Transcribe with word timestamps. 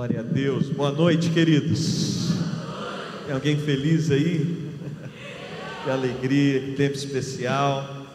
Glória 0.00 0.20
a 0.20 0.22
Deus. 0.22 0.70
Boa 0.70 0.90
noite, 0.90 1.28
queridos. 1.28 2.30
Tem 3.26 3.34
alguém 3.34 3.58
feliz 3.58 4.10
aí? 4.10 4.72
Que 5.84 5.90
alegria, 5.90 6.58
que 6.58 6.72
tempo 6.72 6.96
especial. 6.96 8.08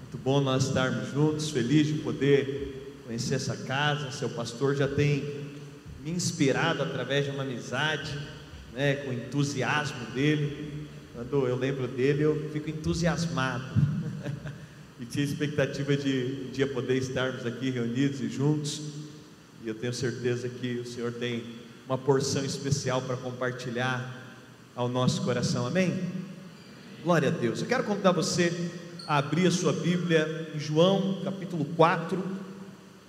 Muito 0.00 0.18
bom 0.24 0.40
nós 0.40 0.64
estarmos 0.66 1.12
juntos, 1.12 1.50
feliz 1.50 1.86
de 1.86 1.92
poder 2.00 2.98
conhecer 3.06 3.36
essa 3.36 3.56
casa. 3.56 4.10
Seu 4.10 4.28
pastor 4.30 4.74
já 4.74 4.88
tem 4.88 5.22
me 6.02 6.10
inspirado 6.10 6.82
através 6.82 7.26
de 7.26 7.30
uma 7.30 7.44
amizade, 7.44 8.12
né, 8.74 8.94
com 8.96 9.10
o 9.10 9.14
entusiasmo 9.14 10.06
dele. 10.12 10.88
Quando 11.14 11.46
eu 11.46 11.54
lembro 11.54 11.86
dele, 11.86 12.24
eu 12.24 12.50
fico 12.52 12.68
entusiasmado. 12.68 13.66
e 14.98 15.04
tinha 15.04 15.24
expectativa 15.24 15.96
de 15.96 16.48
um 16.48 16.50
dia 16.50 16.66
poder 16.66 16.96
estarmos 16.96 17.46
aqui 17.46 17.70
reunidos 17.70 18.20
e 18.20 18.28
juntos. 18.28 18.99
E 19.62 19.68
eu 19.68 19.74
tenho 19.74 19.92
certeza 19.92 20.48
que 20.48 20.78
o 20.78 20.86
Senhor 20.86 21.12
tem 21.12 21.44
uma 21.86 21.98
porção 21.98 22.42
especial 22.42 23.02
para 23.02 23.16
compartilhar 23.16 24.16
ao 24.74 24.88
nosso 24.88 25.20
coração. 25.22 25.66
Amém? 25.66 26.10
Glória 27.04 27.28
a 27.28 27.30
Deus. 27.30 27.60
Eu 27.60 27.66
quero 27.66 27.84
convidar 27.84 28.12
você 28.12 28.70
a 29.06 29.18
abrir 29.18 29.46
a 29.46 29.50
sua 29.50 29.72
Bíblia 29.72 30.50
em 30.54 30.58
João, 30.58 31.20
capítulo 31.22 31.66
4. 31.76 32.22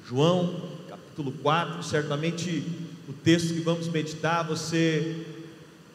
João, 0.06 0.70
capítulo 0.90 1.32
4. 1.32 1.84
Certamente 1.84 2.66
o 3.08 3.14
texto 3.14 3.54
que 3.54 3.62
vamos 3.62 3.88
meditar 3.88 4.46
você 4.46 5.26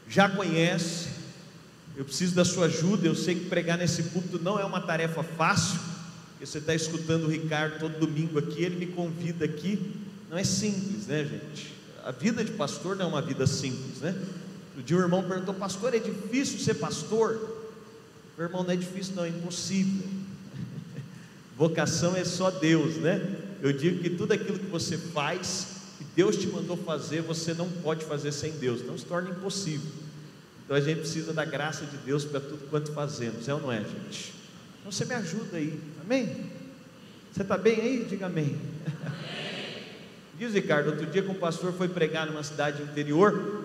já 0.08 0.30
conhece. 0.30 1.08
Eu 1.94 2.04
preciso 2.04 2.34
da 2.34 2.46
sua 2.46 2.66
ajuda. 2.66 3.06
Eu 3.06 3.14
sei 3.14 3.34
que 3.34 3.44
pregar 3.44 3.76
nesse 3.76 4.04
púlpito 4.04 4.38
não 4.42 4.58
é 4.58 4.64
uma 4.64 4.80
tarefa 4.80 5.22
fácil. 5.22 5.78
Você 6.40 6.58
está 6.58 6.74
escutando 6.74 7.24
o 7.24 7.30
Ricardo 7.30 7.78
todo 7.78 7.98
domingo 7.98 8.38
aqui, 8.38 8.62
ele 8.62 8.76
me 8.76 8.86
convida 8.86 9.44
aqui. 9.44 10.05
Não 10.28 10.36
é 10.36 10.44
simples, 10.44 11.06
né, 11.06 11.24
gente? 11.24 11.74
A 12.04 12.10
vida 12.10 12.44
de 12.44 12.52
pastor 12.52 12.96
não 12.96 13.06
é 13.06 13.08
uma 13.08 13.22
vida 13.22 13.46
simples, 13.46 13.98
né? 14.00 14.14
O 14.76 14.82
dia 14.82 14.96
o 14.96 15.00
irmão 15.00 15.22
perguntou, 15.26 15.54
pastor, 15.54 15.94
é 15.94 15.98
difícil 15.98 16.58
ser 16.58 16.74
pastor? 16.74 17.34
Meu 18.36 18.46
irmão, 18.46 18.62
não 18.62 18.70
é 18.70 18.76
difícil, 18.76 19.14
não, 19.14 19.24
é 19.24 19.28
impossível. 19.28 20.06
Vocação 21.56 22.14
é 22.14 22.24
só 22.24 22.50
Deus, 22.50 22.96
né? 22.96 23.44
Eu 23.62 23.72
digo 23.72 24.02
que 24.02 24.10
tudo 24.10 24.32
aquilo 24.32 24.58
que 24.58 24.66
você 24.66 24.98
faz, 24.98 25.68
que 25.98 26.04
Deus 26.14 26.36
te 26.36 26.46
mandou 26.48 26.76
fazer, 26.76 27.22
você 27.22 27.54
não 27.54 27.68
pode 27.68 28.04
fazer 28.04 28.32
sem 28.32 28.52
Deus, 28.52 28.84
não 28.84 28.98
se 28.98 29.06
torna 29.06 29.30
impossível. 29.30 29.90
Então 30.64 30.76
a 30.76 30.80
gente 30.80 31.00
precisa 31.00 31.32
da 31.32 31.44
graça 31.44 31.86
de 31.86 31.96
Deus 31.98 32.24
para 32.24 32.40
tudo 32.40 32.68
quanto 32.68 32.92
fazemos, 32.92 33.48
é 33.48 33.54
ou 33.54 33.60
não 33.60 33.72
é, 33.72 33.78
gente? 33.78 34.34
Então 34.80 34.92
você 34.92 35.04
me 35.04 35.14
ajuda 35.14 35.56
aí, 35.56 35.80
amém? 36.04 36.50
Você 37.32 37.42
está 37.42 37.56
bem 37.56 37.80
aí? 37.80 38.06
Diga 38.08 38.26
amém. 38.26 38.56
Diz 40.38 40.52
Ricardo, 40.52 40.90
outro 40.90 41.06
dia 41.06 41.22
que 41.22 41.30
um 41.30 41.34
pastor 41.34 41.72
foi 41.72 41.88
pregar 41.88 42.26
numa 42.26 42.42
cidade 42.42 42.82
interior, 42.82 43.64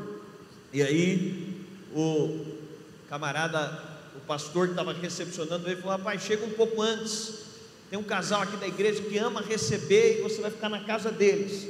e 0.72 0.82
aí 0.82 1.66
o 1.94 2.46
camarada 3.10 3.92
o 4.16 4.20
pastor 4.22 4.68
que 4.68 4.74
estava 4.74 4.94
recepcionando 4.94 5.68
ele 5.68 5.82
falou: 5.82 5.98
Rapaz, 5.98 6.22
chega 6.22 6.46
um 6.46 6.52
pouco 6.52 6.82
antes. 6.82 7.42
Tem 7.90 8.00
um 8.00 8.04
casal 8.04 8.42
aqui 8.42 8.56
da 8.56 8.68
igreja 8.68 9.02
que 9.02 9.18
ama 9.18 9.42
receber 9.42 10.20
e 10.20 10.22
você 10.22 10.42
vai 10.42 10.50
ficar 10.50 10.70
na 10.70 10.80
casa 10.80 11.12
deles. 11.12 11.68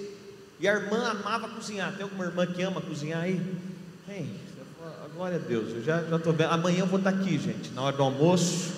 E 0.60 0.68
a 0.68 0.74
irmã 0.74 1.10
amava 1.10 1.50
cozinhar. 1.50 1.92
Tem 1.94 2.04
alguma 2.04 2.26
irmã 2.26 2.46
que 2.46 2.62
ama 2.62 2.80
cozinhar 2.80 3.24
aí? 3.24 3.42
Tem. 4.06 4.30
Glória 5.16 5.38
a 5.38 5.40
Deus. 5.40 5.72
Eu 5.74 5.84
já 5.84 6.02
estou 6.02 6.32
vendo. 6.32 6.52
Amanhã 6.52 6.82
eu 6.82 6.86
vou 6.86 7.00
estar 7.00 7.10
aqui, 7.10 7.40
gente, 7.40 7.72
na 7.72 7.82
hora 7.82 7.98
do 7.98 8.04
almoço. 8.04 8.72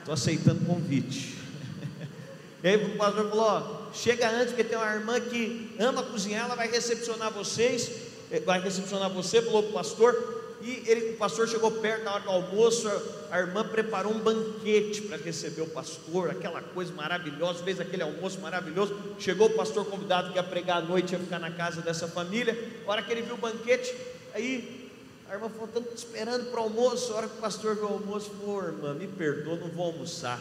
Estou 0.00 0.12
aceitando 0.12 0.64
convite. 0.64 1.38
E 2.62 2.68
aí 2.68 2.76
o 2.76 2.98
pastor 2.98 3.30
falou: 3.30 3.44
ó, 3.46 3.79
chega 3.92 4.28
antes, 4.30 4.48
porque 4.48 4.64
tem 4.64 4.76
uma 4.76 4.94
irmã 4.94 5.20
que 5.20 5.74
ama 5.78 6.02
cozinhar, 6.02 6.44
ela 6.44 6.54
vai 6.54 6.70
recepcionar 6.70 7.32
vocês, 7.32 7.90
eh, 8.30 8.40
vai 8.40 8.60
recepcionar 8.60 9.10
você, 9.10 9.42
falou 9.42 9.62
para 9.62 9.70
o 9.70 9.74
pastor, 9.74 10.40
e 10.62 10.82
ele, 10.86 11.14
o 11.14 11.16
pastor 11.16 11.48
chegou 11.48 11.70
perto 11.70 12.04
na 12.04 12.14
hora 12.14 12.22
do 12.22 12.30
almoço, 12.30 12.86
a, 13.30 13.38
irmã 13.38 13.64
preparou 13.64 14.12
um 14.12 14.18
banquete 14.18 15.02
para 15.02 15.16
receber 15.16 15.62
o 15.62 15.66
pastor, 15.66 16.30
aquela 16.30 16.60
coisa 16.60 16.92
maravilhosa, 16.92 17.64
fez 17.64 17.80
aquele 17.80 18.02
almoço 18.02 18.38
maravilhoso. 18.40 18.94
Chegou 19.18 19.46
o 19.46 19.54
pastor 19.54 19.86
convidado 19.86 20.32
que 20.32 20.36
ia 20.36 20.42
pregar 20.42 20.78
à 20.78 20.80
noite, 20.82 21.12
ia 21.12 21.18
ficar 21.18 21.38
na 21.38 21.50
casa 21.50 21.80
dessa 21.80 22.06
família. 22.06 22.56
A 22.86 22.90
hora 22.90 23.02
que 23.02 23.10
ele 23.10 23.22
viu 23.22 23.36
o 23.36 23.38
banquete, 23.38 23.94
aí 24.34 24.90
a 25.30 25.34
irmã 25.34 25.48
falou: 25.48 25.66
Estamos 25.66 25.94
esperando 25.94 26.50
para 26.50 26.60
o 26.60 26.64
almoço. 26.64 27.12
A 27.14 27.16
hora 27.16 27.28
que 27.28 27.38
o 27.38 27.40
pastor 27.40 27.76
viu 27.76 27.84
o 27.84 27.92
almoço, 27.94 28.30
falou: 28.38 28.62
Irmã, 28.62 28.92
me 28.92 29.06
perdoa, 29.06 29.56
não 29.56 29.68
vou 29.68 29.86
almoçar. 29.86 30.38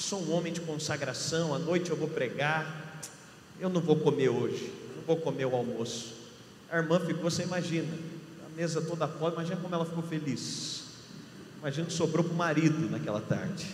Sou 0.00 0.18
um 0.22 0.32
homem 0.32 0.50
de 0.50 0.62
consagração, 0.62 1.54
à 1.54 1.58
noite 1.58 1.90
eu 1.90 1.96
vou 1.96 2.08
pregar. 2.08 3.02
Eu 3.60 3.68
não 3.68 3.82
vou 3.82 3.96
comer 3.96 4.30
hoje, 4.30 4.72
não 4.96 5.02
vou 5.04 5.18
comer 5.18 5.44
o 5.44 5.54
almoço. 5.54 6.14
A 6.70 6.78
irmã 6.78 6.98
ficou, 6.98 7.24
você 7.24 7.42
imagina, 7.42 7.86
mesa 8.56 8.80
toda 8.80 9.06
pobre, 9.06 9.34
imagina 9.34 9.60
como 9.60 9.74
ela 9.74 9.84
ficou 9.84 10.02
feliz. 10.02 10.84
Imagina 11.58 11.86
que 11.86 11.92
sobrou 11.92 12.24
para 12.24 12.32
o 12.32 12.36
marido 12.36 12.90
naquela 12.90 13.20
tarde. 13.20 13.66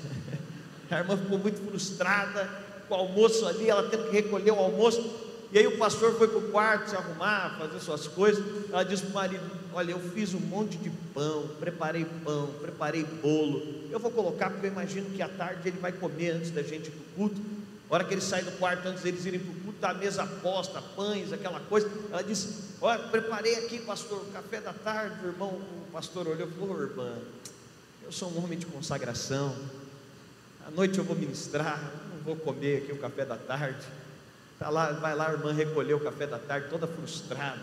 A 0.91 0.99
irmã 0.99 1.17
ficou 1.17 1.39
muito 1.39 1.65
frustrada 1.65 2.51
com 2.89 2.95
o 2.97 2.99
almoço 2.99 3.47
ali, 3.47 3.71
ela 3.71 3.89
tendo 3.89 4.11
que 4.11 4.17
recolher 4.17 4.51
o 4.51 4.59
almoço. 4.59 5.09
E 5.53 5.59
aí 5.59 5.67
o 5.67 5.79
pastor 5.79 6.17
foi 6.19 6.29
para 6.29 6.39
o 6.39 6.51
quarto 6.51 6.91
se 6.91 6.97
arrumar, 6.97 7.57
fazer 7.59 7.79
suas 7.81 8.07
coisas. 8.09 8.45
Ela 8.71 8.85
disse 8.85 9.03
para 9.03 9.11
o 9.11 9.15
marido: 9.15 9.51
Olha, 9.73 9.93
eu 9.93 10.01
fiz 10.01 10.35
um 10.35 10.41
monte 10.41 10.77
de 10.77 10.91
pão, 11.15 11.49
preparei 11.61 12.05
pão, 12.25 12.49
preparei 12.61 13.05
bolo. 13.05 13.63
Eu 13.91 13.99
vou 13.99 14.11
colocar, 14.11 14.51
porque 14.51 14.67
eu 14.67 14.73
imagino 14.73 15.11
que 15.11 15.23
à 15.23 15.29
tarde 15.29 15.69
ele 15.69 15.79
vai 15.79 15.93
comer 15.93 16.31
antes 16.31 16.51
da 16.51 16.63
gente 16.63 16.89
ir 16.89 16.91
para 16.91 17.01
o 17.01 17.15
culto. 17.15 17.41
A 17.89 17.95
hora 17.95 18.05
que 18.05 18.15
ele 18.15 18.21
sai 18.21 18.43
do 18.43 18.51
quarto, 18.53 18.89
antes 18.89 19.03
deles 19.03 19.25
irem 19.25 19.39
para 19.39 19.51
o 19.53 19.55
culto, 19.55 19.79
tá 19.79 19.91
a 19.91 19.95
mesa 19.95 20.27
posta, 20.43 20.83
pães, 20.97 21.33
aquela 21.33 21.61
coisa. 21.61 21.89
Ela 22.11 22.23
disse: 22.23 22.75
Olha, 22.81 22.99
preparei 23.05 23.55
aqui, 23.57 23.79
pastor, 23.79 24.19
o 24.19 24.33
café 24.33 24.61
da 24.61 24.73
tarde. 24.73 25.25
O 25.25 25.29
irmão, 25.29 25.51
o 25.51 25.91
pastor 25.93 26.27
olhou 26.27 26.49
e 26.49 26.53
falou: 26.53 26.83
Irmã, 26.83 27.13
eu 28.03 28.11
sou 28.11 28.31
um 28.31 28.45
homem 28.45 28.59
de 28.59 28.67
consagração. 28.67 29.55
À 30.67 30.71
noite 30.71 30.99
eu 30.99 31.05
vou 31.05 31.15
ministrar, 31.15 31.93
não 32.11 32.19
vou 32.25 32.35
comer 32.35 32.79
aqui 32.79 32.93
o 32.93 32.99
café 32.99 33.25
da 33.25 33.37
tarde. 33.37 33.87
Tá 34.59 34.71
lá, 34.71 34.93
vai 34.93 35.15
lá 35.15 35.29
a 35.29 35.33
irmã 35.33 35.53
recolher 35.53 35.95
o 35.95 36.01
café 36.01 36.27
da 36.27 36.39
tarde, 36.39 36.69
toda 36.71 36.87
frustrada. 36.87 37.61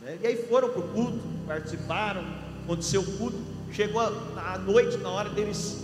Né? 0.00 0.18
E 0.22 0.26
aí 0.26 0.36
foram 0.48 0.70
para 0.70 0.80
o 0.80 0.88
culto, 0.88 1.20
participaram, 1.46 2.24
aconteceu 2.64 3.02
o 3.02 3.18
culto. 3.18 3.38
Chegou 3.72 4.00
à 4.00 4.58
noite, 4.58 4.96
na 4.98 5.10
hora 5.10 5.28
deles 5.28 5.76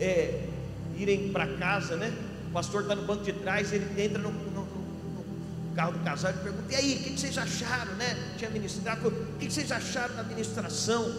é, 0.00 0.48
irem 0.96 1.30
para 1.30 1.46
casa, 1.58 1.96
né? 1.96 2.12
O 2.48 2.52
pastor 2.52 2.82
está 2.82 2.94
no 2.94 3.02
banco 3.02 3.22
de 3.22 3.34
trás, 3.34 3.70
ele 3.70 4.02
entra 4.02 4.18
no, 4.18 4.30
no, 4.30 4.62
no 4.62 5.74
carro 5.76 5.92
do 5.92 5.98
casal 5.98 6.30
e 6.30 6.34
pergunta: 6.38 6.72
E 6.72 6.76
aí, 6.76 6.94
o 6.94 7.04
que, 7.04 7.10
que, 7.10 7.20
vocês 7.20 7.36
acharam, 7.36 7.92
né? 7.96 8.34
Tinha 8.38 8.50
ministrado, 8.50 9.08
o 9.08 9.38
que, 9.38 9.46
que 9.46 9.52
vocês 9.52 9.70
acharam 9.70 10.16
da 10.16 10.22
ministração? 10.22 11.14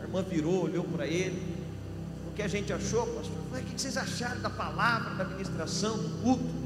A 0.00 0.04
irmã 0.04 0.22
virou, 0.22 0.64
olhou 0.64 0.84
para 0.84 1.06
ele. 1.06 1.60
O 2.30 2.34
que 2.34 2.40
a 2.40 2.48
gente 2.48 2.72
achou, 2.72 3.06
pastor? 3.06 3.36
O 3.52 3.56
que, 3.56 3.74
que 3.74 3.80
vocês 3.80 3.98
acharam 3.98 4.40
da 4.40 4.48
palavra, 4.48 5.14
da 5.16 5.24
ministração, 5.24 5.98
do 5.98 6.22
culto? 6.22 6.61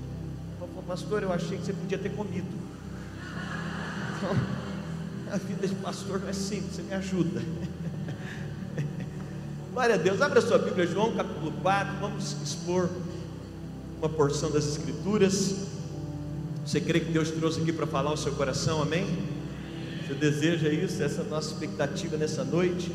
Pastor, 0.86 1.24
eu 1.24 1.32
achei 1.32 1.58
que 1.58 1.64
você 1.64 1.72
podia 1.72 1.98
ter 1.98 2.10
comido. 2.10 2.46
Então, 4.16 4.36
a 5.32 5.36
vida 5.36 5.66
de 5.66 5.74
pastor 5.74 6.20
não 6.20 6.28
é 6.28 6.32
simples, 6.32 6.76
você 6.76 6.82
me 6.82 6.94
ajuda. 6.94 7.42
Glória 9.72 9.96
a 9.96 9.98
Deus, 9.98 10.22
abra 10.22 10.40
sua 10.40 10.58
Bíblia, 10.58 10.86
João 10.86 11.12
capítulo 11.16 11.50
4, 11.60 11.96
vamos 12.00 12.36
expor 12.40 12.88
uma 13.98 14.08
porção 14.08 14.48
das 14.48 14.64
Escrituras. 14.64 15.56
Você 16.64 16.80
crê 16.80 17.00
que 17.00 17.10
Deus 17.10 17.32
trouxe 17.32 17.60
aqui 17.60 17.72
para 17.72 17.86
falar 17.86 18.12
o 18.12 18.16
seu 18.16 18.32
coração, 18.32 18.80
amém? 18.80 19.06
Você 20.06 20.14
deseja 20.14 20.68
isso? 20.68 21.02
Essa 21.02 21.22
é 21.22 21.24
a 21.24 21.28
nossa 21.28 21.52
expectativa 21.52 22.16
nessa 22.16 22.44
noite. 22.44 22.92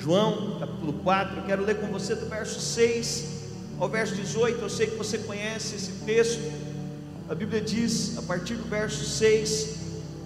João, 0.00 0.58
capítulo 0.58 0.92
4, 0.94 1.36
eu 1.36 1.44
quero 1.44 1.64
ler 1.64 1.76
com 1.76 1.86
você 1.86 2.16
do 2.16 2.26
verso 2.26 2.60
6 2.60 3.42
ao 3.78 3.88
verso 3.88 4.16
18. 4.16 4.60
Eu 4.60 4.68
sei 4.68 4.88
que 4.88 4.96
você 4.96 5.18
conhece 5.18 5.76
esse 5.76 5.92
texto. 6.04 6.61
A 7.28 7.34
Bíblia 7.34 7.60
diz, 7.60 8.18
a 8.18 8.22
partir 8.22 8.54
do 8.54 8.68
verso 8.68 9.04
6, 9.04 9.76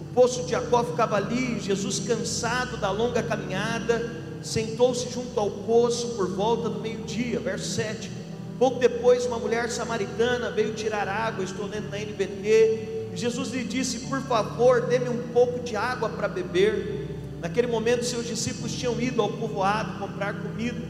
o 0.00 0.14
poço 0.14 0.42
de 0.44 0.50
Jacó 0.50 0.82
ficava 0.82 1.16
ali, 1.16 1.60
Jesus, 1.60 2.00
cansado 2.00 2.78
da 2.78 2.90
longa 2.90 3.22
caminhada, 3.22 4.24
sentou-se 4.42 5.10
junto 5.12 5.38
ao 5.38 5.50
poço 5.50 6.14
por 6.16 6.28
volta 6.28 6.68
do 6.68 6.80
meio-dia. 6.80 7.38
Verso 7.38 7.70
7. 7.72 8.10
Pouco 8.58 8.80
depois, 8.80 9.26
uma 9.26 9.38
mulher 9.38 9.70
samaritana 9.70 10.50
veio 10.50 10.72
tirar 10.72 11.06
água, 11.06 11.44
estou 11.44 11.66
lendo 11.66 11.90
na 11.90 11.98
NBT. 11.98 13.10
Jesus 13.14 13.50
lhe 13.50 13.64
disse: 13.64 14.00
Por 14.00 14.20
favor, 14.22 14.86
dê-me 14.86 15.10
um 15.10 15.28
pouco 15.32 15.60
de 15.60 15.76
água 15.76 16.08
para 16.08 16.26
beber. 16.26 17.06
Naquele 17.40 17.66
momento, 17.66 18.04
seus 18.04 18.26
discípulos 18.26 18.72
tinham 18.72 18.98
ido 19.00 19.20
ao 19.20 19.28
povoado 19.28 19.98
comprar 19.98 20.34
comida. 20.40 20.80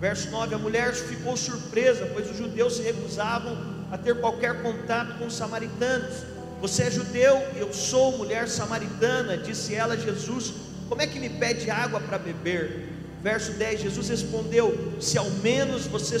Verso 0.00 0.30
9: 0.30 0.54
A 0.54 0.58
mulher 0.58 0.94
ficou 0.94 1.36
surpresa, 1.36 2.08
pois 2.14 2.30
os 2.30 2.36
judeus 2.36 2.76
se 2.76 2.82
recusavam 2.82 3.77
a 3.90 3.98
ter 3.98 4.14
qualquer 4.20 4.62
contato 4.62 5.18
com 5.18 5.26
os 5.26 5.34
samaritanos. 5.34 6.24
Você 6.60 6.84
é 6.84 6.90
judeu 6.90 7.36
e 7.56 7.60
eu 7.60 7.72
sou 7.72 8.16
mulher 8.18 8.48
samaritana, 8.48 9.36
disse 9.36 9.74
ela 9.74 9.94
a 9.94 9.96
Jesus. 9.96 10.52
Como 10.88 11.00
é 11.00 11.06
que 11.06 11.20
me 11.20 11.28
pede 11.28 11.70
água 11.70 12.00
para 12.00 12.18
beber? 12.18 12.88
Verso 13.22 13.52
10: 13.52 13.80
Jesus 13.82 14.08
respondeu: 14.08 14.94
Se 15.00 15.18
ao 15.18 15.28
menos 15.30 15.86
você 15.86 16.18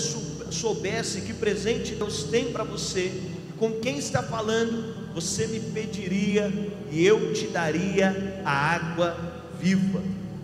soubesse 0.50 1.22
que 1.22 1.32
presente 1.32 1.94
Deus 1.94 2.24
tem 2.24 2.52
para 2.52 2.64
você, 2.64 3.12
com 3.58 3.72
quem 3.80 3.98
está 3.98 4.22
falando, 4.22 5.12
você 5.14 5.46
me 5.46 5.58
pediria 5.58 6.52
e 6.90 7.04
eu 7.04 7.32
te 7.32 7.48
daria 7.48 8.40
a 8.44 8.52
água 8.52 9.16
viva. 9.58 10.02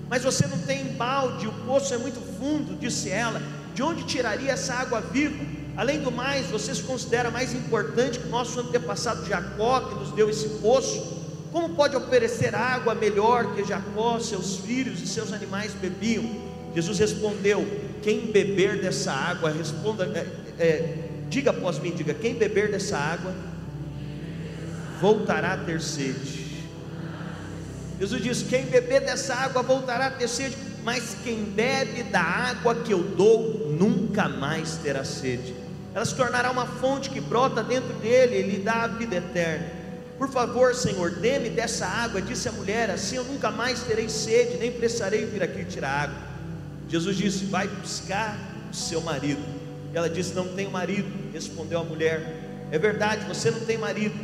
Mas 0.09 0.23
você 0.23 0.47
não 0.47 0.59
tem 0.59 0.85
balde, 0.95 1.47
o 1.47 1.53
poço 1.65 1.95
é 1.95 1.99
muito 1.99 2.21
fundo, 2.39 2.77
disse 2.77 3.09
ela. 3.09 3.41
De 3.75 3.83
onde 3.83 4.05
tiraria 4.05 4.53
essa 4.53 4.75
água 4.75 5.01
viva? 5.01 5.45
Além 5.77 6.01
do 6.01 6.13
mais, 6.13 6.47
você 6.47 6.75
se 6.75 6.83
considera 6.83 7.31
mais 7.31 7.53
importante 7.53 8.21
que 8.21 8.27
o 8.27 8.31
nosso 8.31 8.61
antepassado 8.61 9.27
Jacó, 9.27 9.81
que 9.81 9.95
nos 9.97 10.13
deu 10.13 10.31
esse 10.31 10.49
poço? 10.61 11.25
Como 11.51 11.75
pode 11.75 11.97
oferecer 11.97 12.55
água 12.55 12.95
melhor 12.95 13.55
que 13.55 13.65
Jacó, 13.65 14.19
seus 14.21 14.57
filhos 14.59 15.01
e 15.03 15.07
seus 15.07 15.33
animais 15.33 15.73
bebiam? 15.75 16.25
Jesus 16.75 16.99
respondeu: 16.99 17.67
Quem 18.03 18.27
beber 18.33 18.81
dessa 18.81 19.13
água, 19.13 19.51
responda, 19.51 20.05
é, 20.07 20.63
é, 20.63 20.99
diga 21.29 21.51
após 21.51 21.79
mim, 21.79 21.91
diga: 21.91 22.15
Quem 22.15 22.35
beber 22.35 22.71
dessa 22.71 22.97
água, 22.97 23.35
voltará 25.01 25.55
a 25.55 25.59
ter 25.59 25.81
sede. 25.81 26.45
Jesus 27.99 28.23
diz: 28.23 28.43
Quem 28.43 28.67
beber 28.67 29.01
dessa 29.01 29.35
água 29.35 29.63
voltará 29.63 30.07
a 30.07 30.11
ter 30.11 30.29
sede, 30.29 30.57
mas 30.85 31.17
quem 31.25 31.45
bebe 31.45 32.05
da 32.05 32.21
água 32.21 32.75
que 32.75 32.93
eu 32.93 33.03
dou 33.03 33.71
nunca 33.79 34.29
mais 34.29 34.77
terá 34.77 35.05
sede. 35.05 35.64
Ela 35.95 36.05
se 36.05 36.15
tornará 36.15 36.51
uma 36.51 36.67
fonte 36.67 37.09
que 37.09 37.21
brota 37.21 37.63
dentro 37.63 37.93
dele 37.95 38.37
e 38.37 38.43
lhe 38.43 38.59
dá 38.59 38.83
a 38.83 38.87
vida 38.89 39.17
eterna. 39.17 39.85
Por 40.19 40.29
favor, 40.29 40.75
Senhor, 40.75 41.11
dê-me 41.13 41.51
dessa 41.51 41.87
água, 41.87 42.21
disse 42.21 42.49
a 42.49 42.53
mulher, 42.53 42.91
assim 42.91 43.17
eu 43.17 43.25
nunca 43.25 43.51
mais 43.51 43.83
terei 43.83 44.09
sede, 44.09 44.59
nem 44.59 44.73
precisarei 44.73 45.25
vir 45.25 45.43
aqui 45.43 45.65
tirar 45.65 46.05
água. 46.05 46.17
Jesus 46.89 47.17
disse: 47.17 47.45
Vai 47.47 47.69
buscar 47.69 48.37
o 48.71 48.75
seu 48.75 49.01
marido. 49.01 49.43
Ela 49.93 50.09
disse: 50.09 50.35
Não 50.35 50.49
tenho 50.49 50.71
marido. 50.71 51.11
Respondeu 51.33 51.81
a 51.81 51.85
mulher: 51.85 52.69
É 52.71 52.79
verdade, 52.79 53.25
você 53.27 53.51
não 53.51 53.61
tem 53.61 53.79
marido, 53.79 54.15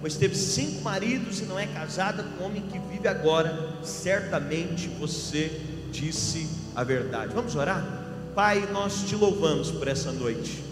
pois 0.00 0.16
teve 0.16 0.34
cinco 0.34 0.82
maridos 0.82 1.40
e 1.40 1.44
não 1.44 1.58
é 1.58 1.66
casada 1.66 2.22
com 2.22 2.44
o 2.44 2.46
homem 2.46 2.62
que 2.62 2.78
vive 2.78 3.08
agora. 3.08 3.76
Certamente 3.82 4.88
você 4.88 5.60
disse 5.90 6.48
a 6.74 6.84
verdade. 6.84 7.34
Vamos 7.34 7.54
orar? 7.54 7.84
Pai, 8.34 8.68
nós 8.72 9.04
te 9.08 9.14
louvamos 9.16 9.70
por 9.70 9.88
essa 9.88 10.12
noite. 10.12 10.67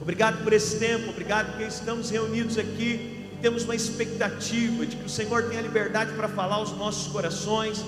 Obrigado 0.00 0.42
por 0.42 0.52
esse 0.54 0.78
tempo, 0.78 1.10
obrigado 1.10 1.48
porque 1.48 1.64
estamos 1.64 2.08
reunidos 2.08 2.56
aqui 2.56 3.28
e 3.34 3.38
temos 3.42 3.64
uma 3.64 3.74
expectativa 3.74 4.86
de 4.86 4.96
que 4.96 5.04
o 5.04 5.10
Senhor 5.10 5.42
tenha 5.50 5.60
liberdade 5.60 6.12
para 6.14 6.26
falar 6.26 6.54
aos 6.54 6.74
nossos 6.76 7.12
corações. 7.12 7.84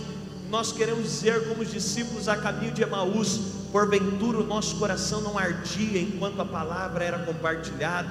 Nós 0.51 0.71
queremos 0.73 1.05
dizer, 1.05 1.49
como 1.49 1.63
os 1.63 1.71
discípulos 1.71 2.29
a 2.29 2.37
caminho 2.37 2.73
de 2.73 2.83
Emaús, 2.83 3.41
porventura 3.73 4.39
o 4.39 4.47
nosso 4.47 4.77
coração 4.77 5.23
não 5.23 5.39
ardia 5.39 6.03
enquanto 6.03 6.39
a 6.41 6.45
palavra 6.45 7.03
era 7.03 7.19
compartilhada. 7.21 8.11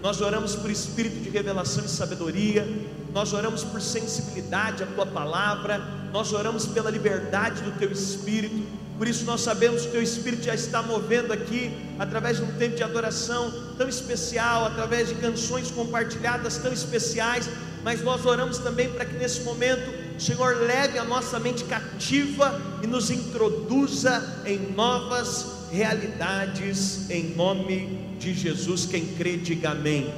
Nós 0.00 0.22
oramos 0.22 0.56
por 0.56 0.70
espírito 0.70 1.20
de 1.20 1.28
revelação 1.28 1.84
e 1.84 1.88
sabedoria, 1.88 2.66
nós 3.12 3.34
oramos 3.34 3.62
por 3.62 3.82
sensibilidade 3.82 4.82
à 4.82 4.86
tua 4.86 5.04
palavra, 5.04 5.78
nós 6.10 6.32
oramos 6.32 6.64
pela 6.64 6.90
liberdade 6.90 7.60
do 7.60 7.78
teu 7.78 7.92
espírito. 7.92 8.66
Por 8.98 9.08
isso 9.08 9.24
nós 9.24 9.40
sabemos 9.40 9.82
que 9.82 9.88
o 9.88 9.90
teu 9.92 10.02
espírito 10.02 10.44
já 10.44 10.54
está 10.54 10.82
movendo 10.82 11.32
aqui 11.32 11.72
através 11.98 12.36
de 12.36 12.44
um 12.44 12.52
tempo 12.52 12.76
de 12.76 12.82
adoração 12.82 13.52
tão 13.76 13.88
especial, 13.88 14.66
através 14.66 15.08
de 15.08 15.14
canções 15.16 15.70
compartilhadas 15.70 16.58
tão 16.58 16.72
especiais, 16.72 17.48
mas 17.82 18.02
nós 18.02 18.24
oramos 18.24 18.58
também 18.58 18.88
para 18.90 19.04
que 19.04 19.14
nesse 19.16 19.40
momento 19.40 19.90
o 20.16 20.20
Senhor 20.20 20.56
leve 20.58 20.98
a 20.98 21.04
nossa 21.04 21.40
mente 21.40 21.64
cativa 21.64 22.60
e 22.82 22.86
nos 22.86 23.10
introduza 23.10 24.42
em 24.46 24.58
novas 24.72 25.68
realidades 25.72 27.10
em 27.10 27.34
nome 27.34 28.16
de 28.20 28.34
Jesus. 28.34 28.86
Quem 28.86 29.06
crê, 29.14 29.36
diga 29.36 29.70
amém. 29.70 30.12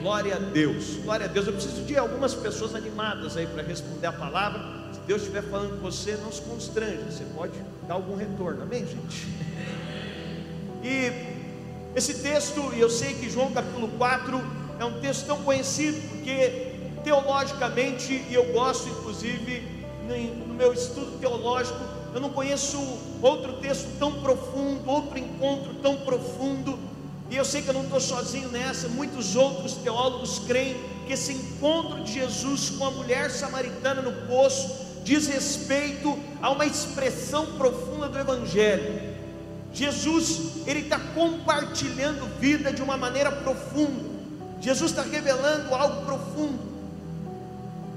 Glória 0.00 0.36
a 0.36 0.38
Deus, 0.38 0.96
glória 1.04 1.26
a 1.26 1.28
Deus. 1.28 1.46
Eu 1.46 1.52
preciso 1.52 1.82
de 1.82 1.96
algumas 1.96 2.34
pessoas 2.34 2.74
animadas 2.74 3.36
aí 3.36 3.46
para 3.46 3.62
responder 3.62 4.06
a 4.06 4.12
palavra. 4.12 4.77
Deus 5.08 5.22
estiver 5.22 5.42
falando 5.44 5.80
com 5.80 5.90
você, 5.90 6.18
não 6.22 6.30
se 6.30 6.42
constrange, 6.42 7.02
você 7.10 7.24
pode 7.34 7.54
dar 7.88 7.94
algum 7.94 8.14
retorno, 8.14 8.64
amém, 8.64 8.86
gente? 8.86 9.26
E 10.84 11.96
esse 11.96 12.18
texto, 12.18 12.74
e 12.74 12.80
eu 12.80 12.90
sei 12.90 13.14
que 13.14 13.30
João 13.30 13.50
capítulo 13.50 13.88
4 13.96 14.38
é 14.78 14.84
um 14.84 15.00
texto 15.00 15.24
tão 15.24 15.42
conhecido, 15.44 15.98
porque 16.10 16.74
teologicamente, 17.02 18.22
e 18.28 18.34
eu 18.34 18.52
gosto 18.52 18.86
inclusive 18.90 19.62
no 20.46 20.52
meu 20.52 20.74
estudo 20.74 21.18
teológico, 21.18 21.80
eu 22.14 22.20
não 22.20 22.28
conheço 22.28 22.76
outro 23.22 23.54
texto 23.62 23.88
tão 23.98 24.20
profundo, 24.20 24.90
outro 24.90 25.18
encontro 25.18 25.72
tão 25.76 25.96
profundo 25.96 26.78
e 27.30 27.36
eu 27.36 27.46
sei 27.46 27.62
que 27.62 27.68
eu 27.68 27.74
não 27.74 27.84
estou 27.84 28.00
sozinho 28.00 28.50
nessa, 28.50 28.88
muitos 28.88 29.36
outros 29.36 29.72
teólogos 29.74 30.38
creem 30.40 30.76
que 31.06 31.14
esse 31.14 31.32
encontro 31.32 32.02
de 32.02 32.12
Jesus 32.12 32.70
com 32.70 32.84
a 32.84 32.90
mulher 32.90 33.30
samaritana 33.30 34.02
no 34.02 34.12
poço 34.26 34.87
diz 35.08 35.26
respeito 35.26 36.18
a 36.42 36.50
uma 36.50 36.66
expressão 36.66 37.46
profunda 37.56 38.08
do 38.08 38.18
Evangelho. 38.18 39.16
Jesus, 39.72 40.66
ele 40.66 40.80
está 40.80 40.98
compartilhando 40.98 42.26
vida 42.38 42.70
de 42.70 42.82
uma 42.82 42.98
maneira 42.98 43.32
profunda. 43.32 44.04
Jesus 44.60 44.90
está 44.90 45.02
revelando 45.02 45.74
algo 45.74 46.04
profundo. 46.04 46.58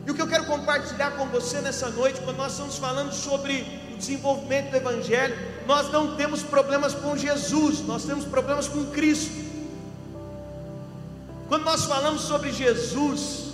E 0.08 0.12
o 0.12 0.16
que 0.16 0.22
eu 0.22 0.28
quero 0.28 0.46
compartilhar 0.46 1.12
com 1.12 1.26
você 1.28 1.60
nessa 1.60 1.90
noite, 1.90 2.22
quando 2.22 2.38
nós 2.38 2.54
estamos 2.54 2.78
falando 2.78 3.12
sobre 3.12 3.66
o 3.94 3.98
desenvolvimento 3.98 4.72
do 4.72 4.78
Evangelho, 4.78 5.38
nós 5.68 5.92
não 5.92 6.16
temos 6.16 6.42
problemas 6.42 6.94
com 6.94 7.18
Jesus, 7.18 7.82
nós 7.82 8.06
temos 8.06 8.24
problemas 8.24 8.70
com 8.70 8.86
Cristo. 8.86 9.52
Quando 11.50 11.66
nós 11.66 11.84
falamos 11.84 12.22
sobre 12.22 12.54
Jesus, 12.54 13.52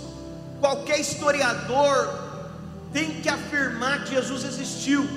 qualquer 0.60 1.00
historiador 1.00 2.27
tem 2.92 3.20
que 3.20 3.28
afirmar 3.28 4.04
que 4.04 4.14
Jesus 4.14 4.44
existiu. 4.44 5.08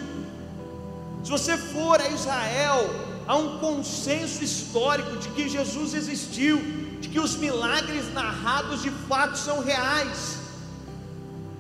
Se 1.24 1.30
você 1.30 1.58
for 1.58 2.02
a 2.02 2.10
Israel, 2.10 2.90
há 3.28 3.36
um 3.36 3.60
consenso 3.60 4.44
histórico 4.44 5.18
de 5.18 5.30
que 5.30 5.48
Jesus 5.48 5.94
existiu, 5.94 6.58
de 7.00 7.08
que 7.10 7.20
os 7.20 7.36
milagres 7.36 8.12
narrados 8.14 8.82
de 8.82 8.90
fato 9.08 9.38
são 9.38 9.64
reais. 9.64 10.38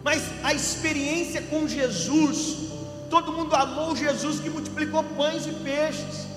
Mas 0.03 0.23
a 0.43 0.53
experiência 0.53 1.41
com 1.43 1.67
Jesus, 1.67 2.71
todo 3.09 3.31
mundo 3.31 3.55
amou 3.55 3.95
Jesus 3.95 4.39
que 4.39 4.49
multiplicou 4.49 5.03
pães 5.03 5.45
e 5.45 5.51
peixes. 5.51 6.31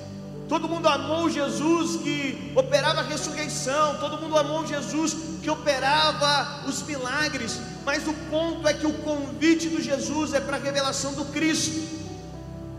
Todo 0.49 0.69
mundo 0.69 0.87
amou 0.87 1.31
Jesus 1.31 1.97
que 2.02 2.52
operava 2.54 3.00
a 3.00 3.04
ressurreição, 3.04 3.97
todo 3.99 4.19
mundo 4.19 4.37
amou 4.37 4.66
Jesus 4.66 5.16
que 5.43 5.49
operava 5.49 6.69
os 6.69 6.83
milagres, 6.83 7.59
mas 7.85 8.07
o 8.07 8.14
ponto 8.31 8.67
é 8.67 8.75
que 8.75 8.87
o 8.87 8.93
convite 8.95 9.69
de 9.69 9.83
Jesus 9.83 10.33
é 10.33 10.41
para 10.41 10.57
a 10.57 10.61
revelação 10.61 11.12
do 11.12 11.25
Cristo. 11.26 12.05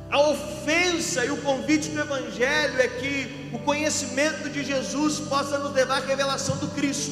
A 0.09 0.19
ofensa 0.29 1.25
e 1.25 1.31
o 1.31 1.37
convite 1.37 1.89
do 1.89 1.99
Evangelho 1.99 2.79
é 2.79 2.87
que 2.87 3.49
o 3.53 3.59
conhecimento 3.59 4.49
de 4.49 4.63
Jesus 4.63 5.19
possa 5.19 5.57
nos 5.59 5.73
levar 5.73 6.01
à 6.01 6.05
revelação 6.05 6.57
do 6.57 6.67
Cristo. 6.69 7.11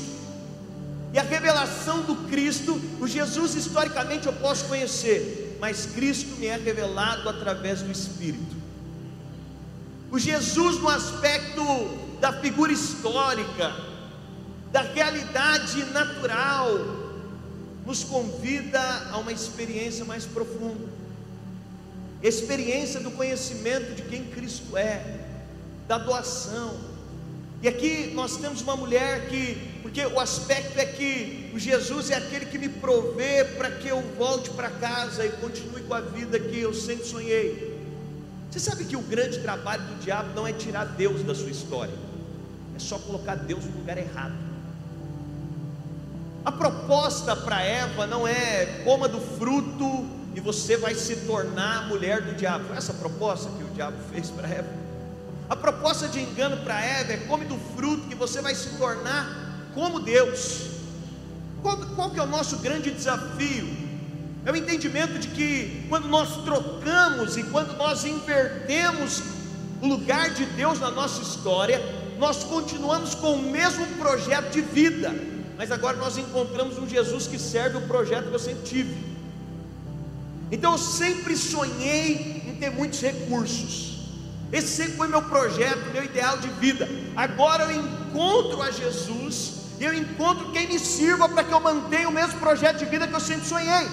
E 1.13 1.19
a 1.19 1.21
revelação 1.21 2.01
do 2.01 2.15
Cristo, 2.27 2.81
o 2.99 3.07
Jesus 3.07 3.53
historicamente 3.55 4.25
eu 4.25 4.33
posso 4.33 4.65
conhecer, 4.65 5.57
mas 5.59 5.85
Cristo 5.85 6.35
me 6.37 6.47
é 6.47 6.57
revelado 6.57 7.29
através 7.29 7.81
do 7.81 7.91
Espírito. 7.91 8.55
O 10.09 10.17
Jesus 10.17 10.79
no 10.79 10.89
aspecto 10.89 11.63
da 12.19 12.33
figura 12.33 12.71
histórica, 12.71 13.75
da 14.71 14.81
realidade 14.81 15.83
natural, 15.85 17.02
nos 17.85 18.03
convida 18.03 18.79
a 19.11 19.17
uma 19.17 19.31
experiência 19.31 20.05
mais 20.05 20.25
profunda. 20.25 20.87
Experiência 22.21 22.99
do 22.99 23.11
conhecimento 23.11 23.95
de 23.95 24.03
quem 24.03 24.25
Cristo 24.25 24.77
é, 24.77 25.19
da 25.87 25.97
doação, 25.97 26.93
e 27.63 27.67
aqui 27.69 28.11
nós 28.13 28.35
temos 28.35 28.61
uma 28.61 28.75
mulher 28.75 29.29
que, 29.29 29.55
porque 29.81 30.05
o 30.05 30.19
aspecto 30.19 30.77
é 30.77 30.85
que 30.85 31.49
o 31.53 31.57
Jesus 31.57 32.11
é 32.11 32.15
aquele 32.15 32.45
que 32.45 32.57
me 32.57 32.67
provê 32.67 33.45
para 33.55 33.71
que 33.71 33.87
eu 33.87 34.01
volte 34.17 34.49
para 34.49 34.69
casa 34.69 35.25
e 35.25 35.29
continue 35.29 35.81
com 35.83 35.93
a 35.93 36.01
vida 36.01 36.37
que 36.37 36.59
eu 36.59 36.73
sempre 36.73 37.05
sonhei. 37.05 37.81
Você 38.51 38.59
sabe 38.59 38.83
que 38.83 38.97
o 38.97 39.01
grande 39.01 39.39
trabalho 39.39 39.81
do 39.83 40.03
diabo 40.03 40.35
não 40.35 40.45
é 40.45 40.51
tirar 40.51 40.83
Deus 40.83 41.23
da 41.23 41.33
sua 41.33 41.49
história, 41.49 41.93
é 42.75 42.79
só 42.79 42.99
colocar 42.99 43.35
Deus 43.35 43.63
no 43.63 43.77
lugar 43.77 43.97
errado. 43.97 44.35
A 46.45 46.51
proposta 46.51 47.35
para 47.35 47.61
Eva 47.61 48.05
não 48.05 48.27
é 48.27 48.81
coma 48.83 49.07
do 49.07 49.19
fruto 49.19 50.05
e 50.35 50.41
você 50.41 50.75
vai 50.75 50.93
se 50.93 51.15
tornar 51.17 51.87
mulher 51.87 52.21
do 52.21 52.35
diabo. 52.35 52.65
Foi 52.65 52.77
essa 52.77 52.91
a 52.91 52.95
proposta 52.95 53.49
que 53.51 53.63
o 53.63 53.67
diabo 53.67 53.97
fez 54.11 54.29
para 54.29 54.47
Eva. 54.49 54.69
A 55.49 55.55
proposta 55.55 56.07
de 56.07 56.19
engano 56.19 56.57
para 56.57 56.81
Eva 56.83 57.13
é 57.13 57.17
come 57.17 57.45
do 57.45 57.57
fruto 57.75 58.07
que 58.07 58.15
você 58.15 58.41
vai 58.41 58.53
se 58.55 58.77
tornar 58.77 59.69
como 59.73 59.99
Deus. 59.99 60.67
Qual, 61.61 61.77
qual 61.95 62.09
que 62.11 62.19
é 62.19 62.23
o 62.23 62.27
nosso 62.27 62.57
grande 62.57 62.91
desafio? 62.91 63.83
É 64.45 64.51
o 64.51 64.55
entendimento 64.55 65.17
de 65.19 65.29
que 65.29 65.85
quando 65.87 66.09
nós 66.09 66.43
trocamos 66.43 67.37
e 67.37 67.43
quando 67.43 67.77
nós 67.77 68.03
invertemos 68.03 69.23
o 69.81 69.87
lugar 69.87 70.31
de 70.31 70.45
Deus 70.45 70.79
na 70.79 70.91
nossa 70.91 71.21
história, 71.21 71.81
nós 72.19 72.43
continuamos 72.43 73.15
com 73.15 73.33
o 73.33 73.41
mesmo 73.41 73.85
projeto 73.97 74.51
de 74.51 74.61
vida, 74.61 75.13
mas 75.57 75.71
agora 75.71 75.97
nós 75.97 76.17
encontramos 76.17 76.77
um 76.77 76.87
Jesus 76.87 77.27
que 77.27 77.37
serve 77.37 77.77
o 77.77 77.81
projeto 77.81 78.29
que 78.29 78.33
eu 78.33 78.39
sempre 78.39 78.63
tive. 78.63 78.95
Então 80.51 80.73
eu 80.73 80.77
sempre 80.77 81.35
sonhei 81.35 82.43
em 82.47 82.55
ter 82.55 82.69
muitos 82.69 83.01
recursos. 83.01 83.93
Esse 84.51 84.67
sempre 84.67 84.93
foi 84.93 85.07
meu 85.07 85.21
projeto, 85.21 85.91
meu 85.91 86.03
ideal 86.03 86.37
de 86.37 86.47
vida. 86.49 86.87
Agora 87.15 87.63
eu 87.63 87.81
encontro 87.81 88.61
a 88.61 88.69
Jesus 88.69 89.53
e 89.79 89.83
eu 89.83 89.93
encontro 89.93 90.51
quem 90.51 90.67
me 90.67 90.77
sirva 90.77 91.27
para 91.27 91.43
que 91.43 91.51
eu 91.51 91.59
mantenha 91.59 92.07
o 92.07 92.11
mesmo 92.11 92.39
projeto 92.39 92.77
de 92.77 92.85
vida 92.85 93.07
que 93.07 93.13
eu 93.13 93.19
sempre 93.19 93.47
sonhei. 93.47 93.87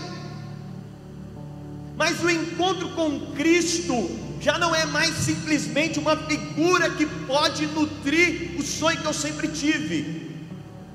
Mas 1.97 2.23
o 2.23 2.31
encontro 2.31 2.91
com 2.91 3.33
Cristo 3.35 3.95
já 4.41 4.59
não 4.59 4.75
é 4.75 4.87
mais 4.87 5.15
simplesmente 5.15 5.99
uma 5.99 6.17
figura 6.17 6.91
que 6.91 7.07
pode 7.07 7.67
nutrir 7.67 8.59
o 8.59 8.63
sonho 8.63 9.01
que 9.01 9.07
eu 9.07 9.13
sempre 9.13 9.49
tive. 9.49 10.30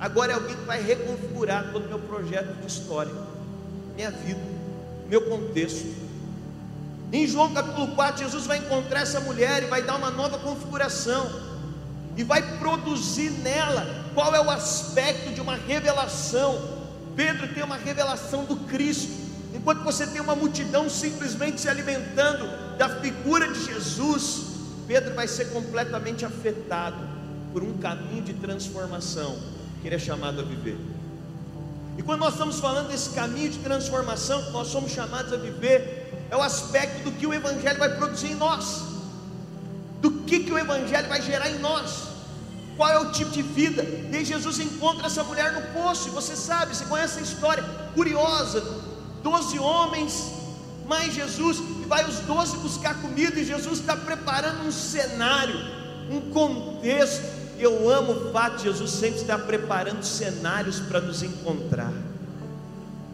Agora 0.06 0.34
é 0.34 0.36
alguém 0.36 0.56
que 0.56 0.66
vai 0.66 0.80
reconfigurar 0.84 1.72
todo 1.72 1.86
o 1.86 1.88
meu 1.88 1.98
projeto 1.98 2.54
de 2.62 2.68
história, 2.68 3.12
minha 3.96 4.12
vida, 4.12 4.40
meu 5.10 5.20
contexto. 5.20 5.96
Em 7.12 7.26
João 7.26 7.52
capítulo 7.52 7.88
4, 7.96 8.24
Jesus 8.24 8.46
vai 8.46 8.60
encontrar 8.60 9.00
essa 9.00 9.20
mulher 9.20 9.64
e 9.64 9.66
vai 9.66 9.82
dar 9.82 9.96
uma 9.96 10.12
nova 10.12 10.38
configuração, 10.38 11.28
e 12.16 12.24
vai 12.24 12.60
produzir 12.60 13.32
nela 13.32 13.84
qual 14.14 14.36
é 14.36 14.40
o 14.40 14.52
aspecto 14.52 15.34
de 15.34 15.42
uma 15.42 15.56
revelação. 15.56 16.62
Pedro 17.16 17.48
tem 17.48 17.64
uma 17.64 17.76
revelação 17.76 18.46
do 18.46 18.58
Cristo. 18.58 19.12
Enquanto 19.56 19.84
você 19.84 20.06
tem 20.06 20.22
uma 20.22 20.36
multidão 20.36 20.88
simplesmente 20.88 21.62
se 21.62 21.68
alimentando 21.68 22.78
da 22.78 22.90
figura 23.02 23.52
de 23.52 23.66
Jesus, 23.66 24.52
Pedro 24.86 25.16
vai 25.16 25.28
ser 25.28 25.46
completamente 25.46 26.24
afetado 26.24 26.98
por 27.52 27.64
um 27.64 27.76
caminho 27.80 28.22
de 28.22 28.34
transformação 28.36 29.55
que 29.86 29.90
ele 29.90 29.98
é 29.98 30.00
chamado 30.00 30.42
a 30.42 30.44
viver. 30.44 30.80
E 31.96 32.02
quando 32.02 32.22
nós 32.22 32.34
estamos 32.34 32.60
falando 32.60 32.88
desse 32.88 33.12
caminho 33.12 33.52
de 33.52 33.60
transformação 33.60 34.42
que 34.42 34.50
nós 34.50 34.68
somos 34.70 34.92
chamados 34.92 35.32
a 35.32 35.38
viver, 35.38 36.28
é 36.32 36.36
o 36.36 36.42
aspecto 36.42 37.04
do 37.04 37.12
que 37.12 37.28
o 37.28 37.32
Evangelho 37.32 37.78
vai 37.78 37.96
produzir 37.96 38.32
em 38.32 38.36
nós, 38.36 38.82
do 40.02 40.10
que, 40.10 40.40
que 40.40 40.52
o 40.52 40.58
Evangelho 40.58 41.08
vai 41.08 41.22
gerar 41.22 41.52
em 41.52 41.60
nós, 41.60 42.00
qual 42.76 42.90
é 42.90 42.98
o 42.98 43.12
tipo 43.12 43.30
de 43.30 43.44
vida. 43.44 43.84
E 43.84 44.16
aí 44.16 44.26
Jesus 44.26 44.60
encontra 44.60 45.06
essa 45.06 45.24
mulher 45.24 45.54
no 45.54 45.62
poço, 45.80 46.08
e 46.08 46.12
você 46.12 46.36
sabe, 46.36 46.76
você 46.76 46.86
conhece 46.86 47.20
a 47.20 47.22
história 47.22 47.64
curiosa 47.94 48.64
doze 49.22 49.60
homens, 49.60 50.32
mais 50.88 51.14
Jesus, 51.14 51.60
e 51.60 51.86
vai 51.86 52.04
os 52.10 52.22
doze 52.22 52.58
buscar 52.58 53.00
comida, 53.04 53.40
e 53.40 53.46
Jesus 53.46 53.82
está 53.82 53.96
preparando 53.96 54.68
um 54.68 54.72
cenário, 54.72 55.60
um 56.10 56.22
contexto. 56.32 57.35
Eu 57.58 57.90
amo 57.90 58.12
o 58.12 58.32
fato 58.32 58.58
de 58.58 58.64
Jesus 58.64 58.92
sempre 58.92 59.22
estar 59.22 59.40
preparando 59.40 60.04
cenários 60.04 60.80
para 60.80 61.00
nos 61.00 61.24
encontrar. 61.24 61.94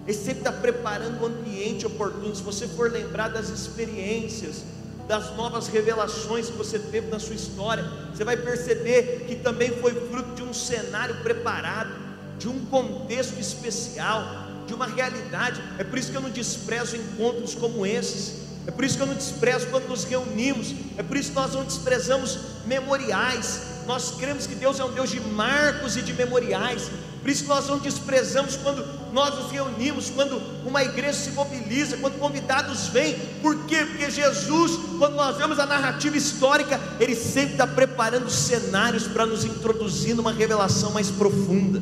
Ele 0.07 0.17
sempre 0.17 0.39
está 0.39 0.51
preparando 0.51 1.21
o 1.21 1.25
ambiente 1.27 1.86
oportuno. 1.86 2.36
Se 2.36 2.41
você 2.41 2.67
for 2.67 2.91
lembrar 2.91 3.29
das 3.29 3.50
experiências, 3.50 4.63
das 5.07 5.36
novas 5.36 5.67
revelações 5.67 6.50
que 6.50 6.57
você 6.57 6.79
teve 6.79 7.07
na 7.10 7.19
sua 7.19 7.36
história, 7.36 7.83
você 8.13 8.24
vai 8.24 8.38
perceber 8.38 9.25
que 9.27 9.36
também 9.36 9.71
foi 9.79 9.93
fruto 9.93 10.33
de 10.36 10.41
um 10.41 10.53
cenário 10.53 11.15
preparado, 11.21 11.91
de 12.39 12.48
um 12.48 12.65
contexto 12.65 13.39
especial 13.39 14.24
de 14.65 14.74
uma 14.74 14.88
realidade. 14.88 15.62
É 15.77 15.83
por 15.83 16.00
isso 16.00 16.12
que 16.12 16.17
eu 16.17 16.21
não 16.21 16.29
desprezo 16.29 16.95
encontros 16.95 17.53
como 17.53 17.86
esses. 17.86 18.41
É 18.65 18.71
por 18.71 18.86
isso 18.86 18.95
que 18.95 19.03
eu 19.03 19.07
não 19.07 19.15
desprezo 19.15 19.67
quando 19.67 19.88
nos 19.88 20.03
reunimos. 20.03 20.74
É 20.98 21.03
por 21.03 21.17
isso 21.17 21.29
que 21.29 21.36
nós 21.36 21.53
não 21.53 21.63
desprezamos 21.63 22.39
memoriais. 22.65 23.70
Nós 23.85 24.11
cremos 24.17 24.47
que 24.47 24.55
Deus 24.55 24.79
é 24.79 24.85
um 24.85 24.91
Deus 24.91 25.09
de 25.09 25.19
marcos 25.19 25.97
e 25.97 26.01
de 26.01 26.13
memoriais. 26.13 26.89
Por 27.21 27.29
isso 27.29 27.43
que 27.43 27.50
nós 27.50 27.67
não 27.67 27.77
desprezamos 27.77 28.55
quando 28.55 28.83
nós 29.13 29.35
nos 29.35 29.51
reunimos, 29.51 30.09
quando 30.09 30.41
uma 30.65 30.83
igreja 30.83 31.13
se 31.13 31.31
mobiliza, 31.31 31.97
quando 31.97 32.17
convidados 32.17 32.88
vêm. 32.88 33.15
Por 33.41 33.65
quê? 33.65 33.85
Porque 33.85 34.09
Jesus, 34.09 34.71
quando 34.97 35.15
nós 35.15 35.38
vemos 35.38 35.59
a 35.59 35.65
narrativa 35.65 36.17
histórica, 36.17 36.79
ele 37.00 37.15
sempre 37.15 37.53
está 37.53 37.67
preparando 37.67 38.29
cenários 38.29 39.07
para 39.07 39.25
nos 39.25 39.45
introduzir 39.45 40.15
numa 40.15 40.31
revelação 40.31 40.91
mais 40.91 41.11
profunda 41.11 41.81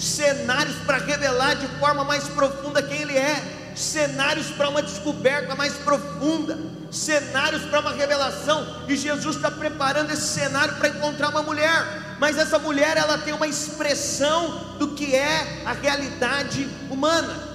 cenários 0.00 0.76
para 0.86 0.98
revelar 0.98 1.54
de 1.54 1.66
forma 1.78 2.02
mais 2.04 2.24
profunda 2.28 2.82
quem 2.82 3.02
Ele 3.02 3.16
é, 3.16 3.59
cenários 3.80 4.50
para 4.50 4.68
uma 4.68 4.82
descoberta 4.82 5.54
mais 5.54 5.72
profunda, 5.74 6.58
cenários 6.90 7.62
para 7.62 7.80
uma 7.80 7.92
revelação, 7.92 8.84
e 8.88 8.96
Jesus 8.96 9.36
está 9.36 9.50
preparando 9.50 10.10
esse 10.10 10.28
cenário 10.28 10.74
para 10.76 10.88
encontrar 10.88 11.30
uma 11.30 11.42
mulher, 11.42 12.16
mas 12.18 12.36
essa 12.36 12.58
mulher 12.58 12.96
ela 12.96 13.18
tem 13.18 13.32
uma 13.32 13.46
expressão 13.46 14.76
do 14.78 14.88
que 14.88 15.14
é 15.14 15.62
a 15.64 15.72
realidade 15.72 16.68
humana. 16.90 17.48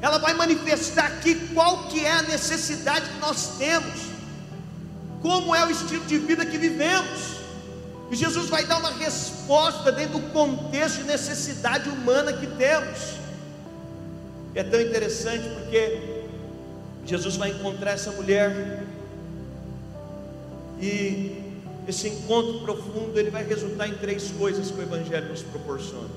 Ela 0.00 0.18
vai 0.18 0.34
manifestar 0.34 1.06
aqui 1.06 1.34
qual 1.54 1.84
que 1.88 2.04
é 2.04 2.12
a 2.12 2.22
necessidade 2.22 3.08
que 3.08 3.18
nós 3.18 3.56
temos, 3.58 4.00
como 5.22 5.54
é 5.54 5.64
o 5.64 5.70
estilo 5.70 6.04
de 6.04 6.18
vida 6.18 6.44
que 6.44 6.58
vivemos. 6.58 7.36
E 8.10 8.16
Jesus 8.16 8.48
vai 8.48 8.64
dar 8.64 8.78
uma 8.78 8.90
resposta 8.90 9.90
dentro 9.90 10.18
do 10.18 10.30
contexto 10.30 10.98
de 10.98 11.04
necessidade 11.04 11.88
humana 11.88 12.32
que 12.32 12.46
temos. 12.46 13.25
É 14.56 14.64
tão 14.64 14.80
interessante 14.80 15.46
porque 15.50 15.98
Jesus 17.04 17.36
vai 17.36 17.50
encontrar 17.50 17.90
essa 17.90 18.10
mulher 18.12 18.82
e 20.80 21.42
esse 21.86 22.08
encontro 22.08 22.60
profundo 22.60 23.18
ele 23.18 23.28
vai 23.28 23.44
resultar 23.44 23.86
em 23.86 23.92
três 23.98 24.30
coisas 24.30 24.70
que 24.70 24.78
o 24.78 24.82
Evangelho 24.82 25.28
nos 25.28 25.42
proporciona. 25.42 26.08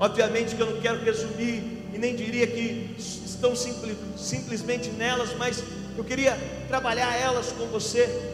Obviamente 0.00 0.56
que 0.56 0.60
eu 0.60 0.72
não 0.72 0.80
quero 0.80 0.98
resumir 1.04 1.84
e 1.94 1.96
nem 1.96 2.16
diria 2.16 2.44
que 2.44 2.96
estão 2.98 3.54
simples, 3.54 3.96
simplesmente 4.16 4.90
nelas, 4.90 5.32
mas 5.38 5.62
eu 5.96 6.02
queria 6.02 6.36
trabalhar 6.66 7.14
elas 7.14 7.52
com 7.52 7.66
você 7.66 8.32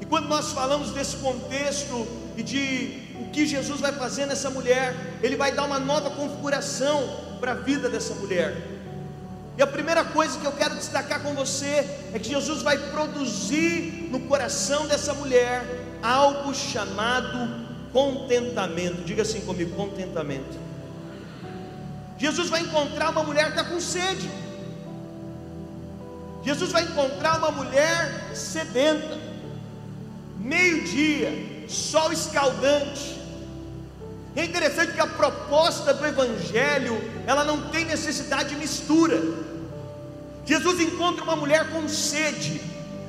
e 0.00 0.06
quando 0.06 0.28
nós 0.28 0.50
falamos 0.50 0.92
desse 0.92 1.18
contexto 1.18 2.08
e 2.38 2.42
de 2.42 3.02
o 3.20 3.30
que 3.30 3.46
Jesus 3.46 3.82
vai 3.82 3.92
fazer 3.92 4.24
nessa 4.24 4.48
mulher, 4.48 4.94
ele 5.22 5.36
vai 5.36 5.52
dar 5.52 5.66
uma 5.66 5.78
nova 5.78 6.08
configuração 6.08 7.25
para 7.36 7.52
a 7.52 7.54
vida 7.54 7.88
dessa 7.88 8.14
mulher. 8.14 8.56
E 9.56 9.62
a 9.62 9.66
primeira 9.66 10.04
coisa 10.04 10.38
que 10.38 10.46
eu 10.46 10.52
quero 10.52 10.74
destacar 10.74 11.22
com 11.22 11.34
você 11.34 11.88
é 12.12 12.18
que 12.18 12.28
Jesus 12.28 12.62
vai 12.62 12.76
produzir 12.90 14.08
no 14.10 14.20
coração 14.20 14.86
dessa 14.86 15.14
mulher 15.14 15.64
algo 16.02 16.54
chamado 16.54 17.66
contentamento. 17.92 19.02
Diga 19.04 19.22
assim 19.22 19.40
comigo: 19.40 19.74
contentamento. 19.74 20.58
Jesus 22.18 22.48
vai 22.48 22.60
encontrar 22.60 23.10
uma 23.10 23.22
mulher 23.22 23.52
que 23.52 23.58
está 23.58 23.64
com 23.64 23.80
sede. 23.80 24.28
Jesus 26.44 26.70
vai 26.70 26.82
encontrar 26.82 27.38
uma 27.38 27.50
mulher 27.50 28.34
sedenta 28.34 29.18
meio-dia, 30.38 31.66
sol 31.68 32.12
escaldante. 32.12 33.15
É 34.36 34.44
interessante 34.44 34.92
que 34.92 35.00
a 35.00 35.06
proposta 35.06 35.94
do 35.94 36.04
Evangelho, 36.06 37.00
ela 37.26 37.42
não 37.42 37.70
tem 37.70 37.86
necessidade 37.86 38.50
de 38.50 38.56
mistura. 38.56 39.18
Jesus 40.44 40.78
encontra 40.78 41.24
uma 41.24 41.34
mulher 41.34 41.70
com 41.70 41.88
sede, 41.88 42.60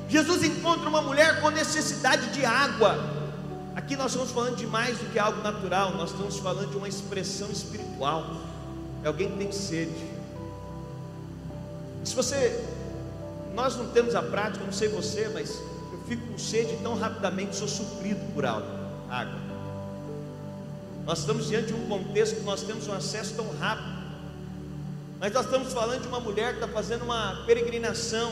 Jesus 0.08 0.42
encontra 0.42 0.88
uma 0.88 1.02
mulher 1.02 1.42
com 1.42 1.50
necessidade 1.50 2.30
de 2.30 2.46
água. 2.46 2.98
Aqui 3.76 3.94
nós 3.94 4.12
estamos 4.12 4.32
falando 4.32 4.56
de 4.56 4.66
mais 4.66 4.96
do 4.98 5.04
que 5.12 5.18
algo 5.18 5.42
natural, 5.42 5.92
nós 5.92 6.10
estamos 6.10 6.38
falando 6.38 6.70
de 6.70 6.78
uma 6.78 6.88
expressão 6.88 7.50
espiritual. 7.50 8.24
É 9.04 9.08
alguém 9.08 9.30
que 9.30 9.36
tem 9.36 9.52
sede. 9.52 10.10
Se 12.04 12.14
você, 12.14 12.64
nós 13.54 13.76
não 13.76 13.88
temos 13.90 14.14
a 14.14 14.22
prática, 14.22 14.64
não 14.64 14.72
sei 14.72 14.88
você, 14.88 15.30
mas 15.34 15.60
fico 16.08 16.26
com 16.26 16.38
sede 16.38 16.78
tão 16.82 16.98
rapidamente 16.98 17.54
sou 17.54 17.68
suprido 17.68 18.20
por 18.32 18.46
algo, 18.46 18.66
água. 19.10 19.47
Nós 21.08 21.20
estamos 21.20 21.48
diante 21.48 21.68
de 21.68 21.72
um 21.72 21.86
contexto 21.86 22.36
que 22.36 22.42
nós 22.42 22.62
temos 22.64 22.86
um 22.86 22.92
acesso 22.92 23.32
tão 23.32 23.50
rápido. 23.58 23.96
Mas 25.18 25.32
nós 25.32 25.46
estamos 25.46 25.72
falando 25.72 26.02
de 26.02 26.08
uma 26.08 26.20
mulher 26.20 26.50
que 26.50 26.60
está 26.60 26.68
fazendo 26.68 27.02
uma 27.02 27.44
peregrinação, 27.46 28.30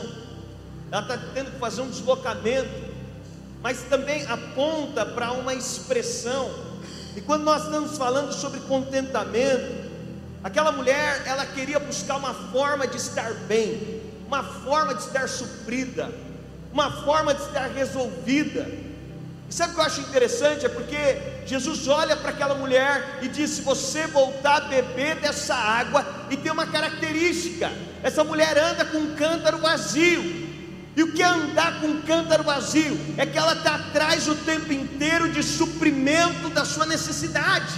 ela 0.91 1.01
está 1.01 1.17
tendo 1.33 1.49
que 1.49 1.57
fazer 1.57 1.81
um 1.81 1.89
deslocamento, 1.89 2.69
mas 3.63 3.81
também 3.89 4.23
aponta 4.27 5.03
para 5.07 5.31
uma 5.31 5.55
expressão. 5.55 6.51
E 7.15 7.21
quando 7.21 7.41
nós 7.41 7.63
estamos 7.63 7.97
falando 7.97 8.31
sobre 8.31 8.59
contentamento, 8.59 9.89
aquela 10.43 10.71
mulher, 10.71 11.23
ela 11.25 11.47
queria 11.47 11.79
buscar 11.79 12.17
uma 12.17 12.35
forma 12.35 12.85
de 12.85 12.97
estar 12.97 13.33
bem, 13.47 14.03
uma 14.27 14.43
forma 14.43 14.93
de 14.93 15.01
estar 15.01 15.27
suprida, 15.27 16.11
uma 16.71 16.91
forma 16.91 17.33
de 17.33 17.41
estar 17.41 17.71
resolvida. 17.71 18.69
E 19.49 19.53
sabe 19.53 19.71
o 19.71 19.75
que 19.75 19.81
eu 19.81 19.85
acho 19.85 20.01
interessante? 20.01 20.65
É 20.65 20.69
porque 20.69 21.17
Jesus 21.45 21.87
olha 21.87 22.17
para 22.17 22.31
aquela 22.31 22.55
mulher 22.55 23.19
e 23.21 23.27
diz: 23.29 23.51
se 23.51 23.61
você 23.61 24.05
voltar 24.05 24.57
a 24.57 24.61
beber 24.61 25.15
dessa 25.15 25.55
água, 25.55 26.05
e 26.29 26.35
tem 26.35 26.51
uma 26.51 26.67
característica: 26.67 27.71
essa 28.03 28.23
mulher 28.23 28.57
anda 28.57 28.83
com 28.85 28.97
um 28.97 29.15
cântaro 29.15 29.59
vazio. 29.59 30.47
E 30.95 31.03
o 31.03 31.13
que 31.13 31.21
é 31.21 31.25
andar 31.27 31.79
com 31.79 31.87
um 31.87 32.01
cântaro 32.01 32.43
vazio? 32.43 32.99
É 33.17 33.25
que 33.25 33.37
ela 33.37 33.53
está 33.53 33.75
atrás 33.75 34.27
o 34.27 34.35
tempo 34.35 34.73
inteiro 34.73 35.29
de 35.29 35.43
suprimento 35.43 36.49
da 36.49 36.65
sua 36.65 36.87
necessidade. 36.87 37.73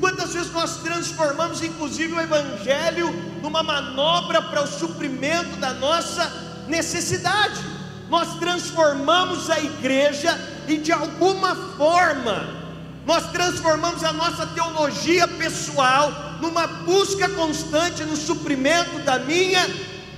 quantas 0.00 0.32
vezes 0.32 0.50
nós 0.52 0.78
transformamos, 0.78 1.62
inclusive, 1.62 2.14
o 2.14 2.20
Evangelho 2.20 3.10
numa 3.42 3.62
manobra 3.62 4.40
para 4.40 4.62
o 4.62 4.66
suprimento 4.66 5.56
da 5.56 5.74
nossa 5.74 6.64
necessidade? 6.66 7.77
Nós 8.08 8.38
transformamos 8.38 9.50
a 9.50 9.58
igreja 9.60 10.38
e, 10.66 10.78
de 10.78 10.92
alguma 10.92 11.54
forma, 11.76 12.58
nós 13.06 13.30
transformamos 13.30 14.04
a 14.04 14.12
nossa 14.12 14.46
teologia 14.46 15.26
pessoal 15.26 16.10
numa 16.40 16.66
busca 16.66 17.28
constante 17.28 18.04
no 18.04 18.16
suprimento 18.16 18.98
da 19.00 19.18
minha 19.18 19.66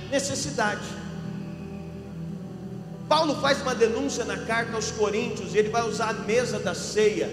necessidade. 0.09 0.81
Paulo 3.07 3.41
faz 3.41 3.61
uma 3.61 3.75
denúncia 3.75 4.23
na 4.23 4.37
carta 4.37 4.73
aos 4.75 4.89
Coríntios 4.91 5.53
e 5.53 5.57
ele 5.57 5.69
vai 5.69 5.83
usar 5.83 6.09
a 6.09 6.13
mesa 6.13 6.59
da 6.59 6.73
ceia. 6.73 7.27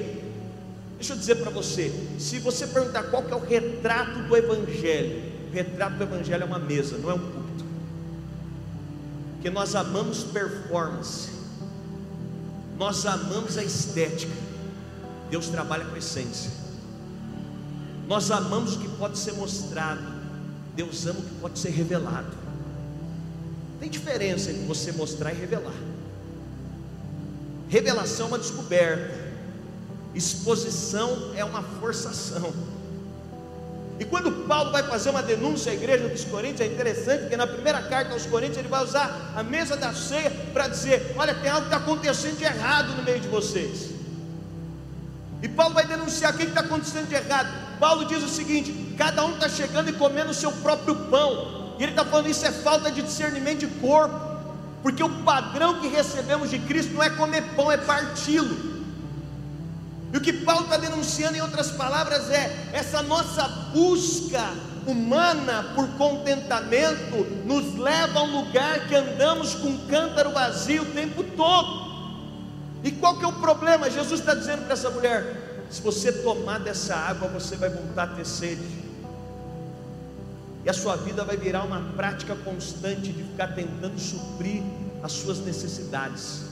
Deixa 0.96 1.12
eu 1.12 1.16
dizer 1.16 1.36
para 1.36 1.50
você: 1.50 1.92
se 2.18 2.40
você 2.40 2.66
perguntar 2.66 3.04
qual 3.04 3.24
é 3.30 3.34
o 3.34 3.38
retrato 3.38 4.24
do 4.24 4.36
Evangelho, 4.36 5.22
o 5.48 5.54
retrato 5.54 5.96
do 5.96 6.02
Evangelho 6.02 6.42
é 6.42 6.46
uma 6.46 6.58
mesa, 6.58 6.98
não 6.98 7.10
é 7.10 7.14
um. 7.14 7.47
Porque 9.38 9.50
nós 9.50 9.76
amamos 9.76 10.24
performance, 10.24 11.28
nós 12.76 13.06
amamos 13.06 13.56
a 13.56 13.62
estética, 13.62 14.32
Deus 15.30 15.46
trabalha 15.46 15.84
com 15.84 15.96
essência. 15.96 16.50
Nós 18.08 18.32
amamos 18.32 18.74
o 18.74 18.80
que 18.80 18.88
pode 18.88 19.16
ser 19.16 19.34
mostrado, 19.34 20.02
Deus 20.74 21.06
ama 21.06 21.20
o 21.20 21.22
que 21.22 21.34
pode 21.36 21.56
ser 21.56 21.70
revelado. 21.70 22.36
Tem 23.78 23.88
diferença 23.88 24.50
entre 24.50 24.66
você 24.66 24.90
mostrar 24.90 25.32
e 25.32 25.36
revelar. 25.36 25.76
Revelação 27.68 28.26
é 28.26 28.28
uma 28.30 28.38
descoberta, 28.40 29.14
exposição 30.16 31.30
é 31.36 31.44
uma 31.44 31.62
forçação. 31.62 32.52
E 33.98 34.04
quando 34.04 34.46
Paulo 34.46 34.70
vai 34.70 34.84
fazer 34.84 35.10
uma 35.10 35.22
denúncia 35.22 35.72
à 35.72 35.74
igreja 35.74 36.08
dos 36.08 36.24
Coríntios, 36.24 36.60
é 36.60 36.66
interessante, 36.66 37.22
porque 37.22 37.36
na 37.36 37.46
primeira 37.46 37.82
carta 37.82 38.12
aos 38.12 38.26
Coríntios 38.26 38.58
ele 38.58 38.68
vai 38.68 38.84
usar 38.84 39.32
a 39.34 39.42
mesa 39.42 39.76
da 39.76 39.92
ceia 39.92 40.30
para 40.52 40.68
dizer: 40.68 41.14
olha, 41.16 41.34
tem 41.34 41.50
algo 41.50 41.68
que 41.68 41.74
está 41.74 41.78
acontecendo 41.78 42.38
de 42.38 42.44
errado 42.44 42.94
no 42.94 43.02
meio 43.02 43.18
de 43.18 43.26
vocês. 43.26 43.90
E 45.42 45.48
Paulo 45.48 45.74
vai 45.74 45.86
denunciar 45.86 46.32
o 46.32 46.36
que 46.36 46.44
está 46.44 46.60
acontecendo 46.60 47.08
de 47.08 47.14
errado. 47.14 47.48
Paulo 47.80 48.04
diz 48.04 48.22
o 48.22 48.28
seguinte: 48.28 48.94
cada 48.96 49.24
um 49.24 49.34
está 49.34 49.48
chegando 49.48 49.90
e 49.90 49.92
comendo 49.92 50.30
o 50.30 50.34
seu 50.34 50.52
próprio 50.52 50.94
pão. 50.94 51.74
E 51.78 51.82
ele 51.82 51.92
está 51.92 52.04
falando 52.04 52.28
isso 52.28 52.46
é 52.46 52.52
falta 52.52 52.90
de 52.90 53.02
discernimento 53.02 53.60
de 53.60 53.66
corpo, 53.66 54.18
porque 54.82 55.02
o 55.02 55.10
padrão 55.22 55.80
que 55.80 55.88
recebemos 55.88 56.50
de 56.50 56.58
Cristo 56.60 56.92
não 56.92 57.02
é 57.02 57.10
comer 57.10 57.42
pão, 57.56 57.70
é 57.70 57.76
parti-lo. 57.76 58.77
E 60.12 60.16
o 60.16 60.20
que 60.20 60.32
Paulo 60.32 60.64
está 60.64 60.76
denunciando, 60.76 61.36
em 61.36 61.40
outras 61.40 61.70
palavras, 61.70 62.30
é 62.30 62.70
essa 62.72 63.02
nossa 63.02 63.46
busca 63.72 64.42
humana 64.86 65.72
por 65.74 65.86
contentamento 65.98 67.26
nos 67.44 67.74
leva 67.74 68.20
a 68.20 68.22
um 68.22 68.44
lugar 68.44 68.88
que 68.88 68.94
andamos 68.94 69.54
com 69.54 69.68
um 69.68 69.86
cântaro 69.86 70.30
vazio 70.30 70.82
o 70.82 70.86
tempo 70.86 71.22
todo. 71.36 71.88
E 72.82 72.90
qual 72.92 73.18
que 73.18 73.24
é 73.24 73.28
o 73.28 73.32
problema? 73.34 73.90
Jesus 73.90 74.20
está 74.20 74.34
dizendo 74.34 74.64
para 74.64 74.72
essa 74.72 74.88
mulher: 74.88 75.66
se 75.70 75.82
você 75.82 76.10
tomar 76.10 76.60
dessa 76.60 76.94
água, 76.94 77.28
você 77.28 77.56
vai 77.56 77.68
voltar 77.68 78.04
a 78.04 78.06
ter 78.06 78.24
sede 78.24 78.88
e 80.64 80.70
a 80.70 80.72
sua 80.74 80.96
vida 80.96 81.24
vai 81.24 81.36
virar 81.36 81.64
uma 81.64 81.80
prática 81.96 82.34
constante 82.36 83.12
de 83.12 83.22
ficar 83.22 83.48
tentando 83.54 83.98
suprir 83.98 84.62
as 85.02 85.12
suas 85.12 85.38
necessidades. 85.38 86.42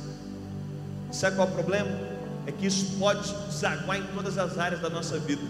Sabe 1.11 1.37
qual 1.37 1.49
é 1.49 1.51
o 1.51 1.55
problema? 1.55 2.16
É 2.47 2.53
que 2.53 2.67
isso 2.67 2.97
pode 2.99 3.33
desaguar 3.49 3.99
em 3.99 4.05
todas 4.15 4.39
as 4.39 4.57
áreas 4.57 4.81
da 4.81 4.89
nossa 4.89 5.19
vida. 5.19 5.43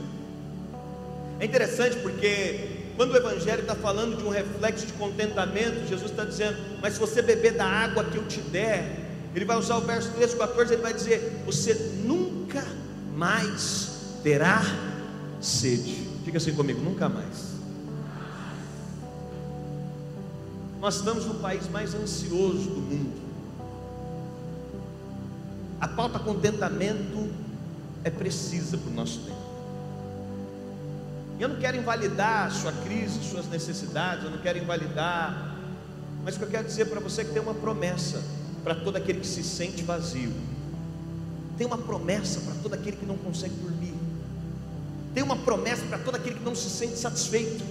É 1.38 1.44
interessante 1.44 1.96
porque 1.98 2.92
quando 2.96 3.12
o 3.12 3.16
Evangelho 3.16 3.60
está 3.60 3.74
falando 3.74 4.16
de 4.16 4.24
um 4.24 4.30
reflexo 4.30 4.86
de 4.86 4.92
contentamento, 4.94 5.86
Jesus 5.86 6.10
está 6.10 6.24
dizendo: 6.24 6.56
Mas 6.80 6.94
se 6.94 7.00
você 7.00 7.20
beber 7.20 7.52
da 7.52 7.66
água 7.66 8.04
que 8.04 8.16
eu 8.16 8.26
te 8.26 8.40
der, 8.40 9.06
ele 9.34 9.44
vai 9.44 9.58
usar 9.58 9.76
o 9.76 9.82
verso 9.82 10.10
13, 10.12 10.36
14, 10.36 10.72
ele 10.72 10.82
vai 10.82 10.94
dizer: 10.94 11.42
Você 11.44 11.74
nunca 12.04 12.64
mais 13.14 14.18
terá 14.22 14.62
sede. 15.40 16.08
Diga 16.24 16.38
assim 16.38 16.54
comigo: 16.54 16.80
nunca 16.80 17.08
mais. 17.08 17.56
Nós 20.80 20.96
estamos 20.96 21.26
no 21.26 21.34
país 21.34 21.68
mais 21.68 21.94
ansioso 21.94 22.70
do 22.70 22.80
mundo. 22.80 23.25
A 25.80 25.88
pauta 25.88 26.18
contentamento 26.18 27.30
é 28.02 28.10
precisa 28.10 28.78
para 28.78 28.90
o 28.90 28.94
nosso 28.94 29.20
tempo. 29.20 29.46
Eu 31.38 31.48
não 31.48 31.56
quero 31.56 31.76
invalidar 31.76 32.46
a 32.46 32.50
sua 32.50 32.72
crise, 32.72 33.22
suas 33.22 33.46
necessidades, 33.46 34.24
eu 34.24 34.30
não 34.30 34.38
quero 34.38 34.58
invalidar, 34.58 35.56
mas 36.24 36.34
o 36.34 36.38
que 36.38 36.44
eu 36.44 36.50
quero 36.50 36.66
dizer 36.66 36.86
para 36.86 36.98
você 36.98 37.20
é 37.20 37.24
que 37.24 37.32
tem 37.32 37.42
uma 37.42 37.54
promessa 37.54 38.22
para 38.64 38.74
todo 38.74 38.96
aquele 38.96 39.20
que 39.20 39.26
se 39.26 39.44
sente 39.44 39.82
vazio. 39.82 40.32
Tem 41.58 41.66
uma 41.66 41.78
promessa 41.78 42.40
para 42.40 42.54
todo 42.62 42.74
aquele 42.74 42.96
que 42.96 43.06
não 43.06 43.16
consegue 43.16 43.54
dormir. 43.54 43.94
Tem 45.14 45.22
uma 45.22 45.36
promessa 45.36 45.84
para 45.86 45.98
todo 45.98 46.16
aquele 46.16 46.36
que 46.36 46.44
não 46.44 46.54
se 46.54 46.68
sente 46.68 46.98
satisfeito. 46.98 47.64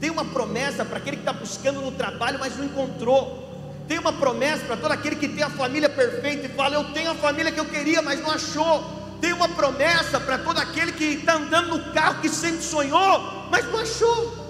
Tem 0.00 0.10
uma 0.10 0.24
promessa 0.24 0.84
para 0.84 0.98
aquele 0.98 1.18
que 1.18 1.22
está 1.22 1.32
buscando 1.32 1.80
no 1.80 1.92
trabalho, 1.92 2.38
mas 2.38 2.56
não 2.56 2.64
encontrou. 2.64 3.41
Tem 3.88 3.98
uma 3.98 4.12
promessa 4.12 4.64
para 4.64 4.76
todo 4.76 4.92
aquele 4.92 5.16
que 5.16 5.28
tem 5.28 5.42
a 5.42 5.50
família 5.50 5.88
perfeita 5.88 6.46
e 6.46 6.48
fala: 6.48 6.76
Eu 6.76 6.84
tenho 6.92 7.10
a 7.10 7.14
família 7.14 7.52
que 7.52 7.60
eu 7.60 7.64
queria, 7.64 8.00
mas 8.02 8.20
não 8.20 8.30
achou. 8.30 9.02
Tem 9.20 9.32
uma 9.32 9.48
promessa 9.48 10.18
para 10.18 10.38
todo 10.38 10.58
aquele 10.58 10.92
que 10.92 11.04
está 11.04 11.34
andando 11.34 11.76
no 11.76 11.92
carro 11.92 12.20
que 12.20 12.28
sempre 12.28 12.62
sonhou, 12.62 13.48
mas 13.50 13.64
não 13.70 13.78
achou. 13.78 14.42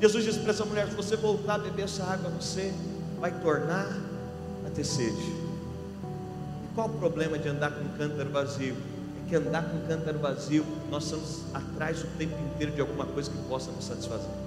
Jesus 0.00 0.24
disse 0.24 0.38
para 0.40 0.50
essa 0.50 0.64
mulher: 0.64 0.88
Se 0.88 0.94
você 0.94 1.16
voltar 1.16 1.54
a 1.54 1.58
beber 1.58 1.84
essa 1.84 2.04
água, 2.04 2.30
você 2.30 2.72
vai 3.20 3.30
tornar 3.30 3.88
a 4.66 4.70
ter 4.70 4.84
sede. 4.84 5.22
E 5.22 6.74
qual 6.74 6.88
o 6.88 6.98
problema 6.98 7.38
de 7.38 7.48
andar 7.48 7.70
com 7.70 7.84
um 7.84 7.96
cântaro 7.96 8.30
vazio? 8.30 8.76
que 9.28 9.36
andar 9.36 9.64
com 9.64 9.76
um 9.78 9.86
cântaro 9.86 10.18
vazio, 10.18 10.64
nós 10.90 11.04
estamos 11.04 11.44
atrás 11.52 12.02
o 12.02 12.06
tempo 12.18 12.34
inteiro 12.44 12.72
de 12.72 12.80
alguma 12.80 13.06
coisa 13.06 13.30
que 13.30 13.38
possa 13.48 13.70
nos 13.70 13.84
satisfazer. 13.84 14.43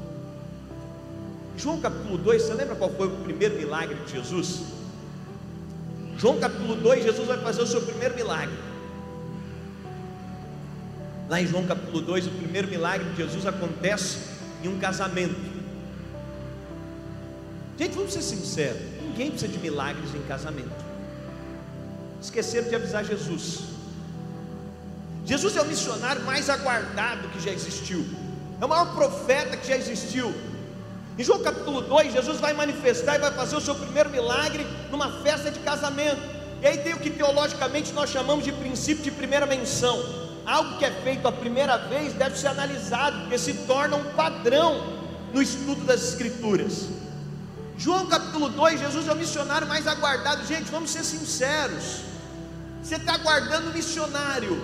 João 1.58 1.82
capítulo 1.82 2.20
2, 2.20 2.44
você 2.44 2.54
lembra 2.54 2.76
qual 2.76 2.92
foi 2.92 3.08
o 3.08 3.18
primeiro 3.24 3.56
milagre 3.56 3.96
de 4.06 4.12
Jesus? 4.12 4.62
João 6.16 6.40
capítulo 6.40 6.76
2, 6.76 7.04
Jesus 7.04 7.28
vai 7.28 7.40
fazer 7.40 7.64
o 7.64 7.68
seu 7.68 7.82
primeiro 7.82 8.16
milagre. 8.16 8.56
Lá 11.28 11.42
em 11.42 11.48
João 11.48 11.66
capítulo 11.66 12.00
2, 12.02 12.28
o 12.28 12.32
primeiro 12.32 12.68
milagre 12.68 13.10
de 13.10 13.18
Jesus 13.18 13.46
acontece 13.48 14.20
em 14.64 14.68
um 14.68 14.78
casamento. 14.78 15.36
Gente, 17.78 17.96
vamos 17.96 18.14
ser 18.14 18.22
sinceros: 18.22 18.82
ninguém 19.02 19.32
precisa 19.32 19.52
de 19.52 19.58
milagres 19.58 20.14
em 20.14 20.22
casamento. 20.28 20.86
Esqueceram 22.22 22.70
de 22.70 22.76
avisar 22.76 23.04
Jesus. 23.04 23.62
Jesus 25.26 25.56
é 25.58 25.62
o 25.62 25.66
missionário 25.66 26.24
mais 26.24 26.50
aguardado 26.52 27.28
que 27.30 27.40
já 27.44 27.52
existiu, 27.52 28.06
é 28.62 28.66
o 28.66 28.70
maior 28.70 28.94
profeta 28.94 29.58
que 29.58 29.68
já 29.68 29.76
existiu. 29.76 30.34
Em 31.18 31.24
João 31.24 31.40
capítulo 31.40 31.82
2, 31.82 32.14
Jesus 32.14 32.40
vai 32.40 32.54
manifestar 32.54 33.16
e 33.16 33.20
vai 33.20 33.32
fazer 33.32 33.56
o 33.56 33.62
seu 33.62 33.74
primeiro 33.74 34.08
milagre 34.08 34.68
numa 34.92 35.10
festa 35.24 35.50
de 35.50 35.60
casamento. 35.60 36.22
E 36.62 36.68
aí 36.68 36.78
tem 36.78 36.94
o 36.94 37.00
que 37.00 37.10
teologicamente 37.10 37.92
nós 37.92 38.12
chamamos 38.12 38.46
de 38.46 38.52
princípio 38.52 39.04
de 39.04 39.10
primeira 39.10 39.48
menção. 39.48 39.98
Algo 40.46 40.78
que 40.78 40.86
é 40.86 40.92
feito 40.92 41.28
a 41.28 41.32
primeira 41.32 41.76
vez 41.78 42.14
deve 42.14 42.38
ser 42.38 42.48
analisado, 42.48 43.22
porque 43.22 43.38
se 43.40 43.54
torna 43.66 43.96
um 43.96 44.14
padrão 44.14 44.94
no 45.34 45.42
estudo 45.42 45.84
das 45.86 46.04
Escrituras. 46.04 46.88
João 47.78 48.06
capítulo 48.06 48.50
2, 48.50 48.80
Jesus 48.80 49.08
é 49.08 49.12
o 49.12 49.16
missionário 49.16 49.68
mais 49.68 49.88
aguardado. 49.88 50.46
Gente, 50.46 50.70
vamos 50.70 50.92
ser 50.92 51.04
sinceros. 51.04 52.02
Você 52.84 52.96
está 52.96 53.16
aguardando 53.16 53.74
missionário, 53.74 54.62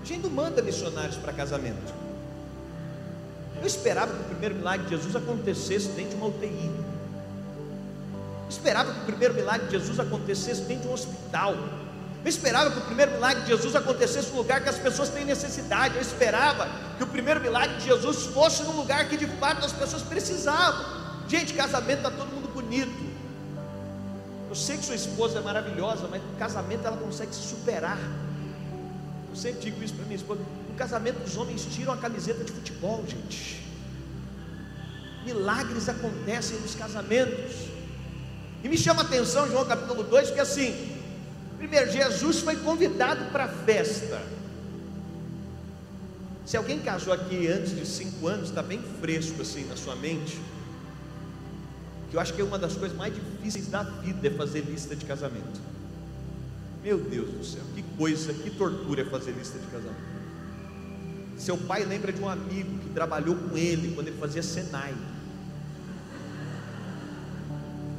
a 0.00 0.06
gente 0.06 0.22
não 0.22 0.30
manda 0.30 0.62
missionários 0.62 1.16
para 1.16 1.32
casamento. 1.32 2.03
Eu 3.64 3.68
esperava 3.68 4.12
que 4.12 4.20
o 4.20 4.24
primeiro 4.24 4.56
milagre 4.56 4.84
de 4.84 4.90
Jesus 4.90 5.16
acontecesse 5.16 5.88
dentro 5.88 6.10
de 6.10 6.16
uma 6.16 6.26
UTI. 6.26 6.70
Eu 8.42 8.50
esperava 8.50 8.92
que 8.92 9.00
o 9.00 9.04
primeiro 9.04 9.32
milagre 9.32 9.66
de 9.68 9.72
Jesus 9.72 9.98
acontecesse 9.98 10.60
dentro 10.64 10.82
de 10.82 10.88
um 10.88 10.92
hospital. 10.92 11.54
Eu 12.22 12.28
esperava 12.28 12.70
que 12.70 12.76
o 12.76 12.82
primeiro 12.82 13.12
milagre 13.12 13.42
de 13.44 13.48
Jesus 13.48 13.74
acontecesse 13.74 14.28
num 14.32 14.36
lugar 14.36 14.62
que 14.62 14.68
as 14.68 14.76
pessoas 14.76 15.08
têm 15.08 15.24
necessidade. 15.24 15.94
Eu 15.94 16.02
esperava 16.02 16.68
que 16.98 17.04
o 17.04 17.06
primeiro 17.06 17.40
milagre 17.40 17.78
de 17.78 17.86
Jesus 17.86 18.26
fosse 18.26 18.62
num 18.64 18.76
lugar 18.76 19.08
que 19.08 19.16
de 19.16 19.26
fato 19.38 19.64
as 19.64 19.72
pessoas 19.72 20.02
precisavam. 20.02 20.84
Gente, 21.26 21.54
casamento 21.54 22.06
está 22.06 22.10
todo 22.10 22.28
mundo 22.28 22.52
bonito. 22.52 22.92
Eu 24.50 24.54
sei 24.54 24.76
que 24.76 24.84
sua 24.84 24.94
esposa 24.94 25.38
é 25.38 25.40
maravilhosa, 25.40 26.06
mas 26.10 26.22
no 26.22 26.36
casamento 26.36 26.86
ela 26.86 26.98
consegue 26.98 27.34
se 27.34 27.48
superar. 27.48 27.96
Eu 29.30 29.34
sempre 29.34 29.62
digo 29.62 29.82
isso 29.82 29.94
para 29.94 30.04
minha 30.04 30.16
esposa. 30.16 30.42
No 30.74 30.78
casamento, 30.78 31.24
os 31.24 31.36
homens 31.36 31.64
tiram 31.66 31.92
a 31.92 31.96
camiseta 31.96 32.42
de 32.42 32.50
futebol, 32.50 33.04
gente. 33.06 33.64
Milagres 35.24 35.88
acontecem 35.88 36.58
nos 36.58 36.74
casamentos. 36.74 37.68
E 38.60 38.68
me 38.68 38.76
chama 38.76 39.02
a 39.02 39.04
atenção, 39.04 39.48
João 39.48 39.64
capítulo 39.64 40.02
2, 40.02 40.32
que 40.32 40.40
assim, 40.40 40.98
primeiro, 41.58 41.92
Jesus 41.92 42.40
foi 42.40 42.56
convidado 42.56 43.30
para 43.30 43.44
a 43.44 43.48
festa. 43.48 44.20
Se 46.44 46.56
alguém 46.56 46.80
casou 46.80 47.12
aqui 47.12 47.46
antes 47.46 47.76
de 47.76 47.86
cinco 47.86 48.26
anos, 48.26 48.48
está 48.48 48.60
bem 48.60 48.82
fresco 49.00 49.42
assim 49.42 49.64
na 49.66 49.76
sua 49.76 49.94
mente. 49.94 50.40
Que 52.10 52.16
eu 52.16 52.20
acho 52.20 52.34
que 52.34 52.40
é 52.40 52.44
uma 52.44 52.58
das 52.58 52.74
coisas 52.74 52.98
mais 52.98 53.14
difíceis 53.14 53.68
da 53.68 53.84
vida 53.84 54.26
é 54.26 54.30
fazer 54.32 54.62
lista 54.62 54.96
de 54.96 55.04
casamento. 55.04 55.60
Meu 56.82 56.98
Deus 56.98 57.30
do 57.30 57.44
céu, 57.44 57.62
que 57.76 57.82
coisa, 57.96 58.34
que 58.34 58.50
tortura 58.50 59.02
é 59.02 59.04
fazer 59.04 59.30
lista 59.30 59.56
de 59.56 59.66
casamento. 59.66 60.13
Seu 61.38 61.56
pai 61.56 61.84
lembra 61.84 62.12
de 62.12 62.20
um 62.20 62.28
amigo 62.28 62.78
que 62.78 62.90
trabalhou 62.90 63.34
com 63.34 63.56
ele 63.56 63.94
quando 63.94 64.08
ele 64.08 64.18
fazia 64.18 64.42
Senai. 64.42 64.94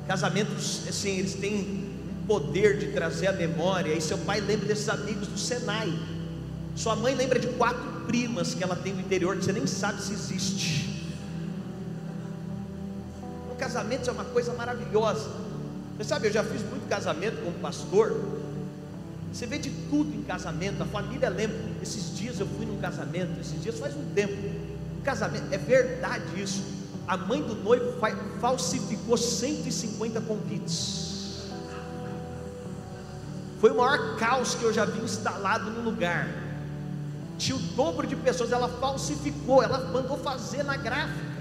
Casamentos, 0.07 0.87
assim, 0.87 1.17
eles 1.17 1.33
têm 1.33 1.55
um 1.55 2.25
poder 2.27 2.77
de 2.77 2.91
trazer 2.91 3.27
a 3.27 3.33
memória. 3.33 3.93
E 3.93 4.01
seu 4.01 4.17
pai 4.19 4.39
lembra 4.39 4.67
desses 4.67 4.87
amigos 4.89 5.27
do 5.27 5.37
Senai. 5.37 5.91
Sua 6.75 6.95
mãe 6.95 7.15
lembra 7.15 7.39
de 7.39 7.47
quatro 7.47 8.05
primas 8.05 8.53
que 8.53 8.63
ela 8.63 8.75
tem 8.75 8.93
no 8.93 9.01
interior 9.01 9.35
que 9.37 9.45
você 9.45 9.53
nem 9.53 9.65
sabe 9.65 10.01
se 10.01 10.13
existe. 10.13 11.11
Um 13.51 13.55
casamento 13.55 14.09
é 14.09 14.13
uma 14.13 14.25
coisa 14.25 14.53
maravilhosa. 14.53 15.29
Você 15.97 16.03
sabe, 16.03 16.27
eu 16.27 16.33
já 16.33 16.43
fiz 16.43 16.61
muito 16.61 16.87
casamento 16.89 17.41
como 17.43 17.57
pastor. 17.59 18.15
Você 19.35 19.45
vê 19.45 19.57
de 19.57 19.69
tudo 19.89 20.15
em 20.15 20.21
casamento, 20.21 20.81
a 20.81 20.85
família 20.85 21.27
lembra. 21.27 21.57
Esses 21.81 22.17
dias 22.17 22.39
eu 22.39 22.47
fui 22.47 22.65
num 22.65 22.79
casamento, 22.79 23.37
esses 23.41 23.61
dias 23.61 23.77
faz 23.77 23.93
um 23.93 24.13
tempo. 24.13 24.33
Um 24.97 25.01
casamento, 25.01 25.51
é 25.51 25.57
verdade 25.57 26.41
isso. 26.41 26.63
A 27.05 27.17
mãe 27.17 27.41
do 27.41 27.53
noivo 27.53 27.99
falsificou 28.39 29.17
150 29.17 30.21
convites. 30.21 31.49
Foi 33.59 33.71
o 33.71 33.75
maior 33.75 34.15
caos 34.15 34.55
que 34.55 34.63
eu 34.63 34.71
já 34.71 34.85
vi 34.85 35.03
instalado 35.03 35.69
no 35.69 35.81
lugar. 35.81 36.29
Tinha 37.37 37.57
o 37.57 37.59
dobro 37.59 38.07
de 38.07 38.15
pessoas, 38.15 38.53
ela 38.53 38.69
falsificou, 38.69 39.61
ela 39.61 39.79
mandou 39.91 40.17
fazer 40.17 40.63
na 40.63 40.77
gráfica. 40.77 41.34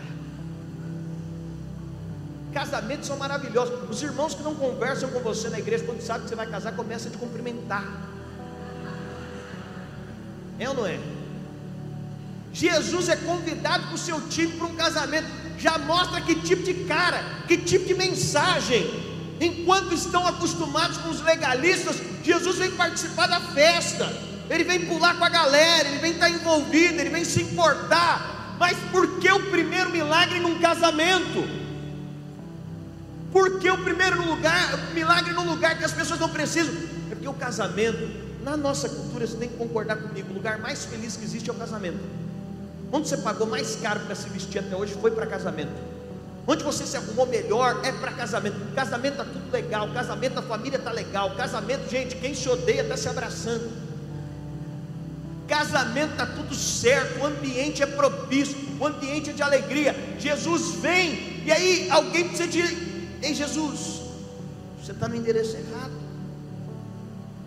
Casamentos 2.55 3.09
são 3.09 3.17
maravilhosos. 3.17 3.91
Os 3.91 4.01
irmãos 4.01 4.33
que 4.33 4.43
não 4.45 4.55
conversam 4.55 5.11
com 5.11 5.19
você 5.19 5.49
na 5.51 5.59
igreja, 5.59 5.85
quando 5.85 6.01
sabem 6.01 6.23
que 6.23 6.29
você 6.29 6.37
vai 6.37 6.47
casar, 6.47 6.73
começam 6.77 7.09
a 7.09 7.11
te 7.11 7.19
cumprimentar. 7.19 7.85
É 10.61 10.69
ou 10.69 10.75
não 10.77 10.87
é? 10.87 11.01
Jesus 12.53 13.09
é 13.09 13.17
convidado 13.17 13.89
com 13.89 13.97
o 13.97 13.99
seu 13.99 14.21
time 14.29 14.53
para 14.57 14.69
um 14.69 14.77
casamento. 14.77 15.27
Já 15.59 15.79
mostra 15.79 16.21
que 16.21 16.37
tipo 16.37 16.63
de 16.63 16.75
cara, 16.85 17.25
que 17.49 17.59
tipo 17.59 17.87
de 17.87 17.95
mensagem. 17.95 19.03
Enquanto 19.41 19.93
estão 19.93 20.25
acostumados 20.25 20.99
com 20.99 21.09
os 21.09 21.21
legalistas, 21.21 21.97
Jesus 22.23 22.57
vem 22.57 22.71
participar 22.71 23.27
da 23.27 23.41
festa. 23.41 24.07
Ele 24.49 24.63
vem 24.63 24.87
pular 24.87 25.19
com 25.19 25.25
a 25.25 25.29
galera, 25.29 25.89
ele 25.89 25.99
vem 25.99 26.13
estar 26.13 26.31
envolvido, 26.31 27.01
ele 27.01 27.11
vem 27.11 27.25
se 27.25 27.43
importar. 27.43 28.57
Mas 28.61 28.79
por 28.93 29.19
que 29.19 29.29
o 29.33 29.51
primeiro 29.51 29.91
milagre 29.91 30.39
num 30.39 30.61
casamento? 30.61 31.64
Porque 33.35 33.69
o 33.69 33.79
primeiro 33.79 34.25
lugar, 34.25 34.75
o 34.75 34.95
milagre 34.95 35.33
no 35.33 35.43
lugar 35.43 35.77
que 35.77 35.85
as 35.85 35.91
pessoas 35.91 36.21
não 36.21 36.29
precisam, 36.29 36.73
é 37.11 37.17
porque 37.17 37.27
o 37.27 37.35
casamento, 37.35 37.99
na 38.45 38.57
nossa 38.57 38.89
cultura, 38.89 39.27
você 39.27 39.37
tem 39.37 39.49
que 39.49 39.57
concordar 39.57 39.97
comigo, 39.97 40.31
o 40.31 40.35
lugar 40.35 40.59
mais 40.59 40.85
feliz 40.85 41.17
que 41.17 41.25
existe 41.25 41.51
é 41.51 41.53
o 41.53 41.57
casamento. 41.57 41.99
Onde 42.93 43.09
você 43.09 43.17
pagou 43.17 43.49
mais 43.49 43.75
caro 43.75 43.99
para 44.07 44.15
se 44.15 44.29
vestir 44.29 44.61
até 44.61 44.77
hoje 44.77 44.95
foi 45.01 45.11
para 45.11 45.27
casamento. 45.27 45.73
Onde 46.47 46.63
você 46.63 46.87
se 46.87 46.97
arrumou 46.97 47.27
melhor 47.27 47.81
é 47.83 47.91
para 47.91 48.13
casamento. 48.13 48.55
Casamento 48.73 49.21
está 49.21 49.25
tudo 49.25 49.53
legal, 49.53 49.89
casamento 49.93 50.39
a 50.39 50.43
família 50.43 50.77
está 50.77 50.93
legal. 50.93 51.35
Casamento, 51.35 51.91
gente, 51.91 52.15
quem 52.15 52.37
se 52.37 52.49
odeia 52.49 52.83
está 52.83 52.97
se 52.97 53.09
abraçando. 53.09 53.69
Casamento 55.49 56.13
está 56.13 56.27
tudo 56.27 56.55
certo, 56.55 57.19
o 57.19 57.27
ambiente 57.27 57.83
é 57.83 57.87
propício, 57.87 58.57
o 58.79 58.87
ambiente 58.87 59.31
é 59.31 59.33
de 59.33 59.43
alegria. 59.43 59.93
Jesus 60.21 60.77
vem, 60.77 61.43
e 61.45 61.51
aí 61.51 61.89
alguém 61.91 62.29
precisa 62.29 62.47
de 62.47 62.94
Ei 63.25 63.33
Jesus, 63.35 64.03
você 64.79 64.93
está 64.93 65.09
no 65.09 65.17
endereço 65.17 65.57
errado. 65.57 65.99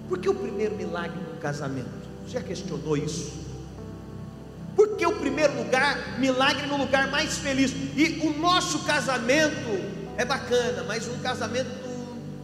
Por 0.10 0.18
que 0.18 0.28
o 0.28 0.34
primeiro 0.34 0.76
milagre 0.76 1.20
no 1.20 1.40
casamento? 1.40 1.88
Você 2.26 2.34
já 2.34 2.42
questionou 2.42 2.98
isso? 2.98 3.32
Por 4.76 4.96
que 4.98 5.06
o 5.06 5.12
primeiro 5.18 5.56
lugar, 5.56 6.20
milagre 6.20 6.66
no 6.66 6.78
lugar 6.78 7.12
mais 7.12 7.38
feliz? 7.38 7.72
E 7.96 8.20
o 8.26 8.40
nosso 8.40 8.86
casamento 8.86 9.70
é 10.18 10.26
bacana, 10.26 10.84
mas 10.88 11.08
um 11.08 11.20
casamento 11.20 11.70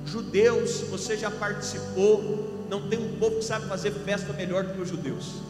judeu, 0.05 0.67
se 0.67 0.85
você 0.85 1.17
já 1.17 1.31
participou, 1.31 2.67
não 2.69 2.87
tem 2.87 2.99
um 2.99 3.17
povo 3.17 3.37
que 3.37 3.45
sabe 3.45 3.67
fazer 3.67 3.89
festa 4.05 4.31
melhor 4.33 4.63
do 4.63 4.73
que 4.75 4.81
os 4.81 4.89
judeus. 4.89 5.41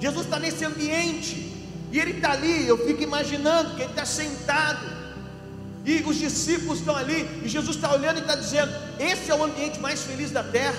Jesus 0.00 0.24
está 0.24 0.40
nesse 0.40 0.64
ambiente, 0.64 1.36
e 1.92 2.00
ele 2.00 2.12
está 2.16 2.32
ali, 2.32 2.66
eu 2.66 2.84
fico 2.84 3.00
imaginando 3.00 3.76
que 3.76 3.82
ele 3.82 3.90
está 3.90 4.04
sentado, 4.04 4.97
e 5.84 6.02
os 6.06 6.16
discípulos 6.16 6.80
estão 6.80 6.96
ali, 6.96 7.28
e 7.42 7.48
Jesus 7.48 7.76
está 7.76 7.92
olhando 7.92 8.18
e 8.18 8.20
está 8.20 8.34
dizendo: 8.34 8.72
Esse 8.98 9.30
é 9.30 9.34
o 9.34 9.44
ambiente 9.44 9.78
mais 9.80 10.02
feliz 10.02 10.30
da 10.30 10.42
terra. 10.42 10.78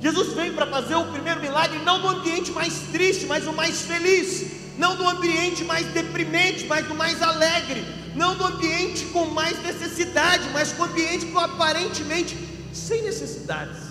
Jesus 0.00 0.32
vem 0.34 0.52
para 0.52 0.66
fazer 0.66 0.94
o 0.94 1.06
primeiro 1.06 1.40
milagre, 1.40 1.78
não 1.80 1.98
no 1.98 2.08
ambiente 2.08 2.52
mais 2.52 2.74
triste, 2.92 3.26
mas 3.26 3.46
o 3.46 3.52
mais 3.52 3.82
feliz, 3.82 4.46
não 4.78 4.94
no 4.96 5.08
ambiente 5.08 5.64
mais 5.64 5.86
deprimente, 5.88 6.66
mas 6.66 6.86
no 6.88 6.94
mais 6.94 7.20
alegre, 7.20 7.84
não 8.14 8.36
no 8.36 8.46
ambiente 8.46 9.06
com 9.06 9.26
mais 9.26 9.60
necessidade, 9.62 10.48
mas 10.52 10.72
com 10.72 10.82
o 10.82 10.86
ambiente 10.86 11.26
com 11.26 11.40
aparentemente 11.40 12.36
sem 12.72 13.02
necessidades. 13.02 13.88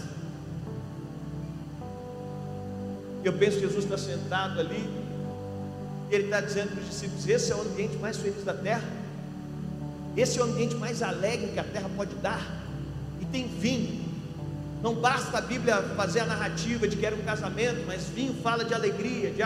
Eu 3.24 3.34
penso 3.34 3.58
que 3.58 3.64
Jesus 3.64 3.84
está 3.84 3.98
sentado 3.98 4.62
ali, 4.62 4.90
e 6.10 6.16
ele 6.16 6.26
está 6.26 6.40
dizendo 6.40 6.72
para 6.72 6.82
os 6.82 6.90
discípulos: 6.90 7.28
Esse 7.28 7.52
é 7.52 7.56
o 7.56 7.62
ambiente 7.62 7.98
mais 7.98 8.16
feliz 8.16 8.46
da 8.46 8.54
terra. 8.54 9.07
Esse 10.18 10.40
é 10.40 10.42
o 10.42 10.46
ambiente 10.46 10.76
mais 10.76 11.04
alegre 11.04 11.52
que 11.54 11.60
a 11.60 11.64
terra 11.64 11.90
pode 11.96 12.16
dar. 12.16 12.66
E 13.22 13.26
tem 13.26 13.48
vinho. 13.48 14.08
Não 14.82 14.96
basta 14.96 15.38
a 15.38 15.42
Bíblia 15.42 15.82
fazer 15.96 16.22
a 16.22 16.26
narrativa 16.26 16.88
de 16.88 16.96
que 16.96 17.06
era 17.06 17.16
um 17.16 17.24
casamento, 17.24 17.84
mas 17.88 18.06
vinho 18.06 18.34
fala 18.44 18.64
de 18.64 18.74
alegria, 18.74 19.32
de 19.32 19.42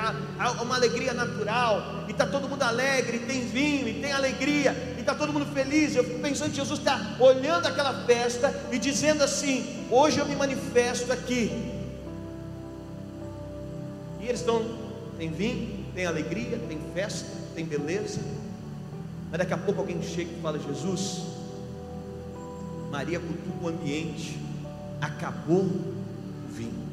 uma 0.62 0.76
alegria 0.76 1.14
natural, 1.14 2.04
e 2.08 2.12
está 2.12 2.26
todo 2.26 2.50
mundo 2.50 2.64
alegre, 2.64 3.18
e 3.18 3.20
tem 3.20 3.48
vinho, 3.48 3.88
e 3.88 4.02
tem 4.02 4.12
alegria, 4.12 4.72
e 4.98 5.00
está 5.00 5.16
todo 5.16 5.32
mundo 5.32 5.46
feliz. 5.54 5.96
Eu 5.96 6.04
fico 6.04 6.20
pensando 6.20 6.50
que 6.50 6.58
Jesus 6.58 6.80
está 6.80 7.16
olhando 7.20 7.66
aquela 7.66 8.06
festa 8.06 8.54
e 8.72 8.78
dizendo 8.78 9.24
assim: 9.24 9.88
hoje 9.90 10.20
eu 10.20 10.26
me 10.26 10.36
manifesto 10.36 11.12
aqui. 11.14 11.50
E 14.20 14.26
eles 14.26 14.42
estão, 14.42 14.64
tem 15.18 15.32
vinho, 15.32 15.86
tem 15.96 16.06
alegria, 16.06 16.60
tem 16.68 16.80
festa, 16.94 17.30
tem 17.56 17.66
beleza, 17.66 18.20
mas 19.32 19.40
daqui 19.40 19.54
a 19.54 19.58
pouco 19.58 19.80
alguém 19.80 20.04
chega 20.04 20.30
e 20.30 20.42
fala: 20.42 20.60
Jesus, 20.60 21.22
Maria 22.92 23.18
cutuca 23.18 23.64
o 23.64 23.68
ambiente, 23.70 24.38
acabou 25.00 25.62
o 25.62 25.96
vinho. 26.50 26.90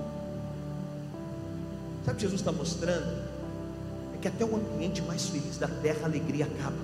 Sabe 2.04 2.12
o 2.12 2.14
que 2.14 2.22
Jesus 2.22 2.40
está 2.40 2.52
mostrando? 2.52 3.24
É 4.14 4.18
que 4.22 4.28
até 4.28 4.44
o 4.44 4.54
ambiente 4.54 5.02
mais 5.02 5.26
feliz 5.26 5.58
da 5.58 5.66
terra, 5.66 5.98
a 6.02 6.06
alegria 6.06 6.44
acaba. 6.44 6.76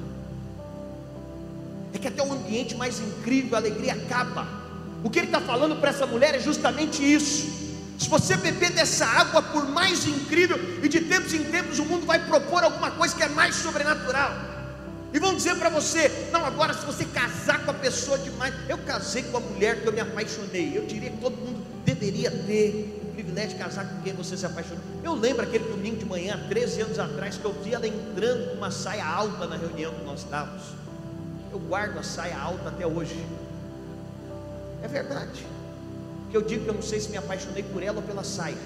É 1.93 1.99
que 1.99 2.09
até 2.09 2.21
o 2.21 2.33
ambiente 2.33 2.75
mais 2.75 2.99
incrível, 2.99 3.55
a 3.55 3.59
alegria 3.59 3.93
acaba. 3.95 4.49
O 5.05 5.11
que 5.11 5.21
ele 5.21 5.29
está 5.29 5.40
falando 5.40 5.77
para 5.77 5.90
essa 5.90 6.05
mulher 6.05 6.35
é 6.35 6.40
justamente 6.40 7.01
isso. 7.01 7.62
Se 7.97 8.09
você 8.09 8.37
beber 8.37 8.73
dessa 8.73 9.07
água, 9.07 9.40
por 9.40 9.69
mais 9.69 10.05
incrível, 10.05 10.59
e 10.83 10.88
de 10.88 11.01
tempos 11.03 11.33
em 11.33 11.45
tempos 11.45 11.79
o 11.79 11.85
mundo 11.85 12.05
vai 12.05 12.27
propor 12.27 12.64
alguma 12.64 12.90
coisa 12.90 13.14
que 13.14 13.23
é 13.23 13.29
mais 13.29 13.55
sobrenatural. 13.55 14.54
E 15.14 15.18
vão 15.20 15.37
dizer 15.37 15.57
para 15.57 15.68
você: 15.68 16.29
não, 16.33 16.44
agora 16.44 16.74
se 16.74 16.85
você 16.85 17.05
casar 17.05 17.64
com 17.64 17.70
a 17.70 17.74
pessoa 17.74 18.18
demais. 18.18 18.53
Eu 18.68 18.79
casei 18.79 19.22
com 19.22 19.37
a 19.37 19.40
mulher 19.40 19.81
que 19.81 19.87
eu 19.87 19.92
me 19.92 20.00
apaixonei. 20.00 20.77
Eu 20.77 20.85
diria 20.85 21.09
que 21.09 21.18
todo 21.18 21.37
mundo 21.37 21.64
deveria 21.85 22.33
ter 22.33 23.00
o 23.00 23.14
privilégio 23.14 23.50
de 23.50 23.62
casar 23.62 23.88
com 23.88 24.03
quem 24.03 24.12
você 24.12 24.37
se 24.37 24.44
apaixonou. 24.44 24.83
Eu 25.05 25.14
lembro 25.14 25.44
aquele 25.44 25.68
domingo 25.68 25.98
de 25.98 26.05
manhã, 26.05 26.37
13 26.48 26.81
anos 26.81 26.98
atrás, 26.98 27.38
que 27.38 27.44
eu 27.44 27.53
vi 27.53 27.72
ela 27.72 27.87
entrando 27.87 28.50
com 28.50 28.57
uma 28.57 28.72
saia 28.72 29.07
alta 29.07 29.46
na 29.46 29.57
reunião 29.57 29.94
que 29.94 30.05
nós 30.05 30.18
estávamos. 30.24 30.64
Eu 31.53 31.61
guardo 31.61 31.96
a 31.96 32.03
saia 32.03 32.37
alta 32.37 32.70
até 32.70 32.85
hoje. 32.85 33.24
É 34.83 34.88
verdade. 34.88 35.46
Que 36.29 36.37
eu 36.37 36.42
digo 36.42 36.64
que 36.64 36.70
eu 36.70 36.74
não 36.74 36.83
sei 36.83 36.98
se 36.98 37.09
me 37.11 37.16
apaixonei 37.16 37.62
por 37.62 37.85
ela 37.85 37.98
ou 37.98 38.03
pela 38.03 38.24
saia. 38.24 38.59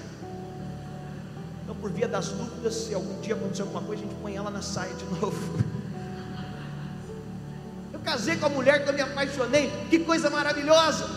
Então, 1.63 1.75
por 1.75 1.91
via 1.91 2.07
das 2.07 2.29
dúvidas, 2.29 2.73
se 2.73 2.95
algum 2.95 3.21
dia 3.21 3.35
acontecer 3.35 3.61
alguma 3.61 3.83
coisa, 3.83 4.03
a 4.03 4.07
gente 4.07 4.19
põe 4.19 4.35
ela 4.35 4.49
na 4.49 4.63
saia 4.63 4.95
de 4.95 5.05
novo. 5.21 5.78
Casei 7.99 8.35
com 8.37 8.45
a 8.45 8.49
mulher 8.49 8.83
que 8.83 8.89
eu 8.89 8.93
me 8.93 9.01
apaixonei, 9.01 9.71
que 9.89 9.99
coisa 9.99 10.29
maravilhosa. 10.29 11.07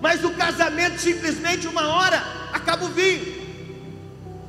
Mas 0.00 0.24
o 0.24 0.30
casamento 0.30 0.98
simplesmente 0.98 1.66
uma 1.66 1.88
hora 1.88 2.22
acaba 2.52 2.84
o 2.84 2.88
vinho. 2.88 3.40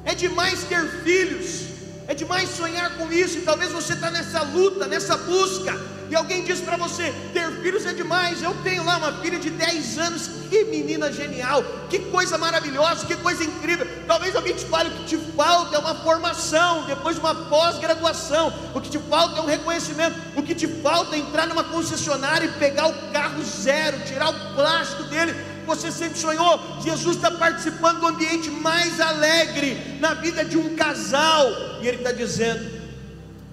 É 0.06 0.16
demais 0.16 0.64
ter 0.64 0.84
filhos, 1.04 1.66
é 2.08 2.14
demais 2.14 2.50
sonhar 2.50 2.98
com 2.98 3.12
isso, 3.12 3.38
e 3.38 3.42
talvez 3.42 3.72
você 3.72 3.94
está 3.94 4.10
nessa 4.10 4.42
luta, 4.42 4.88
nessa 4.88 5.18
busca, 5.18 5.78
e 6.12 6.16
alguém 6.16 6.44
diz 6.44 6.60
para 6.60 6.76
você: 6.76 7.14
ter 7.34 7.50
filhos 7.62 7.86
é 7.86 7.94
demais. 7.94 8.44
Eu 8.44 8.54
tenho 8.66 8.84
lá 8.84 8.98
uma 8.98 9.14
filha 9.22 9.40
de 9.40 9.50
10 9.50 9.98
anos, 9.98 10.28
que 10.50 10.66
menina 10.66 11.10
genial, 11.10 11.64
que 11.90 12.00
coisa 12.00 12.38
maravilhosa, 12.38 13.06
que 13.06 13.16
coisa 13.16 13.46
incrível. 13.46 13.88
Talvez 14.06 14.36
alguém 14.36 14.54
te 14.54 14.66
fale 14.66 14.90
o 14.90 14.92
que 14.92 15.06
te 15.06 15.18
falta 15.18 15.78
é 15.78 15.80
uma 15.80 15.96
formação, 15.96 16.84
depois 16.84 17.18
uma 17.18 17.34
pós-graduação. 17.34 18.54
O 18.76 18.82
que 18.82 18.90
te 18.90 19.00
falta 19.00 19.40
é 19.40 19.42
um 19.42 19.46
reconhecimento. 19.46 20.20
O 20.36 20.44
que 20.44 20.54
te 20.54 20.68
falta 20.68 21.16
é 21.16 21.20
entrar 21.20 21.48
numa 21.48 21.64
concessionária 21.64 22.46
e 22.46 22.60
pegar 22.60 22.88
o 22.88 23.12
carro 23.14 23.42
zero, 23.46 24.02
tirar 24.02 24.32
o 24.32 24.54
plástico 24.54 25.04
dele. 25.04 25.34
Você 25.66 25.90
sempre 25.94 26.20
sonhou. 26.20 26.60
Jesus 26.82 27.16
está 27.16 27.32
participando 27.32 28.02
do 28.02 28.08
ambiente 28.08 28.50
mais 28.50 29.00
alegre 29.00 29.98
na 30.02 30.14
vida 30.16 30.44
de 30.44 30.58
um 30.58 30.76
casal. 30.76 31.48
E 31.82 31.88
Ele 31.88 32.00
está 32.00 32.12
dizendo: 32.12 32.70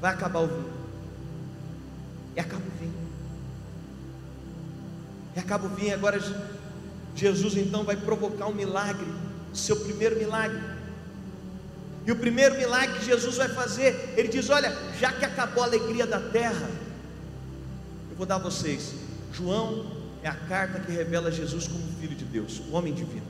vai 0.00 0.12
acabar 0.12 0.40
o 0.40 0.48
vinho. 0.48 0.77
E 2.38 2.40
acaba 2.40 2.62
o 2.64 2.78
vinho. 2.78 2.94
E 5.34 5.40
acaba. 5.40 5.68
Agora 5.92 6.22
Jesus 7.16 7.56
então 7.56 7.82
vai 7.82 7.96
provocar 7.96 8.46
um 8.46 8.54
milagre 8.54 9.08
seu 9.52 9.74
primeiro 9.76 10.16
milagre. 10.16 10.60
E 12.06 12.12
o 12.12 12.16
primeiro 12.16 12.56
milagre 12.56 13.00
que 13.00 13.04
Jesus 13.04 13.36
vai 13.36 13.48
fazer, 13.48 14.14
ele 14.16 14.28
diz: 14.28 14.48
Olha, 14.50 14.72
já 15.00 15.10
que 15.10 15.24
acabou 15.24 15.64
a 15.64 15.66
alegria 15.66 16.06
da 16.06 16.20
terra, 16.20 16.70
eu 18.08 18.16
vou 18.16 18.24
dar 18.24 18.36
a 18.36 18.38
vocês. 18.38 18.94
João 19.32 19.90
é 20.22 20.28
a 20.28 20.34
carta 20.34 20.78
que 20.78 20.92
revela 20.92 21.32
Jesus 21.32 21.66
como 21.66 21.82
Filho 22.00 22.14
de 22.14 22.24
Deus, 22.24 22.62
o 22.70 22.76
homem 22.76 22.94
divino. 22.94 23.26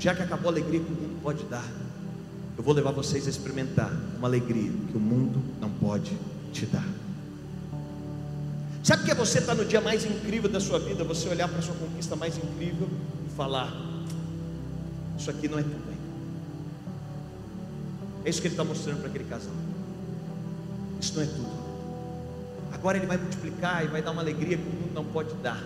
Já 0.00 0.16
que 0.16 0.22
acabou 0.22 0.48
a 0.48 0.52
alegria 0.52 0.80
que 0.80 0.92
o 0.92 0.96
mundo 0.96 1.22
pode 1.22 1.44
dar, 1.44 1.68
eu 2.58 2.64
vou 2.64 2.74
levar 2.74 2.90
vocês 2.90 3.28
a 3.28 3.30
experimentar 3.30 3.92
uma 4.18 4.26
alegria 4.26 4.72
que 4.90 4.96
o 4.96 5.00
mundo 5.00 5.40
não 5.60 5.70
pode 5.70 6.10
te 6.52 6.66
dar. 6.66 6.86
Sabe 8.82 9.04
que 9.04 9.10
é 9.10 9.14
você 9.14 9.38
estar 9.38 9.54
tá 9.54 9.62
no 9.62 9.68
dia 9.68 9.80
mais 9.80 10.04
incrível 10.04 10.50
da 10.50 10.60
sua 10.60 10.78
vida, 10.78 11.04
você 11.04 11.28
olhar 11.28 11.48
para 11.48 11.58
a 11.58 11.62
sua 11.62 11.74
conquista 11.74 12.16
mais 12.16 12.38
incrível 12.38 12.88
e 13.26 13.36
falar: 13.36 13.70
isso 15.18 15.30
aqui 15.30 15.48
não 15.48 15.58
é 15.58 15.62
tudo 15.62 15.74
ainda. 15.76 16.00
É 18.24 18.30
isso 18.30 18.40
que 18.40 18.48
ele 18.48 18.54
está 18.54 18.64
mostrando 18.64 18.98
para 19.00 19.08
aquele 19.08 19.24
casal. 19.24 19.52
Isso 20.98 21.14
não 21.14 21.22
é 21.22 21.26
tudo. 21.26 21.60
Agora 22.72 22.96
ele 22.96 23.06
vai 23.06 23.18
multiplicar 23.18 23.84
e 23.84 23.88
vai 23.88 24.00
dar 24.00 24.12
uma 24.12 24.22
alegria 24.22 24.56
que 24.56 24.62
o 24.62 24.70
mundo 24.70 24.94
não 24.94 25.04
pode 25.04 25.34
dar. 25.42 25.62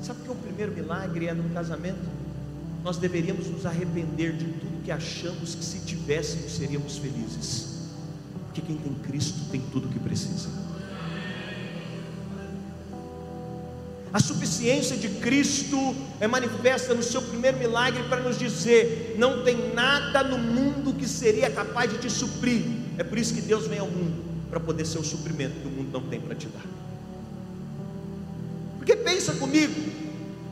Sabe 0.00 0.20
o 0.20 0.22
que 0.22 0.28
é 0.30 0.32
o 0.32 0.36
primeiro 0.36 0.72
milagre 0.72 1.26
é 1.26 1.34
no 1.34 1.48
casamento? 1.50 2.08
Nós 2.82 2.96
deveríamos 2.96 3.46
nos 3.48 3.66
arrepender 3.66 4.34
de 4.34 4.46
tudo 4.46 4.82
que 4.82 4.90
achamos 4.90 5.54
que 5.54 5.64
se 5.64 5.80
tivéssemos 5.80 6.52
seríamos 6.52 6.96
felizes. 6.96 7.88
Porque 8.46 8.62
quem 8.62 8.76
tem 8.76 8.94
Cristo 8.94 9.38
tem 9.50 9.60
tudo 9.70 9.88
o 9.88 9.92
que 9.92 9.98
precisa. 9.98 10.48
A 14.12 14.18
suficiência 14.18 14.96
de 14.96 15.08
Cristo 15.08 15.94
é 16.18 16.26
manifesta 16.26 16.94
no 16.94 17.02
seu 17.02 17.22
primeiro 17.22 17.58
milagre 17.58 18.02
para 18.04 18.20
nos 18.20 18.38
dizer: 18.38 19.14
não 19.18 19.44
tem 19.44 19.72
nada 19.72 20.24
no 20.24 20.38
mundo 20.38 20.92
que 20.92 21.06
seria 21.06 21.48
capaz 21.50 21.90
de 21.90 21.98
te 21.98 22.10
suprir. 22.10 22.62
É 22.98 23.04
por 23.04 23.18
isso 23.18 23.34
que 23.34 23.40
Deus 23.40 23.66
vem 23.66 23.78
ao 23.78 23.86
mundo 23.86 24.24
para 24.50 24.58
poder 24.58 24.84
ser 24.84 24.98
o 24.98 25.04
suprimento 25.04 25.60
que 25.60 25.68
o 25.68 25.70
mundo 25.70 25.90
não 25.92 26.02
tem 26.02 26.20
para 26.20 26.34
te 26.34 26.48
dar. 26.48 26.64
Porque 28.78 28.96
pensa 28.96 29.34
comigo, 29.34 29.72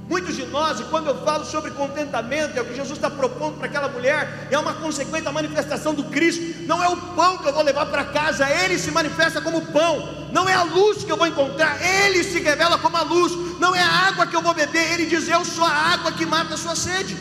Muitos 0.08 0.36
de 0.36 0.46
nós, 0.46 0.80
e 0.80 0.84
quando 0.84 1.08
eu 1.08 1.22
falo 1.22 1.44
sobre 1.44 1.70
contentamento, 1.72 2.56
é 2.56 2.62
o 2.62 2.64
que 2.64 2.74
Jesus 2.74 2.96
está 2.96 3.10
propondo 3.10 3.58
para 3.58 3.66
aquela 3.66 3.88
mulher, 3.88 4.48
é 4.50 4.58
uma 4.58 4.72
consequência 4.72 5.24
da 5.24 5.32
manifestação 5.32 5.92
do 5.92 6.04
Cristo. 6.04 6.62
Não 6.66 6.82
é 6.82 6.88
o 6.88 6.96
pão 6.96 7.36
que 7.36 7.46
eu 7.46 7.52
vou 7.52 7.62
levar 7.62 7.84
para 7.86 8.06
casa, 8.06 8.48
ele 8.48 8.78
se 8.78 8.90
manifesta 8.90 9.42
como 9.42 9.66
pão. 9.66 10.17
Não 10.32 10.48
é 10.48 10.54
a 10.54 10.62
luz 10.62 11.04
que 11.04 11.10
eu 11.10 11.16
vou 11.16 11.26
encontrar, 11.26 11.80
ele 11.82 12.22
se 12.22 12.38
revela 12.40 12.78
como 12.78 12.96
a 12.96 13.02
luz. 13.02 13.32
Não 13.58 13.74
é 13.74 13.82
a 13.82 14.08
água 14.08 14.26
que 14.26 14.36
eu 14.36 14.42
vou 14.42 14.54
beber, 14.54 14.92
ele 14.92 15.06
diz: 15.06 15.28
Eu 15.28 15.44
sou 15.44 15.64
a 15.64 15.70
água 15.70 16.12
que 16.12 16.26
mata 16.26 16.54
a 16.54 16.58
sua 16.58 16.76
sede. 16.76 17.16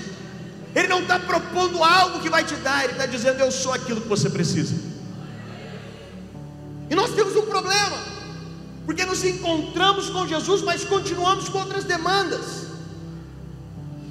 Ele 0.76 0.88
não 0.88 1.00
está 1.00 1.18
propondo 1.18 1.84
algo 1.84 2.20
que 2.20 2.30
vai 2.30 2.44
te 2.44 2.56
dar, 2.56 2.84
ele 2.84 2.94
está 2.94 3.06
dizendo: 3.06 3.40
Eu 3.40 3.52
sou 3.52 3.74
aquilo 3.74 4.02
que 4.02 4.08
você 4.08 4.30
precisa. 4.30 4.76
E 6.90 6.96
nós 6.96 7.12
temos 7.12 7.36
um 7.36 7.46
problema, 7.46 7.98
porque 8.86 9.06
nos 9.06 9.24
encontramos 9.24 10.10
com 10.10 10.28
Jesus, 10.28 10.62
mas 10.62 10.86
continuamos 10.86 11.50
com 11.50 11.60
outras 11.60 11.84
demandas 11.84 12.68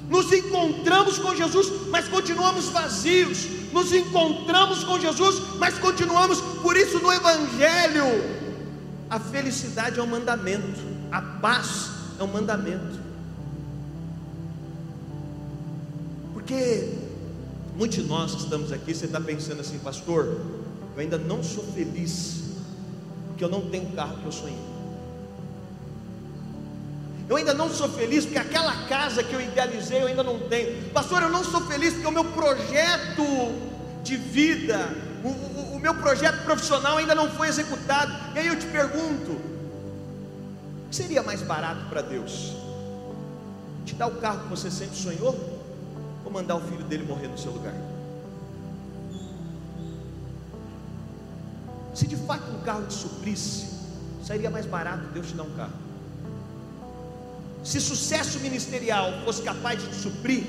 nos 0.09 0.31
encontramos 0.31 1.17
com 1.19 1.35
Jesus, 1.35 1.71
mas 1.89 2.07
continuamos 2.07 2.69
vazios, 2.69 3.45
nos 3.73 3.91
encontramos 3.91 4.83
com 4.83 4.99
Jesus, 4.99 5.41
mas 5.59 5.77
continuamos, 5.77 6.39
por 6.61 6.77
isso 6.77 6.99
no 6.99 7.11
Evangelho, 7.11 8.05
a 9.09 9.19
felicidade 9.19 9.99
é 9.99 10.03
um 10.03 10.07
mandamento, 10.07 10.81
a 11.11 11.21
paz 11.21 11.89
é 12.19 12.23
um 12.23 12.27
mandamento, 12.27 12.99
porque 16.33 16.93
muitos 17.75 17.97
de 17.97 18.03
nós 18.03 18.33
que 18.35 18.41
estamos 18.41 18.71
aqui, 18.71 18.93
você 18.93 19.05
está 19.05 19.21
pensando 19.21 19.61
assim, 19.61 19.77
pastor, 19.79 20.25
eu 20.95 21.01
ainda 21.01 21.17
não 21.17 21.43
sou 21.43 21.63
feliz, 21.63 22.43
porque 23.27 23.43
eu 23.43 23.49
não 23.49 23.69
tenho 23.69 23.89
o 23.89 23.91
carro 23.91 24.17
que 24.17 24.25
eu 24.25 24.31
sonhei. 24.31 24.77
Eu 27.29 27.35
ainda 27.35 27.53
não 27.53 27.69
sou 27.69 27.89
feliz 27.89 28.25
porque 28.25 28.39
aquela 28.39 28.87
casa 28.87 29.21
que 29.21 29.33
eu 29.33 29.41
idealizei 29.41 30.01
eu 30.01 30.07
ainda 30.07 30.23
não 30.23 30.39
tenho. 30.39 30.89
Pastor, 30.91 31.21
eu 31.21 31.29
não 31.29 31.43
sou 31.43 31.59
feliz 31.61 31.93
porque 31.93 32.07
o 32.07 32.11
meu 32.11 32.23
projeto 32.23 33.23
de 34.01 34.15
vida, 34.15 34.89
o, 35.23 35.27
o, 35.77 35.79
meu 35.79 35.93
projeto 35.93 36.43
profissional 36.43 36.97
ainda 36.97 37.13
não 37.13 37.29
foi 37.29 37.47
executado. 37.47 38.11
E 38.35 38.39
aí 38.39 38.47
eu 38.47 38.57
te 38.57 38.65
pergunto: 38.65 39.31
o 39.31 40.89
que 40.89 40.95
seria 40.95 41.21
mais 41.21 41.41
barato 41.41 41.85
para 41.87 42.01
Deus? 42.01 42.53
Te 43.85 43.93
dar 43.95 44.07
o 44.07 44.15
carro 44.15 44.41
que 44.41 44.49
você 44.49 44.69
sempre 44.71 44.97
sonhou? 44.97 45.35
Ou 46.25 46.31
mandar 46.31 46.55
o 46.55 46.61
filho 46.61 46.83
dele 46.83 47.05
morrer 47.05 47.27
no 47.27 47.37
seu 47.37 47.51
lugar? 47.51 47.73
Se 51.93 52.05
de 52.05 52.15
fato 52.15 52.51
um 52.51 52.61
carro 52.61 52.85
te 52.85 52.93
suprisse, 52.93 53.67
seria 54.23 54.49
mais 54.49 54.65
barato 54.65 55.07
Deus 55.13 55.27
te 55.27 55.33
dar 55.35 55.43
um 55.43 55.55
carro. 55.55 55.73
Se 57.63 57.79
sucesso 57.79 58.39
ministerial 58.39 59.11
fosse 59.25 59.41
capaz 59.41 59.81
de 59.81 59.89
te 59.89 59.95
suprir, 59.95 60.43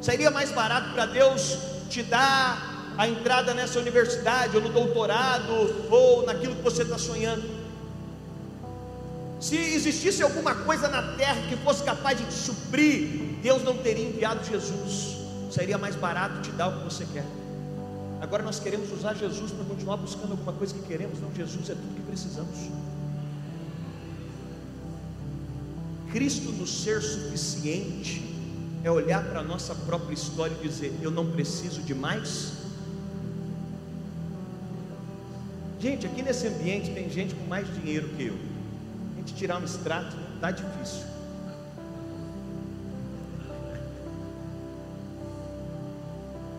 seria 0.00 0.30
mais 0.30 0.50
barato 0.50 0.92
para 0.92 1.06
Deus 1.06 1.58
te 1.88 2.02
dar 2.02 2.73
a 2.96 3.08
entrada 3.08 3.52
nessa 3.54 3.78
universidade, 3.78 4.56
ou 4.56 4.62
no 4.62 4.68
doutorado, 4.68 5.52
ou 5.90 6.24
naquilo 6.24 6.54
que 6.54 6.62
você 6.62 6.82
está 6.82 6.98
sonhando. 6.98 7.42
Se 9.40 9.56
existisse 9.56 10.22
alguma 10.22 10.54
coisa 10.54 10.88
na 10.88 11.16
terra 11.16 11.42
que 11.48 11.56
fosse 11.56 11.82
capaz 11.82 12.16
de 12.16 12.24
te 12.24 12.32
suprir, 12.32 13.38
Deus 13.42 13.62
não 13.62 13.76
teria 13.76 14.08
enviado 14.08 14.44
Jesus. 14.44 15.18
Seria 15.50 15.76
mais 15.76 15.94
barato 15.94 16.40
te 16.40 16.50
dar 16.52 16.68
o 16.68 16.78
que 16.78 16.84
você 16.84 17.04
quer. 17.12 17.26
Agora 18.20 18.42
nós 18.42 18.58
queremos 18.58 18.90
usar 18.90 19.14
Jesus 19.14 19.52
para 19.52 19.64
continuar 19.64 19.98
buscando 19.98 20.30
alguma 20.30 20.52
coisa 20.52 20.72
que 20.72 20.82
queremos. 20.82 21.20
Não, 21.20 21.34
Jesus 21.34 21.68
é 21.68 21.74
tudo 21.74 21.94
que 21.94 22.02
precisamos. 22.02 22.56
Cristo 26.10 26.50
no 26.52 26.66
ser 26.66 27.02
suficiente 27.02 28.22
é 28.82 28.90
olhar 28.90 29.24
para 29.24 29.40
a 29.40 29.42
nossa 29.42 29.74
própria 29.74 30.14
história 30.14 30.56
e 30.62 30.68
dizer: 30.68 30.98
Eu 31.02 31.10
não 31.10 31.32
preciso 31.32 31.82
de 31.82 31.94
mais. 31.94 32.63
Gente, 35.84 36.06
aqui 36.06 36.22
nesse 36.22 36.46
ambiente 36.46 36.92
tem 36.92 37.10
gente 37.10 37.34
com 37.34 37.44
mais 37.44 37.66
dinheiro 37.74 38.08
que 38.16 38.28
eu. 38.28 38.34
A 39.12 39.18
gente 39.18 39.34
tirar 39.34 39.60
um 39.60 39.64
extrato 39.64 40.16
está 40.34 40.50
difícil. 40.50 41.02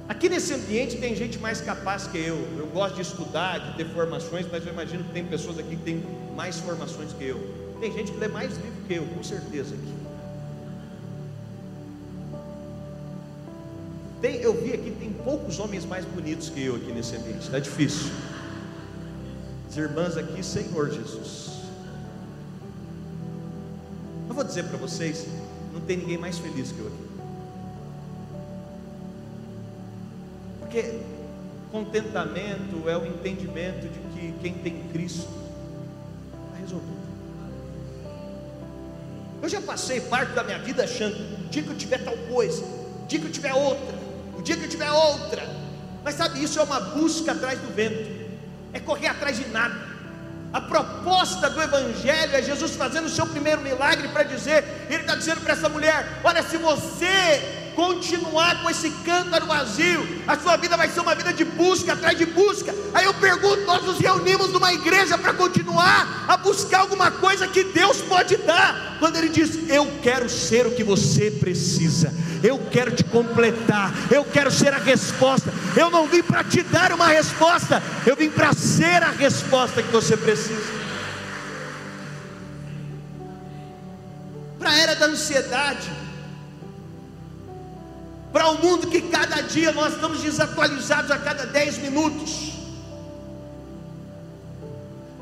Aqui 0.07 0.29
nesse 0.29 0.53
ambiente 0.53 0.97
tem 0.97 1.15
gente 1.15 1.39
mais 1.39 1.59
capaz 1.59 2.05
que 2.05 2.19
eu. 2.19 2.35
Eu 2.55 2.67
gosto 2.67 2.97
de 2.97 3.01
estudar, 3.01 3.57
de 3.57 3.77
ter 3.77 3.87
formações, 3.95 4.45
mas 4.51 4.63
eu 4.63 4.71
imagino 4.71 5.03
que 5.03 5.11
tem 5.11 5.25
pessoas 5.25 5.57
aqui 5.57 5.75
que 5.75 5.81
têm 5.81 6.03
mais 6.35 6.59
formações 6.59 7.11
que 7.11 7.23
eu. 7.23 7.75
Tem 7.79 7.91
gente 7.91 8.11
que 8.11 8.19
lê 8.19 8.27
mais 8.27 8.55
livro 8.55 8.83
que 8.87 8.93
eu, 8.93 9.07
com 9.07 9.23
certeza 9.23 9.73
aqui. 9.73 9.93
Tem, 14.21 14.35
eu 14.35 14.53
vi 14.61 14.71
aqui, 14.71 14.91
tem 14.91 15.11
poucos 15.11 15.57
homens 15.57 15.83
mais 15.83 16.05
bonitos 16.05 16.47
que 16.47 16.63
eu 16.63 16.75
aqui 16.75 16.91
nesse 16.91 17.15
ambiente, 17.15 17.39
está 17.39 17.57
difícil. 17.57 18.11
As 19.75 19.79
irmãs 19.79 20.15
aqui, 20.15 20.41
Senhor 20.41 20.89
Jesus. 20.89 21.49
Eu 24.29 24.33
vou 24.33 24.41
dizer 24.41 24.63
para 24.63 24.77
vocês, 24.77 25.27
não 25.73 25.81
tem 25.81 25.97
ninguém 25.97 26.17
mais 26.17 26.37
feliz 26.37 26.71
que 26.71 26.79
eu 26.79 26.87
aqui. 26.87 27.07
Porque 30.61 30.99
contentamento 31.73 32.87
é 32.87 32.97
o 32.97 33.05
entendimento 33.05 33.81
de 33.81 33.99
que 34.13 34.39
quem 34.41 34.53
tem 34.53 34.81
Cristo 34.93 35.27
está 35.27 36.57
resolvido. 36.61 36.95
Eu 39.41 39.49
já 39.49 39.61
passei 39.61 39.99
parte 39.99 40.31
da 40.31 40.45
minha 40.45 40.59
vida 40.59 40.85
achando, 40.85 41.17
o 41.17 41.49
dia 41.49 41.63
que 41.63 41.69
eu 41.69 41.77
tiver 41.77 42.01
tal 42.01 42.15
coisa, 42.29 42.63
o 42.63 43.07
dia 43.09 43.19
que 43.19 43.25
eu 43.25 43.31
tiver 43.31 43.53
outra, 43.53 43.99
o 44.37 44.41
dia 44.41 44.55
que 44.55 44.63
eu 44.63 44.69
tiver 44.69 44.89
outra. 44.89 45.45
Mas 46.01 46.15
sabe, 46.15 46.41
isso 46.41 46.57
é 46.61 46.63
uma 46.63 46.79
busca 46.79 47.33
atrás 47.33 47.59
do 47.59 47.75
vento, 47.75 48.14
é 48.75 48.79
correr 48.81 49.07
atrás 49.07 49.37
de 49.37 49.47
nada. 49.47 49.95
A 50.51 50.59
proposta 50.59 51.49
do 51.49 51.61
Evangelho 51.61 52.35
é 52.35 52.41
Jesus 52.41 52.75
fazendo 52.75 53.05
o 53.05 53.09
seu 53.09 53.25
primeiro 53.25 53.61
milagre 53.61 54.09
para 54.09 54.23
dizer, 54.23 54.63
Ele 54.89 55.01
está 55.01 55.15
dizendo 55.15 55.41
para 55.41 55.53
essa 55.53 55.69
mulher: 55.69 56.19
olha, 56.23 56.43
se 56.43 56.57
você 56.57 57.64
continuar 57.75 58.63
com 58.63 58.69
esse 58.69 58.89
cântaro 59.03 59.45
vazio, 59.45 60.07
a 60.27 60.37
sua 60.37 60.57
vida 60.57 60.75
vai 60.75 60.89
ser 60.89 61.01
uma 61.01 61.13
vida 61.13 61.33
de 61.33 61.43
busca 61.43 61.93
atrás 61.93 62.17
de 62.17 62.25
busca. 62.25 62.73
Aí 62.93 63.05
eu 63.05 63.13
pergunto: 63.13 63.65
nós 63.65 63.83
nos 63.83 63.99
reunimos 63.99 64.51
numa 64.51 64.73
igreja 64.73 65.17
para 65.17 65.33
continuar 65.33 66.25
a 66.27 66.37
buscar 66.37 66.79
alguma 66.79 67.11
coisa 67.11 67.47
que 67.47 67.63
Deus 67.65 68.01
pode 68.01 68.37
dar, 68.37 68.97
quando 68.99 69.17
Ele 69.17 69.29
diz: 69.29 69.69
Eu 69.69 69.91
quero 70.01 70.29
ser 70.29 70.65
o 70.65 70.71
que 70.71 70.83
você 70.83 71.29
precisa, 71.29 72.13
eu 72.41 72.57
quero 72.71 72.91
te 72.91 73.03
completar, 73.03 73.93
eu 74.09 74.23
quero 74.23 74.49
ser 74.49 74.73
a 74.73 74.77
resposta. 74.77 75.53
Eu 75.75 75.89
não 75.89 76.07
vim 76.07 76.23
para 76.23 76.43
te 76.43 76.63
dar 76.63 76.91
uma 76.93 77.07
resposta, 77.07 77.83
eu 78.05 78.15
vim 78.15 78.29
para 78.29 78.53
ser 78.53 79.03
a 79.03 79.11
resposta 79.11 79.83
que 79.83 79.91
você 79.91 80.15
precisa. 80.15 80.85
Para 84.57 84.71
a 84.71 84.79
era 84.79 84.95
da 84.95 85.05
ansiedade, 85.05 86.04
para 88.45 88.51
o 88.51 88.61
mundo 88.61 88.85
que 88.85 89.01
cada 89.01 89.41
dia 89.41 89.71
nós 89.71 89.95
estamos 89.95 90.21
desatualizados 90.21 91.09
a 91.09 91.17
cada 91.17 91.47
10 91.47 91.79
minutos, 91.79 92.53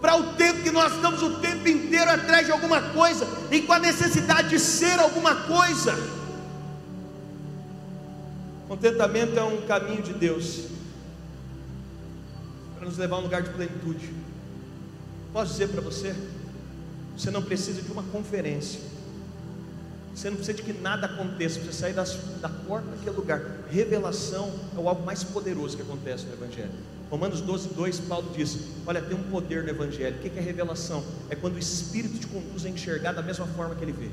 para 0.02 0.18
o 0.18 0.34
tempo 0.34 0.62
que 0.62 0.72
nós 0.72 0.94
estamos 0.94 1.24
o 1.24 1.40
tempo 1.40 1.66
inteiro 1.70 2.12
atrás 2.12 2.46
de 2.46 2.52
alguma 2.52 2.82
coisa 2.82 3.26
e 3.50 3.62
com 3.62 3.72
a 3.72 3.80
necessidade 3.80 4.50
de 4.50 4.60
ser 4.60 5.00
alguma 5.00 5.36
coisa. 5.36 5.96
Contentamento 8.68 9.40
é 9.40 9.44
um 9.44 9.62
caminho 9.62 10.02
de 10.02 10.12
Deus 10.12 10.66
para 12.76 12.86
nos 12.86 12.98
levar 12.98 13.16
a 13.16 13.20
um 13.20 13.24
lugar 13.24 13.42
de 13.42 13.52
plenitude. 13.52 14.14
Posso 15.32 15.52
dizer 15.52 15.70
para 15.70 15.80
você, 15.80 16.14
você 17.18 17.32
não 17.32 17.42
precisa 17.42 17.82
de 17.82 17.90
uma 17.90 18.04
conferência 18.04 18.82
você 20.16 20.30
não 20.30 20.38
precisa 20.38 20.58
de 20.58 20.64
que 20.64 20.74
nada 20.74 21.08
aconteça, 21.08 21.60
você 21.60 21.74
sair 21.74 21.94
das, 21.94 22.18
da 22.40 22.50
porta 22.50 22.88
daquele 22.90 23.16
lugar. 23.16 23.42
Revelação 23.70 24.54
é 24.76 24.80
o 24.80 24.88
algo 24.88 25.04
mais 25.04 25.24
poderoso 25.24 25.76
que 25.76 25.82
acontece 25.82 26.26
no 26.26 26.34
Evangelho. 26.34 26.72
Romanos 27.10 27.42
12, 27.42 27.70
2, 27.70 28.00
Paulo 28.02 28.32
diz: 28.36 28.58
Olha, 28.86 29.02
tem 29.02 29.18
um 29.18 29.24
poder 29.24 29.64
no 29.64 29.70
Evangelho. 29.70 30.16
O 30.16 30.20
que 30.20 30.38
é 30.38 30.42
revelação? 30.42 31.04
É 31.30 31.36
quando 31.36 31.56
o 31.56 31.60
Espírito 31.60 32.20
te 32.20 32.28
conduz 32.28 32.66
a 32.66 32.70
enxergar 32.70 33.14
da 33.14 33.22
mesma 33.22 33.48
forma 33.48 33.76
que 33.76 33.84
ele 33.84 33.92
vê. 33.92 34.10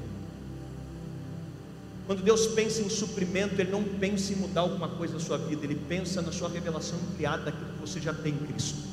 Quando 2.10 2.24
Deus 2.24 2.48
pensa 2.48 2.82
em 2.82 2.88
suprimento, 2.88 3.60
Ele 3.60 3.70
não 3.70 3.84
pensa 3.84 4.32
em 4.32 4.36
mudar 4.36 4.62
alguma 4.62 4.88
coisa 4.88 5.14
na 5.14 5.20
sua 5.20 5.38
vida, 5.38 5.64
Ele 5.64 5.76
pensa 5.88 6.20
na 6.20 6.32
sua 6.32 6.48
revelação 6.48 6.98
ampliada 6.98 7.44
daquilo 7.44 7.70
que 7.74 7.80
você 7.80 8.00
já 8.00 8.12
tem 8.12 8.34
em 8.34 8.46
Cristo. 8.46 8.89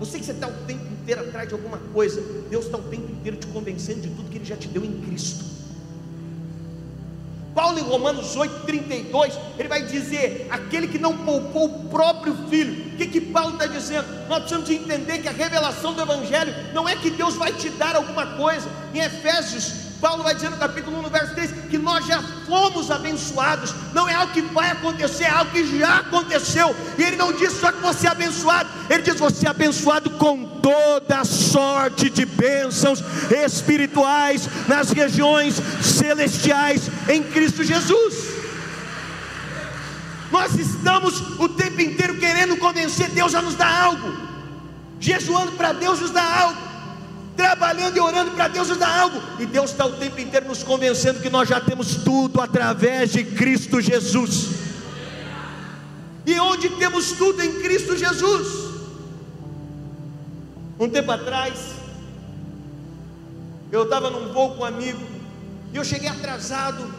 Você 0.00 0.18
que 0.18 0.24
você 0.24 0.32
está 0.32 0.48
o 0.48 0.52
tempo 0.66 0.82
inteiro 0.90 1.20
atrás 1.20 1.46
de 1.46 1.52
alguma 1.52 1.76
coisa, 1.92 2.22
Deus 2.48 2.64
está 2.64 2.78
o 2.78 2.82
tempo 2.82 3.12
inteiro 3.12 3.36
te 3.36 3.46
convencendo 3.48 4.00
de 4.00 4.08
tudo 4.08 4.30
que 4.30 4.38
Ele 4.38 4.46
já 4.46 4.56
te 4.56 4.66
deu 4.66 4.82
em 4.82 4.98
Cristo. 5.02 5.44
Paulo 7.54 7.78
em 7.78 7.82
Romanos 7.82 8.34
8,32, 8.34 9.38
ele 9.58 9.68
vai 9.68 9.82
dizer: 9.82 10.46
aquele 10.50 10.88
que 10.88 10.98
não 10.98 11.14
poupou 11.18 11.66
o 11.66 11.88
próprio 11.90 12.34
filho. 12.48 12.94
O 12.94 12.96
que, 12.96 13.06
que 13.08 13.20
Paulo 13.20 13.52
está 13.52 13.66
dizendo? 13.66 14.06
Nós 14.26 14.38
precisamos 14.38 14.70
entender 14.70 15.18
que 15.18 15.28
a 15.28 15.32
revelação 15.32 15.92
do 15.92 16.00
Evangelho 16.00 16.54
não 16.72 16.88
é 16.88 16.96
que 16.96 17.10
Deus 17.10 17.34
vai 17.34 17.52
te 17.52 17.68
dar 17.68 17.96
alguma 17.96 18.24
coisa. 18.38 18.70
Em 18.94 19.00
Efésios 19.00 19.79
Paulo 20.00 20.22
vai 20.22 20.34
dizer 20.34 20.50
no 20.50 20.56
capítulo 20.56 20.98
1, 20.98 21.02
no 21.02 21.10
verso 21.10 21.34
3, 21.34 21.50
que 21.68 21.76
nós 21.76 22.06
já 22.06 22.22
fomos 22.46 22.90
abençoados, 22.90 23.74
não 23.92 24.08
é 24.08 24.14
algo 24.14 24.32
que 24.32 24.40
vai 24.40 24.70
acontecer, 24.70 25.24
é 25.24 25.30
algo 25.30 25.50
que 25.52 25.78
já 25.78 25.98
aconteceu, 25.98 26.74
e 26.96 27.02
ele 27.02 27.16
não 27.16 27.32
diz 27.32 27.52
só 27.52 27.70
que 27.70 27.80
você 27.80 28.06
é 28.06 28.10
abençoado, 28.10 28.68
ele 28.88 29.02
diz 29.02 29.16
você 29.16 29.46
é 29.46 29.50
abençoado 29.50 30.10
com 30.10 30.58
toda 30.60 31.24
sorte 31.24 32.08
de 32.08 32.24
bênçãos 32.24 33.04
espirituais 33.44 34.48
nas 34.66 34.90
regiões 34.90 35.60
celestiais 35.82 36.88
em 37.08 37.22
Cristo 37.22 37.62
Jesus. 37.62 38.30
Nós 40.32 40.54
estamos 40.54 41.20
o 41.38 41.48
tempo 41.48 41.80
inteiro 41.80 42.16
querendo 42.16 42.56
convencer 42.56 43.10
Deus 43.10 43.34
a 43.34 43.42
nos 43.42 43.54
dar 43.54 43.84
algo, 43.84 44.14
jejuando 44.98 45.52
para 45.52 45.72
Deus 45.72 46.00
nos 46.00 46.10
dar 46.10 46.40
algo 46.42 46.69
trabalhando 47.40 47.96
e 47.96 48.00
orando 48.00 48.32
para 48.32 48.48
Deus 48.48 48.68
nos 48.68 48.76
dar 48.76 49.00
algo, 49.00 49.18
e 49.38 49.46
Deus 49.46 49.70
está 49.70 49.86
o 49.86 49.92
tempo 49.92 50.20
inteiro 50.20 50.46
nos 50.46 50.62
convencendo 50.62 51.20
que 51.20 51.30
nós 51.30 51.48
já 51.48 51.58
temos 51.58 51.94
tudo 52.04 52.38
através 52.38 53.12
de 53.12 53.24
Cristo 53.24 53.80
Jesus. 53.80 54.50
E 56.26 56.38
onde 56.38 56.68
temos 56.68 57.12
tudo 57.12 57.42
em 57.42 57.62
Cristo 57.62 57.96
Jesus? 57.96 58.46
Um 60.78 60.86
tempo 60.90 61.10
atrás, 61.10 61.58
eu 63.72 63.84
estava 63.84 64.10
num 64.10 64.34
voo 64.34 64.56
com 64.56 64.60
um 64.60 64.66
amigo, 64.66 65.00
e 65.72 65.76
eu 65.78 65.84
cheguei 65.84 66.10
atrasado, 66.10 66.94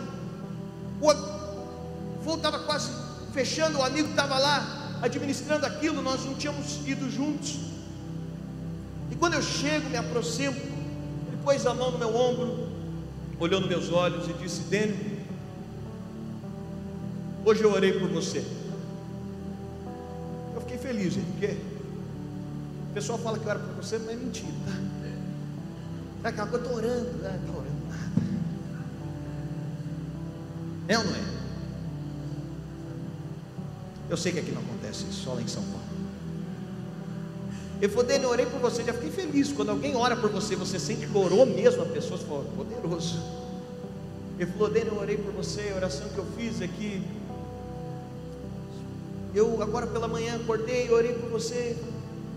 o 1.00 2.24
voo 2.24 2.36
estava 2.36 2.58
quase 2.62 2.90
fechando, 3.32 3.78
o 3.78 3.84
amigo 3.84 4.10
estava 4.10 4.40
lá 4.40 4.98
administrando 5.04 5.68
aquilo, 5.68 6.02
nós 6.02 6.26
não 6.26 6.34
tínhamos 6.34 6.80
ido 6.88 7.12
juntos. 7.12 7.71
E 9.12 9.16
quando 9.16 9.34
eu 9.34 9.42
chego, 9.42 9.90
me 9.90 9.98
aproximo, 9.98 10.56
ele 10.56 11.38
pôs 11.44 11.66
a 11.66 11.74
mão 11.74 11.92
no 11.92 12.00
meu 12.00 12.16
ombro, 12.16 12.70
olhou 13.40 13.60
nos 13.60 13.70
meus 13.70 13.92
olhos 13.92 14.28
e 14.30 14.34
disse: 14.34 14.62
Dênio, 14.62 14.98
hoje 17.46 17.62
eu 17.62 17.72
orei 17.72 18.00
por 18.00 18.08
você. 18.08 18.44
Eu 20.56 20.62
fiquei 20.62 20.78
feliz, 20.78 21.16
porque 21.16 21.58
o 22.90 22.94
pessoal 22.94 23.20
fala 23.20 23.38
que 23.38 23.46
eu 23.46 23.52
era 23.52 23.60
por 23.60 23.76
você, 23.76 23.98
mas 24.00 24.10
é 24.10 24.16
mentira, 24.16 24.52
tá? 24.66 24.92
É 26.24 26.28
aquela 26.28 26.48
coisa, 26.48 26.66
estou 26.66 26.78
orando, 26.78 27.18
né? 27.18 27.40
Estou 27.42 27.62
orando 27.62 27.88
nada. 27.90 28.12
É 30.88 30.98
ou 30.98 31.04
não 31.04 31.16
é? 31.16 31.42
Eu 34.10 34.18
sei 34.18 34.32
que 34.32 34.40
aqui 34.40 34.52
não 34.52 34.62
acontece 34.62 35.06
isso, 35.06 35.24
só 35.24 35.34
lá 35.34 35.42
em 35.42 35.48
São 35.48 35.64
Paulo. 35.64 35.91
Ele 37.82 37.90
falou, 37.90 38.06
Dani, 38.06 38.24
eu 38.24 38.30
orei 38.30 38.46
por 38.46 38.60
você, 38.60 38.84
já 38.84 38.94
fiquei 38.94 39.10
feliz. 39.10 39.52
Quando 39.52 39.70
alguém 39.70 39.96
ora 39.96 40.16
por 40.16 40.30
você, 40.30 40.56
você 40.56 40.78
sente 40.78 41.08
que 41.08 41.18
orou 41.18 41.48
mesmo 41.48 41.82
a 41.82 41.86
pessoa, 41.88 42.16
você 42.16 42.26
falou, 42.26 42.46
poderoso. 42.56 43.20
Ele 44.38 44.52
falou, 44.52 44.70
Dani, 44.70 44.86
eu 44.86 45.00
orei 45.00 45.18
por 45.18 45.34
você, 45.34 45.72
a 45.74 45.78
oração 45.78 46.08
que 46.10 46.18
eu 46.20 46.26
fiz 46.38 46.62
aqui. 46.62 47.02
Eu 49.34 49.64
agora 49.64 49.88
pela 49.88 50.08
manhã 50.08 50.36
acordei, 50.36 50.92
orei 50.92 51.14
por 51.14 51.32
você. 51.32 51.76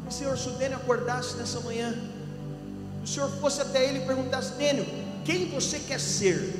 E 0.09 0.14
Senhor, 0.14 0.38
se 0.38 0.48
o 0.48 0.52
Dênio 0.52 0.78
acordasse 0.78 1.37
nessa 1.37 1.61
manhã, 1.61 1.94
o 3.02 3.07
Senhor 3.07 3.28
fosse 3.33 3.61
até 3.61 3.87
ele 3.87 3.98
e 3.98 4.07
perguntasse, 4.07 4.54
Dênio, 4.54 4.87
quem 5.26 5.50
você 5.50 5.78
quer 5.78 6.00
ser? 6.00 6.54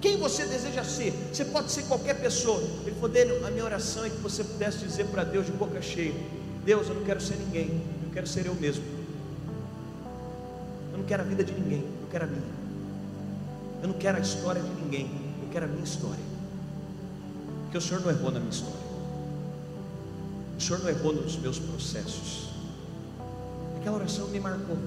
Quem 0.00 0.16
você 0.16 0.44
deseja 0.46 0.82
ser? 0.82 1.12
Você 1.32 1.44
pode 1.44 1.70
ser 1.70 1.84
qualquer 1.84 2.14
pessoa. 2.14 2.60
Ele 2.84 2.94
falou, 2.96 3.08
Dênio, 3.08 3.46
a 3.46 3.50
minha 3.52 3.64
oração 3.64 4.04
é 4.04 4.10
que 4.10 4.16
você 4.16 4.42
pudesse 4.42 4.78
dizer 4.78 5.06
para 5.06 5.22
Deus 5.22 5.46
de 5.46 5.52
boca 5.52 5.80
cheia: 5.80 6.12
Deus, 6.64 6.88
eu 6.88 6.94
não 6.94 7.04
quero 7.04 7.20
ser 7.20 7.36
ninguém, 7.36 7.82
eu 8.04 8.10
quero 8.12 8.26
ser 8.26 8.46
eu 8.46 8.54
mesmo. 8.54 8.84
Eu 10.92 10.98
não 10.98 11.04
quero 11.04 11.22
a 11.22 11.26
vida 11.26 11.44
de 11.44 11.52
ninguém, 11.52 11.80
eu 11.80 12.08
quero 12.10 12.24
a 12.24 12.26
minha. 12.26 12.42
Eu 13.82 13.88
não 13.88 13.94
quero 13.94 14.16
a 14.16 14.20
história 14.20 14.62
de 14.62 14.70
ninguém, 14.82 15.10
eu 15.42 15.48
quero 15.52 15.66
a 15.66 15.68
minha 15.68 15.84
história. 15.84 16.24
Porque 17.64 17.76
o 17.76 17.80
Senhor 17.80 18.00
não 18.00 18.10
errou 18.10 18.30
na 18.30 18.40
minha 18.40 18.50
história. 18.50 18.84
O 20.56 20.62
Senhor 20.62 20.78
não 20.78 20.88
errou 20.88 21.12
nos 21.12 21.36
meus 21.36 21.58
processos. 21.58 22.48
Aquela 23.78 23.96
oração 23.96 24.28
me 24.28 24.40
marcou. 24.40 24.78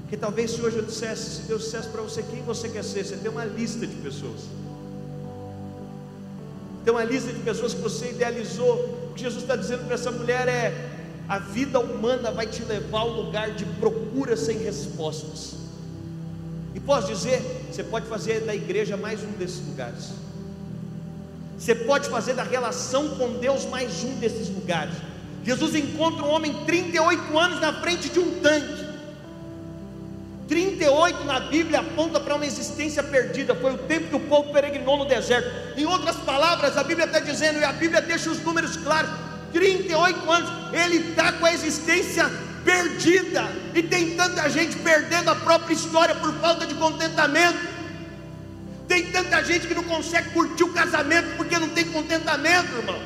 Porque 0.00 0.16
talvez 0.16 0.50
se 0.50 0.60
hoje 0.60 0.78
eu 0.78 0.84
dissesse, 0.84 1.30
se 1.30 1.42
Deus 1.42 1.62
dissesse 1.62 1.88
para 1.88 2.02
você 2.02 2.22
quem 2.24 2.42
você 2.42 2.68
quer 2.68 2.82
ser, 2.82 3.04
você 3.04 3.16
tem 3.16 3.30
uma 3.30 3.44
lista 3.44 3.86
de 3.86 3.94
pessoas. 3.96 4.40
Tem 6.84 6.92
uma 6.92 7.04
lista 7.04 7.32
de 7.32 7.38
pessoas 7.40 7.72
que 7.72 7.80
você 7.80 8.10
idealizou 8.10 9.03
que 9.14 9.20
Jesus 9.20 9.42
está 9.42 9.56
dizendo 9.56 9.84
para 9.84 9.94
essa 9.94 10.10
mulher 10.10 10.48
é: 10.48 10.90
a 11.28 11.38
vida 11.38 11.80
humana 11.80 12.30
vai 12.30 12.46
te 12.46 12.62
levar 12.64 13.00
ao 13.00 13.10
lugar 13.10 13.52
de 13.52 13.64
procura 13.64 14.36
sem 14.36 14.58
respostas. 14.58 15.54
E 16.74 16.80
posso 16.80 17.06
dizer, 17.06 17.40
você 17.70 17.84
pode 17.84 18.06
fazer 18.06 18.40
da 18.40 18.54
igreja 18.54 18.96
mais 18.96 19.22
um 19.22 19.30
desses 19.32 19.64
lugares. 19.66 20.10
Você 21.56 21.74
pode 21.74 22.08
fazer 22.08 22.34
da 22.34 22.42
relação 22.42 23.10
com 23.10 23.38
Deus 23.38 23.64
mais 23.64 24.02
um 24.02 24.16
desses 24.16 24.48
lugares. 24.48 24.94
Jesus 25.44 25.74
encontra 25.74 26.24
um 26.24 26.30
homem 26.30 26.64
38 26.64 27.38
anos 27.38 27.60
na 27.60 27.72
frente 27.80 28.08
de 28.08 28.18
um 28.18 28.40
tanque. 28.40 28.83
38 30.46 31.24
na 31.24 31.40
Bíblia 31.40 31.80
aponta 31.80 32.20
para 32.20 32.34
uma 32.34 32.44
existência 32.44 33.02
perdida, 33.02 33.54
foi 33.54 33.72
o 33.72 33.78
tempo 33.78 34.08
que 34.08 34.16
o 34.16 34.20
povo 34.20 34.52
peregrinou 34.52 34.98
no 34.98 35.06
deserto. 35.06 35.78
Em 35.78 35.86
outras 35.86 36.16
palavras, 36.16 36.76
a 36.76 36.84
Bíblia 36.84 37.06
está 37.06 37.18
dizendo, 37.18 37.60
e 37.60 37.64
a 37.64 37.72
Bíblia 37.72 38.02
deixa 38.02 38.30
os 38.30 38.42
números 38.42 38.76
claros: 38.76 39.10
38 39.52 40.30
anos, 40.30 40.50
ele 40.72 41.10
está 41.10 41.32
com 41.32 41.46
a 41.46 41.52
existência 41.52 42.30
perdida, 42.64 43.44
e 43.74 43.82
tem 43.82 44.16
tanta 44.16 44.48
gente 44.50 44.76
perdendo 44.76 45.30
a 45.30 45.34
própria 45.34 45.74
história 45.74 46.14
por 46.14 46.32
falta 46.34 46.66
de 46.66 46.74
contentamento. 46.74 47.74
Tem 48.86 49.10
tanta 49.10 49.42
gente 49.42 49.66
que 49.66 49.74
não 49.74 49.84
consegue 49.84 50.30
curtir 50.30 50.64
o 50.64 50.72
casamento 50.72 51.36
porque 51.38 51.58
não 51.58 51.70
tem 51.70 51.86
contentamento, 51.86 52.76
irmão. 52.76 53.00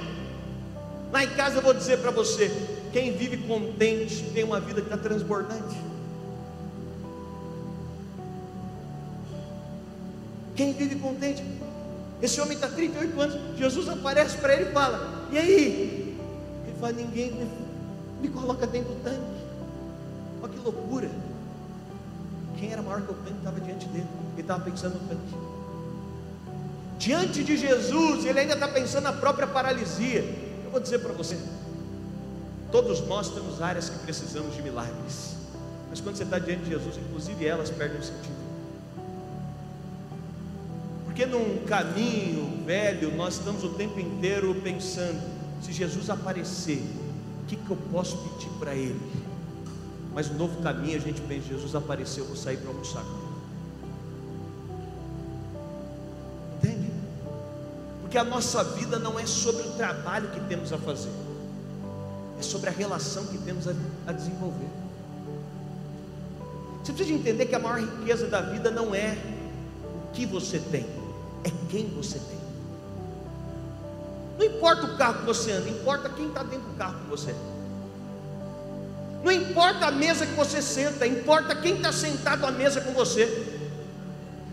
Lá 1.12 1.22
em 1.22 1.28
casa 1.30 1.58
eu 1.58 1.62
vou 1.62 1.72
dizer 1.72 1.98
para 1.98 2.10
você: 2.10 2.50
quem 2.92 3.16
vive 3.16 3.36
contente 3.36 4.24
tem 4.34 4.42
uma 4.42 4.58
vida 4.58 4.80
que 4.80 4.88
está 4.88 4.96
transbordante. 4.96 5.87
Quem 10.58 10.72
vive 10.72 10.96
contente? 10.96 11.40
Esse 12.20 12.40
homem 12.40 12.54
está 12.54 12.66
38 12.66 13.20
anos. 13.20 13.56
Jesus 13.56 13.88
aparece 13.88 14.38
para 14.38 14.54
ele 14.54 14.70
e 14.70 14.72
fala: 14.72 15.28
E 15.30 15.38
aí? 15.38 16.18
Ele 16.66 16.76
fala: 16.80 16.94
Ninguém 16.94 17.30
me, 17.30 17.48
me 18.20 18.28
coloca 18.28 18.66
dentro 18.66 18.92
do 18.92 19.00
tanque. 19.04 19.22
Olha 20.42 20.52
que 20.52 20.58
loucura. 20.58 21.08
Quem 22.58 22.72
era 22.72 22.82
maior 22.82 23.02
que 23.02 23.12
o 23.12 23.14
tanque 23.14 23.38
estava 23.38 23.60
diante 23.60 23.86
dele. 23.86 24.08
Ele 24.32 24.40
estava 24.40 24.64
pensando 24.64 24.94
no 24.94 25.08
tanque. 25.08 25.36
Diante 26.98 27.44
de 27.44 27.56
Jesus, 27.56 28.24
ele 28.24 28.40
ainda 28.40 28.54
está 28.54 28.66
pensando 28.66 29.04
na 29.04 29.12
própria 29.12 29.46
paralisia. 29.46 30.22
Eu 30.64 30.72
vou 30.72 30.80
dizer 30.80 30.98
para 30.98 31.12
você: 31.12 31.38
todos 32.72 33.00
nós 33.06 33.30
temos 33.30 33.62
áreas 33.62 33.88
que 33.88 33.98
precisamos 34.00 34.56
de 34.56 34.60
milagres. 34.60 35.36
Mas 35.88 36.00
quando 36.00 36.16
você 36.16 36.24
está 36.24 36.40
diante 36.40 36.64
de 36.64 36.70
Jesus, 36.70 36.96
inclusive 36.96 37.46
elas 37.46 37.70
perdem 37.70 38.00
o 38.00 38.02
sentido. 38.02 38.37
Porque 41.08 41.24
num 41.24 41.64
caminho 41.64 42.64
velho, 42.66 43.16
nós 43.16 43.38
estamos 43.38 43.64
o 43.64 43.70
tempo 43.70 43.98
inteiro 43.98 44.54
pensando: 44.62 45.18
se 45.62 45.72
Jesus 45.72 46.10
aparecer, 46.10 46.82
o 47.42 47.46
que, 47.46 47.56
que 47.56 47.70
eu 47.70 47.78
posso 47.90 48.18
pedir 48.18 48.50
para 48.58 48.74
Ele? 48.74 49.00
Mas 50.14 50.28
no 50.28 50.36
novo 50.36 50.62
caminho 50.62 50.98
a 50.98 51.00
gente 51.00 51.18
pensa: 51.22 51.48
Jesus 51.48 51.74
apareceu, 51.74 52.24
eu 52.24 52.28
vou 52.28 52.36
sair 52.36 52.58
para 52.58 52.68
almoçar 52.68 53.02
com 53.02 53.08
Ele. 56.62 56.72
Entende? 56.74 56.92
Porque 58.02 58.18
a 58.18 58.24
nossa 58.24 58.62
vida 58.62 58.98
não 58.98 59.18
é 59.18 59.24
sobre 59.24 59.62
o 59.62 59.70
trabalho 59.72 60.28
que 60.28 60.40
temos 60.40 60.74
a 60.74 60.78
fazer, 60.78 61.10
é 62.38 62.42
sobre 62.42 62.68
a 62.68 62.72
relação 62.72 63.24
que 63.26 63.38
temos 63.38 63.66
a, 63.66 63.72
a 64.06 64.12
desenvolver. 64.12 64.68
Você 66.84 66.92
precisa 66.92 67.18
entender 67.18 67.46
que 67.46 67.54
a 67.54 67.58
maior 67.58 67.80
riqueza 67.80 68.26
da 68.26 68.42
vida 68.42 68.70
não 68.70 68.94
é 68.94 69.16
o 70.06 70.12
que 70.12 70.26
você 70.26 70.58
tem, 70.58 70.86
é 71.44 71.50
quem 71.70 71.86
você 71.88 72.18
tem. 72.18 72.38
Não 74.38 74.46
importa 74.46 74.86
o 74.86 74.96
carro 74.96 75.20
que 75.20 75.26
você 75.26 75.50
anda, 75.52 75.68
importa 75.68 76.08
quem 76.08 76.28
está 76.28 76.42
dentro 76.42 76.68
do 76.68 76.76
carro 76.76 76.94
com 77.00 77.08
você. 77.08 77.34
Não 79.24 79.32
importa 79.32 79.86
a 79.86 79.90
mesa 79.90 80.26
que 80.26 80.34
você 80.34 80.62
senta, 80.62 81.06
importa 81.06 81.54
quem 81.56 81.76
está 81.76 81.92
sentado 81.92 82.46
à 82.46 82.50
mesa 82.50 82.80
com 82.80 82.92
você. 82.92 83.56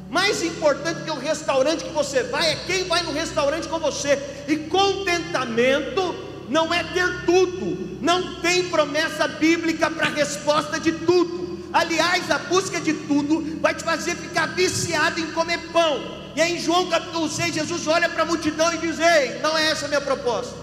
Mais 0.10 0.42
importante 0.44 1.04
que 1.04 1.12
o 1.12 1.20
restaurante 1.20 1.84
que 1.84 1.92
você 1.92 2.24
vai 2.24 2.52
é 2.52 2.56
quem 2.66 2.86
vai 2.86 3.04
no 3.04 3.12
restaurante 3.12 3.68
com 3.68 3.80
você. 3.80 4.44
E 4.48 4.58
contentamento 4.58 6.16
não 6.50 6.74
é 6.74 6.84
ter 6.84 7.26
tudo, 7.26 8.00
não 8.02 8.42
tem 8.42 8.70
promessa 8.70 9.28
bíblica 9.28 9.90
para 9.90 10.10
resposta 10.10 10.80
de 10.80 10.92
tudo. 10.92 11.64
Aliás, 11.72 12.32
a 12.32 12.40
busca 12.40 12.80
de 12.80 12.94
tudo 12.94 13.60
vai 13.60 13.76
te 13.76 13.84
fazer 13.84 14.16
ficar 14.16 14.48
viciado 14.48 15.20
em 15.20 15.32
comer 15.32 15.60
pão. 15.72 16.25
E 16.36 16.42
aí, 16.42 16.58
em 16.58 16.60
João 16.60 16.90
capítulo 16.90 17.30
6, 17.30 17.56
Jesus 17.56 17.88
olha 17.88 18.10
para 18.10 18.24
a 18.24 18.26
multidão 18.26 18.74
e 18.74 18.78
diz: 18.78 19.00
Ei, 19.00 19.40
não 19.40 19.58
é 19.58 19.72
essa 19.72 19.86
a 19.86 19.88
minha 19.88 20.02
proposta. 20.02 20.56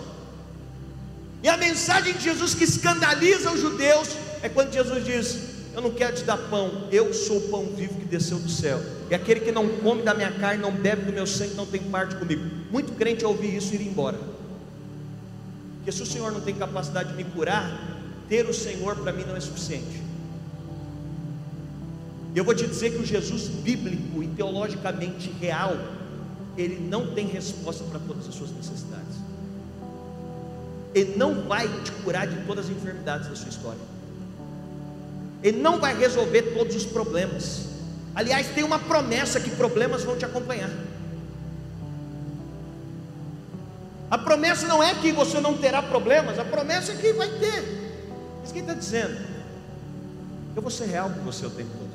E 1.43 1.49
a 1.49 1.57
mensagem 1.57 2.13
de 2.13 2.23
Jesus 2.23 2.55
que 2.55 2.65
escandaliza 2.65 3.51
os 3.51 3.61
judeus 3.61 4.11
é 4.43 4.49
quando 4.49 4.73
Jesus 4.73 5.05
diz: 5.05 5.39
Eu 5.75 5.81
não 5.81 5.91
quero 5.91 6.15
te 6.15 6.25
dar 6.25 6.37
pão, 6.37 6.89
eu 6.93 7.15
sou 7.15 7.39
o 7.39 7.49
pão 7.49 7.67
vivo 7.75 7.95
que 7.95 8.05
desceu 8.05 8.39
do 8.39 8.51
céu. 8.51 8.81
E 9.11 9.15
aquele 9.15 9.41
que 9.41 9.51
não 9.51 9.67
come 9.79 10.03
da 10.03 10.13
minha 10.13 10.31
carne, 10.33 10.61
não 10.61 10.73
bebe 10.73 11.07
do 11.07 11.13
meu 11.13 11.27
sangue, 11.27 11.55
não 11.55 11.67
tem 11.67 11.81
parte 11.81 12.17
comigo. 12.17 12.45
Muito 12.71 12.93
crente 12.93 13.25
ouvir 13.25 13.57
isso 13.57 13.75
ir 13.75 13.81
embora. 13.81 14.19
Porque 15.77 15.91
se 15.91 16.03
o 16.03 16.07
Senhor 16.07 16.31
não 16.31 16.41
tem 16.41 16.55
capacidade 16.55 17.11
de 17.11 17.17
me 17.17 17.25
curar, 17.25 17.77
ter 18.29 18.47
o 18.47 18.55
Senhor 18.55 18.95
para 18.97 19.11
mim 19.11 19.25
não 19.25 19.35
é 19.35 19.41
suficiente. 19.41 20.12
Eu 22.35 22.45
vou 22.45 22.55
te 22.55 22.67
dizer 22.67 22.93
que 22.93 22.99
o 22.99 23.05
Jesus 23.05 23.49
bíblico 23.49 24.23
e 24.23 24.29
teologicamente 24.29 25.31
real, 25.41 25.77
ele 26.57 26.81
não 26.81 27.15
tem 27.15 27.27
resposta 27.27 27.85
para 27.85 27.99
todas 28.01 28.27
as 28.27 28.35
suas 28.35 28.51
necessidades. 28.51 29.17
Ele 30.95 31.17
não 31.17 31.47
vai 31.47 31.69
te 31.83 31.93
curar 31.93 32.27
de 32.27 32.37
todas 32.47 32.67
as 32.67 32.71
enfermidades 32.71 33.29
da 33.29 33.37
sua 33.37 33.49
história. 33.49 33.81
Ele 35.43 35.61
não 35.61 35.79
vai 35.79 35.97
resolver 35.97 36.55
todos 36.55 36.77
os 36.77 36.87
problemas. 36.87 37.67
Aliás, 38.15 38.49
tem 38.49 38.65
uma 38.65 38.79
promessa 38.79 39.41
que 39.41 39.51
problemas 39.51 40.05
vão 40.05 40.17
te 40.17 40.25
acompanhar. 40.25 40.71
A 44.11 44.19
promessa 44.19 44.67
não 44.69 44.83
é 44.83 44.95
que 44.95 45.11
você 45.11 45.41
não 45.41 45.57
terá 45.57 45.83
problemas, 45.83 46.39
a 46.39 46.45
promessa 46.45 46.93
é 46.93 46.97
que 46.97 47.13
vai 47.15 47.29
ter. 47.29 47.93
Isso 48.45 48.53
que 48.53 48.59
ele 48.59 48.71
está 48.71 48.75
dizendo. 48.75 49.19
Eu 50.55 50.61
vou 50.61 50.71
ser 50.71 50.87
real 50.87 51.09
com 51.09 51.21
você 51.23 51.47
o 51.47 51.51
tempo 51.51 51.71
todo. 51.79 51.92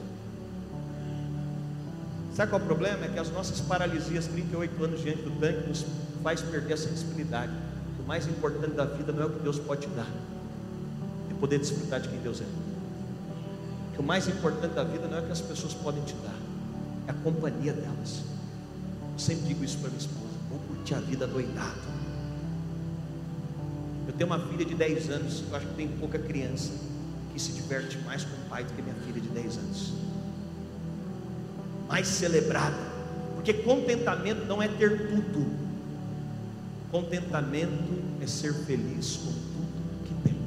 Sabe 2.37 2.51
qual 2.51 2.61
é 2.61 2.63
o 2.65 2.67
problema? 2.67 3.05
É 3.05 3.07
que 3.07 3.17
as 3.17 3.31
nossas 3.31 3.59
paralisias, 3.61 4.27
38 4.27 4.83
anos 4.83 5.01
diante 5.01 5.23
do 5.23 5.31
tanque, 5.39 5.67
nos 5.67 5.83
faz 6.21 6.39
perder 6.39 6.73
a 6.73 6.77
sensibilidade. 6.77 7.51
O 7.99 8.07
mais 8.07 8.27
importante 8.27 8.75
da 8.75 8.85
vida 8.85 9.11
não 9.11 9.23
é 9.23 9.25
o 9.25 9.31
que 9.31 9.39
Deus 9.39 9.57
pode 9.57 9.87
te 9.87 9.87
dar, 9.87 10.07
é 11.31 11.33
poder 11.39 11.57
desfrutar 11.57 11.99
de 11.99 12.09
quem 12.09 12.19
Deus 12.19 12.39
é. 12.39 12.45
Que 13.95 13.99
o 13.99 14.03
mais 14.03 14.27
importante 14.27 14.75
da 14.75 14.83
vida 14.83 15.07
não 15.07 15.17
é 15.17 15.21
o 15.21 15.25
que 15.25 15.31
as 15.31 15.41
pessoas 15.41 15.73
podem 15.73 16.03
te 16.03 16.13
dar, 16.13 16.35
é 17.07 17.09
a 17.09 17.13
companhia 17.15 17.73
delas. 17.73 18.21
Eu 19.13 19.17
sempre 19.17 19.47
digo 19.47 19.63
isso 19.65 19.79
para 19.79 19.89
minha 19.89 19.99
esposa: 19.99 20.35
vou 20.47 20.59
curtir 20.59 20.93
a 20.93 20.99
vida 20.99 21.25
doidado. 21.25 21.81
Eu 24.07 24.13
tenho 24.13 24.29
uma 24.29 24.39
filha 24.47 24.63
de 24.63 24.75
10 24.75 25.09
anos, 25.09 25.43
eu 25.49 25.55
acho 25.55 25.65
que 25.65 25.73
tem 25.73 25.87
pouca 25.87 26.19
criança 26.19 26.71
que 27.33 27.39
se 27.41 27.51
diverte 27.53 27.97
mais 28.05 28.23
com 28.23 28.35
o 28.35 28.47
pai 28.47 28.63
do 28.63 28.73
que 28.73 28.81
minha 28.83 28.95
filha 29.07 29.19
de 29.19 29.29
10 29.29 29.57
anos 29.57 30.06
mais 31.87 32.07
celebrada, 32.07 32.77
porque 33.35 33.53
contentamento 33.53 34.45
não 34.45 34.61
é 34.61 34.67
ter 34.67 35.07
tudo, 35.07 35.47
contentamento 36.91 38.03
é 38.21 38.27
ser 38.27 38.53
feliz 38.53 39.17
com 39.17 39.31
tudo 39.31 40.03
que 40.05 40.13
tem. 40.23 40.37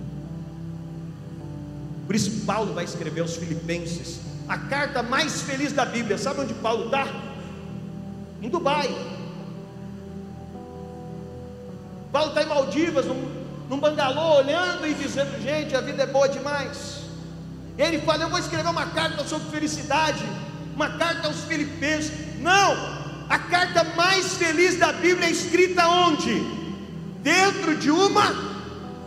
Por 2.06 2.14
isso, 2.14 2.44
Paulo 2.44 2.74
vai 2.74 2.84
escrever 2.84 3.20
aos 3.20 3.36
Filipenses 3.36 4.20
a 4.48 4.58
carta 4.58 5.02
mais 5.02 5.42
feliz 5.42 5.72
da 5.72 5.84
Bíblia. 5.84 6.18
Sabe 6.18 6.40
onde 6.40 6.54
Paulo 6.54 6.86
está? 6.86 7.06
Em 8.42 8.48
Dubai. 8.48 8.88
Paulo 12.10 12.30
está 12.30 12.42
em 12.42 12.46
Maldivas, 12.46 13.06
num, 13.06 13.28
num 13.68 13.78
bangalô, 13.78 14.38
olhando 14.38 14.86
e 14.86 14.94
dizendo: 14.94 15.40
Gente, 15.40 15.76
a 15.76 15.80
vida 15.80 16.02
é 16.02 16.06
boa 16.06 16.28
demais. 16.28 17.02
Ele 17.78 18.00
fala: 18.00 18.24
Eu 18.24 18.28
vou 18.28 18.38
escrever 18.40 18.68
uma 18.68 18.86
carta 18.86 19.24
sobre 19.24 19.48
felicidade 19.48 20.24
uma 20.80 20.88
carta 20.88 21.28
aos 21.28 21.44
Filipenses. 21.44 22.10
Não, 22.40 22.72
a 23.28 23.38
carta 23.38 23.84
mais 23.84 24.34
feliz 24.36 24.78
da 24.78 24.94
Bíblia 24.94 25.28
é 25.28 25.30
escrita 25.30 25.86
onde? 25.86 26.40
Dentro 27.22 27.76
de 27.76 27.90
uma 27.90 28.32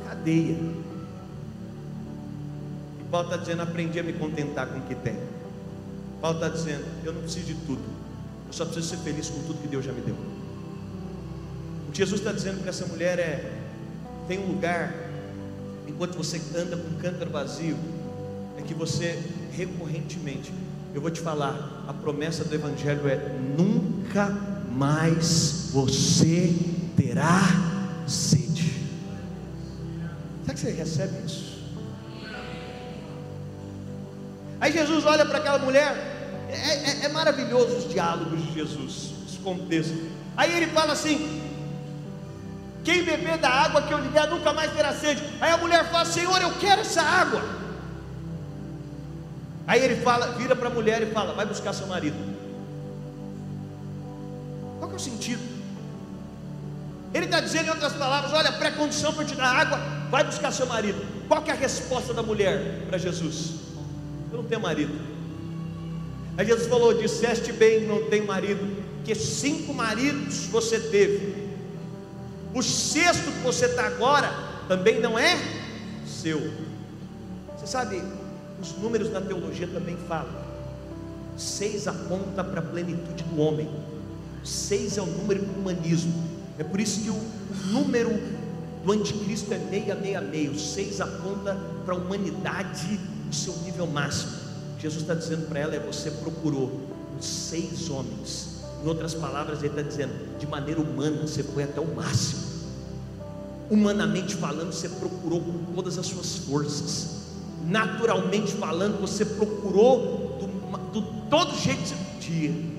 cadeia. 0.08 0.56
E 3.00 3.04
Paulo 3.10 3.28
está 3.28 3.38
dizendo: 3.38 3.64
aprendi 3.64 4.00
a 4.00 4.04
me 4.04 4.14
contentar 4.14 4.68
com 4.68 4.78
o 4.78 4.82
que 4.84 4.94
tem. 4.94 5.18
Paulo 6.22 6.38
está 6.38 6.50
dizendo: 6.50 6.86
eu 7.04 7.12
não 7.12 7.22
preciso 7.22 7.48
de 7.48 7.56
tudo, 7.66 7.82
eu 8.46 8.54
só 8.54 8.66
preciso 8.66 8.90
ser 8.90 8.98
feliz 8.98 9.28
com 9.30 9.42
tudo 9.42 9.60
que 9.60 9.68
Deus 9.68 9.84
já 9.84 9.92
me 9.92 10.02
deu. 10.02 10.16
O 11.88 11.92
que 11.92 11.98
Jesus 11.98 12.22
está 12.22 12.32
dizendo 12.32 12.60
para 12.60 12.70
essa 12.70 12.86
mulher 12.86 13.18
é: 13.18 13.52
tem 14.28 14.38
um 14.38 14.46
lugar, 14.46 14.94
enquanto 15.88 16.16
você 16.16 16.40
anda 16.56 16.78
com 16.78 16.88
um 16.88 17.00
cântaro 17.00 17.32
vazio, 17.32 17.78
é 18.60 18.62
que 18.62 18.76
você 18.76 19.20
recorrentemente 19.52 20.54
eu 20.94 21.02
vou 21.02 21.10
te 21.10 21.20
falar, 21.20 21.86
a 21.88 21.94
promessa 21.94 22.44
do 22.44 22.54
Evangelho 22.54 23.08
é: 23.08 23.18
nunca 23.58 24.30
mais 24.72 25.70
você 25.72 26.54
terá 26.96 27.42
sede. 28.08 28.74
Será 30.44 30.54
que 30.54 30.60
você 30.60 30.72
recebe 30.72 31.26
isso? 31.26 31.54
Aí 34.62 34.72
Jesus 34.72 35.06
olha 35.06 35.26
para 35.26 35.40
aquela 35.40 35.60
mulher, 35.60 35.94
é, 36.48 37.02
é, 37.02 37.06
é, 37.06 37.10
maravilhoso 37.10 37.76
os 37.78 37.90
diálogos 37.90 38.42
de 38.42 38.54
Jesus, 38.54 39.12
os 39.28 39.38
contextos. 39.44 39.98
Aí 40.38 40.56
ele 40.56 40.68
fala 40.68 40.94
assim: 40.94 41.42
quem 42.84 43.04
beber 43.04 43.40
da 43.40 43.50
água 43.50 43.82
que 43.82 43.94
eu 43.94 43.98
lhe 43.98 44.10
der 44.10 44.30
nunca 44.30 44.54
mais 44.54 44.72
terá 44.74 44.94
sede. 44.94 45.24
Aí 45.42 45.52
a 45.52 45.58
mulher 45.58 45.90
fala: 45.90 46.06
Senhor, 46.06 46.40
eu 46.40 46.52
quero 46.60 46.82
essa 46.82 47.02
água. 47.02 47.63
Aí 49.66 49.84
ele 49.84 50.02
fala, 50.02 50.32
vira 50.34 50.56
para 50.56 50.68
a 50.68 50.72
mulher 50.72 51.02
e 51.02 51.12
fala: 51.12 51.34
vai 51.34 51.46
buscar 51.46 51.74
seu 51.74 51.88
marido. 51.88 52.18
Qual 54.80 54.90
que 54.90 54.96
é 54.96 54.98
o 54.98 55.02
sentido? 55.02 55.42
Ele 57.14 57.26
está 57.26 57.40
dizendo 57.40 57.68
em 57.68 57.70
outras 57.70 57.94
palavras: 57.94 58.34
olha, 58.34 58.52
pré-condição 58.52 59.14
para 59.14 59.26
te 59.26 59.36
dar 59.36 59.56
água, 59.56 59.80
vai 60.10 60.24
buscar 60.24 60.52
seu 60.52 60.66
marido. 60.66 61.02
Qual 61.28 61.42
que 61.42 61.50
é 61.50 61.54
a 61.54 61.58
resposta 61.58 62.14
da 62.14 62.22
mulher 62.22 62.82
para 62.90 62.98
Jesus? 62.98 63.56
Eu 64.32 64.40
não 64.40 64.46
tenho 64.46 64.62
marido. 64.62 64.94
Aí 66.38 66.46
Jesus 66.46 66.68
falou: 66.68 66.94
disseste 66.94 67.54
bem, 67.54 67.88
não 67.88 68.10
tenho 68.10 68.26
marido, 68.26 68.84
que 69.06 69.16
cinco 69.16 69.74
maridos 69.74 70.48
você 70.48 70.80
teve. 70.80 71.44
O 72.54 72.62
sexto 72.62 73.32
que 73.32 73.40
você 73.40 73.66
está 73.66 73.88
agora 73.88 74.32
também 74.68 75.00
não 75.00 75.18
é 75.18 75.38
seu. 76.06 76.40
Você 77.56 77.66
sabe, 77.66 78.02
os 78.62 78.78
números 78.78 79.12
na 79.12 79.22
teologia 79.22 79.68
também 79.68 79.98
falam 80.08 80.44
Seis 81.38 81.88
aponta 81.88 82.44
para 82.44 82.60
a 82.60 82.64
plenitude 82.64 83.24
do 83.24 83.42
homem. 83.42 83.68
Seis 84.44 84.98
é 84.98 85.02
o 85.02 85.06
número 85.06 85.44
do 85.44 85.60
humanismo. 85.60 86.14
É 86.60 86.64
por 86.64 86.80
isso 86.80 87.02
que 87.02 87.10
o, 87.10 87.16
o 87.16 87.72
número 87.72 88.12
do 88.86 88.92
anticristo 88.92 89.54
é 89.54 89.58
666. 89.58 90.56
O 90.56 90.60
seis 90.60 91.02
aponta 91.02 91.58
para 91.86 91.96
a 91.96 91.98
humanidade 91.98 93.00
no 93.26 93.34
seu 93.34 93.56
nível 93.64 93.88
máximo. 93.88 94.32
Jesus 94.80 95.02
está 95.02 95.16
dizendo 95.16 95.48
para 95.48 95.60
ela: 95.60 95.76
é 95.76 95.80
você 95.80 96.12
procurou 96.12 96.72
os 97.20 97.26
seis 97.26 97.90
homens. 97.90 98.62
Em 98.84 98.88
outras 98.88 99.16
palavras, 99.16 99.60
ele 99.60 99.70
está 99.70 99.82
dizendo: 99.82 100.38
de 100.38 100.46
maneira 100.46 100.80
humana, 100.80 101.22
você 101.22 101.42
foi 101.42 101.64
até 101.64 101.82
o 101.82 101.96
máximo. 101.96 102.44
Humanamente 103.72 104.36
falando, 104.36 104.72
você 104.72 104.90
procurou 104.90 105.42
com 105.42 105.74
todas 105.74 105.98
as 105.98 106.06
suas 106.06 106.36
forças. 106.36 107.23
Naturalmente 107.66 108.54
falando, 108.54 109.00
você 109.00 109.24
procurou 109.24 110.38
do, 110.40 111.00
do 111.00 111.02
todo 111.30 111.56
jeito 111.58 111.82
que 111.82 111.88
você 111.88 111.96
podia. 111.96 112.74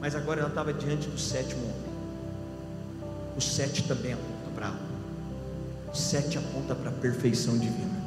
Mas 0.00 0.16
agora 0.16 0.40
ela 0.40 0.48
estava 0.48 0.72
diante 0.72 1.08
do 1.08 1.18
sétimo 1.18 1.62
homem. 1.62 1.92
O 3.36 3.40
sete 3.40 3.84
também 3.84 4.12
aponta 4.12 4.50
para 4.54 4.66
algo. 4.66 4.78
O 5.92 5.96
sete 5.96 6.38
aponta 6.38 6.74
para 6.74 6.90
a 6.90 6.92
perfeição 6.92 7.56
divina. 7.56 8.02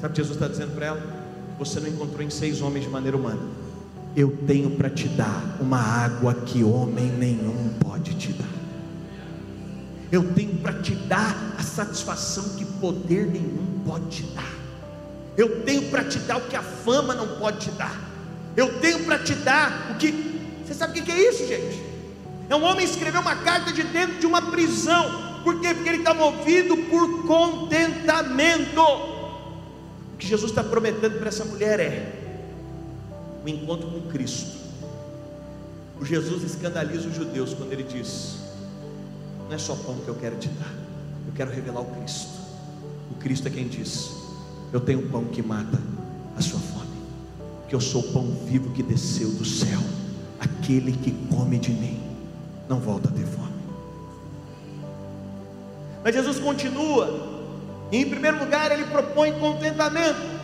Sabe 0.00 0.12
o 0.12 0.14
que 0.14 0.22
Jesus 0.22 0.36
está 0.36 0.46
dizendo 0.46 0.74
para 0.74 0.86
ela? 0.86 1.02
Você 1.58 1.80
não 1.80 1.88
encontrou 1.88 2.22
em 2.22 2.30
seis 2.30 2.60
homens 2.60 2.84
de 2.84 2.90
maneira 2.90 3.16
humana. 3.16 3.40
Eu 4.14 4.36
tenho 4.46 4.70
para 4.70 4.90
te 4.90 5.08
dar 5.08 5.56
uma 5.60 5.78
água 5.78 6.34
que 6.34 6.62
homem 6.62 7.06
nenhum 7.06 7.70
pode 7.80 8.14
te 8.14 8.32
dar. 8.32 8.47
Eu 10.10 10.32
tenho 10.32 10.56
para 10.58 10.74
te 10.74 10.94
dar 10.94 11.36
a 11.58 11.62
satisfação 11.62 12.56
que 12.56 12.64
poder 12.64 13.26
nenhum 13.26 13.82
pode 13.86 14.06
te 14.08 14.22
dar. 14.34 14.54
Eu 15.36 15.62
tenho 15.62 15.90
para 15.90 16.04
te 16.04 16.18
dar 16.20 16.38
o 16.38 16.40
que 16.42 16.56
a 16.56 16.62
fama 16.62 17.14
não 17.14 17.38
pode 17.38 17.60
te 17.60 17.70
dar. 17.72 17.96
Eu 18.56 18.80
tenho 18.80 19.04
para 19.04 19.18
te 19.18 19.34
dar 19.34 19.92
o 19.92 19.98
que 19.98 20.38
você 20.66 20.74
sabe 20.74 21.00
o 21.00 21.02
que 21.02 21.10
é 21.10 21.30
isso, 21.30 21.46
gente? 21.46 21.82
É 22.50 22.56
um 22.56 22.62
homem 22.62 22.84
escrever 22.84 23.18
uma 23.18 23.36
carta 23.36 23.72
de 23.72 23.82
dentro 23.84 24.18
de 24.18 24.26
uma 24.26 24.42
prisão. 24.50 25.40
Por 25.42 25.60
quê? 25.60 25.72
Porque 25.74 25.88
ele 25.88 25.98
está 25.98 26.12
movido 26.12 26.76
por 26.76 27.26
contentamento. 27.26 28.82
O 28.82 30.16
que 30.18 30.26
Jesus 30.26 30.50
está 30.50 30.62
prometendo 30.64 31.18
para 31.18 31.28
essa 31.28 31.44
mulher 31.44 31.80
é 31.80 32.12
o 33.44 33.48
encontro 33.48 33.90
com 33.90 34.10
Cristo. 34.10 34.58
O 36.00 36.04
Jesus 36.04 36.42
escandaliza 36.42 37.08
os 37.08 37.14
judeus 37.14 37.54
quando 37.54 37.72
ele 37.72 37.82
diz: 37.84 38.36
Não 39.48 39.54
é 39.54 39.58
só 39.58 39.74
pão 39.74 39.96
que 39.96 40.08
eu 40.08 40.14
quero 40.14 40.36
te 40.36 40.48
dar, 40.48 40.74
eu 41.26 41.32
quero 41.34 41.50
revelar 41.50 41.80
o 41.80 41.86
Cristo. 41.86 42.38
O 43.10 43.14
Cristo 43.14 43.48
é 43.48 43.50
quem 43.50 43.66
diz: 43.66 44.10
Eu 44.72 44.80
tenho 44.80 45.00
um 45.00 45.08
pão 45.08 45.24
que 45.24 45.42
mata 45.42 45.80
a 46.36 46.40
sua 46.40 46.60
fome, 46.60 46.96
que 47.68 47.74
eu 47.74 47.80
sou 47.80 48.02
o 48.02 48.12
pão 48.12 48.30
vivo 48.46 48.72
que 48.72 48.82
desceu 48.82 49.30
do 49.30 49.44
céu 49.44 49.80
aquele 50.38 50.92
que 50.92 51.10
come 51.34 51.58
de 51.58 51.70
mim 51.70 52.00
não 52.68 52.78
volta 52.78 53.08
a 53.08 53.12
ter 53.12 53.24
fome. 53.24 53.48
Mas 56.04 56.14
Jesus 56.14 56.38
continua, 56.38 57.48
e 57.90 57.96
em 57.96 58.08
primeiro 58.08 58.38
lugar 58.38 58.70
ele 58.70 58.84
propõe 58.84 59.32
contentamento. 59.32 60.38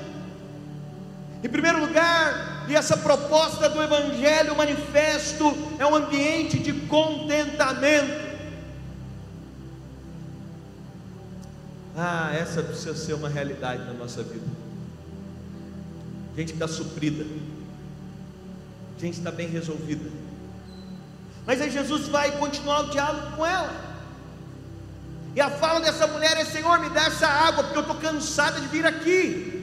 Em 1.42 1.48
primeiro 1.48 1.78
lugar, 1.78 2.64
e 2.68 2.74
essa 2.74 2.96
proposta 2.96 3.68
do 3.68 3.82
Evangelho 3.82 4.56
manifesto 4.56 5.54
é 5.78 5.84
um 5.84 5.94
ambiente 5.94 6.58
de 6.58 6.72
contentamento. 6.72 8.23
Ah, 11.96 12.32
essa 12.34 12.62
precisa 12.62 12.94
ser 12.94 13.14
uma 13.14 13.28
realidade 13.28 13.84
na 13.84 13.92
nossa 13.92 14.22
vida. 14.22 14.46
Gente 16.36 16.48
que 16.48 16.54
está 16.54 16.66
suprida, 16.66 17.24
gente 18.98 19.18
está 19.18 19.30
bem 19.30 19.48
resolvida. 19.48 20.10
Mas 21.46 21.60
aí 21.60 21.70
Jesus 21.70 22.08
vai 22.08 22.32
continuar 22.38 22.80
o 22.80 22.90
diálogo 22.90 23.36
com 23.36 23.46
ela. 23.46 23.94
E 25.36 25.40
a 25.40 25.50
fala 25.50 25.80
dessa 25.80 26.06
mulher 26.06 26.36
é: 26.36 26.44
Senhor, 26.44 26.80
me 26.80 26.90
dá 26.90 27.02
essa 27.02 27.26
água, 27.26 27.64
porque 27.64 27.78
eu 27.78 27.82
estou 27.82 27.96
cansada 27.96 28.60
de 28.60 28.66
vir 28.68 28.86
aqui. 28.86 29.54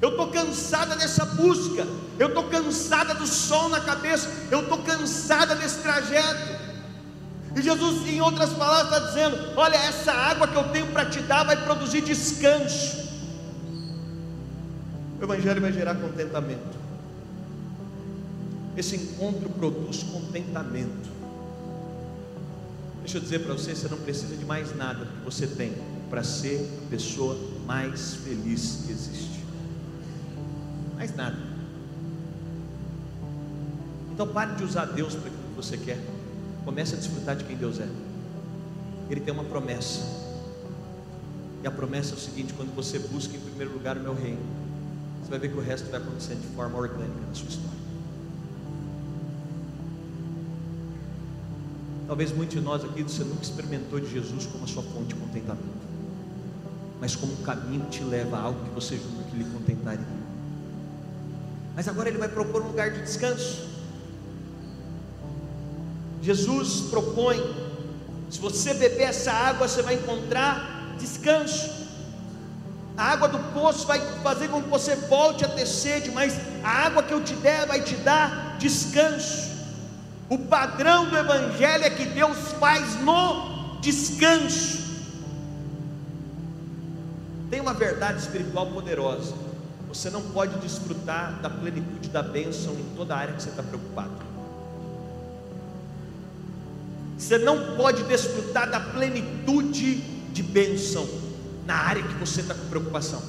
Eu 0.00 0.10
estou 0.10 0.28
cansada 0.30 0.96
dessa 0.96 1.24
busca. 1.24 1.86
Eu 2.18 2.28
estou 2.28 2.44
cansada 2.44 3.14
do 3.14 3.26
sol 3.26 3.68
na 3.68 3.80
cabeça. 3.80 4.28
Eu 4.50 4.60
estou 4.60 4.78
cansada 4.78 5.54
desse 5.54 5.78
trajeto. 5.78 6.65
E 7.56 7.62
Jesus, 7.62 8.06
em 8.06 8.20
outras 8.20 8.52
palavras, 8.52 8.92
está 8.92 9.08
dizendo: 9.08 9.52
Olha, 9.56 9.76
essa 9.76 10.12
água 10.12 10.46
que 10.46 10.54
eu 10.54 10.64
tenho 10.64 10.88
para 10.88 11.06
te 11.06 11.20
dar 11.20 11.42
vai 11.42 11.56
produzir 11.64 12.02
descanso. 12.02 13.06
O 15.18 15.24
Evangelho 15.24 15.62
vai 15.62 15.72
gerar 15.72 15.94
contentamento. 15.94 16.76
Esse 18.76 18.96
encontro 18.96 19.48
produz 19.48 20.02
contentamento. 20.02 21.08
Deixa 23.00 23.16
eu 23.16 23.22
dizer 23.22 23.38
para 23.38 23.54
você: 23.54 23.74
você 23.74 23.88
não 23.88 23.98
precisa 23.98 24.36
de 24.36 24.44
mais 24.44 24.76
nada 24.76 25.06
do 25.06 25.12
que 25.12 25.24
você 25.24 25.46
tem 25.46 25.72
para 26.10 26.22
ser 26.22 26.60
a 26.86 26.90
pessoa 26.90 27.38
mais 27.64 28.16
feliz 28.16 28.82
que 28.84 28.92
existe. 28.92 29.40
Mais 30.94 31.16
nada. 31.16 31.38
Então 34.12 34.28
pare 34.28 34.56
de 34.56 34.64
usar 34.64 34.84
Deus 34.84 35.14
para 35.14 35.28
aquilo 35.28 35.42
que 35.48 35.56
você 35.56 35.78
quer. 35.78 36.15
Comece 36.66 36.94
a 36.94 36.98
desfrutar 36.98 37.36
de 37.36 37.44
quem 37.44 37.56
Deus 37.56 37.78
é. 37.78 37.88
Ele 39.08 39.20
tem 39.20 39.32
uma 39.32 39.44
promessa. 39.44 40.00
E 41.62 41.66
a 41.66 41.70
promessa 41.70 42.10
é 42.10 42.16
o 42.16 42.18
seguinte: 42.18 42.52
quando 42.54 42.74
você 42.74 42.98
busca 42.98 43.36
em 43.36 43.40
primeiro 43.40 43.72
lugar 43.72 43.96
o 43.96 44.00
meu 44.00 44.14
reino, 44.14 44.42
você 45.22 45.30
vai 45.30 45.38
ver 45.38 45.52
que 45.52 45.56
o 45.56 45.62
resto 45.62 45.88
vai 45.88 46.00
acontecendo 46.00 46.40
de 46.40 46.48
forma 46.56 46.76
orgânica 46.76 47.20
na 47.28 47.34
sua 47.34 47.48
história. 47.48 47.76
Talvez 52.08 52.32
muitos 52.32 52.56
de 52.56 52.60
nós 52.60 52.84
aqui 52.84 53.02
você 53.02 53.22
nunca 53.22 53.42
experimentou 53.42 54.00
de 54.00 54.10
Jesus 54.10 54.46
como 54.46 54.64
a 54.64 54.66
sua 54.66 54.82
fonte 54.82 55.14
de 55.14 55.14
contentamento, 55.14 55.86
mas 57.00 57.14
como 57.14 57.32
um 57.32 57.42
caminho 57.42 57.84
que 57.84 57.98
te 57.98 58.04
leva 58.04 58.38
a 58.38 58.40
algo 58.42 58.64
que 58.64 58.74
você 58.74 58.96
julga 58.96 59.22
que 59.30 59.36
lhe 59.36 59.44
contentaria. 59.44 60.04
Mas 61.76 61.86
agora 61.86 62.08
ele 62.08 62.18
vai 62.18 62.28
propor 62.28 62.62
um 62.62 62.68
lugar 62.68 62.90
de 62.90 63.02
descanso. 63.02 63.75
Jesus 66.22 66.88
propõe: 66.90 67.38
se 68.30 68.38
você 68.40 68.74
beber 68.74 69.04
essa 69.04 69.32
água, 69.32 69.68
você 69.68 69.82
vai 69.82 69.94
encontrar 69.94 70.96
descanso. 70.98 71.86
A 72.96 73.12
água 73.12 73.28
do 73.28 73.38
poço 73.52 73.86
vai 73.86 74.00
fazer 74.22 74.48
com 74.48 74.62
que 74.62 74.68
você 74.68 74.96
volte 74.96 75.44
a 75.44 75.48
ter 75.48 75.66
sede, 75.66 76.10
mas 76.10 76.38
a 76.64 76.86
água 76.86 77.02
que 77.02 77.12
eu 77.12 77.22
te 77.22 77.34
der 77.34 77.66
vai 77.66 77.82
te 77.82 77.94
dar 77.96 78.56
descanso. 78.58 79.54
O 80.28 80.38
padrão 80.38 81.08
do 81.08 81.16
Evangelho 81.16 81.84
é 81.84 81.90
que 81.90 82.06
Deus 82.06 82.36
faz 82.58 83.00
no 83.02 83.78
descanso. 83.80 84.84
Tem 87.50 87.60
uma 87.60 87.74
verdade 87.74 88.18
espiritual 88.18 88.66
poderosa. 88.66 89.34
Você 89.88 90.10
não 90.10 90.22
pode 90.22 90.58
desfrutar 90.58 91.40
da 91.40 91.48
plenitude 91.48 92.08
da 92.08 92.22
bênção 92.22 92.72
em 92.72 92.96
toda 92.96 93.14
a 93.14 93.18
área 93.18 93.34
que 93.34 93.42
você 93.42 93.50
está 93.50 93.62
preocupado. 93.62 94.35
Você 97.16 97.38
não 97.38 97.76
pode 97.76 98.02
desfrutar 98.04 98.70
da 98.70 98.80
plenitude 98.80 99.96
de 100.32 100.42
bênção 100.42 101.08
na 101.64 101.74
área 101.74 102.02
que 102.02 102.14
você 102.14 102.40
está 102.42 102.54
com 102.54 102.68
preocupação, 102.68 103.22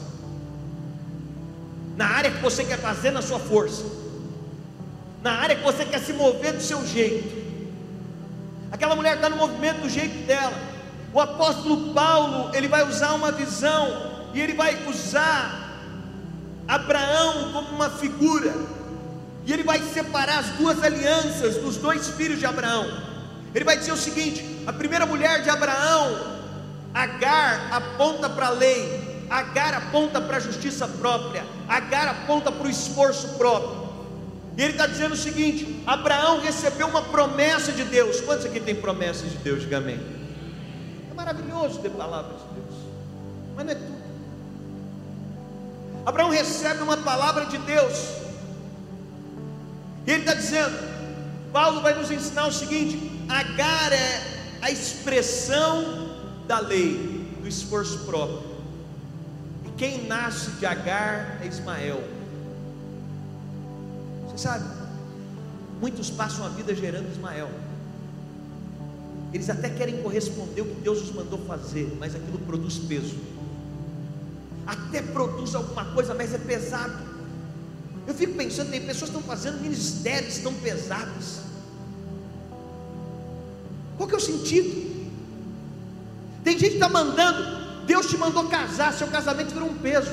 na 1.96 2.06
área 2.06 2.30
que 2.30 2.42
você 2.42 2.64
quer 2.64 2.80
fazer 2.80 3.12
na 3.12 3.22
sua 3.22 3.40
força 3.40 3.84
na 5.22 5.34
área 5.34 5.56
que 5.56 5.64
você 5.64 5.84
quer 5.86 6.00
se 6.00 6.14
mover 6.14 6.54
do 6.54 6.62
seu 6.62 6.86
jeito. 6.86 7.36
Aquela 8.72 8.96
mulher 8.96 9.16
está 9.16 9.30
no 9.30 9.38
movimento 9.38 9.82
do 9.82 9.90
jeito 9.90 10.26
dela. 10.26 10.54
O 11.14 11.20
apóstolo 11.20 11.94
Paulo, 11.94 12.56
ele 12.56 12.68
vai 12.68 12.88
usar 12.88 13.14
uma 13.14 13.32
visão 13.32 14.30
e 14.34 14.40
ele 14.40 14.54
vai 14.54 14.88
usar 14.88 15.82
Abraão 16.68 17.52
como 17.52 17.70
uma 17.70 17.90
figura. 17.90 18.54
E 19.46 19.54
ele 19.54 19.64
vai 19.64 19.82
separar 19.82 20.40
as 20.40 20.48
duas 20.58 20.84
alianças 20.84 21.56
dos 21.56 21.78
dois 21.78 22.10
filhos 22.10 22.40
de 22.40 22.46
Abraão. 22.46 22.86
Ele 23.54 23.66
vai 23.66 23.78
dizer 23.78 23.92
o 23.92 23.98
seguinte: 23.98 24.64
a 24.66 24.74
primeira 24.74 25.06
mulher 25.06 25.42
de 25.42 25.50
Abraão, 25.50 26.38
Agar, 26.94 27.70
aponta 27.72 28.30
para 28.30 28.48
a 28.48 28.52
lei, 28.52 29.26
Agar 29.30 29.74
aponta 29.74 30.20
para 30.22 30.38
a 30.38 30.40
justiça 30.40 30.88
própria, 30.88 31.46
Agar 31.68 32.08
aponta 32.08 32.52
para 32.52 32.68
o 32.68 32.70
esforço 32.70 33.30
próprio. 33.38 33.88
E 34.58 34.62
ele 34.62 34.72
está 34.72 34.88
dizendo 34.88 35.14
o 35.14 35.18
seguinte: 35.18 35.84
Abraão 35.86 36.42
recebeu 36.42 36.88
uma 36.88 37.04
promessa 37.04 37.72
de 37.72 37.84
Deus. 37.84 38.22
Quantos 38.22 38.46
aqui 38.46 38.60
tem 38.60 38.76
promessas 38.76 39.32
de 39.32 39.38
Deus? 39.38 39.62
Diga 39.62 39.78
amém. 39.78 40.00
É 41.12 41.14
maravilhoso 41.14 41.80
ter 41.80 41.90
palavras 41.92 42.42
de 42.42 42.62
Deus, 42.62 42.76
mas 43.56 43.66
não 43.66 43.72
é 43.72 43.76
tudo. 43.76 43.98
Abraão 46.06 46.30
recebe 46.30 46.82
uma 46.82 46.98
palavra 46.98 47.46
de 47.46 47.58
Deus. 47.60 47.94
E 50.08 50.12
ele 50.12 50.22
está 50.22 50.34
dizendo: 50.34 50.74
Paulo 51.52 51.82
vai 51.82 51.94
nos 51.94 52.10
ensinar 52.10 52.48
o 52.48 52.52
seguinte: 52.52 53.17
Agar 53.28 53.92
é 53.92 54.22
a 54.62 54.72
expressão 54.72 56.10
da 56.48 56.60
lei, 56.60 57.28
do 57.42 57.48
esforço 57.48 58.00
próprio. 58.00 58.58
E 59.66 59.70
quem 59.78 60.08
nasce 60.08 60.52
de 60.52 60.66
Agar 60.66 61.40
é 61.42 61.48
Ismael. 61.48 62.04
Você 64.26 64.38
sabe, 64.38 64.66
muitos 65.82 66.10
passam 66.10 66.46
a 66.46 66.50
vida 66.50 66.74
gerando 66.74 67.12
Ismael. 67.12 67.50
Eles 69.34 69.50
até 69.50 69.70
querem 69.70 70.02
corresponder 70.02 70.62
o 70.62 70.66
que 70.66 70.82
Deus 70.82 71.02
os 71.02 71.12
mandou 71.12 71.40
fazer, 71.46 71.96
mas 72.00 72.16
aquilo 72.16 72.40
produz 72.40 72.78
peso. 72.78 73.16
Até 74.66 75.02
produz 75.02 75.54
alguma 75.54 75.86
coisa, 75.86 76.14
mas 76.14 76.34
é 76.34 76.38
pesado. 76.38 76.98
Eu 78.08 78.14
fico 78.14 78.36
pensando, 78.36 78.72
tem 78.72 78.82
pessoas 78.86 79.12
que 79.12 79.18
estão 79.18 79.22
fazendo 79.22 79.62
ministérios 79.62 80.38
tão 80.38 80.54
pesados. 80.54 81.47
Qual 83.98 84.08
que 84.08 84.16
é 84.16 84.18
o 84.18 84.22
sentido? 84.22 84.88
Tem 86.44 86.58
gente 86.58 86.70
que 86.70 86.76
está 86.76 86.88
mandando, 86.88 87.86
Deus 87.86 88.08
te 88.08 88.18
mandou 88.18 88.48
casar, 88.48 88.94
seu 88.94 89.08
casamento 89.08 89.54
virou 89.54 89.70
um 89.70 89.78
peso. 89.78 90.12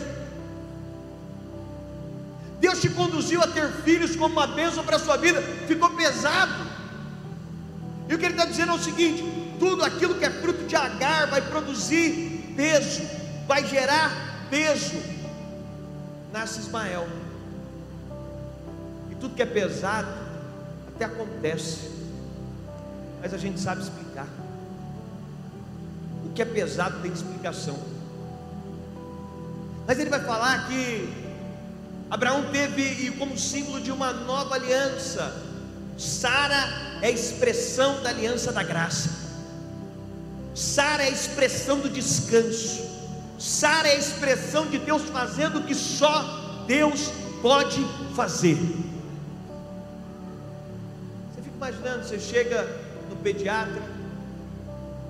Deus 2.60 2.80
te 2.80 2.88
conduziu 2.88 3.42
a 3.42 3.46
ter 3.46 3.70
filhos 3.82 4.16
como 4.16 4.34
uma 4.34 4.46
bênção 4.46 4.82
para 4.84 4.96
a 4.96 4.98
sua 4.98 5.16
vida, 5.16 5.42
ficou 5.68 5.90
pesado. 5.90 6.66
E 8.08 8.14
o 8.14 8.18
que 8.18 8.24
ele 8.24 8.34
está 8.34 8.46
dizendo 8.46 8.72
é 8.72 8.74
o 8.74 8.78
seguinte: 8.78 9.22
tudo 9.58 9.84
aquilo 9.84 10.14
que 10.14 10.24
é 10.24 10.30
fruto 10.30 10.64
de 10.64 10.74
agar 10.74 11.26
vai 11.26 11.42
produzir 11.42 12.54
peso, 12.56 13.02
vai 13.46 13.66
gerar 13.66 14.10
peso. 14.48 14.94
Nasce 16.32 16.60
Ismael. 16.60 17.06
E 19.10 19.14
tudo 19.14 19.34
que 19.34 19.42
é 19.42 19.46
pesado 19.46 20.08
até 20.88 21.04
acontece, 21.04 21.90
mas 23.24 23.32
a 23.32 23.38
gente 23.38 23.58
sabe 23.58 23.80
explicar. 23.80 24.26
O 26.26 26.34
que 26.34 26.42
é 26.42 26.44
pesado 26.44 27.00
tem 27.00 27.10
explicação. 27.10 27.78
Mas 29.86 29.98
ele 29.98 30.10
vai 30.10 30.20
falar 30.20 30.68
que 30.68 31.10
Abraão 32.10 32.50
teve 32.52 33.12
como 33.12 33.38
símbolo 33.38 33.80
de 33.80 33.90
uma 33.90 34.12
nova 34.12 34.56
aliança. 34.56 35.34
Sara 35.96 36.98
é 37.00 37.06
a 37.06 37.10
expressão 37.10 38.02
da 38.02 38.10
aliança 38.10 38.52
da 38.52 38.62
graça. 38.62 39.08
Sara 40.54 41.04
é 41.04 41.06
a 41.06 41.10
expressão 41.10 41.80
do 41.80 41.88
descanso. 41.88 42.84
Sara 43.38 43.88
é 43.88 43.92
a 43.92 43.98
expressão 43.98 44.66
de 44.66 44.76
Deus 44.76 45.00
fazendo 45.04 45.60
o 45.60 45.64
que 45.64 45.74
só 45.74 46.66
Deus 46.66 47.10
pode 47.40 47.82
fazer. 48.14 48.56
Você 51.32 51.40
fica 51.42 51.56
imaginando, 51.56 52.04
você 52.04 52.20
chega 52.20 52.83
pediatra, 53.24 53.82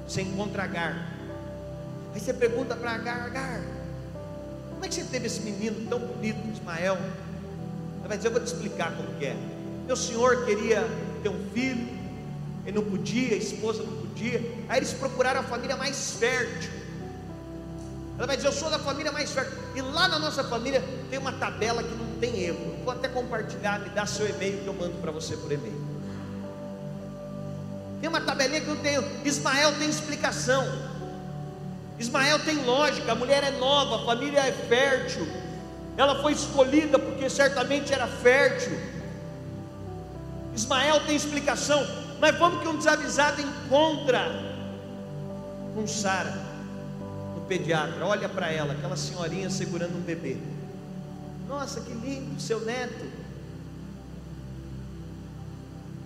você 0.06 0.22
encontra 0.22 0.62
Agar. 0.62 1.10
Aí 2.14 2.20
você 2.20 2.32
pergunta 2.32 2.76
para 2.76 2.92
Agar, 2.92 3.26
Agar, 3.26 3.60
como 4.70 4.84
é 4.84 4.88
que 4.88 4.94
você 4.94 5.04
teve 5.04 5.26
esse 5.26 5.40
menino 5.40 5.88
tão 5.90 5.98
bonito, 5.98 6.38
Ismael? 6.52 6.96
Ela 7.98 8.08
vai 8.08 8.16
dizer, 8.16 8.28
eu 8.28 8.32
vou 8.32 8.40
te 8.40 8.46
explicar 8.46 8.96
como 8.96 9.12
que 9.18 9.26
é. 9.26 9.36
Meu 9.86 9.96
senhor 9.96 10.46
queria 10.46 10.86
ter 11.22 11.28
um 11.28 11.50
filho, 11.52 11.88
ele 12.64 12.76
não 12.76 12.84
podia, 12.84 13.34
a 13.34 13.36
esposa 13.36 13.82
não 13.82 13.92
podia. 13.92 14.38
Aí 14.68 14.78
eles 14.78 14.92
procuraram 14.92 15.40
a 15.40 15.42
família 15.42 15.76
mais 15.76 16.12
fértil. 16.12 16.70
Ela 18.16 18.28
vai 18.28 18.36
dizer, 18.36 18.48
eu 18.48 18.52
sou 18.52 18.70
da 18.70 18.78
família 18.78 19.10
mais 19.10 19.32
fértil. 19.32 19.58
E 19.74 19.80
lá 19.80 20.06
na 20.06 20.20
nossa 20.20 20.44
família 20.44 20.82
tem 21.10 21.18
uma 21.18 21.32
tabela 21.32 21.82
que 21.82 21.94
não 21.96 22.18
tem 22.20 22.42
erro. 22.42 22.76
Vou 22.84 22.92
até 22.92 23.08
compartilhar, 23.08 23.80
me 23.80 23.88
dá 23.88 24.06
seu 24.06 24.28
e-mail 24.28 24.58
que 24.58 24.66
eu 24.68 24.74
mando 24.74 24.94
para 25.00 25.10
você 25.10 25.36
por 25.36 25.50
e-mail. 25.50 25.83
Tem 28.04 28.08
uma 28.10 28.20
tabelinha 28.20 28.60
que 28.60 28.76
tem 28.82 28.96
erro. 28.96 29.10
Ismael 29.24 29.78
tem 29.78 29.88
explicação. 29.88 30.62
Ismael 31.98 32.38
tem 32.40 32.62
lógica, 32.62 33.12
a 33.12 33.14
mulher 33.14 33.42
é 33.42 33.52
nova, 33.52 33.96
a 33.96 34.04
família 34.04 34.40
é 34.40 34.52
fértil. 34.52 35.26
Ela 35.96 36.20
foi 36.20 36.34
escolhida 36.34 36.98
porque 36.98 37.30
certamente 37.30 37.94
era 37.94 38.06
fértil. 38.06 38.78
Ismael 40.54 41.00
tem 41.06 41.16
explicação, 41.16 41.82
mas 42.20 42.38
vamos 42.38 42.60
que 42.60 42.68
um 42.68 42.76
desavisado 42.76 43.40
encontra 43.40 44.30
com 45.74 45.86
Sara 45.86 46.34
no 47.34 47.40
pediatra, 47.48 48.04
olha 48.04 48.28
para 48.28 48.52
ela, 48.52 48.74
aquela 48.74 48.98
senhorinha 48.98 49.48
segurando 49.48 49.96
um 49.96 50.02
bebê. 50.02 50.36
Nossa, 51.48 51.80
que 51.80 51.94
lindo, 51.94 52.38
seu 52.38 52.60
neto. 52.66 53.02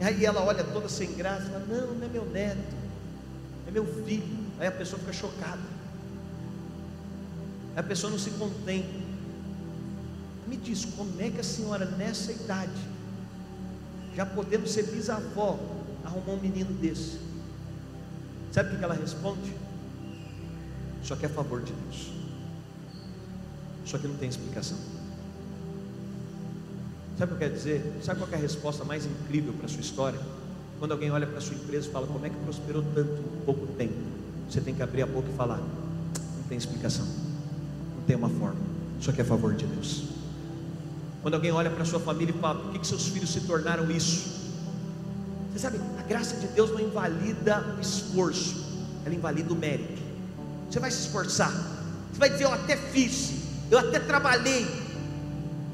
Aí 0.00 0.24
ela 0.24 0.42
olha 0.42 0.62
toda 0.64 0.88
sem 0.88 1.12
graça, 1.14 1.46
fala, 1.46 1.64
não, 1.66 1.94
não 1.94 2.06
é 2.06 2.08
meu 2.08 2.24
neto, 2.26 2.76
é 3.66 3.70
meu 3.70 3.86
filho. 4.04 4.38
Aí 4.60 4.66
a 4.66 4.72
pessoa 4.72 4.98
fica 4.98 5.12
chocada. 5.12 5.62
Aí 7.74 7.80
a 7.80 7.82
pessoa 7.82 8.10
não 8.10 8.18
se 8.18 8.30
contém. 8.30 8.84
Me 10.46 10.56
diz, 10.56 10.84
como 10.84 11.20
é 11.20 11.30
que 11.30 11.40
a 11.40 11.44
senhora 11.44 11.84
nessa 11.84 12.32
idade 12.32 12.98
já 14.18 14.26
podendo 14.26 14.66
ser 14.66 14.82
bisavó, 14.82 15.56
arrumou 16.04 16.34
um 16.34 16.40
menino 16.40 16.72
desse. 16.74 17.20
Sabe 18.50 18.74
o 18.74 18.76
que 18.76 18.82
ela 18.82 18.94
responde? 18.94 19.54
Só 21.04 21.14
que 21.14 21.24
é 21.24 21.28
a 21.28 21.32
favor 21.32 21.62
de 21.62 21.72
Deus. 21.72 22.10
Só 23.84 23.96
que 23.96 24.08
não 24.08 24.16
tem 24.16 24.28
explicação. 24.28 24.76
Sabe 27.18 27.32
o 27.32 27.36
que 27.36 27.44
eu 27.44 27.48
quero 27.48 27.54
dizer? 27.54 27.98
Sabe 28.00 28.20
qual 28.20 28.30
é 28.30 28.36
a 28.36 28.38
resposta 28.38 28.84
mais 28.84 29.04
incrível 29.04 29.52
para 29.54 29.66
a 29.66 29.68
sua 29.68 29.80
história? 29.80 30.20
Quando 30.78 30.92
alguém 30.92 31.10
olha 31.10 31.26
para 31.26 31.38
a 31.38 31.40
sua 31.40 31.56
empresa 31.56 31.88
e 31.88 31.90
fala, 31.90 32.06
como 32.06 32.24
é 32.24 32.30
que 32.30 32.36
prosperou 32.36 32.84
tanto 32.94 33.10
em 33.10 33.44
pouco 33.44 33.66
tempo? 33.66 33.94
Você 34.48 34.60
tem 34.60 34.72
que 34.72 34.82
abrir 34.82 35.02
a 35.02 35.06
boca 35.06 35.28
e 35.28 35.36
falar, 35.36 35.56
não 35.56 36.42
tem 36.48 36.56
explicação, 36.56 37.04
não 37.04 38.04
tem 38.06 38.14
uma 38.14 38.28
forma, 38.28 38.60
só 39.00 39.10
que 39.10 39.20
é 39.20 39.24
favor 39.24 39.52
de 39.52 39.66
Deus. 39.66 40.04
Quando 41.20 41.34
alguém 41.34 41.50
olha 41.50 41.68
para 41.68 41.82
a 41.82 41.84
sua 41.84 41.98
família 41.98 42.32
e 42.32 42.40
fala, 42.40 42.60
por 42.60 42.70
que, 42.70 42.78
que 42.78 42.86
seus 42.86 43.08
filhos 43.08 43.30
se 43.32 43.40
tornaram 43.40 43.90
isso? 43.90 44.38
Você 45.52 45.58
sabe, 45.58 45.80
a 45.98 46.02
graça 46.02 46.36
de 46.36 46.46
Deus 46.46 46.70
não 46.70 46.78
invalida 46.78 47.74
o 47.76 47.80
esforço, 47.80 48.64
ela 49.04 49.14
invalida 49.14 49.52
o 49.52 49.56
mérito. 49.56 50.00
Você 50.70 50.78
vai 50.78 50.92
se 50.92 51.06
esforçar, 51.06 51.50
você 52.12 52.18
vai 52.20 52.30
dizer, 52.30 52.44
eu 52.44 52.52
até 52.52 52.76
fiz, 52.76 53.32
eu 53.72 53.78
até 53.80 53.98
trabalhei, 53.98 54.64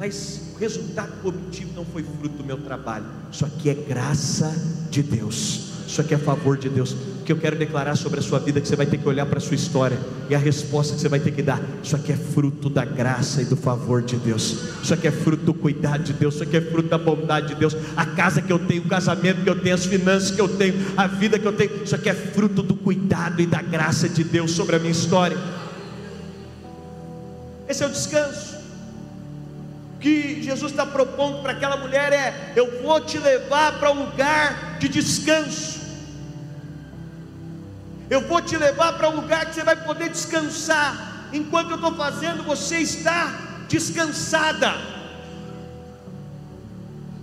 mas 0.04 0.38
o 0.54 0.58
resultado 0.58 1.12
obtive 1.24 1.72
não 1.74 1.82
foi 1.82 2.02
fruto 2.02 2.36
do 2.36 2.44
meu 2.44 2.58
trabalho. 2.58 3.06
Isso 3.32 3.46
aqui 3.46 3.70
é 3.70 3.74
graça 3.74 4.54
de 4.90 5.02
Deus. 5.02 5.72
Isso 5.86 5.98
aqui 5.98 6.12
é 6.12 6.18
favor 6.18 6.58
de 6.58 6.68
Deus. 6.68 6.92
O 6.92 7.24
que 7.24 7.32
eu 7.32 7.38
quero 7.38 7.56
declarar 7.56 7.96
sobre 7.96 8.20
a 8.20 8.22
sua 8.22 8.38
vida 8.38 8.58
é 8.58 8.60
que 8.62 8.68
você 8.68 8.76
vai 8.76 8.84
ter 8.84 8.98
que 8.98 9.08
olhar 9.08 9.24
para 9.24 9.38
a 9.38 9.40
sua 9.40 9.54
história 9.54 9.98
e 10.28 10.34
a 10.34 10.38
resposta 10.38 10.94
que 10.94 11.00
você 11.00 11.08
vai 11.08 11.20
ter 11.20 11.30
que 11.30 11.40
dar. 11.40 11.58
Isso 11.82 11.96
aqui 11.96 12.12
é 12.12 12.16
fruto 12.16 12.68
da 12.68 12.84
graça 12.84 13.40
e 13.40 13.46
do 13.46 13.56
favor 13.56 14.02
de 14.02 14.16
Deus. 14.16 14.58
Isso 14.82 14.92
aqui 14.92 15.08
é 15.08 15.10
fruto 15.10 15.42
do 15.42 15.54
cuidado 15.54 16.02
de 16.02 16.12
Deus. 16.12 16.34
Isso 16.34 16.42
aqui 16.42 16.58
é 16.58 16.60
fruto 16.60 16.90
da 16.90 16.98
bondade 16.98 17.48
de 17.48 17.54
Deus. 17.54 17.74
A 17.96 18.04
casa 18.04 18.42
que 18.42 18.52
eu 18.52 18.58
tenho, 18.58 18.82
o 18.82 18.88
casamento 18.88 19.42
que 19.42 19.48
eu 19.48 19.58
tenho, 19.58 19.74
as 19.74 19.86
finanças 19.86 20.30
que 20.30 20.40
eu 20.40 20.48
tenho, 20.48 20.74
a 20.98 21.06
vida 21.06 21.38
que 21.38 21.46
eu 21.46 21.52
tenho. 21.54 21.82
Isso 21.82 21.94
aqui 21.94 22.10
é 22.10 22.14
fruto 22.14 22.62
do 22.62 22.76
cuidado 22.76 23.40
e 23.40 23.46
da 23.46 23.62
graça 23.62 24.06
de 24.06 24.22
Deus 24.22 24.50
sobre 24.50 24.76
a 24.76 24.78
minha 24.78 24.92
história. 24.92 25.38
Esse 27.66 27.82
é 27.82 27.86
o 27.86 27.90
descanso 27.90 28.53
que 30.04 30.42
Jesus 30.42 30.70
está 30.70 30.84
propondo 30.84 31.40
para 31.40 31.52
aquela 31.52 31.78
mulher 31.78 32.12
é: 32.12 32.52
eu 32.54 32.82
vou 32.82 33.00
te 33.00 33.16
levar 33.16 33.78
para 33.78 33.90
um 33.90 34.04
lugar 34.04 34.76
de 34.78 34.86
descanso. 34.86 35.80
Eu 38.10 38.20
vou 38.28 38.42
te 38.42 38.54
levar 38.54 38.92
para 38.98 39.08
um 39.08 39.16
lugar 39.16 39.46
que 39.46 39.54
você 39.54 39.64
vai 39.64 39.76
poder 39.76 40.10
descansar. 40.10 41.30
Enquanto 41.32 41.70
eu 41.70 41.76
estou 41.76 41.94
fazendo, 41.96 42.42
você 42.42 42.80
está 42.80 43.32
descansada. 43.66 44.74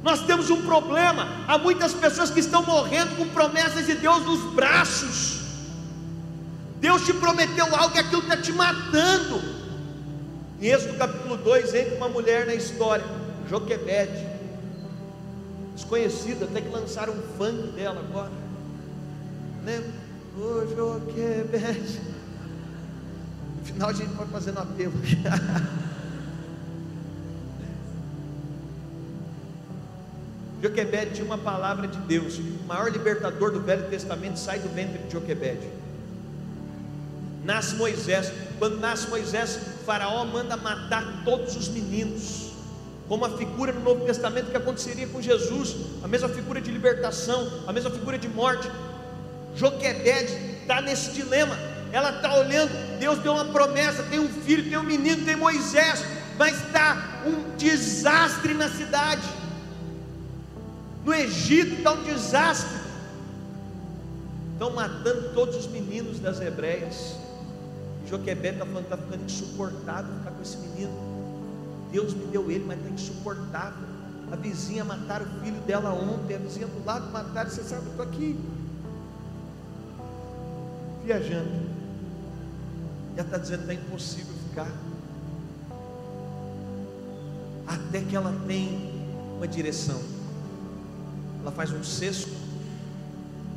Nós 0.01 0.23
temos 0.23 0.49
um 0.49 0.63
problema. 0.63 1.27
Há 1.47 1.59
muitas 1.59 1.93
pessoas 1.93 2.31
que 2.31 2.39
estão 2.39 2.63
morrendo 2.63 3.15
com 3.15 3.27
promessas 3.27 3.85
de 3.85 3.93
Deus 3.93 4.25
nos 4.25 4.55
braços. 4.55 5.39
Deus 6.79 7.05
te 7.05 7.13
prometeu 7.13 7.75
algo 7.75 7.95
e 7.95 7.99
aquilo 7.99 8.23
está 8.23 8.37
te 8.37 8.51
matando. 8.51 9.60
Em 10.61 10.67
Êxodo 10.67 10.95
capítulo 10.95 11.37
2, 11.37 11.73
entra 11.73 11.95
uma 11.95 12.07
mulher 12.07 12.45
na 12.45 12.53
história, 12.53 13.03
Joquebede, 13.49 14.27
desconhecida, 15.73 16.45
até 16.45 16.61
que 16.61 16.69
lançaram 16.69 17.13
um 17.13 17.21
funk 17.35 17.71
dela 17.71 17.99
agora. 17.99 18.29
Lembra? 19.65 19.89
Ô 20.37 20.63
Joquebede. 20.67 21.99
No 23.57 23.65
final 23.65 23.89
a 23.89 23.93
gente 23.93 24.13
pode 24.15 24.29
fazendo 24.29 24.59
apelo. 24.59 24.93
Joquebede 30.61 31.15
tinha 31.15 31.25
uma 31.25 31.39
palavra 31.39 31.87
de 31.87 31.97
Deus. 32.01 32.37
O 32.37 32.67
maior 32.67 32.91
libertador 32.91 33.49
do 33.51 33.61
Velho 33.61 33.89
Testamento 33.89 34.37
sai 34.37 34.59
do 34.59 34.69
ventre 34.69 34.99
de 34.99 35.11
Joquebede. 35.11 35.67
Nasce 37.43 37.75
Moisés. 37.75 38.31
Quando 38.59 38.79
nasce 38.79 39.09
Moisés, 39.09 39.59
Faraó 39.85 40.25
manda 40.25 40.55
matar 40.55 41.23
todos 41.25 41.55
os 41.55 41.67
meninos. 41.67 42.51
Como 43.07 43.25
a 43.25 43.37
figura 43.37 43.73
no 43.73 43.81
Novo 43.81 44.05
Testamento 44.05 44.51
que 44.51 44.57
aconteceria 44.57 45.07
com 45.07 45.21
Jesus, 45.21 45.75
a 46.03 46.07
mesma 46.07 46.29
figura 46.29 46.61
de 46.61 46.71
libertação, 46.71 47.63
a 47.67 47.73
mesma 47.73 47.89
figura 47.89 48.17
de 48.17 48.29
morte. 48.29 48.69
Joquebede 49.55 50.33
está 50.61 50.81
nesse 50.81 51.11
dilema. 51.11 51.57
ela 51.91 52.15
está 52.15 52.33
olhando, 52.35 52.71
Deus 52.99 53.19
deu 53.19 53.33
uma 53.33 53.45
promessa, 53.45 54.03
tem 54.03 54.17
um 54.17 54.29
filho, 54.29 54.69
tem 54.69 54.77
um 54.77 54.83
menino, 54.83 55.25
tem 55.25 55.35
Moisés, 55.35 56.05
mas 56.37 56.55
está 56.55 57.21
um 57.25 57.57
desastre 57.57 58.53
na 58.53 58.69
cidade. 58.69 59.27
No 61.03 61.13
Egito 61.13 61.75
está 61.75 61.91
um 61.91 62.03
desastre. 62.03 62.79
Estão 64.53 64.71
matando 64.71 65.33
todos 65.33 65.55
os 65.55 65.67
meninos 65.67 66.19
das 66.19 66.39
hebreias. 66.39 67.15
Joquebed 68.11 68.55
está 68.55 68.65
falando, 68.65 68.83
está 68.83 68.97
ficando 68.97 69.23
insuportável 69.23 70.13
ficar 70.17 70.31
com 70.31 70.41
esse 70.41 70.57
menino. 70.57 70.91
Deus 71.93 72.13
me 72.13 72.25
deu 72.25 72.51
ele, 72.51 72.65
mas 72.65 72.77
está 72.77 72.89
insuportável. 72.89 73.87
A 74.29 74.35
vizinha 74.35 74.83
mataram 74.83 75.25
o 75.25 75.39
filho 75.41 75.61
dela 75.61 75.93
ontem, 75.93 76.35
a 76.35 76.37
vizinha 76.37 76.67
do 76.67 76.85
lado 76.85 77.09
mataram, 77.09 77.49
você 77.49 77.63
sabe, 77.63 77.85
eu 77.85 77.91
estou 77.91 78.05
aqui. 78.05 78.37
Viajando. 81.05 81.71
Ela 83.15 83.25
está 83.25 83.37
dizendo 83.37 83.65
que 83.65 83.71
está 83.71 83.85
impossível 83.85 84.33
ficar. 84.49 84.71
Até 87.65 88.01
que 88.01 88.15
ela 88.15 88.33
tem 88.45 88.91
uma 89.37 89.47
direção. 89.47 90.01
Ela 91.41 91.51
faz 91.51 91.71
um 91.71 91.83
cesto, 91.83 92.33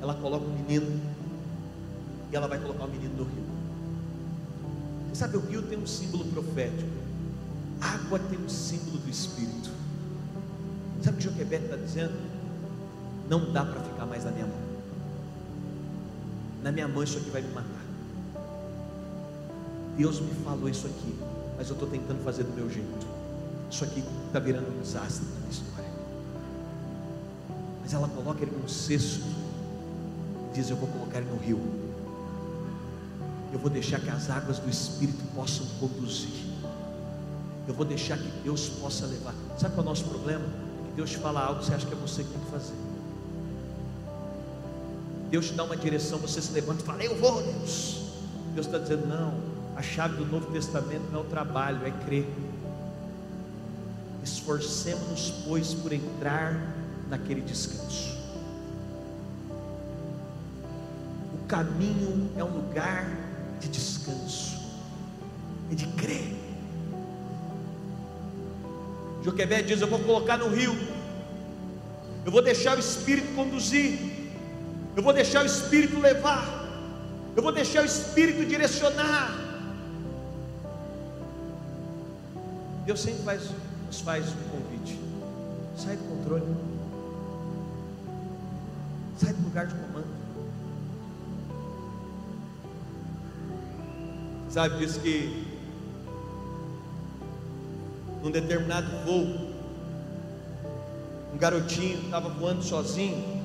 ela 0.00 0.14
coloca 0.14 0.46
o 0.46 0.50
menino, 0.50 1.00
e 2.32 2.36
ela 2.36 2.46
vai 2.46 2.58
colocar 2.58 2.84
o 2.84 2.88
menino 2.88 3.16
no 3.16 3.24
rio. 3.24 3.53
Sabe, 5.14 5.36
o 5.36 5.40
rio 5.40 5.62
tem 5.62 5.78
um 5.78 5.86
símbolo 5.86 6.24
profético. 6.24 6.90
Água 7.80 8.18
tem 8.18 8.36
um 8.36 8.48
símbolo 8.48 8.98
do 8.98 9.08
Espírito. 9.08 9.70
Sabe 11.02 11.16
o 11.16 11.20
que 11.20 11.24
Joquebed 11.24 11.64
está 11.64 11.76
dizendo? 11.76 12.14
Não 13.28 13.52
dá 13.52 13.64
para 13.64 13.80
ficar 13.80 14.06
mais 14.06 14.24
na 14.24 14.32
minha 14.32 14.46
mão. 14.46 14.58
Na 16.64 16.72
minha 16.72 16.88
mão 16.88 17.02
isso 17.02 17.18
aqui 17.18 17.30
vai 17.30 17.42
me 17.42 17.52
matar. 17.52 17.84
Deus 19.96 20.18
me 20.18 20.34
falou 20.44 20.68
isso 20.68 20.86
aqui, 20.86 21.14
mas 21.56 21.68
eu 21.68 21.74
estou 21.74 21.88
tentando 21.88 22.24
fazer 22.24 22.42
do 22.42 22.52
meu 22.52 22.68
jeito. 22.68 23.06
Isso 23.70 23.84
aqui 23.84 24.02
está 24.26 24.40
virando 24.40 24.68
um 24.76 24.80
desastre 24.80 25.24
na 25.26 25.40
minha 25.40 25.50
história. 25.50 25.90
Mas 27.82 27.94
ela 27.94 28.08
coloca 28.08 28.42
ele 28.42 28.56
num 28.60 28.66
cesto 28.66 29.20
e 30.50 30.54
diz: 30.54 30.70
Eu 30.70 30.76
vou 30.76 30.88
colocar 30.88 31.18
ele 31.18 31.30
no 31.30 31.36
rio 31.36 31.60
eu 33.54 33.60
vou 33.60 33.70
deixar 33.70 34.00
que 34.00 34.10
as 34.10 34.28
águas 34.28 34.58
do 34.58 34.68
Espírito 34.68 35.22
possam 35.32 35.64
conduzir. 35.78 36.44
Eu 37.68 37.72
vou 37.72 37.86
deixar 37.86 38.18
que 38.18 38.28
Deus 38.42 38.68
possa 38.68 39.06
levar. 39.06 39.32
Sabe 39.56 39.76
qual 39.76 39.86
é 39.86 39.86
o 39.86 39.90
nosso 39.90 40.04
problema? 40.06 40.44
É 40.44 40.88
que 40.88 40.96
Deus 40.96 41.10
te 41.10 41.18
fala 41.18 41.40
algo, 41.40 41.62
você 41.62 41.72
acha 41.72 41.86
que 41.86 41.92
é 41.92 41.96
você 41.96 42.24
que 42.24 42.30
tem 42.30 42.40
que 42.40 42.50
fazer. 42.50 42.74
Deus 45.30 45.46
te 45.46 45.52
dá 45.52 45.62
uma 45.62 45.76
direção, 45.76 46.18
você 46.18 46.42
se 46.42 46.50
levanta 46.52 46.82
e 46.82 46.84
fala, 46.84 47.04
eu 47.04 47.16
vou, 47.16 47.42
Deus. 47.44 48.02
Deus 48.54 48.66
está 48.66 48.76
dizendo, 48.76 49.06
não, 49.06 49.34
a 49.76 49.82
chave 49.82 50.16
do 50.16 50.26
Novo 50.26 50.50
Testamento 50.50 51.04
não 51.12 51.20
é 51.20 51.22
o 51.22 51.26
trabalho, 51.26 51.86
é 51.86 51.92
crer. 52.04 52.26
Esforcemos-nos, 54.24 55.30
pois, 55.46 55.72
por 55.74 55.92
entrar 55.92 56.74
naquele 57.08 57.40
descanso. 57.40 58.18
O 61.32 61.46
caminho 61.46 62.32
é 62.36 62.42
um 62.42 62.48
lugar 62.48 63.23
de 63.64 63.68
descanso 63.68 64.58
e 65.70 65.74
de 65.74 65.86
crer. 65.88 66.34
Joquebed 69.22 69.66
diz: 69.66 69.80
Eu 69.80 69.88
vou 69.88 70.00
colocar 70.00 70.36
no 70.36 70.48
rio, 70.48 70.76
eu 72.24 72.30
vou 72.30 72.42
deixar 72.42 72.76
o 72.76 72.80
Espírito 72.80 73.34
conduzir, 73.34 73.98
eu 74.94 75.02
vou 75.02 75.12
deixar 75.12 75.42
o 75.42 75.46
Espírito 75.46 75.98
levar, 75.98 76.44
eu 77.34 77.42
vou 77.42 77.52
deixar 77.52 77.82
o 77.82 77.86
Espírito 77.86 78.44
direcionar. 78.44 79.40
Deus 82.84 83.00
sempre 83.00 83.22
faz, 83.22 83.50
nos 83.86 84.00
faz 84.00 84.26
um 84.28 84.48
convite: 84.50 85.00
sai 85.76 85.96
do 85.96 86.04
controle, 86.04 86.44
sai 89.16 89.32
do 89.32 89.42
lugar 89.42 89.66
de 89.66 89.74
comando. 89.74 89.93
Sabe, 94.54 94.76
diz 94.78 94.96
que 94.98 95.44
num 98.22 98.30
determinado 98.30 98.86
voo, 99.04 99.50
um 101.34 101.36
garotinho 101.36 102.04
estava 102.04 102.28
voando 102.28 102.62
sozinho. 102.62 103.42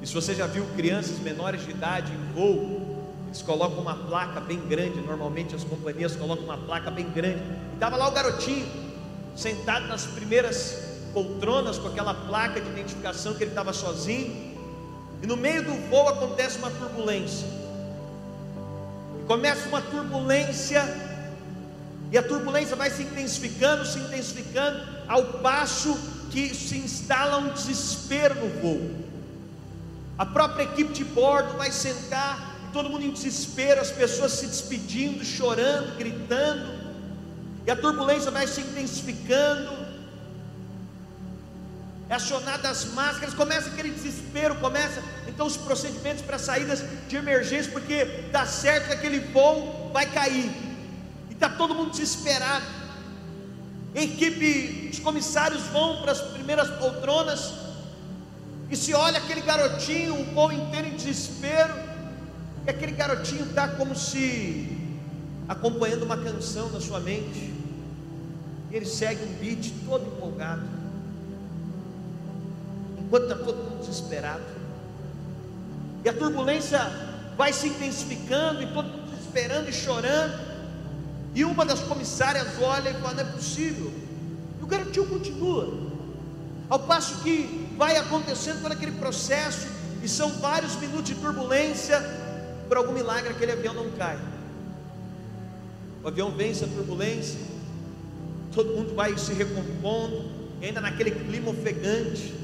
E 0.00 0.06
se 0.06 0.14
você 0.14 0.34
já 0.34 0.46
viu 0.46 0.64
crianças 0.76 1.18
menores 1.18 1.62
de 1.62 1.72
idade 1.72 2.10
em 2.10 2.32
voo, 2.32 3.04
eles 3.26 3.42
colocam 3.42 3.80
uma 3.80 3.94
placa 3.94 4.40
bem 4.40 4.58
grande, 4.66 4.98
normalmente 5.02 5.54
as 5.54 5.62
companhias 5.62 6.16
colocam 6.16 6.46
uma 6.46 6.56
placa 6.56 6.90
bem 6.90 7.10
grande. 7.10 7.42
E 7.72 7.74
estava 7.74 7.98
lá 7.98 8.08
o 8.08 8.12
garotinho, 8.12 8.66
sentado 9.36 9.86
nas 9.88 10.06
primeiras 10.06 11.02
poltronas 11.12 11.76
com 11.76 11.88
aquela 11.88 12.14
placa 12.14 12.62
de 12.62 12.70
identificação 12.70 13.34
que 13.34 13.44
ele 13.44 13.50
estava 13.50 13.74
sozinho. 13.74 14.56
E 15.22 15.26
no 15.26 15.36
meio 15.36 15.62
do 15.62 15.74
voo 15.90 16.08
acontece 16.08 16.56
uma 16.56 16.70
turbulência 16.70 17.59
começa 19.30 19.68
uma 19.68 19.80
turbulência, 19.80 20.82
e 22.10 22.18
a 22.18 22.22
turbulência 22.22 22.74
vai 22.74 22.90
se 22.90 23.04
intensificando, 23.04 23.86
se 23.86 24.00
intensificando, 24.00 24.84
ao 25.06 25.24
passo 25.34 25.96
que 26.32 26.52
se 26.52 26.78
instala 26.78 27.38
um 27.38 27.52
desespero 27.52 28.34
no 28.34 28.48
voo. 28.60 28.90
A 30.18 30.26
própria 30.26 30.64
equipe 30.64 30.92
de 30.92 31.04
bordo 31.04 31.56
vai 31.56 31.70
sentar, 31.70 32.56
todo 32.72 32.90
mundo 32.90 33.04
em 33.04 33.12
desespero, 33.12 33.80
as 33.80 33.92
pessoas 33.92 34.32
se 34.32 34.48
despedindo, 34.48 35.24
chorando, 35.24 35.96
gritando, 35.96 36.68
e 37.64 37.70
a 37.70 37.76
turbulência 37.76 38.32
vai 38.32 38.48
se 38.48 38.62
intensificando, 38.62 39.79
é 42.10 42.14
acionada 42.14 42.68
as 42.68 42.86
máscaras, 42.86 43.32
começa 43.34 43.68
aquele 43.68 43.90
desespero, 43.90 44.56
começa 44.56 45.00
então 45.28 45.46
os 45.46 45.56
procedimentos 45.56 46.22
para 46.22 46.40
saídas 46.40 46.82
de 47.08 47.14
emergência, 47.14 47.70
porque 47.70 48.04
dá 48.32 48.44
certo 48.44 48.88
que 48.88 48.94
aquele 48.94 49.20
voo 49.20 49.92
vai 49.92 50.06
cair, 50.06 50.50
e 51.30 51.32
está 51.32 51.48
todo 51.48 51.72
mundo 51.72 51.92
desesperado. 51.92 52.64
Equipe, 53.94 54.90
os 54.92 54.98
comissários 54.98 55.62
vão 55.68 56.02
para 56.02 56.10
as 56.10 56.20
primeiras 56.20 56.68
poltronas, 56.68 57.52
e 58.68 58.76
se 58.76 58.92
olha 58.92 59.18
aquele 59.18 59.42
garotinho, 59.42 60.20
o 60.20 60.24
voo 60.34 60.50
inteiro 60.50 60.88
em 60.88 60.96
desespero, 60.96 61.74
e 62.66 62.70
aquele 62.70 62.92
garotinho 62.92 63.44
está 63.44 63.68
como 63.68 63.94
se 63.94 64.76
acompanhando 65.48 66.02
uma 66.02 66.16
canção 66.16 66.70
na 66.70 66.80
sua 66.80 66.98
mente, 66.98 67.54
e 68.68 68.74
ele 68.74 68.86
segue 68.86 69.22
um 69.22 69.32
beat 69.34 69.72
todo 69.86 70.04
empolgado 70.08 70.79
enquanto 73.10 73.24
está 73.24 73.34
todo 73.34 73.56
mundo 73.56 73.80
desesperado. 73.80 74.44
E 76.04 76.08
a 76.08 76.12
turbulência 76.12 76.78
vai 77.36 77.52
se 77.52 77.66
intensificando, 77.66 78.62
e 78.62 78.66
todo 78.68 78.86
mundo 78.86 79.10
desesperando 79.10 79.68
e 79.68 79.72
chorando. 79.72 80.38
E 81.34 81.44
uma 81.44 81.64
das 81.66 81.80
comissárias 81.80 82.46
olha 82.62 82.90
e 82.90 82.94
fala: 82.94 83.14
não 83.14 83.20
é 83.22 83.32
possível. 83.32 83.92
E 84.60 84.62
o 84.62 84.66
garotinho 84.66 85.06
continua. 85.06 85.90
Ao 86.68 86.78
passo 86.78 87.20
que 87.22 87.68
vai 87.76 87.96
acontecendo 87.96 88.62
todo 88.62 88.72
aquele 88.72 88.92
processo, 88.92 89.66
e 90.04 90.08
são 90.08 90.30
vários 90.34 90.76
minutos 90.76 91.06
de 91.06 91.16
turbulência, 91.16 92.00
por 92.68 92.76
algum 92.76 92.92
milagre 92.92 93.30
aquele 93.30 93.50
avião 93.50 93.74
não 93.74 93.90
cai. 93.90 94.18
O 96.04 96.06
avião 96.06 96.30
vence 96.30 96.64
a 96.64 96.68
turbulência, 96.68 97.40
todo 98.54 98.72
mundo 98.76 98.94
vai 98.94 99.18
se 99.18 99.32
recompondo, 99.34 100.30
ainda 100.62 100.80
naquele 100.80 101.10
clima 101.10 101.50
ofegante 101.50 102.39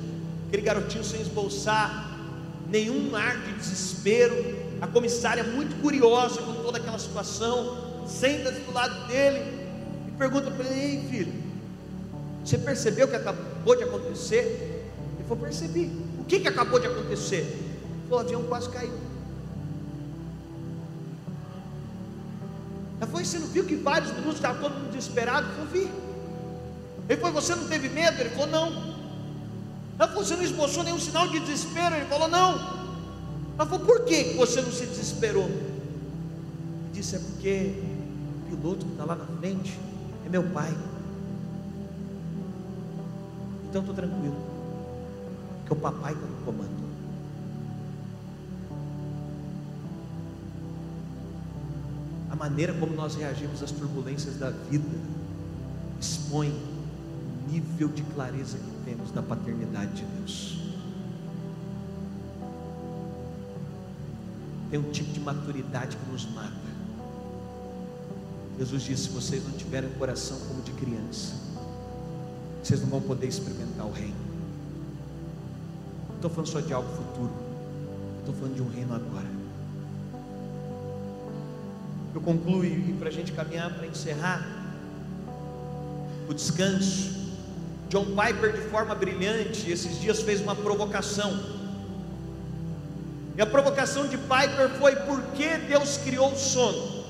aquele 0.47 0.63
garotinho 0.63 1.05
sem 1.05 1.21
esboçar 1.21 2.17
nenhum 2.69 3.15
ar 3.15 3.37
de 3.43 3.53
desespero. 3.55 4.67
A 4.81 4.87
comissária, 4.87 5.43
muito 5.43 5.81
curiosa 5.81 6.43
com 6.43 6.53
toda 6.63 6.79
aquela 6.79 6.99
situação, 6.99 8.05
senta-se 8.07 8.61
do 8.61 8.73
lado 8.73 9.07
dele 9.09 9.41
e 10.07 10.11
pergunta 10.19 10.51
para 10.51 10.67
ele: 10.67 10.81
Ei, 10.81 11.09
filho, 11.09 11.33
você 12.45 12.59
percebeu 12.59 13.07
o 13.07 13.11
que 13.11 13.17
acabou 13.17 13.75
de 13.75 13.85
acontecer? 13.85 14.85
Ele 15.19 15.29
falou: 15.29 15.45
Percebi. 15.45 15.91
O 16.19 16.25
que, 16.25 16.41
que 16.41 16.49
acabou 16.49 16.79
de 16.79 16.87
acontecer? 16.87 17.37
Ele 17.37 18.09
falou: 18.09 18.23
O 18.23 18.27
avião 18.27 18.43
quase 18.45 18.69
caiu. 18.69 18.93
Ela 23.01 23.11
falou: 23.11 23.25
Você 23.25 23.39
não 23.39 23.47
viu 23.49 23.65
que 23.65 23.77
vários 23.77 24.13
minutos 24.13 24.37
estava 24.37 24.61
todo 24.61 24.75
mundo 24.75 24.93
desesperado? 24.93 25.47
Ele 25.47 25.55
falou: 25.55 25.71
Vi. 25.71 25.91
Ele 27.09 27.21
falou: 27.21 27.41
Você 27.41 27.55
não 27.55 27.67
teve 27.67 27.89
medo? 27.89 28.21
Ele 28.21 28.31
falou: 28.31 28.47
Não. 28.49 28.96
Falou, 29.99 30.25
você 30.25 30.37
não 30.37 30.43
esboçou 30.43 30.83
nenhum 30.83 30.99
sinal 30.99 31.29
de 31.29 31.41
desespero? 31.41 31.95
Ele 31.95 32.07
falou, 32.07 32.29
não. 32.29 32.55
Ela 33.59 33.67
falou, 33.67 33.87
por 33.87 34.05
que 34.05 34.35
você 34.35 34.61
não 34.61 34.71
se 34.71 34.87
desesperou? 34.87 35.45
Ele 35.45 36.91
disse, 36.93 37.17
é 37.17 37.19
porque 37.19 37.83
o 38.47 38.57
piloto 38.57 38.85
que 38.85 38.93
está 38.93 39.05
lá 39.05 39.15
na 39.17 39.27
frente 39.39 39.79
é 40.25 40.29
meu 40.29 40.43
pai. 40.51 40.75
Então 43.69 43.81
estou 43.81 43.95
tranquilo, 43.95 44.37
porque 45.61 45.73
o 45.73 45.77
papai 45.77 46.13
está 46.13 46.27
no 46.27 46.37
comando. 46.45 46.87
a 52.37 52.39
maneira 52.39 52.75
como 52.75 52.95
nós 52.95 53.15
reagimos 53.15 53.63
às 53.63 53.71
turbulências 53.71 54.37
da 54.37 54.51
vida 54.51 54.85
expõe 55.99 56.51
o 56.51 57.51
nível 57.51 57.89
de 57.89 58.03
clareza 58.03 58.59
que 58.59 58.76
temos 58.87 59.11
da 59.11 59.21
paternidade 59.21 59.95
de 59.95 60.05
Deus. 60.05 60.59
Tem 64.71 64.79
um 64.79 64.91
tipo 64.91 65.13
de 65.13 65.21
maturidade 65.21 65.97
que 65.97 66.11
nos 66.11 66.25
mata. 66.33 66.55
Jesus 68.59 68.83
disse: 68.85 69.03
se 69.05 69.09
vocês 69.11 69.45
não 69.45 69.53
tiverem 69.53 69.91
um 69.91 69.95
coração 69.95 70.39
como 70.49 70.63
de 70.63 70.71
criança, 70.73 71.35
vocês 72.63 72.81
não 72.81 72.89
vão 72.89 73.01
poder 73.01 73.27
experimentar 73.27 73.87
o 73.87 73.93
reino. 73.93 74.15
Não 76.09 76.17
estou 76.17 76.31
falando 76.31 76.49
só 76.49 76.61
de 76.61 76.73
algo 76.73 76.89
futuro, 76.89 77.33
estou 78.21 78.35
falando 78.35 78.55
de 78.55 78.63
um 78.63 78.69
reino 78.69 78.95
agora. 78.95 79.37
Eu 82.15 82.21
concluo 82.23 82.65
e 82.65 82.95
para 82.99 83.09
a 83.09 83.13
gente 83.13 83.33
caminhar 83.33 83.75
para 83.75 83.87
encerrar 83.87 84.47
o 86.29 86.33
descanso. 86.33 87.16
John 87.89 88.07
Piper, 88.07 88.53
de 88.53 88.69
forma 88.69 88.95
brilhante, 88.95 89.71
esses 89.71 90.01
dias 90.01 90.21
fez 90.23 90.41
uma 90.41 90.55
provocação. 90.55 91.39
E 93.37 93.41
a 93.41 93.47
provocação 93.47 94.07
de 94.09 94.17
Piper 94.17 94.71
foi: 94.79 94.97
por 94.97 95.23
que 95.35 95.57
Deus 95.59 95.99
criou 95.99 96.33
o 96.33 96.37
sono? 96.37 97.05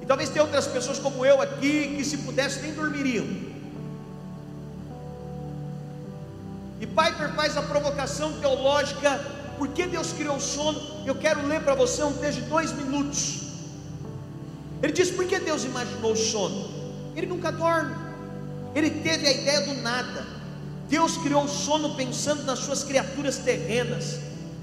E 0.00 0.06
talvez 0.06 0.30
tenha 0.30 0.44
outras 0.44 0.66
pessoas 0.66 0.98
como 0.98 1.24
eu 1.24 1.42
aqui 1.42 1.96
que, 1.96 2.04
se 2.04 2.18
pudesse, 2.18 2.60
nem 2.60 2.72
dormiriam. 2.72 3.26
E 6.80 6.86
Piper 6.86 7.34
faz 7.34 7.56
a 7.56 7.62
provocação 7.62 8.32
teológica: 8.40 9.20
por 9.58 9.68
que 9.68 9.86
Deus 9.86 10.12
criou 10.12 10.36
o 10.36 10.40
sono? 10.40 10.80
Eu 11.04 11.14
quero 11.14 11.46
ler 11.46 11.60
para 11.60 11.74
você 11.74 12.02
um 12.02 12.12
texto 12.14 12.40
de 12.40 12.48
dois 12.48 12.72
minutos. 12.72 13.50
Ele 14.82 14.92
diz: 14.92 15.10
por 15.10 15.26
que 15.26 15.38
Deus 15.38 15.64
imaginou 15.64 16.12
o 16.12 16.16
sono? 16.16 16.70
Ele 17.14 17.26
nunca 17.26 17.50
dorme, 17.50 17.94
ele 18.74 18.90
teve 18.90 19.26
a 19.26 19.32
ideia 19.32 19.60
do 19.62 19.74
nada. 19.74 20.26
Deus 20.88 21.16
criou 21.16 21.44
o 21.44 21.48
sono 21.48 21.94
pensando 21.94 22.42
nas 22.44 22.58
suas 22.60 22.82
criaturas 22.82 23.38
terrenas, 23.38 24.18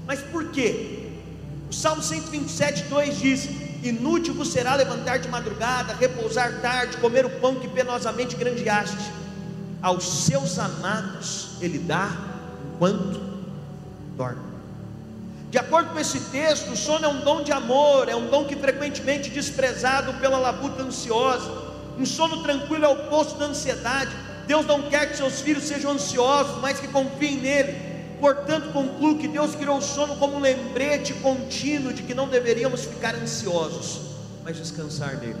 mas 0.06 0.20
por 0.20 0.50
quê? 0.50 1.08
O 1.70 1.72
Salmo 1.72 2.02
127, 2.02 2.84
2 2.84 3.18
diz: 3.18 3.48
Inútil 3.82 4.34
vos 4.34 4.48
será 4.48 4.74
levantar 4.74 5.18
de 5.18 5.28
madrugada, 5.28 5.94
repousar 5.94 6.60
tarde, 6.60 6.96
comer 6.96 7.24
o 7.24 7.30
pão 7.30 7.56
que 7.56 7.68
penosamente 7.68 8.36
grandeaste. 8.36 9.12
Aos 9.80 10.24
seus 10.24 10.58
amados 10.58 11.50
ele 11.60 11.78
dá 11.78 12.10
enquanto 12.74 13.20
dorme. 14.16 14.48
De 15.50 15.58
acordo 15.58 15.90
com 15.90 15.98
esse 15.98 16.20
texto, 16.20 16.72
o 16.72 16.76
sono 16.76 17.06
é 17.06 17.08
um 17.08 17.20
dom 17.20 17.42
de 17.42 17.52
amor, 17.52 18.08
é 18.08 18.14
um 18.14 18.28
dom 18.28 18.44
que 18.44 18.54
frequentemente 18.54 19.30
desprezado 19.30 20.12
pela 20.14 20.38
labuta 20.38 20.82
ansiosa. 20.82 21.67
Um 21.98 22.06
sono 22.06 22.42
tranquilo 22.42 22.84
é 22.84 22.88
o 22.88 22.92
oposto 22.92 23.38
da 23.38 23.46
ansiedade. 23.46 24.14
Deus 24.46 24.64
não 24.66 24.82
quer 24.82 25.10
que 25.10 25.16
seus 25.16 25.40
filhos 25.40 25.64
sejam 25.64 25.92
ansiosos, 25.92 26.60
mas 26.60 26.78
que 26.78 26.88
confiem 26.88 27.38
nele. 27.38 27.88
Portanto, 28.20 28.72
concluo 28.72 29.18
que 29.18 29.28
Deus 29.28 29.54
criou 29.54 29.78
o 29.78 29.82
sono 29.82 30.16
como 30.16 30.36
um 30.36 30.40
lembrete 30.40 31.12
contínuo 31.14 31.92
de 31.92 32.02
que 32.02 32.14
não 32.14 32.28
deveríamos 32.28 32.84
ficar 32.84 33.14
ansiosos, 33.14 34.00
mas 34.44 34.56
descansar 34.56 35.16
nele. 35.18 35.36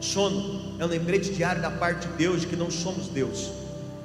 Sono 0.00 0.76
é 0.78 0.84
um 0.84 0.88
lembrete 0.88 1.32
diário 1.32 1.60
da 1.60 1.70
parte 1.70 2.06
de 2.06 2.14
Deus 2.14 2.42
de 2.42 2.46
que 2.46 2.56
não 2.56 2.70
somos 2.70 3.08
Deus. 3.08 3.50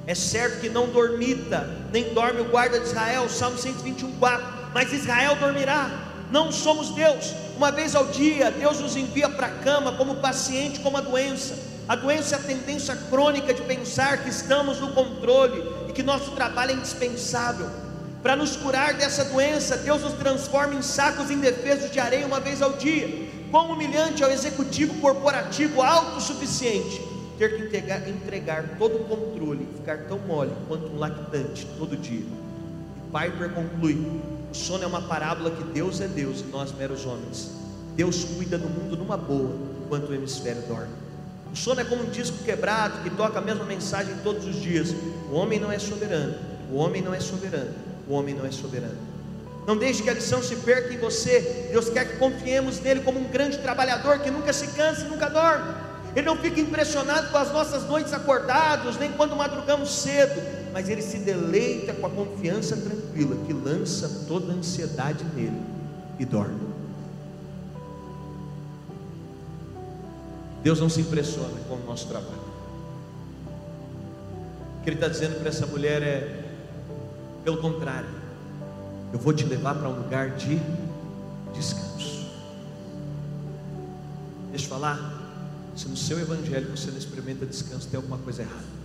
É 0.06 0.14
certo 0.14 0.60
que 0.60 0.68
não 0.68 0.88
dormita, 0.88 1.68
nem 1.92 2.12
dorme 2.12 2.40
o 2.40 2.44
guarda 2.46 2.78
de 2.78 2.86
Israel, 2.86 3.28
Salmo 3.28 3.56
121, 3.56 4.12
4 4.18 4.64
mas 4.74 4.92
Israel 4.92 5.36
dormirá. 5.36 5.88
Não 6.34 6.50
somos 6.50 6.90
Deus. 6.90 7.32
Uma 7.56 7.70
vez 7.70 7.94
ao 7.94 8.06
dia, 8.06 8.50
Deus 8.50 8.80
nos 8.80 8.96
envia 8.96 9.28
para 9.28 9.46
a 9.46 9.50
cama 9.50 9.92
como 9.92 10.16
paciente 10.16 10.80
com 10.80 10.96
a 10.96 11.00
doença. 11.00 11.56
A 11.88 11.94
doença 11.94 12.34
é 12.34 12.38
a 12.40 12.42
tendência 12.42 12.96
crônica 13.08 13.54
de 13.54 13.62
pensar 13.62 14.24
que 14.24 14.30
estamos 14.30 14.80
no 14.80 14.90
controle 14.94 15.62
e 15.88 15.92
que 15.92 16.02
nosso 16.02 16.32
trabalho 16.32 16.72
é 16.72 16.74
indispensável. 16.74 17.70
Para 18.20 18.34
nos 18.34 18.56
curar 18.56 18.94
dessa 18.94 19.24
doença, 19.26 19.76
Deus 19.76 20.02
nos 20.02 20.14
transforma 20.14 20.74
em 20.74 20.82
sacos 20.82 21.30
indefesos 21.30 21.92
de 21.92 22.00
areia 22.00 22.26
uma 22.26 22.40
vez 22.40 22.60
ao 22.60 22.72
dia. 22.72 23.28
Quão 23.52 23.70
humilhante 23.70 24.24
ao 24.24 24.30
executivo 24.32 24.92
corporativo 25.00 25.82
autossuficiente 25.82 27.00
ter 27.38 27.56
que 27.56 27.62
entregar, 27.62 28.08
entregar 28.08 28.76
todo 28.76 28.96
o 28.96 29.04
controle 29.04 29.68
e 29.70 29.76
ficar 29.76 29.98
tão 30.08 30.18
mole 30.18 30.50
quanto 30.66 30.88
um 30.88 30.98
lactante 30.98 31.64
todo 31.78 31.96
dia. 31.96 32.24
E 32.26 33.00
Piper 33.12 33.50
conclui: 33.50 34.20
o 34.54 34.56
sono 34.56 34.84
é 34.84 34.86
uma 34.86 35.02
parábola 35.02 35.50
que 35.50 35.64
Deus 35.64 36.00
é 36.00 36.06
Deus 36.06 36.38
e 36.38 36.44
nós 36.44 36.72
meros 36.72 37.04
homens. 37.04 37.50
Deus 37.96 38.22
cuida 38.22 38.56
do 38.56 38.68
mundo 38.68 38.96
numa 38.96 39.16
boa, 39.16 39.50
enquanto 39.84 40.10
o 40.10 40.14
hemisfério 40.14 40.62
dorme. 40.68 40.92
O 41.52 41.56
sono 41.56 41.80
é 41.80 41.84
como 41.84 42.04
um 42.04 42.10
disco 42.10 42.38
quebrado 42.44 43.02
que 43.02 43.10
toca 43.10 43.40
a 43.40 43.42
mesma 43.42 43.64
mensagem 43.64 44.14
todos 44.22 44.46
os 44.46 44.62
dias. 44.62 44.94
O 45.28 45.34
homem 45.34 45.58
não 45.58 45.72
é 45.72 45.78
soberano, 45.80 46.36
o 46.70 46.76
homem 46.76 47.02
não 47.02 47.12
é 47.12 47.18
soberano, 47.18 47.72
o 48.08 48.14
homem 48.14 48.32
não 48.32 48.46
é 48.46 48.52
soberano. 48.52 48.96
Não 49.66 49.76
deixe 49.76 50.04
que 50.04 50.10
a 50.10 50.14
lição 50.14 50.40
se 50.40 50.54
perca 50.54 50.94
em 50.94 50.98
você. 50.98 51.70
Deus 51.72 51.88
quer 51.88 52.12
que 52.12 52.16
confiemos 52.18 52.78
nele 52.78 53.00
como 53.00 53.18
um 53.18 53.24
grande 53.24 53.58
trabalhador 53.58 54.20
que 54.20 54.30
nunca 54.30 54.52
se 54.52 54.68
cansa 54.68 55.00
e 55.00 55.08
nunca 55.08 55.28
dorme. 55.28 55.74
Ele 56.14 56.26
não 56.26 56.36
fica 56.36 56.60
impressionado 56.60 57.32
com 57.32 57.38
as 57.38 57.50
nossas 57.52 57.88
noites 57.88 58.12
acordados, 58.12 58.96
nem 58.98 59.10
quando 59.10 59.34
madrugamos 59.34 59.90
cedo 59.90 60.63
mas 60.74 60.88
ele 60.88 61.02
se 61.02 61.18
deleita 61.18 61.94
com 61.94 62.04
a 62.04 62.10
confiança 62.10 62.76
tranquila 62.76 63.36
que 63.46 63.52
lança 63.52 64.24
toda 64.26 64.52
a 64.52 64.56
ansiedade 64.56 65.24
nele 65.36 65.62
e 66.18 66.24
dorme. 66.24 66.74
Deus 70.64 70.80
não 70.80 70.88
se 70.88 71.00
impressiona 71.00 71.54
com 71.68 71.76
o 71.76 71.86
nosso 71.86 72.08
trabalho. 72.08 72.42
O 74.80 74.82
que 74.82 74.90
ele 74.90 74.96
está 74.96 75.06
dizendo 75.06 75.38
para 75.38 75.48
essa 75.48 75.64
mulher 75.64 76.02
é, 76.02 76.44
pelo 77.44 77.58
contrário, 77.58 78.10
eu 79.12 79.18
vou 79.20 79.32
te 79.32 79.44
levar 79.44 79.76
para 79.76 79.88
um 79.88 79.96
lugar 79.96 80.30
de 80.30 80.60
descanso. 81.54 82.26
Deixa 84.50 84.64
eu 84.64 84.68
falar, 84.68 84.98
se 85.76 85.86
no 85.86 85.96
seu 85.96 86.18
evangelho 86.18 86.76
você 86.76 86.90
não 86.90 86.98
experimenta 86.98 87.46
descanso, 87.46 87.86
tem 87.86 87.96
alguma 87.96 88.18
coisa 88.18 88.42
errada 88.42 88.83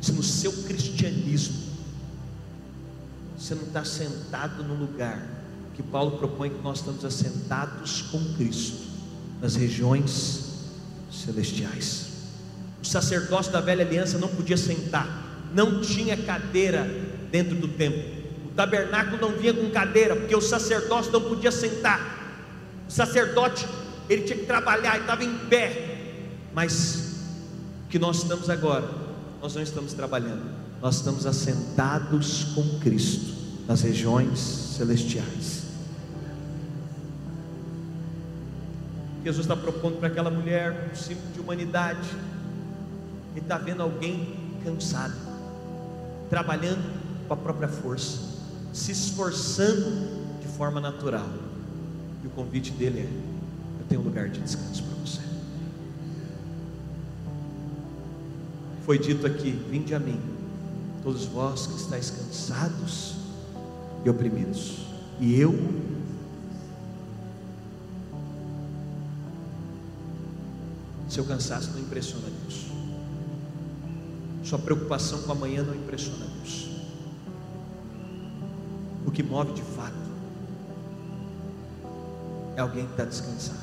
se 0.00 0.12
no 0.12 0.22
seu 0.22 0.52
cristianismo 0.64 1.68
você 3.36 3.54
não 3.54 3.64
está 3.64 3.84
sentado 3.84 4.64
no 4.64 4.74
lugar 4.74 5.22
que 5.74 5.82
Paulo 5.82 6.18
propõe 6.18 6.50
que 6.50 6.60
nós 6.60 6.78
estamos 6.78 7.04
assentados 7.04 8.02
com 8.02 8.34
Cristo 8.34 8.88
nas 9.40 9.54
regiões 9.54 10.66
celestiais. 11.10 12.08
O 12.82 12.84
sacerdócio 12.84 13.52
da 13.52 13.60
velha 13.60 13.84
aliança 13.84 14.18
não 14.18 14.28
podia 14.28 14.56
sentar, 14.56 15.48
não 15.54 15.80
tinha 15.80 16.16
cadeira 16.16 16.84
dentro 17.30 17.54
do 17.54 17.68
templo. 17.68 18.02
O 18.46 18.54
tabernáculo 18.56 19.18
não 19.20 19.38
vinha 19.38 19.54
com 19.54 19.70
cadeira, 19.70 20.16
porque 20.16 20.34
o 20.34 20.40
sacerdócio 20.40 21.12
não 21.12 21.20
podia 21.20 21.52
sentar. 21.52 22.00
O 22.88 22.90
sacerdote, 22.90 23.66
ele 24.08 24.22
tinha 24.22 24.38
que 24.38 24.46
trabalhar, 24.46 24.94
ele 24.94 25.04
estava 25.04 25.22
em 25.22 25.38
pé. 25.48 26.16
Mas 26.52 27.20
que 27.88 28.00
nós 28.00 28.18
estamos 28.18 28.50
agora 28.50 28.97
nós 29.40 29.54
não 29.54 29.62
estamos 29.62 29.92
trabalhando, 29.92 30.50
nós 30.80 30.96
estamos 30.96 31.26
assentados 31.26 32.44
com 32.54 32.78
Cristo 32.80 33.34
nas 33.66 33.82
regiões 33.82 34.38
celestiais. 34.38 35.58
Jesus 39.24 39.44
está 39.44 39.56
propondo 39.56 39.98
para 39.98 40.08
aquela 40.08 40.30
mulher 40.30 40.90
um 40.90 40.96
símbolo 40.96 41.26
de 41.34 41.40
humanidade. 41.40 42.08
Ele 43.32 43.40
está 43.40 43.58
vendo 43.58 43.82
alguém 43.82 44.34
cansado, 44.64 45.14
trabalhando 46.30 46.82
com 47.26 47.34
a 47.34 47.36
própria 47.36 47.68
força, 47.68 48.18
se 48.72 48.90
esforçando 48.90 50.40
de 50.40 50.48
forma 50.56 50.80
natural. 50.80 51.28
E 52.24 52.26
o 52.26 52.30
convite 52.30 52.70
dele 52.70 53.00
é: 53.00 53.82
eu 53.82 53.86
tenho 53.86 54.00
um 54.00 54.04
lugar 54.04 54.30
de 54.30 54.40
descanso 54.40 54.82
para 54.82 54.94
você. 54.94 55.27
Foi 58.88 58.98
dito 58.98 59.26
aqui: 59.26 59.50
Vinde 59.50 59.94
a 59.94 59.98
mim, 59.98 60.18
todos 61.02 61.26
vós 61.26 61.66
que 61.66 61.74
estáis 61.74 62.08
cansados 62.08 63.16
e 64.02 64.08
oprimidos, 64.08 64.86
e 65.20 65.38
eu 65.38 65.54
Seu 71.06 71.24
cansaço 71.24 71.72
não 71.72 71.80
impressiona 71.80 72.28
Deus. 72.42 72.66
Sua 74.44 74.58
preocupação 74.58 75.22
com 75.22 75.32
amanhã 75.32 75.62
não 75.62 75.74
impressiona 75.74 76.26
Deus. 76.36 76.68
O 79.06 79.10
que 79.10 79.22
move 79.22 79.54
de 79.54 79.62
fato 79.62 79.96
é 82.56 82.60
alguém 82.60 82.84
que 82.84 82.92
está 82.92 83.04
descansado. 83.04 83.58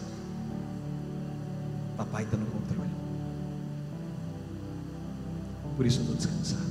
Papai 1.96 2.24
está 2.24 2.36
no 2.36 2.48
controle 2.48 2.95
por 5.76 5.86
isso 5.86 6.00
eu 6.00 6.04
estou 6.04 6.16
descansado. 6.16 6.66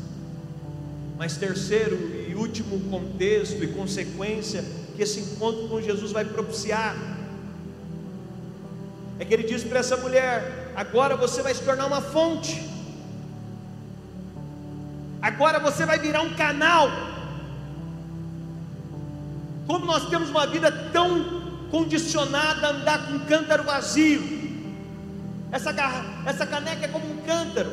Mas 1.17 1.37
terceiro 1.37 1.97
e 2.29 2.35
último 2.35 2.81
contexto 2.91 3.63
e 3.63 3.69
consequência 3.69 4.65
que 4.97 5.03
esse 5.03 5.21
encontro 5.21 5.69
com 5.69 5.81
Jesus 5.81 6.13
vai 6.13 6.25
propiciar. 6.25 6.97
É 9.19 9.25
que 9.25 9.33
ele 9.33 9.45
diz 9.45 9.63
para 9.63 9.79
essa 9.79 9.97
mulher: 9.97 10.73
agora 10.75 11.17
você 11.17 11.43
vai 11.43 11.55
se 11.55 11.63
tornar 11.63 11.87
uma 11.87 12.01
fonte, 12.01 12.69
agora 15.23 15.59
você 15.61 15.87
vai 15.87 15.99
virar 15.99 16.23
um 16.23 16.35
canal. 16.35 16.89
Como 19.67 19.87
nós 19.87 20.09
temos 20.11 20.29
uma 20.29 20.47
vida 20.47 20.71
tão 20.93 21.43
condicionada 21.71 22.67
a 22.67 22.71
andar 22.71 23.07
com 23.07 23.15
um 23.15 23.21
cântaro 23.21 23.65
vazio, 23.65 24.23
essa, 25.51 25.75
essa 26.27 26.47
caneca 26.47 26.85
é 26.85 26.89
como 26.89 27.11
um 27.11 27.17
cântaro, 27.19 27.71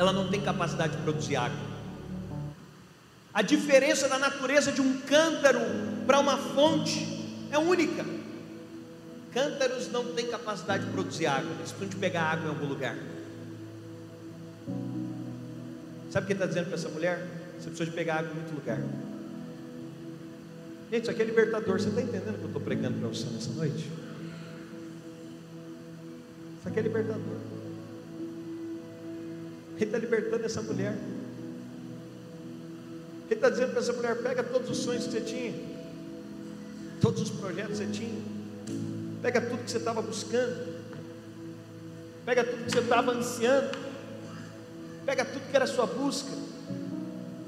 ela 0.00 0.14
não 0.14 0.28
tem 0.28 0.40
capacidade 0.40 0.96
de 0.96 1.02
produzir 1.02 1.36
água. 1.36 1.58
A 3.34 3.42
diferença 3.42 4.08
da 4.08 4.18
natureza 4.18 4.72
de 4.72 4.80
um 4.80 4.98
cântaro 5.02 5.60
para 6.06 6.18
uma 6.18 6.38
fonte 6.38 7.06
é 7.52 7.58
única. 7.58 8.02
Cântaros 9.30 9.92
não 9.92 10.14
têm 10.14 10.26
capacidade 10.28 10.86
de 10.86 10.90
produzir 10.90 11.26
água, 11.26 11.50
eles 11.50 11.70
precisam 11.70 11.88
de 11.88 11.96
pegar 11.96 12.22
água 12.22 12.46
em 12.46 12.48
algum 12.48 12.64
lugar. 12.64 12.96
Sabe 16.10 16.24
o 16.24 16.26
que 16.26 16.32
ele 16.32 16.38
está 16.38 16.46
dizendo 16.46 16.66
para 16.68 16.76
essa 16.76 16.88
mulher? 16.88 17.18
Você 17.58 17.68
precisa 17.68 17.90
de 17.90 17.94
pegar 17.94 18.14
água 18.20 18.30
em 18.32 18.34
muito 18.36 18.54
lugar. 18.54 18.78
Gente, 20.90 21.02
isso 21.02 21.10
aqui 21.10 21.20
é 21.20 21.24
libertador. 21.26 21.78
Você 21.78 21.90
está 21.90 22.00
entendendo 22.00 22.36
o 22.36 22.38
que 22.38 22.44
eu 22.44 22.46
estou 22.46 22.62
pregando 22.62 22.98
para 22.98 23.08
você 23.08 23.26
nessa 23.26 23.50
noite? 23.50 23.86
Isso 26.58 26.68
aqui 26.68 26.78
é 26.78 26.82
libertador. 26.82 27.49
Ele 29.80 29.86
está 29.88 29.98
libertando 29.98 30.44
essa 30.44 30.60
mulher. 30.60 30.94
Ele 33.24 33.34
está 33.34 33.48
dizendo 33.48 33.70
para 33.70 33.80
essa 33.80 33.92
mulher: 33.94 34.22
pega 34.22 34.42
todos 34.42 34.68
os 34.68 34.76
sonhos 34.76 35.04
que 35.04 35.12
você 35.12 35.20
tinha, 35.22 35.54
todos 37.00 37.22
os 37.22 37.30
projetos 37.30 37.78
que 37.78 37.86
você 37.86 37.90
tinha, 37.90 38.22
pega 39.22 39.40
tudo 39.40 39.64
que 39.64 39.70
você 39.70 39.78
estava 39.78 40.02
buscando, 40.02 40.82
pega 42.26 42.44
tudo 42.44 42.64
que 42.64 42.72
você 42.72 42.80
estava 42.80 43.12
ansiando, 43.12 43.78
pega 45.06 45.24
tudo 45.24 45.50
que 45.50 45.56
era 45.56 45.66
sua 45.66 45.86
busca. 45.86 46.30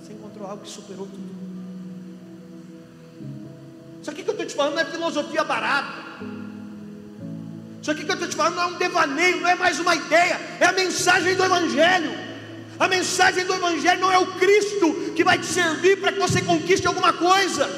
Você 0.00 0.14
encontrou 0.14 0.46
algo 0.46 0.62
que 0.62 0.70
superou 0.70 1.06
tudo. 1.06 1.42
Isso 4.00 4.10
aqui 4.10 4.22
que 4.22 4.30
eu 4.30 4.32
estou 4.32 4.46
te 4.46 4.54
falando 4.54 4.74
não 4.74 4.80
é 4.80 4.86
filosofia 4.86 5.44
barata. 5.44 6.11
Isso 7.82 7.90
aqui 7.90 8.04
que 8.04 8.10
eu 8.12 8.14
estou 8.14 8.28
te 8.28 8.36
falando 8.36 8.54
não 8.54 8.62
é 8.62 8.66
um 8.66 8.78
devaneio, 8.78 9.40
não 9.40 9.48
é 9.48 9.56
mais 9.56 9.80
uma 9.80 9.92
ideia, 9.96 10.40
é 10.60 10.66
a 10.66 10.72
mensagem 10.72 11.34
do 11.34 11.44
Evangelho. 11.44 12.12
A 12.78 12.86
mensagem 12.86 13.44
do 13.44 13.52
Evangelho 13.52 14.00
não 14.00 14.12
é 14.12 14.18
o 14.18 14.26
Cristo 14.34 15.12
que 15.16 15.24
vai 15.24 15.36
te 15.36 15.46
servir 15.46 16.00
para 16.00 16.12
que 16.12 16.20
você 16.20 16.40
conquiste 16.42 16.86
alguma 16.86 17.12
coisa. 17.12 17.68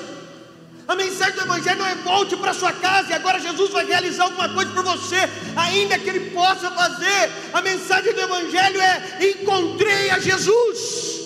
A 0.87 0.95
mensagem 0.95 1.37
do 1.37 1.41
Evangelho 1.41 1.79
não 1.79 1.87
é 1.87 1.95
volte 1.95 2.37
para 2.37 2.53
sua 2.53 2.71
casa 2.71 3.11
e 3.11 3.15
agora 3.15 3.41
Jesus 3.41 3.71
vai 3.71 3.87
realizar 3.87 4.25
alguma 4.25 4.51
coisa 4.51 4.71
por 4.73 4.85
você, 4.85 5.17
ainda 5.57 5.99
que 5.99 6.11
Ele 6.11 6.31
possa 6.33 6.71
fazer. 6.71 7.31
A 7.55 7.63
mensagem 7.63 8.13
do 8.13 8.21
Evangelho 8.21 8.81
é: 8.83 9.31
encontrei 9.31 10.11
a 10.11 10.19
Jesus. 10.19 11.23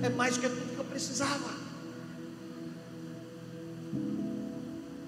É 0.00 0.08
mais 0.08 0.36
do 0.36 0.40
que 0.42 0.48
que 0.48 0.78
eu 0.78 0.84
precisava. 0.84 1.63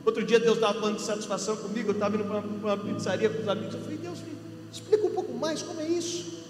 Outro 0.07 0.25
dia 0.25 0.39
Deus 0.39 0.55
estava 0.55 0.79
falando 0.79 0.99
de 0.99 1.03
satisfação 1.03 1.57
comigo, 1.57 1.89
eu 1.89 1.93
estava 1.95 2.15
indo 2.15 2.25
para 2.25 2.39
uma, 2.39 2.75
uma, 2.75 2.77
pizzaria 2.77 3.29
com 3.29 3.43
os 3.43 3.49
amigos, 3.49 3.75
eu 3.75 3.81
falei, 3.81 3.99
Deus, 3.99 4.21
me 4.21 4.37
explica 4.73 5.05
um 5.05 5.11
pouco 5.11 5.33
mais 5.33 5.63
como 5.63 5.81
é 5.81 5.89
isso. 5.89 6.45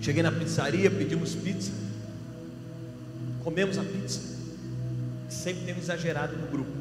Cheguei 0.00 0.20
na 0.20 0.32
pizzaria, 0.32 0.90
pedimos 0.90 1.32
pizza, 1.36 1.70
comemos 3.44 3.78
a 3.78 3.84
pizza, 3.84 4.20
sempre 5.28 5.64
temos 5.64 5.84
exagerado 5.84 6.36
no 6.36 6.48
grupo. 6.48 6.72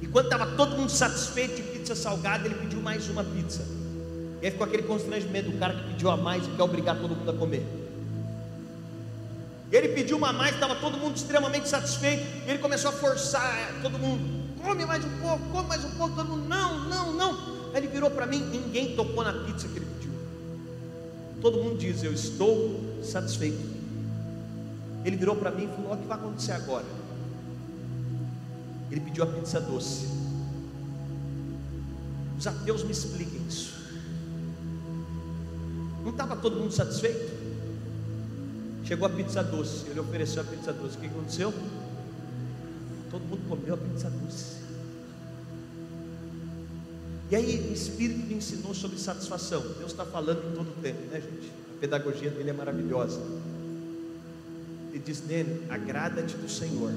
E 0.00 0.06
quando 0.06 0.32
estava 0.32 0.46
todo 0.56 0.74
mundo 0.74 0.90
satisfeito 0.90 1.56
de 1.56 1.62
pizza 1.62 1.94
salgada, 1.94 2.46
ele 2.46 2.54
pediu 2.54 2.80
mais 2.80 3.06
uma 3.10 3.22
pizza. 3.22 3.62
E 4.40 4.46
aí 4.46 4.50
ficou 4.50 4.66
aquele 4.66 4.84
constrangimento 4.84 5.50
do 5.50 5.58
cara 5.58 5.74
que 5.74 5.88
pediu 5.88 6.10
a 6.10 6.16
mais 6.16 6.42
e 6.46 6.50
quer 6.52 6.62
obrigar 6.62 6.98
todo 6.98 7.14
mundo 7.14 7.30
a 7.30 7.34
comer. 7.34 7.81
Ele 9.72 9.88
pediu 9.88 10.18
uma 10.18 10.34
mais, 10.34 10.54
estava 10.54 10.76
todo 10.76 10.98
mundo 10.98 11.16
extremamente 11.16 11.66
satisfeito. 11.66 12.22
Ele 12.46 12.58
começou 12.58 12.90
a 12.90 12.92
forçar 12.92 13.56
é, 13.58 13.80
todo 13.80 13.98
mundo: 13.98 14.22
come 14.62 14.84
mais 14.84 15.02
um 15.02 15.18
pouco, 15.18 15.48
come 15.48 15.66
mais 15.66 15.82
um 15.82 15.90
pouco. 15.92 16.14
Todo 16.14 16.28
mundo: 16.28 16.46
não, 16.46 16.88
não, 16.90 17.12
não. 17.14 17.32
Aí 17.72 17.78
ele 17.78 17.88
virou 17.88 18.10
para 18.10 18.26
mim: 18.26 18.38
ninguém 18.38 18.94
tocou 18.94 19.24
na 19.24 19.32
pizza 19.32 19.66
que 19.66 19.78
ele 19.78 19.86
pediu. 19.86 20.12
Todo 21.40 21.56
mundo 21.56 21.78
diz: 21.78 22.02
eu 22.02 22.12
estou 22.12 23.00
satisfeito. 23.02 23.72
Ele 25.06 25.16
virou 25.16 25.36
para 25.36 25.50
mim 25.50 25.64
e 25.64 25.68
falou: 25.74 25.94
o 25.94 25.96
que 25.96 26.06
vai 26.06 26.18
acontecer 26.18 26.52
agora? 26.52 26.84
Ele 28.90 29.00
pediu 29.00 29.24
a 29.24 29.26
pizza 29.26 29.58
doce. 29.58 30.06
Os 32.38 32.46
ateus 32.46 32.84
me 32.84 32.92
expliquem 32.92 33.40
isso. 33.48 33.72
Não 36.02 36.10
estava 36.10 36.36
todo 36.36 36.56
mundo 36.56 36.72
satisfeito? 36.72 37.41
Chegou 38.92 39.06
a 39.06 39.10
pizza 39.10 39.42
doce, 39.42 39.86
ele 39.88 40.00
ofereceu 40.00 40.42
a 40.42 40.44
pizza 40.44 40.70
doce. 40.70 40.98
O 40.98 41.00
que 41.00 41.06
aconteceu? 41.06 41.54
Todo 43.10 43.22
mundo 43.22 43.48
comeu 43.48 43.72
a 43.72 43.76
pizza 43.78 44.10
doce. 44.10 44.56
E 47.30 47.34
aí 47.36 47.70
o 47.70 47.72
Espírito 47.72 48.26
me 48.26 48.34
ensinou 48.34 48.74
sobre 48.74 48.98
satisfação. 48.98 49.62
Deus 49.78 49.92
está 49.92 50.04
falando 50.04 50.46
em 50.46 50.54
todo 50.54 50.68
o 50.68 50.82
tempo, 50.82 51.00
né, 51.10 51.22
gente? 51.22 51.50
A 51.74 51.80
pedagogia 51.80 52.28
dele 52.28 52.50
é 52.50 52.52
maravilhosa. 52.52 53.18
Ele 54.90 55.02
diz 55.02 55.26
nele: 55.26 55.64
agrada-te 55.70 56.36
do 56.36 56.50
Senhor. 56.50 56.92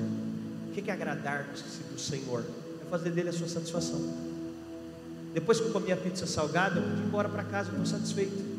O 0.67 0.73
que 0.73 0.91
é 0.91 0.93
agradar-te 0.93 1.63
do 1.93 1.97
Senhor? 1.97 2.43
É 2.85 2.89
fazer 2.89 3.11
dele 3.11 3.29
a 3.29 3.33
sua 3.33 3.47
satisfação. 3.47 4.01
Depois 5.33 5.61
que 5.61 5.67
eu 5.67 5.71
comi 5.71 5.93
a 5.93 5.97
pizza 5.97 6.27
salgada, 6.27 6.77
eu 6.77 6.97
fui 6.97 7.05
embora 7.05 7.29
para 7.29 7.45
casa, 7.45 7.69
eu 7.69 7.81
estou 7.81 7.85
satisfeito. 7.85 8.54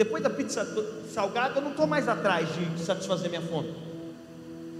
Depois 0.00 0.22
da 0.22 0.30
pizza 0.30 0.66
salgada, 1.12 1.58
eu 1.58 1.62
não 1.62 1.72
estou 1.72 1.86
mais 1.86 2.08
atrás 2.08 2.48
de 2.54 2.82
satisfazer 2.82 3.28
minha 3.28 3.42
fome. 3.42 3.70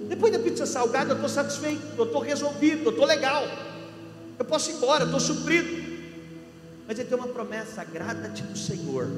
Depois 0.09 0.33
da 0.33 0.39
pizza 0.39 0.64
salgada, 0.64 1.11
eu 1.11 1.16
estou 1.16 1.29
satisfeito, 1.29 1.83
eu 1.99 2.07
estou 2.07 2.23
resolvido, 2.23 2.85
eu 2.85 2.91
estou 2.91 3.05
legal. 3.05 3.45
Eu 4.39 4.47
posso 4.47 4.71
ir 4.71 4.77
embora, 4.77 5.03
eu 5.03 5.09
estou 5.09 5.21
suprido. 5.21 5.68
Mas 6.89 6.99
ele 6.99 7.07
tem 7.07 7.18
uma 7.18 7.29
promessa: 7.29 7.83
agrada-te 7.83 8.43
do 8.45 8.57
Senhor. 8.57 9.11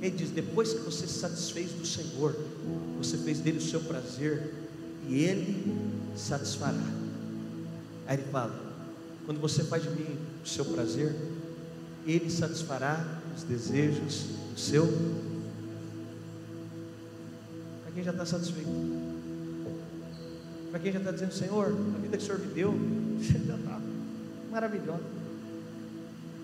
Ele 0.00 0.16
diz: 0.16 0.30
depois 0.30 0.72
que 0.72 0.78
você 0.78 1.04
se 1.04 1.18
satisfez 1.18 1.72
do 1.72 1.84
Senhor, 1.84 2.36
você 2.96 3.18
fez 3.18 3.40
dele 3.40 3.58
o 3.58 3.62
seu 3.62 3.80
prazer, 3.80 4.54
e 5.08 5.18
ele 5.20 5.76
satisfará. 6.16 6.78
Aí 8.06 8.18
ele 8.18 8.28
fala: 8.30 8.54
quando 9.24 9.40
você 9.40 9.64
faz 9.64 9.82
de 9.82 9.90
mim 9.90 10.16
o 10.44 10.48
seu 10.48 10.64
prazer, 10.64 11.12
ele 12.06 12.30
satisfará 12.30 13.04
os 13.36 13.42
desejos 13.42 14.45
do 14.56 14.60
seu. 14.60 14.86
Para 17.82 17.92
quem 17.92 18.02
já 18.02 18.10
está 18.10 18.24
satisfeito. 18.24 18.70
Para 20.70 20.80
quem 20.80 20.92
já 20.92 20.98
está 20.98 21.10
dizendo, 21.12 21.32
Senhor, 21.32 21.66
a 21.66 21.98
vida 21.98 22.16
que 22.16 22.22
o 22.22 22.26
Senhor 22.26 22.40
me 22.40 22.46
deu, 22.46 22.74
já 23.20 23.54
está 23.54 23.80
maravilhosa. 24.50 25.04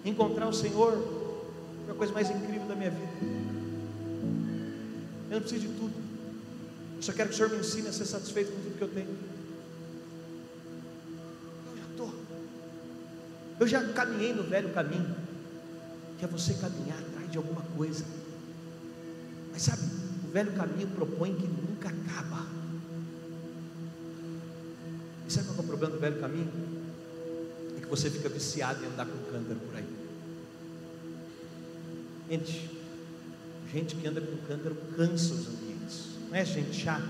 Encontrar 0.04 0.46
o 0.46 0.52
Senhor 0.52 0.92
foi 1.86 1.94
a 1.94 1.96
coisa 1.96 2.12
mais 2.12 2.30
incrível 2.30 2.68
da 2.68 2.76
minha 2.76 2.90
vida. 2.90 3.12
Eu 5.30 5.34
não 5.36 5.40
preciso 5.40 5.68
de 5.68 5.74
tudo. 5.74 5.94
Eu 6.96 7.02
só 7.02 7.12
quero 7.12 7.30
que 7.30 7.34
o 7.34 7.38
Senhor 7.38 7.50
me 7.50 7.58
ensine 7.58 7.88
a 7.88 7.92
ser 7.92 8.04
satisfeito 8.04 8.52
com 8.52 8.60
tudo 8.60 8.76
que 8.76 8.82
eu 8.82 8.88
tenho. 8.88 9.08
Eu 11.66 11.76
já 11.76 11.90
estou. 11.90 12.14
Eu 13.58 13.66
já 13.66 13.92
caminhei 13.94 14.34
no 14.34 14.42
velho 14.42 14.68
caminho. 14.74 15.21
Que 16.22 16.26
é 16.26 16.28
você 16.28 16.54
caminhar 16.54 17.02
de 17.28 17.36
alguma 17.36 17.62
coisa. 17.76 18.04
Mas 19.50 19.62
sabe, 19.62 19.82
o 20.24 20.30
velho 20.30 20.52
caminho 20.52 20.86
propõe 20.90 21.34
que 21.34 21.48
nunca 21.48 21.88
acaba. 21.88 22.46
E 25.26 25.32
sabe 25.32 25.48
qual 25.48 25.58
é 25.58 25.60
o 25.62 25.64
problema 25.64 25.94
do 25.94 26.00
velho 26.00 26.20
caminho? 26.20 26.52
É 27.76 27.80
que 27.80 27.88
você 27.88 28.08
fica 28.08 28.28
viciado 28.28 28.84
em 28.84 28.86
andar 28.86 29.06
com 29.06 29.18
cântaro 29.32 29.58
por 29.66 29.76
aí. 29.76 29.88
Gente, 32.30 32.70
gente 33.72 33.96
que 33.96 34.06
anda 34.06 34.20
com 34.20 34.36
cântaro 34.46 34.76
cansa 34.94 35.34
os 35.34 35.48
ambientes. 35.48 36.10
Conhece 36.28 36.52
gente 36.52 36.72
chata? 36.72 37.08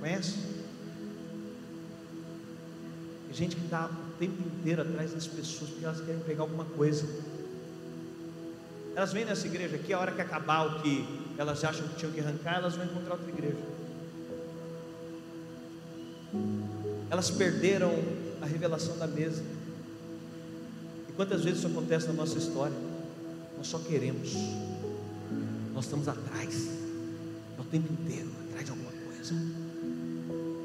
Conhece? 0.00 0.36
Gente 3.32 3.56
que 3.56 3.64
o 3.64 4.11
tempo 4.22 4.40
inteiro 4.40 4.82
atrás 4.82 5.12
das 5.12 5.26
pessoas 5.26 5.70
porque 5.70 5.84
elas 5.84 6.00
querem 6.00 6.20
pegar 6.20 6.42
alguma 6.42 6.64
coisa. 6.64 7.04
Elas 8.94 9.12
vêm 9.12 9.24
nessa 9.24 9.48
igreja 9.48 9.74
aqui, 9.74 9.92
a 9.92 9.98
hora 9.98 10.12
que 10.12 10.20
acabar 10.20 10.64
o 10.64 10.80
que 10.80 11.04
elas 11.36 11.64
acham 11.64 11.88
que 11.88 11.96
tinham 11.96 12.12
que 12.12 12.20
arrancar, 12.20 12.58
elas 12.58 12.76
vão 12.76 12.84
encontrar 12.84 13.14
outra 13.14 13.28
igreja. 13.28 13.58
Elas 17.10 17.30
perderam 17.30 17.92
a 18.40 18.46
revelação 18.46 18.96
da 18.96 19.08
mesa. 19.08 19.42
E 21.08 21.12
quantas 21.14 21.42
vezes 21.42 21.58
isso 21.58 21.66
acontece 21.66 22.06
na 22.06 22.12
nossa 22.12 22.38
história? 22.38 22.76
Nós 23.58 23.66
só 23.66 23.78
queremos. 23.80 24.32
nós 25.74 25.84
estamos 25.84 26.06
atrás, 26.06 26.68
é 27.58 27.60
o 27.60 27.64
tempo 27.64 27.92
inteiro 27.92 28.30
atrás 28.48 28.66
de 28.66 28.70
alguma 28.70 28.92
coisa. 28.92 29.34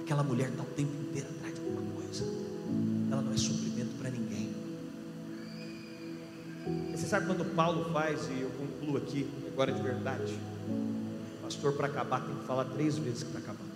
Aquela 0.01 0.21
mulher 0.21 0.49
está 0.49 0.61
o 0.61 0.67
tempo 0.67 0.91
inteiro 1.01 1.27
atrás 1.37 1.46
ela 3.11 3.21
não 3.21 3.33
é 3.33 3.37
suprimento 3.37 3.91
para 3.99 4.09
ninguém. 4.09 4.49
Você 6.91 7.07
sabe 7.07 7.27
quando 7.27 7.45
Paulo 7.55 7.91
faz, 7.93 8.27
e 8.29 8.41
eu 8.41 8.49
concluo 8.49 8.97
aqui, 8.97 9.29
agora 9.47 9.71
de 9.71 9.81
verdade, 9.81 10.37
pastor, 11.41 11.73
para 11.73 11.87
acabar, 11.87 12.21
tem 12.21 12.35
que 12.35 12.45
falar 12.45 12.65
três 12.65 12.97
vezes 12.97 13.23
que 13.23 13.29
está 13.29 13.39
acabando. 13.39 13.71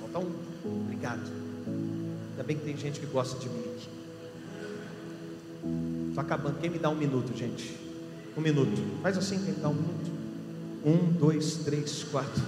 Falta 0.00 0.18
um, 0.18 0.82
obrigado. 0.82 1.30
Ainda 2.30 2.42
bem 2.42 2.58
que 2.58 2.64
tem 2.64 2.76
gente 2.76 3.00
que 3.00 3.06
gosta 3.06 3.38
de 3.38 3.48
mim 3.48 3.60
aqui. 3.60 3.88
Estou 6.08 6.20
acabando. 6.20 6.58
Quem 6.58 6.70
me 6.70 6.78
dá 6.78 6.90
um 6.90 6.96
minuto, 6.96 7.36
gente? 7.36 7.74
Um 8.36 8.40
minuto. 8.40 9.00
Faz 9.02 9.16
assim, 9.16 9.42
quem 9.42 9.54
me 9.54 9.60
dá 9.60 9.68
um 9.68 9.74
minuto? 9.74 10.10
Um, 10.84 11.12
dois, 11.12 11.56
três, 11.58 12.04
quatro. 12.04 12.42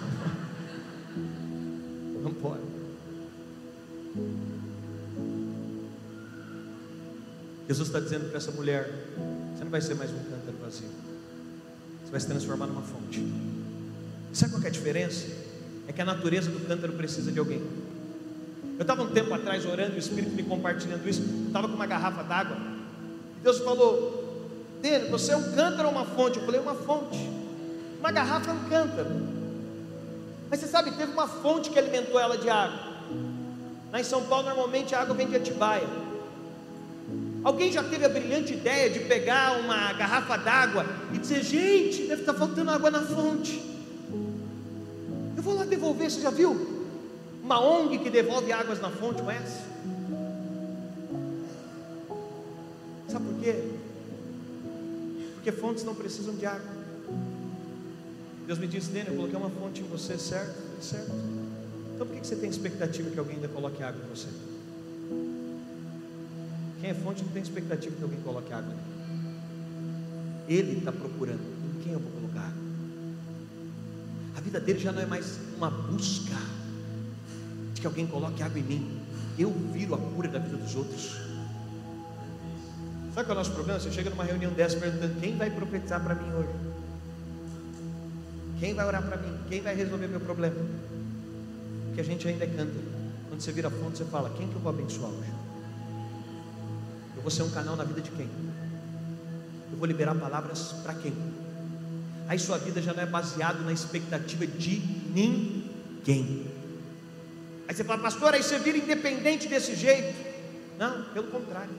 Jesus 7.77 7.89
está 7.89 8.01
dizendo 8.01 8.31
para 8.31 8.39
essa 8.39 8.51
mulher: 8.53 8.91
você 9.55 9.63
não 9.65 9.71
vai 9.71 9.83
ser 9.83 9.95
mais 9.95 10.11
um 10.11 10.17
cântaro 10.17 10.57
vazio, 10.63 10.89
você 12.03 12.11
vai 12.11 12.21
se 12.21 12.27
transformar 12.27 12.67
numa 12.67 12.81
fonte. 12.81 13.23
Sabe 14.33 14.53
qual 14.53 14.63
é 14.65 14.69
a 14.69 14.71
diferença? 14.71 15.27
É 15.87 15.93
que 15.93 16.01
a 16.01 16.05
natureza 16.05 16.51
do 16.51 16.59
cântaro 16.67 16.95
precisa 16.95 17.31
de 17.31 17.39
alguém. 17.39 17.63
Eu 18.79 18.83
estava 18.83 19.03
um 19.03 19.11
tempo 19.11 19.33
atrás 19.35 19.67
orando, 19.67 19.95
o 19.95 19.99
Espírito 19.99 20.35
me 20.35 20.43
compartilhando 20.43 21.07
isso. 21.07 21.21
Eu 21.21 21.47
estava 21.49 21.69
com 21.69 21.75
uma 21.75 21.87
garrafa 21.87 22.23
d'água. 22.23 22.57
E 23.39 23.43
Deus 23.43 23.59
falou: 23.59 24.49
Dele, 24.81 25.11
você 25.11 25.33
é 25.33 25.37
um 25.37 25.53
cântaro 25.53 25.89
ou 25.89 25.95
uma 25.95 26.07
fonte? 26.07 26.39
Eu 26.39 26.47
falei: 26.47 26.61
Uma 26.61 26.75
fonte. 26.75 27.31
Uma 28.01 28.11
garrafa 28.11 28.53
é 28.53 28.55
um 28.55 28.69
cântaro. 28.71 29.11
Mas 30.49 30.61
você 30.61 30.67
sabe, 30.67 30.93
teve 30.93 31.13
uma 31.13 31.29
fonte 31.29 31.69
que 31.69 31.79
alimentou 31.79 32.19
ela 32.19 32.39
de 32.39 32.49
água. 32.49 32.97
Lá 33.93 34.01
em 34.01 34.05
São 34.05 34.23
Paulo, 34.25 34.47
normalmente 34.47 34.95
a 34.95 35.03
água 35.03 35.15
vem 35.15 35.29
de 35.29 35.37
Atibaia. 35.37 36.06
Alguém 37.47 37.71
já 37.71 37.81
teve 37.85 38.05
a 38.05 38.09
brilhante 38.09 38.55
ideia 38.55 38.91
de 38.91 38.99
pegar 38.99 39.57
uma 39.61 39.93
garrafa 39.93 40.37
d'água 40.37 40.85
e 41.15 41.19
dizer: 41.19 41.45
Gente, 41.45 42.09
deve 42.09 42.23
estar 42.23 42.35
faltando 42.35 42.73
água 42.73 42.91
na 42.91 43.01
fonte. 43.01 43.63
Eu 45.37 45.43
vou 45.45 45.55
lá 45.55 45.65
devolver, 45.65 46.11
você 46.11 46.21
já 46.21 46.31
viu? 46.31 46.57
Uma 47.45 47.65
ONG 47.65 47.99
que 47.99 48.11
devolve 48.11 48.51
águas 48.51 48.81
na 48.81 48.91
fonte, 48.91 49.23
conhece? 49.23 49.61
Sabe 53.09 53.27
por 53.27 53.41
quê? 53.41 53.63
Porque 55.35 55.53
fontes 55.53 55.85
não 55.85 55.95
precisam 55.95 56.35
de 56.35 56.47
água. 56.47 56.75
Deus 58.45 58.59
me 58.59 58.67
disse, 58.67 58.89
Daniel, 58.89 59.13
eu 59.13 59.17
coloquei 59.19 59.39
uma 59.39 59.51
fonte 59.51 59.83
em 59.83 59.85
você, 59.85 60.19
certo? 60.19 60.83
Certo. 60.83 61.13
Então 61.95 62.09
por 62.09 62.17
que 62.17 62.27
você 62.27 62.35
tem 62.35 62.51
expectativa 62.51 63.09
que 63.09 63.19
alguém 63.21 63.37
ainda 63.37 63.47
coloque 63.47 63.85
água 63.85 64.03
em 64.05 64.09
você? 64.09 64.27
Quem 66.81 66.91
é 66.91 66.95
fonte 66.95 67.23
não 67.25 67.33
tem 67.33 67.43
expectativa 67.43 67.97
que 67.97 68.03
alguém 68.03 68.21
coloque 68.21 68.53
água 68.53 68.75
nele. 68.75 68.97
Ele 70.49 70.79
está 70.79 70.93
procurando 70.93 71.41
em 71.41 71.83
quem 71.83 71.93
eu 71.93 71.99
vou 71.99 72.11
colocar. 72.13 72.53
A 74.37 74.41
vida 74.41 74.61
dele 74.61 74.79
já 74.79 74.93
não 74.93 75.03
é 75.03 75.07
mais 75.07 75.39
uma 75.57 75.71
busca 75.71 76.37
de 77.75 77.81
que 77.81 77.87
alguém 77.87 78.07
coloque 78.07 78.43
água 78.43 78.59
em 78.59 78.63
mim. 78.63 79.01
Eu 79.39 79.51
viro 79.73 79.95
a 79.95 79.99
cura 79.99 80.29
da 80.29 80.39
vida 80.39 80.57
dos 80.57 80.75
outros. 80.75 81.17
Sabe 83.15 83.27
qual 83.27 83.31
é 83.31 83.33
o 83.33 83.35
nosso 83.35 83.53
problema? 83.53 83.81
Você 83.81 83.91
chega 83.91 84.11
numa 84.11 84.25
reunião 84.25 84.53
dessa 84.53 84.77
perguntando: 84.77 85.19
quem 85.21 85.37
vai 85.37 85.51
profetizar 85.51 86.03
para 86.03 86.15
mim 86.15 86.31
hoje? 86.35 86.51
Quem 88.61 88.75
vai 88.75 88.87
orar 88.87 89.03
para 89.03 89.17
mim? 89.17 89.39
Quem 89.49 89.61
vai 89.61 89.75
resolver 89.75 90.07
meu 90.07 90.21
problema? 90.21 90.57
Porque 91.87 92.01
a 92.01 92.05
gente 92.05 92.29
ainda 92.29 92.47
canta. 92.47 92.75
Quando 93.29 93.41
você 93.41 93.53
vira 93.53 93.71
fonte, 93.71 93.99
você 93.99 94.05
fala: 94.05 94.31
quem 94.37 94.47
que 94.49 94.55
eu 94.55 94.61
vou 94.61 94.71
abençoar 94.71 95.11
hoje? 95.11 95.46
Vou 97.27 97.31
ser 97.33 97.43
um 97.43 97.51
canal 97.51 97.75
na 97.75 97.83
vida 97.83 98.01
de 98.01 98.13
quem? 98.13 98.29
Eu 99.73 99.77
vou 99.77 99.85
liberar 99.89 100.15
palavras 100.15 100.73
para 100.85 100.95
quem? 100.95 101.13
Aí 102.29 102.39
sua 102.39 102.57
vida 102.57 102.81
já 102.81 102.95
não 102.95 103.03
é 103.03 103.07
baseada 103.07 103.59
na 103.65 103.73
expectativa 103.73 104.47
de 104.47 104.79
ninguém. 105.13 106.47
Aí 107.67 107.75
você 107.75 107.83
fala, 107.83 108.01
pastor, 108.01 108.33
aí 108.33 108.45
você 108.45 108.61
vira 108.61 108.79
independente 108.79 109.49
desse 109.49 109.75
jeito. 109.75 110.15
Não, 110.79 111.03
pelo 111.07 111.27
contrário. 111.27 111.73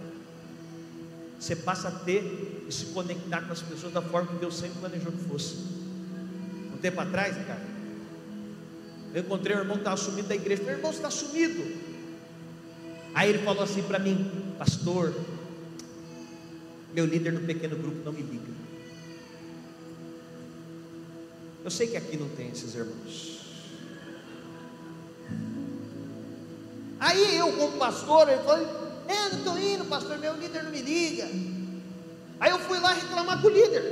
Você 1.39 1.55
passa 1.55 1.87
a 1.87 1.91
ter 1.91 2.65
e 2.67 2.71
se 2.73 2.87
conectar 2.87 3.41
com 3.43 3.53
as 3.53 3.61
pessoas 3.61 3.93
da 3.93 4.01
forma 4.01 4.27
que 4.27 4.39
Deus 4.39 4.57
sempre 4.57 4.79
planejou 4.79 5.13
que 5.13 5.23
fosse. 5.29 5.55
Um 6.73 6.77
tempo 6.81 6.99
atrás, 6.99 7.37
cara, 7.47 7.65
eu 9.13 9.21
encontrei 9.21 9.55
um 9.55 9.59
irmão 9.59 9.77
que 9.77 9.81
estava 9.83 9.95
sumido 9.95 10.27
da 10.27 10.35
igreja. 10.35 10.61
Meu 10.63 10.73
irmão, 10.73 10.91
você 10.91 10.97
está 10.97 11.09
sumido. 11.09 11.63
Aí 13.15 13.29
ele 13.29 13.39
falou 13.39 13.63
assim 13.63 13.81
para 13.81 13.97
mim, 13.97 14.53
pastor, 14.59 15.13
meu 16.93 17.05
líder 17.05 17.33
no 17.33 17.41
pequeno 17.41 17.75
grupo 17.75 18.03
não 18.03 18.13
me 18.13 18.21
liga. 18.21 18.51
Eu 21.63 21.71
sei 21.71 21.87
que 21.87 21.97
aqui 21.97 22.17
não 22.17 22.29
tem 22.29 22.49
esses 22.49 22.73
irmãos. 22.75 23.37
Aí 26.99 27.37
eu, 27.37 27.51
como 27.53 27.77
pastor, 27.77 28.29
ele 28.29 28.41
falou: 28.41 28.65
É, 29.07 29.29
não 29.29 29.37
estou 29.39 29.59
indo, 29.59 29.85
pastor, 29.85 30.17
meu 30.17 30.35
líder 30.35 30.63
não 30.63 30.71
me 30.71 30.81
liga. 30.81 31.25
Aí 32.39 32.51
eu 32.51 32.59
fui 32.59 32.79
lá 32.79 32.93
reclamar 32.93 33.41
com 33.41 33.47
o 33.47 33.51
líder. 33.51 33.83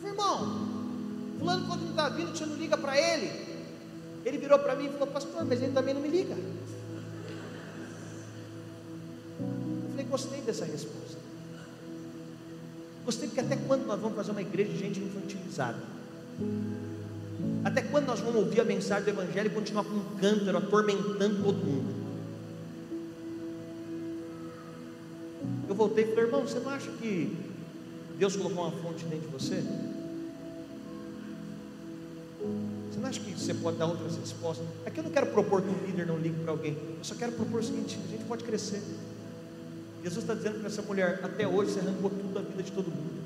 falei, 0.00 0.12
irmão, 0.12 0.68
fulano 1.38 1.66
quando 1.66 1.82
não 1.82 1.90
está 1.90 2.08
vindo, 2.08 2.36
você 2.36 2.46
não 2.46 2.56
liga 2.56 2.76
para 2.76 2.98
ele. 2.98 3.30
Ele 4.24 4.38
virou 4.38 4.58
para 4.58 4.74
mim 4.74 4.86
e 4.86 4.90
falou, 4.90 5.08
pastor, 5.08 5.44
mas 5.44 5.62
ele 5.62 5.72
também 5.72 5.94
não 5.94 6.00
me 6.00 6.08
liga. 6.08 6.34
Gostei 10.06 10.40
dessa 10.40 10.64
resposta. 10.64 11.18
Gostei 13.04 13.28
porque 13.28 13.40
até 13.40 13.56
quando 13.56 13.86
nós 13.86 14.00
vamos 14.00 14.16
fazer 14.16 14.32
uma 14.32 14.42
igreja 14.42 14.72
de 14.72 14.78
gente 14.78 15.00
infantilizada? 15.00 15.78
Até 17.64 17.82
quando 17.82 18.06
nós 18.06 18.20
vamos 18.20 18.36
ouvir 18.36 18.60
a 18.60 18.64
mensagem 18.64 19.04
do 19.04 19.10
Evangelho 19.10 19.46
e 19.48 19.54
continuar 19.54 19.84
com 19.84 19.94
um 19.94 20.16
cântaro 20.18 20.58
atormentando 20.58 21.42
todo 21.42 21.58
mundo? 21.58 21.94
Eu 25.68 25.74
voltei 25.74 26.04
e 26.04 26.08
falei, 26.08 26.24
irmão, 26.24 26.42
você 26.42 26.58
não 26.58 26.70
acha 26.70 26.90
que 26.92 27.36
Deus 28.18 28.36
colocou 28.36 28.64
uma 28.64 28.72
fonte 28.72 29.04
dentro 29.04 29.28
de 29.28 29.32
você? 29.32 29.62
Você 32.90 33.00
não 33.00 33.08
acha 33.08 33.20
que 33.20 33.32
você 33.32 33.54
pode 33.54 33.76
dar 33.76 33.86
outras 33.86 34.16
respostas? 34.16 34.66
Aqui 34.84 34.98
eu 34.98 35.04
não 35.04 35.10
quero 35.10 35.26
propor 35.26 35.62
que 35.62 35.68
um 35.68 35.86
líder 35.86 36.06
não 36.06 36.18
ligue 36.18 36.40
para 36.42 36.52
alguém, 36.52 36.72
eu 36.72 37.04
só 37.04 37.14
quero 37.14 37.32
propor 37.32 37.60
o 37.60 37.62
seguinte: 37.62 37.98
a 38.04 38.10
gente 38.10 38.24
pode 38.24 38.44
crescer. 38.44 38.82
Jesus 40.06 40.22
está 40.22 40.34
dizendo 40.34 40.60
para 40.60 40.68
essa 40.68 40.82
mulher: 40.82 41.20
até 41.24 41.48
hoje 41.48 41.72
você 41.72 41.80
arrancou 41.80 42.10
tudo 42.10 42.32
da 42.32 42.40
vida 42.40 42.62
de 42.62 42.70
todo 42.70 42.86
mundo, 42.86 43.24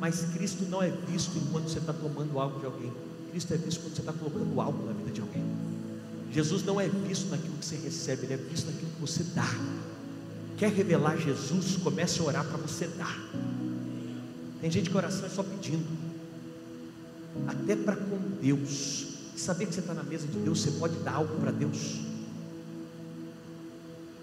mas 0.00 0.22
Cristo 0.32 0.64
não 0.70 0.82
é 0.82 0.88
visto 0.88 1.36
enquanto 1.36 1.68
você 1.68 1.78
está 1.78 1.92
tomando 1.92 2.40
algo 2.40 2.58
de 2.58 2.64
alguém, 2.64 2.90
Cristo 3.30 3.52
é 3.52 3.58
visto 3.58 3.82
quando 3.82 3.94
você 3.96 4.00
está 4.00 4.12
colocando 4.14 4.58
algo 4.62 4.86
na 4.86 4.92
vida 4.94 5.10
de 5.10 5.20
alguém. 5.20 5.44
Jesus 6.32 6.64
não 6.64 6.80
é 6.80 6.88
visto 6.88 7.28
naquilo 7.28 7.52
que 7.58 7.66
você 7.66 7.76
recebe, 7.76 8.24
Ele 8.24 8.32
é 8.32 8.36
visto 8.38 8.68
naquilo 8.68 8.90
que 8.92 9.00
você 9.00 9.22
dá. 9.34 9.46
Quer 10.56 10.70
revelar 10.70 11.18
Jesus? 11.18 11.76
Comece 11.76 12.18
a 12.20 12.24
orar 12.24 12.46
para 12.46 12.56
você 12.56 12.86
dar. 12.86 13.20
Tem 14.62 14.70
gente 14.70 14.88
que 14.88 14.96
oração 14.96 15.26
é 15.26 15.28
só 15.28 15.42
pedindo, 15.42 15.84
até 17.46 17.76
para 17.76 17.96
com 17.96 18.18
Deus. 18.40 19.06
Saber 19.36 19.66
que 19.66 19.74
você 19.74 19.80
está 19.80 19.92
na 19.92 20.02
mesa 20.02 20.26
de 20.26 20.38
Deus, 20.38 20.62
você 20.62 20.70
pode 20.70 20.96
dar 21.00 21.16
algo 21.16 21.38
para 21.40 21.50
Deus. 21.50 22.00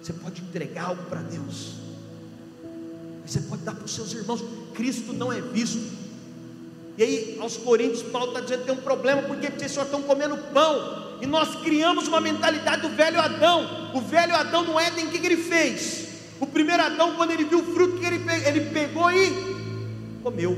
Você 0.08 0.14
pode 0.14 0.42
entregar 0.42 0.86
algo 0.86 1.04
para 1.10 1.20
Deus. 1.20 1.74
Você 3.26 3.42
pode 3.42 3.64
dar 3.64 3.76
para 3.76 3.84
os 3.84 3.94
seus 3.94 4.14
irmãos. 4.14 4.42
Cristo 4.74 5.12
não 5.12 5.34
é 5.34 5.42
visto. 5.42 5.86
E 6.98 7.04
aí, 7.04 7.38
aos 7.42 7.58
Coríntios, 7.58 8.04
Paulo 8.04 8.30
está 8.30 8.40
dizendo 8.40 8.60
que 8.60 8.66
tem 8.68 8.74
um 8.74 8.82
problema, 8.82 9.24
porque 9.24 9.52
vocês 9.52 9.74
só 9.74 9.84
estão 9.84 10.02
comendo 10.02 10.38
pão. 10.54 11.18
E 11.22 11.26
nós 11.26 11.56
criamos 11.56 12.08
uma 12.08 12.22
mentalidade 12.22 12.84
do 12.84 12.90
velho 12.96 13.20
Adão. 13.20 13.92
O 13.94 14.00
velho 14.00 14.34
Adão 14.34 14.64
no 14.64 14.80
Éden, 14.80 15.08
o 15.08 15.10
que, 15.10 15.20
que 15.20 15.26
ele 15.26 15.44
fez? 15.44 16.08
O 16.40 16.48
primeiro 16.48 16.84
Adão, 16.84 17.18
quando 17.18 17.32
ele 17.32 17.44
viu 17.44 17.60
o 17.60 17.74
fruto, 17.74 17.98
que 17.98 18.06
ele, 18.06 18.22
ele 18.46 18.62
pegou 18.70 19.12
e 19.12 20.22
comeu. 20.24 20.56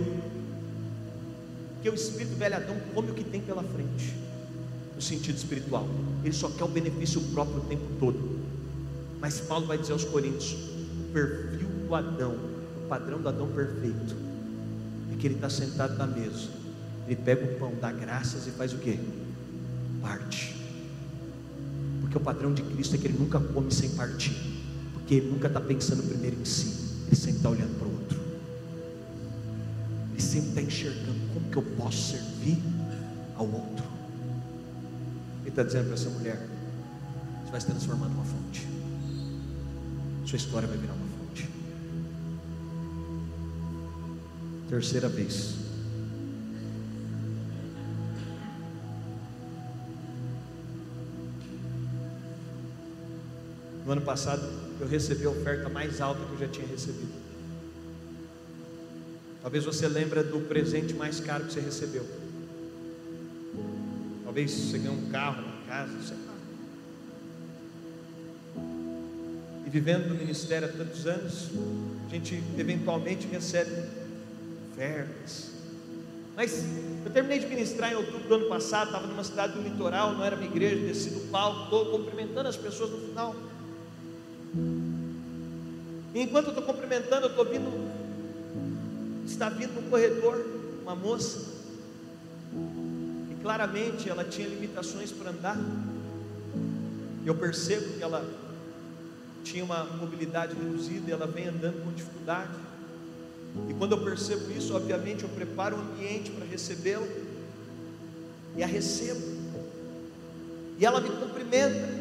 Porque 1.74 1.90
o 1.90 1.96
espírito 1.96 2.36
velho 2.36 2.56
Adão 2.56 2.80
come 2.94 3.10
o 3.10 3.14
que 3.16 3.24
tem 3.24 3.42
pela 3.42 3.64
frente, 3.64 4.14
no 4.96 5.02
sentido 5.02 5.38
espiritual. 5.38 5.88
Ele 6.24 6.36
só 6.36 6.52
quer 6.52 6.66
o 6.66 6.68
benefício 6.68 7.20
próprio 7.34 7.58
o 7.58 7.66
tempo 7.66 7.88
todo. 8.00 8.39
Mas 9.20 9.40
Paulo 9.42 9.66
vai 9.66 9.78
dizer 9.78 9.94
aos 9.94 10.06
Coríntios: 10.06 10.54
o 10.54 11.14
perfil 11.14 11.68
do 11.88 11.96
Adão, 11.96 12.36
o 12.86 12.88
padrão 12.88 13.22
do 13.22 13.30
Adão 13.30 13.48
perfeito, 13.48 14.16
é 15.12 15.16
que 15.18 15.28
ele 15.28 15.36
está 15.36 15.50
sentado 15.50 15.98
na 15.98 16.08
mesa, 16.08 16.50
ele 17.06 17.16
pega 17.18 17.46
o 17.46 17.60
pão, 17.60 17.74
dá 17.80 17.92
graças 17.92 18.48
e 18.48 18.52
faz 18.52 18.74
o 18.74 18.78
que? 18.78 19.00
Parte. 20.02 20.56
Porque 22.02 22.18
o 22.18 22.22
padrão 22.22 22.54
de 22.54 22.62
Cristo 22.64 22.96
é 22.96 22.98
que 22.98 23.08
ele 23.08 23.18
nunca 23.20 23.40
come 23.40 23.72
sem 23.72 23.90
partir, 23.92 24.36
porque 24.94 25.16
ele 25.16 25.30
nunca 25.30 25.48
está 25.48 25.60
pensando 25.60 26.02
primeiro 26.04 26.40
em 26.40 26.46
si, 26.46 27.04
ele 27.08 27.16
sempre 27.16 27.38
está 27.38 27.50
olhando 27.50 27.78
para 27.78 27.88
o 27.88 27.92
outro. 27.92 28.20
e 30.16 30.22
sempre 30.22 30.50
está 30.50 30.62
enxergando 30.62 31.20
como 31.34 31.50
que 31.50 31.58
eu 31.58 31.64
posso 31.78 32.12
servir 32.12 32.58
ao 33.36 33.46
outro. 33.46 33.86
Ele 35.42 35.50
está 35.50 35.64
dizendo 35.64 35.86
para 35.86 35.94
essa 35.94 36.10
mulher: 36.10 36.48
você 37.44 37.52
vai 37.52 37.62
se 37.62 37.68
transformar 37.68 38.08
numa 38.08 38.24
fonte, 38.26 38.68
sua 40.30 40.38
história 40.38 40.68
vai 40.68 40.78
virar 40.78 40.94
uma 40.94 41.08
fonte. 41.08 41.50
Terceira 44.70 45.10
vez. 45.10 45.56
No 53.84 53.92
ano 53.94 54.02
passado, 54.02 54.44
eu 54.80 54.88
recebi 54.88 55.26
a 55.26 55.32
oferta 55.32 55.68
mais 55.68 56.00
alta 56.00 56.24
que 56.24 56.34
eu 56.34 56.38
já 56.38 56.48
tinha 56.48 56.68
recebido. 56.68 57.12
Talvez 59.42 59.66
você 59.66 59.88
lembre 59.88 60.22
do 60.22 60.42
presente 60.42 60.94
mais 60.94 61.20
caro 61.20 61.46
que 61.46 61.54
você 61.54 61.60
recebeu. 61.60 62.06
Talvez 64.24 64.52
você 64.52 64.78
ganhou 64.78 64.94
um 64.94 65.10
carro, 65.10 65.42
uma 65.42 65.66
casa, 65.66 65.92
sei 66.04 66.29
E 69.70 69.72
vivendo 69.72 70.08
no 70.08 70.16
ministério 70.16 70.68
há 70.68 70.72
tantos 70.72 71.06
anos, 71.06 71.50
a 72.08 72.10
gente 72.10 72.44
eventualmente 72.58 73.28
recebe 73.28 73.70
ofertas. 74.72 75.52
Mas 76.36 76.66
eu 77.06 77.12
terminei 77.12 77.38
de 77.38 77.46
ministrar 77.46 77.92
em 77.92 77.96
outubro 77.96 78.28
do 78.28 78.34
ano 78.34 78.50
passado, 78.50 78.88
estava 78.88 79.06
numa 79.06 79.24
cidade 79.24 79.54
do 79.54 79.62
litoral, 79.62 80.14
não 80.14 80.26
era 80.26 80.36
minha 80.36 80.50
igreja, 80.50 80.76
desci 80.88 81.12
do 81.12 81.30
palco, 81.30 81.66
estou 81.66 81.86
cumprimentando 82.00 82.50
as 82.50 82.58
pessoas 82.58 82.90
no 82.90 82.98
final. 82.98 83.36
E 86.16 86.20
enquanto 86.20 86.46
eu 86.46 86.54
estou 86.54 86.64
cumprimentando, 86.64 87.28
eu 87.28 87.30
estou 87.30 87.46
vindo, 87.46 87.92
está 89.24 89.50
vindo 89.50 89.80
no 89.80 89.88
corredor 89.88 90.44
uma 90.82 90.96
moça, 90.96 91.46
e 93.30 93.36
claramente 93.44 94.10
ela 94.10 94.24
tinha 94.24 94.48
limitações 94.48 95.12
para 95.12 95.30
andar. 95.30 95.58
Eu 97.24 97.36
percebo 97.36 97.98
que 97.98 98.02
ela 98.02 98.49
tinha 99.44 99.64
uma 99.64 99.84
mobilidade 99.84 100.56
reduzida 100.56 101.10
e 101.10 101.14
ela 101.14 101.28
vem 101.28 101.48
andando 101.48 101.84
com 101.84 101.92
dificuldade. 101.92 102.52
E 103.70 103.74
quando 103.74 103.94
eu 103.94 104.04
percebo 104.04 104.52
isso, 104.52 104.76
obviamente 104.76 105.24
eu 105.24 105.30
preparo 105.30 105.78
o 105.78 105.80
ambiente 105.80 106.32
para 106.32 106.46
recebê-la 106.46 107.08
e 108.56 108.64
a 108.64 108.68
recebo. 108.68 109.40
E 110.78 110.86
ela 110.86 111.02
me 111.02 111.10
cumprimenta. 111.10 112.00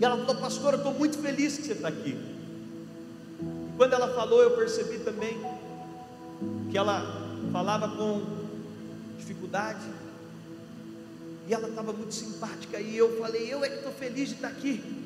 E 0.00 0.04
ela 0.04 0.16
falou, 0.18 0.36
pastor, 0.36 0.74
eu 0.74 0.78
estou 0.78 0.94
muito 0.94 1.18
feliz 1.18 1.56
que 1.56 1.64
você 1.64 1.72
está 1.72 1.88
aqui. 1.88 2.16
E 3.40 3.76
quando 3.76 3.92
ela 3.92 4.14
falou, 4.14 4.42
eu 4.42 4.52
percebi 4.52 4.98
também 4.98 5.36
que 6.70 6.76
ela 6.76 7.02
falava 7.52 7.88
com 7.88 8.22
dificuldade. 9.18 9.86
E 11.48 11.54
ela 11.54 11.68
estava 11.68 11.92
muito 11.92 12.14
simpática. 12.14 12.78
E 12.78 12.96
eu 12.96 13.18
falei, 13.18 13.52
eu 13.52 13.64
é 13.64 13.68
que 13.68 13.76
estou 13.76 13.92
feliz 13.92 14.28
de 14.28 14.34
estar 14.34 14.48
aqui. 14.48 15.05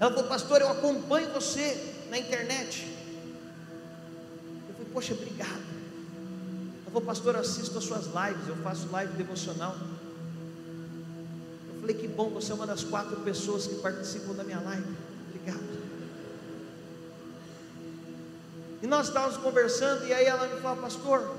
Ela 0.00 0.10
falou, 0.10 0.28
pastor, 0.30 0.62
eu 0.62 0.70
acompanho 0.70 1.30
você 1.30 1.94
na 2.08 2.18
internet. 2.18 2.86
Eu 4.66 4.74
falei, 4.74 4.90
poxa, 4.94 5.12
obrigado. 5.12 5.50
Ela 5.50 6.86
falou, 6.86 7.02
pastor, 7.02 7.34
eu 7.34 7.40
assisto 7.42 7.76
as 7.76 7.84
suas 7.84 8.06
lives, 8.06 8.48
eu 8.48 8.56
faço 8.56 8.88
live 8.90 9.12
devocional. 9.12 9.76
Eu 11.74 11.80
falei, 11.80 11.94
que 11.94 12.08
bom, 12.08 12.30
você 12.30 12.50
é 12.50 12.54
uma 12.54 12.66
das 12.66 12.82
quatro 12.82 13.14
pessoas 13.18 13.66
que 13.66 13.74
participam 13.74 14.32
da 14.32 14.42
minha 14.42 14.60
live. 14.60 14.88
Obrigado. 15.28 15.80
E 18.82 18.86
nós 18.86 19.08
estávamos 19.08 19.36
conversando, 19.36 20.06
e 20.06 20.14
aí 20.14 20.24
ela 20.24 20.46
me 20.46 20.62
falou, 20.62 20.82
pastor, 20.82 21.30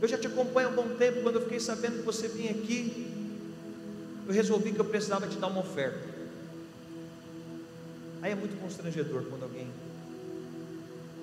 eu 0.00 0.06
já 0.06 0.16
te 0.16 0.28
acompanho 0.28 0.68
há 0.68 0.70
um 0.70 0.76
bom 0.76 0.94
tempo, 0.94 1.22
quando 1.22 1.34
eu 1.34 1.42
fiquei 1.42 1.58
sabendo 1.58 1.98
que 1.98 2.06
você 2.06 2.28
vinha 2.28 2.52
aqui, 2.52 3.12
eu 4.28 4.32
resolvi 4.32 4.70
que 4.70 4.78
eu 4.78 4.84
precisava 4.84 5.26
te 5.26 5.36
dar 5.36 5.48
uma 5.48 5.62
oferta. 5.62 6.19
Aí 8.22 8.32
é 8.32 8.34
muito 8.34 8.60
constrangedor 8.60 9.24
quando 9.24 9.44
alguém 9.44 9.68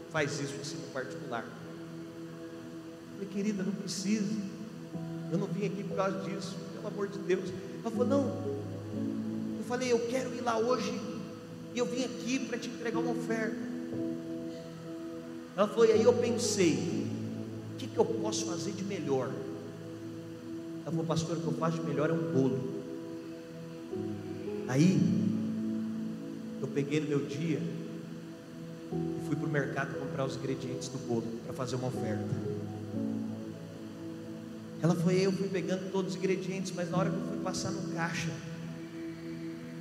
faz 0.09 0.39
isso 0.39 0.55
assim 0.61 0.77
no 0.77 0.87
particular. 0.87 1.45
Falei, 3.13 3.29
querida, 3.31 3.63
não 3.63 3.71
precisa. 3.71 4.35
Eu 5.31 5.37
não 5.37 5.47
vim 5.47 5.65
aqui 5.65 5.83
por 5.83 5.95
causa 5.95 6.19
disso, 6.21 6.55
pelo 6.73 6.87
amor 6.87 7.07
de 7.07 7.19
Deus. 7.19 7.49
Ela 7.81 7.91
falou, 7.91 8.07
não. 8.07 8.25
Eu 9.57 9.63
falei, 9.67 9.91
eu 9.91 9.99
quero 10.07 10.33
ir 10.33 10.41
lá 10.41 10.57
hoje 10.57 10.99
e 11.73 11.79
eu 11.79 11.85
vim 11.85 12.03
aqui 12.03 12.39
para 12.39 12.57
te 12.57 12.69
entregar 12.69 12.99
uma 12.99 13.11
oferta. 13.11 13.67
Ela 15.55 15.67
falou, 15.67 15.85
e 15.85 15.91
aí 15.91 16.03
eu 16.03 16.13
pensei, 16.13 17.07
o 17.73 17.77
que, 17.77 17.87
que 17.87 17.97
eu 17.97 18.05
posso 18.05 18.45
fazer 18.45 18.71
de 18.71 18.83
melhor? 18.83 19.31
Ela 20.81 20.91
falou, 20.91 21.05
pastor, 21.05 21.37
o 21.37 21.41
que 21.41 21.47
eu 21.47 21.53
faço 21.53 21.77
de 21.77 21.83
melhor 21.83 22.09
é 22.09 22.13
um 22.13 22.31
bolo. 22.31 22.77
Aí, 24.67 25.26
eu 26.61 26.67
peguei 26.67 26.99
no 26.99 27.07
meu 27.07 27.25
dia 27.25 27.61
e 28.91 29.27
fui 29.27 29.35
para 29.35 29.45
o 29.45 29.51
mercado 29.51 29.99
comprar 29.99 30.25
os 30.25 30.35
ingredientes 30.35 30.87
do 30.89 30.97
bolo 30.97 31.27
para 31.45 31.53
fazer 31.53 31.75
uma 31.75 31.87
oferta. 31.87 32.25
Ela 34.81 34.95
foi, 34.95 35.25
eu 35.25 35.31
fui 35.31 35.47
pegando 35.47 35.91
todos 35.91 36.11
os 36.11 36.17
ingredientes, 36.17 36.71
mas 36.75 36.89
na 36.89 36.97
hora 36.97 37.09
que 37.09 37.15
eu 37.15 37.27
fui 37.27 37.37
passar 37.39 37.71
no 37.71 37.93
caixa, 37.93 38.31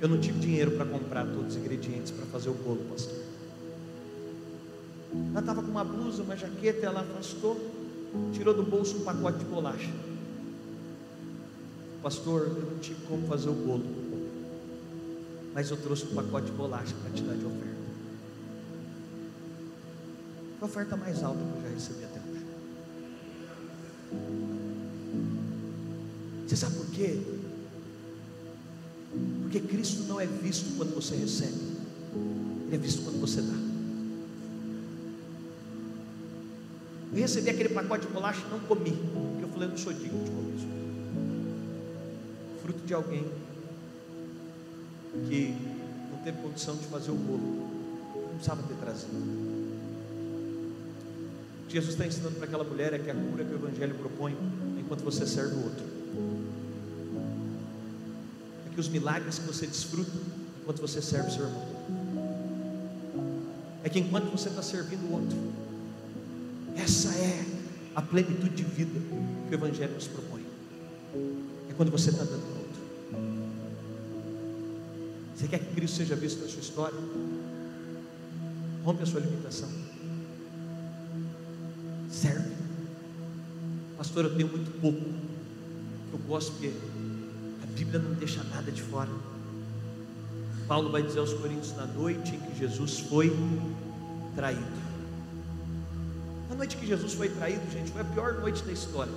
eu 0.01 0.07
não 0.07 0.19
tive 0.19 0.39
dinheiro 0.39 0.71
para 0.71 0.85
comprar 0.85 1.25
todos 1.25 1.55
os 1.55 1.61
ingredientes 1.61 2.11
para 2.11 2.25
fazer 2.27 2.49
o 2.49 2.53
bolo, 2.53 2.83
pastor. 2.89 3.17
Ela 5.31 5.39
estava 5.39 5.61
com 5.61 5.71
uma 5.71 5.83
blusa, 5.83 6.23
uma 6.23 6.35
jaqueta, 6.35 6.85
ela 6.85 7.01
afastou, 7.01 7.57
tirou 8.33 8.53
do 8.53 8.63
bolso 8.63 8.97
um 8.97 9.03
pacote 9.03 9.39
de 9.39 9.45
bolacha. 9.45 9.89
Pastor, 12.01 12.43
eu 12.43 12.71
não 12.71 12.79
tive 12.79 12.99
como 13.07 13.27
fazer 13.27 13.49
o 13.49 13.53
bolo, 13.53 13.83
mas 15.57 15.71
eu 15.71 15.77
trouxe 15.77 16.05
um 16.05 16.13
pacote 16.13 16.45
de 16.45 16.51
bolacha 16.51 16.93
para 17.01 17.09
te 17.09 17.23
dar 17.23 17.33
de 17.33 17.43
oferta. 17.43 17.77
Foi 20.59 20.61
a 20.61 20.65
oferta 20.65 20.95
mais 20.95 21.23
alta 21.23 21.39
que 21.39 21.57
eu 21.57 21.61
já 21.63 21.69
recebi 21.69 22.03
até 22.03 22.19
hoje. 22.19 22.45
Você 26.45 26.55
sabe 26.55 26.75
por 26.75 26.85
quê? 26.91 27.19
Porque 29.41 29.59
Cristo 29.61 30.03
não 30.03 30.21
é 30.21 30.27
visto 30.27 30.77
quando 30.77 30.93
você 30.93 31.15
recebe, 31.15 31.57
Ele 32.67 32.75
é 32.75 32.77
visto 32.77 33.01
quando 33.01 33.19
você 33.19 33.41
dá. 33.41 33.57
Eu 37.13 37.19
recebi 37.19 37.49
aquele 37.49 37.69
pacote 37.69 38.05
de 38.05 38.13
bolacha 38.13 38.45
e 38.45 38.49
não 38.51 38.59
comi, 38.59 38.91
porque 38.91 39.43
eu 39.43 39.49
falei, 39.49 39.65
eu 39.65 39.71
não 39.71 39.77
sou 39.79 39.91
digno 39.91 40.23
de 40.23 40.29
comer 40.29 40.55
isso. 40.55 40.67
Fruto 42.61 42.85
de 42.85 42.93
alguém 42.93 43.46
que 45.27 45.55
não 46.11 46.19
teve 46.19 46.41
condição 46.41 46.75
de 46.75 46.85
fazer 46.85 47.11
o 47.11 47.15
bolo, 47.15 47.67
não 48.15 48.29
precisava 48.35 48.63
ter 48.63 48.75
trazido. 48.75 49.47
Jesus 51.69 51.93
está 51.93 52.05
ensinando 52.05 52.35
para 52.35 52.45
aquela 52.45 52.63
mulher 52.63 52.93
é 52.93 52.99
que 52.99 53.09
a 53.09 53.13
cura 53.13 53.43
que 53.43 53.53
o 53.53 53.57
Evangelho 53.57 53.95
propõe 53.95 54.37
enquanto 54.79 55.03
você 55.03 55.27
serve 55.27 55.55
o 55.55 55.63
outro. 55.63 55.85
É 58.65 58.73
que 58.73 58.79
os 58.79 58.87
milagres 58.87 59.39
que 59.39 59.45
você 59.45 59.67
desfruta 59.67 60.11
enquanto 60.61 60.79
você 60.79 61.01
serve 61.01 61.29
o 61.29 61.31
seu 61.31 61.43
irmão. 61.45 61.67
É 63.83 63.89
que 63.89 63.99
enquanto 63.99 64.31
você 64.31 64.49
está 64.49 64.61
servindo 64.61 65.09
o 65.09 65.13
outro, 65.13 65.37
essa 66.75 67.09
é 67.15 67.45
a 67.95 68.01
plenitude 68.01 68.49
de 68.49 68.63
vida 68.63 68.99
que 69.49 69.55
o 69.55 69.57
Evangelho 69.57 69.93
nos 69.93 70.07
propõe. 70.07 70.45
É 71.69 71.73
quando 71.75 71.91
você 71.91 72.11
está 72.11 72.23
dando 72.23 72.36
Cristo 75.77 75.97
seja 75.97 76.15
visto 76.15 76.41
na 76.41 76.47
sua 76.47 76.59
história? 76.59 76.99
Rompe 78.83 79.03
a 79.03 79.05
sua 79.05 79.19
limitação. 79.19 79.69
Serve. 82.09 82.49
Pastor, 83.95 84.25
eu 84.25 84.35
tenho 84.35 84.47
muito 84.47 84.71
pouco. 84.81 85.05
Eu 86.11 86.17
gosto 86.27 86.53
porque 86.53 86.73
a 87.61 87.65
Bíblia 87.77 87.99
não 87.99 88.15
deixa 88.15 88.43
nada 88.45 88.71
de 88.71 88.81
fora. 88.81 89.11
Paulo 90.67 90.91
vai 90.91 91.03
dizer 91.03 91.19
aos 91.19 91.33
Coríntios 91.33 91.75
na 91.77 91.85
noite 91.85 92.33
em 92.33 92.39
que 92.39 92.57
Jesus 92.57 93.01
foi 93.01 93.31
traído. 94.35 94.65
Na 96.49 96.55
noite 96.55 96.75
que 96.75 96.87
Jesus 96.87 97.13
foi 97.13 97.29
traído, 97.29 97.71
gente, 97.71 97.91
foi 97.91 98.01
a 98.01 98.05
pior 98.05 98.39
noite 98.39 98.63
da 98.63 98.71
história. 98.71 99.13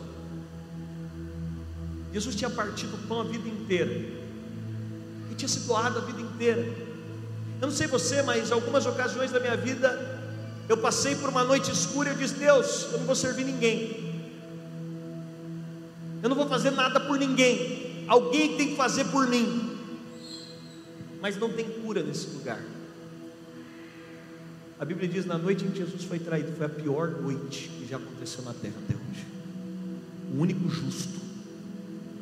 Jesus 2.13 2.37
tinha 2.37 2.51
partido 2.51 2.97
o 2.97 3.09
pão 3.09 3.23
a 3.23 3.25
vida 3.25 3.49
inteira. 3.49 4.21
Tinha 5.41 5.49
se 5.49 5.61
doado 5.61 5.99
a 5.99 6.03
vida 6.03 6.21
inteira. 6.21 6.61
Eu 7.61 7.69
não 7.69 7.71
sei 7.71 7.87
você, 7.87 8.21
mas 8.21 8.53
algumas 8.53 8.85
ocasiões 8.85 9.31
da 9.31 9.41
minha 9.41 9.57
vida 9.57 10.21
eu 10.69 10.77
passei 10.77 11.17
por 11.17 11.31
uma 11.31 11.43
noite 11.43 11.73
escura 11.73 12.11
e 12.11 12.13
eu 12.13 12.19
disse: 12.19 12.35
Deus, 12.35 12.89
eu 12.93 12.99
não 12.99 13.07
vou 13.07 13.17
servir 13.17 13.45
ninguém. 13.45 14.13
Eu 16.23 16.29
não 16.29 16.37
vou 16.37 16.47
fazer 16.47 16.73
nada 16.73 17.01
por 17.01 17.19
ninguém. 17.19 18.05
Alguém 18.07 18.59
tem 18.59 18.69
que 18.69 18.77
fazer 18.77 19.07
por 19.07 19.27
mim. 19.27 19.79
Mas 21.23 21.39
não 21.39 21.51
tem 21.51 21.65
cura 21.71 22.03
nesse 22.03 22.29
lugar. 22.29 22.63
A 24.79 24.85
Bíblia 24.85 25.09
diz: 25.09 25.25
na 25.25 25.39
noite 25.39 25.65
em 25.65 25.71
que 25.71 25.79
Jesus 25.79 26.05
foi 26.05 26.19
traído, 26.19 26.53
foi 26.53 26.67
a 26.67 26.69
pior 26.69 27.09
noite 27.09 27.71
que 27.79 27.87
já 27.89 27.97
aconteceu 27.97 28.45
na 28.45 28.53
terra 28.53 28.75
até 28.85 28.95
hoje. 28.95 29.27
O 30.35 30.43
único 30.43 30.69
justo 30.69 31.19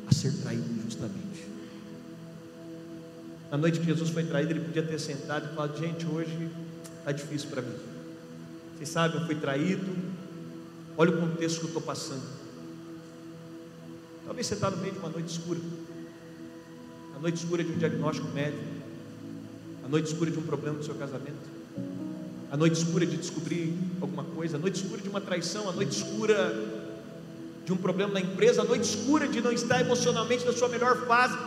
a 0.07 0.13
ser 0.13 0.31
traído 0.41 0.71
injustamente. 0.71 1.29
Na 3.51 3.57
noite 3.57 3.79
que 3.79 3.85
Jesus 3.85 4.09
foi 4.09 4.23
traído, 4.23 4.51
ele 4.51 4.59
podia 4.59 4.83
ter 4.83 4.99
sentado 4.99 5.49
e 5.51 5.55
falado: 5.55 5.77
Gente, 5.77 6.05
hoje 6.05 6.49
está 6.99 7.11
difícil 7.11 7.49
para 7.49 7.61
mim. 7.61 7.75
Vocês 8.77 8.89
sabem, 8.89 9.19
eu 9.19 9.25
fui 9.25 9.35
traído. 9.35 9.95
Olha 10.97 11.11
o 11.11 11.19
contexto 11.19 11.59
que 11.59 11.63
eu 11.65 11.69
estou 11.69 11.81
passando. 11.81 12.23
Talvez 14.25 14.45
você 14.45 14.53
está 14.53 14.69
no 14.69 14.77
meio 14.77 14.93
de 14.93 14.99
uma 14.99 15.09
noite 15.09 15.31
escura 15.31 15.59
a 17.19 17.21
noite 17.21 17.43
escura 17.43 17.61
de 17.61 17.71
um 17.73 17.77
diagnóstico 17.77 18.29
médico, 18.29 18.63
a 19.83 19.89
noite 19.89 20.05
escura 20.05 20.31
de 20.31 20.39
um 20.39 20.41
problema 20.41 20.77
no 20.77 20.83
seu 20.83 20.95
casamento, 20.95 21.49
a 22.49 22.55
noite 22.55 22.77
escura 22.77 23.05
de 23.05 23.17
descobrir 23.17 23.77
alguma 23.99 24.23
coisa, 24.23 24.55
a 24.55 24.59
noite 24.59 24.81
escura 24.81 25.01
de 25.01 25.09
uma 25.09 25.19
traição, 25.19 25.67
a 25.67 25.73
noite 25.73 25.97
escura 25.97 26.55
de 27.65 27.73
um 27.73 27.75
problema 27.75 28.13
na 28.13 28.21
empresa, 28.21 28.61
a 28.61 28.63
noite 28.63 28.85
escura 28.85 29.27
de 29.27 29.41
não 29.41 29.51
estar 29.51 29.81
emocionalmente 29.81 30.45
na 30.45 30.53
sua 30.53 30.69
melhor 30.69 31.05
fase. 31.07 31.37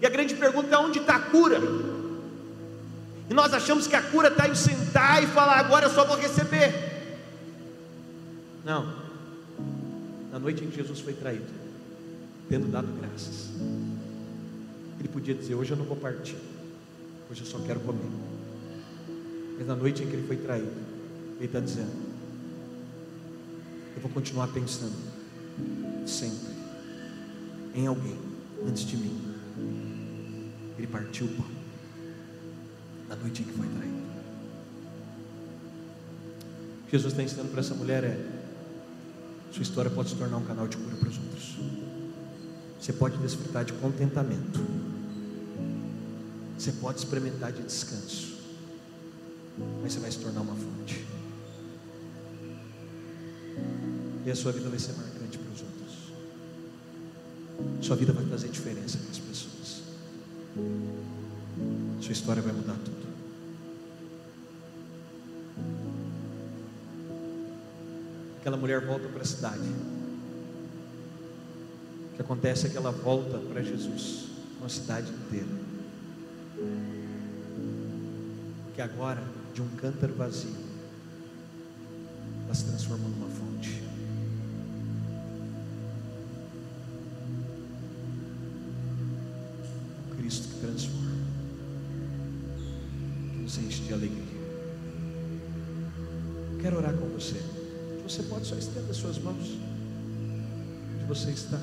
E 0.00 0.06
a 0.06 0.10
grande 0.10 0.34
pergunta 0.34 0.74
é 0.74 0.78
onde 0.78 0.98
está 0.98 1.16
a 1.16 1.20
cura? 1.20 1.60
E 3.28 3.34
nós 3.34 3.52
achamos 3.52 3.86
que 3.86 3.94
a 3.94 4.02
cura 4.02 4.28
está 4.28 4.48
em 4.48 4.54
sentar 4.54 5.22
e 5.22 5.26
falar, 5.26 5.58
agora 5.58 5.86
eu 5.86 5.90
só 5.90 6.04
vou 6.04 6.16
receber. 6.16 6.72
Não. 8.64 8.92
Na 10.32 10.38
noite 10.38 10.64
em 10.64 10.70
que 10.70 10.76
Jesus 10.76 11.00
foi 11.00 11.12
traído, 11.12 11.46
tendo 12.48 12.70
dado 12.70 12.88
graças, 13.00 13.50
ele 14.98 15.08
podia 15.08 15.34
dizer: 15.34 15.54
Hoje 15.54 15.72
eu 15.72 15.76
não 15.76 15.84
vou 15.84 15.96
partir, 15.96 16.36
hoje 17.30 17.40
eu 17.40 17.46
só 17.46 17.58
quero 17.60 17.80
comer. 17.80 18.10
Mas 19.58 19.66
na 19.66 19.74
noite 19.74 20.02
em 20.02 20.06
que 20.06 20.12
ele 20.12 20.26
foi 20.26 20.36
traído, 20.36 20.72
ele 21.36 21.46
está 21.46 21.60
dizendo: 21.60 21.90
Eu 23.96 24.02
vou 24.02 24.10
continuar 24.10 24.48
pensando, 24.48 24.94
sempre, 26.06 26.54
em 27.74 27.86
alguém 27.86 28.18
antes 28.66 28.84
de 28.84 28.96
mim. 28.96 29.30
Ele 30.80 30.86
partiu 30.86 31.28
pão, 31.28 31.46
na 33.08 33.16
noite 33.16 33.42
em 33.42 33.44
que 33.44 33.52
foi 33.52 33.66
traído. 33.68 34.00
O 36.82 36.86
que 36.86 36.92
Jesus 36.92 37.12
está 37.12 37.22
ensinando 37.22 37.50
para 37.50 37.60
essa 37.60 37.74
mulher 37.74 38.02
é: 38.02 38.18
Sua 39.52 39.62
história 39.62 39.90
pode 39.90 40.10
se 40.10 40.16
tornar 40.16 40.38
um 40.38 40.44
canal 40.44 40.66
de 40.66 40.76
cura 40.76 40.96
para 40.96 41.08
os 41.08 41.18
outros. 41.18 41.58
Você 42.80 42.92
pode 42.92 43.18
desfrutar 43.18 43.64
de 43.64 43.74
contentamento 43.74 44.58
você 46.60 46.72
pode 46.72 46.98
experimentar 46.98 47.50
de 47.52 47.62
descanso, 47.62 48.36
mas 49.80 49.94
você 49.94 49.98
vai 49.98 50.10
se 50.10 50.18
tornar 50.18 50.42
uma 50.42 50.54
fonte. 50.54 51.06
E 54.26 54.30
a 54.30 54.36
sua 54.36 54.52
vida 54.52 54.68
vai 54.68 54.78
ser 54.78 54.92
marcante 54.92 55.38
para 55.38 55.52
os 55.54 55.62
outros. 55.62 56.12
Sua 57.80 57.96
vida 57.96 58.12
vai 58.12 58.26
fazer 58.26 58.48
diferença. 58.48 58.98
Sua 62.00 62.12
história 62.12 62.42
vai 62.42 62.52
mudar 62.52 62.76
tudo. 62.84 63.10
Aquela 68.40 68.56
mulher 68.56 68.84
volta 68.84 69.08
para 69.08 69.22
a 69.22 69.24
cidade. 69.24 69.68
O 72.12 72.16
que 72.16 72.22
acontece 72.22 72.66
é 72.66 72.70
que 72.70 72.76
ela 72.76 72.90
volta 72.90 73.38
para 73.38 73.62
Jesus, 73.62 74.28
uma 74.60 74.68
cidade 74.68 75.10
inteira 75.10 75.70
que 78.80 78.84
agora, 78.84 79.22
de 79.52 79.60
um 79.60 79.68
cântaro 79.76 80.14
vazio, 80.14 80.54
ela 82.46 82.54
se 82.54 82.64
transformou 82.64 83.10
numa 83.10 83.28
fonte. 83.28 83.49
Transforma, 90.60 91.10
nos 93.40 93.58
enche 93.58 93.82
de 93.82 93.92
alegria. 93.92 94.30
Quero 96.60 96.76
orar 96.76 96.94
com 96.94 97.08
você. 97.08 97.40
Você 98.04 98.22
pode 98.24 98.46
só 98.46 98.56
estender 98.56 98.90
as 98.90 98.96
suas 98.96 99.18
mãos 99.18 99.58
onde 100.94 101.04
você 101.08 101.30
está. 101.30 101.60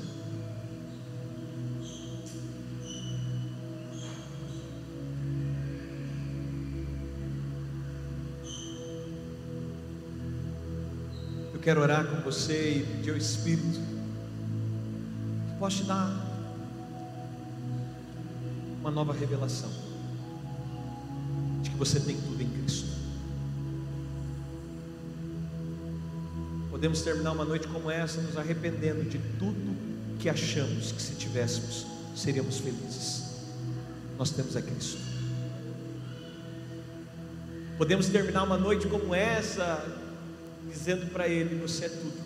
quero 11.68 11.82
orar 11.82 12.06
com 12.06 12.22
você 12.22 12.82
e 13.04 13.10
ao 13.10 13.16
Espírito 13.18 13.78
que 13.78 15.58
possa 15.58 15.76
te 15.76 15.84
dar 15.84 16.27
nova 18.98 19.12
revelação 19.12 19.70
de 21.62 21.70
que 21.70 21.76
você 21.76 22.00
tem 22.00 22.16
tudo 22.16 22.42
em 22.42 22.48
Cristo. 22.48 22.88
Podemos 26.68 27.02
terminar 27.02 27.30
uma 27.30 27.44
noite 27.44 27.68
como 27.68 27.92
essa 27.92 28.20
nos 28.20 28.36
arrependendo 28.36 29.08
de 29.08 29.20
tudo 29.38 30.18
que 30.18 30.28
achamos 30.28 30.90
que 30.90 31.00
se 31.00 31.12
tivéssemos 31.12 31.86
seríamos 32.16 32.58
felizes. 32.58 33.22
Nós 34.18 34.32
temos 34.32 34.56
a 34.56 34.62
Cristo. 34.62 34.98
Podemos 37.76 38.08
terminar 38.08 38.42
uma 38.42 38.58
noite 38.58 38.88
como 38.88 39.14
essa 39.14 39.80
dizendo 40.68 41.06
para 41.12 41.28
Ele: 41.28 41.54
Você 41.60 41.84
é 41.84 41.88
tudo. 41.88 42.18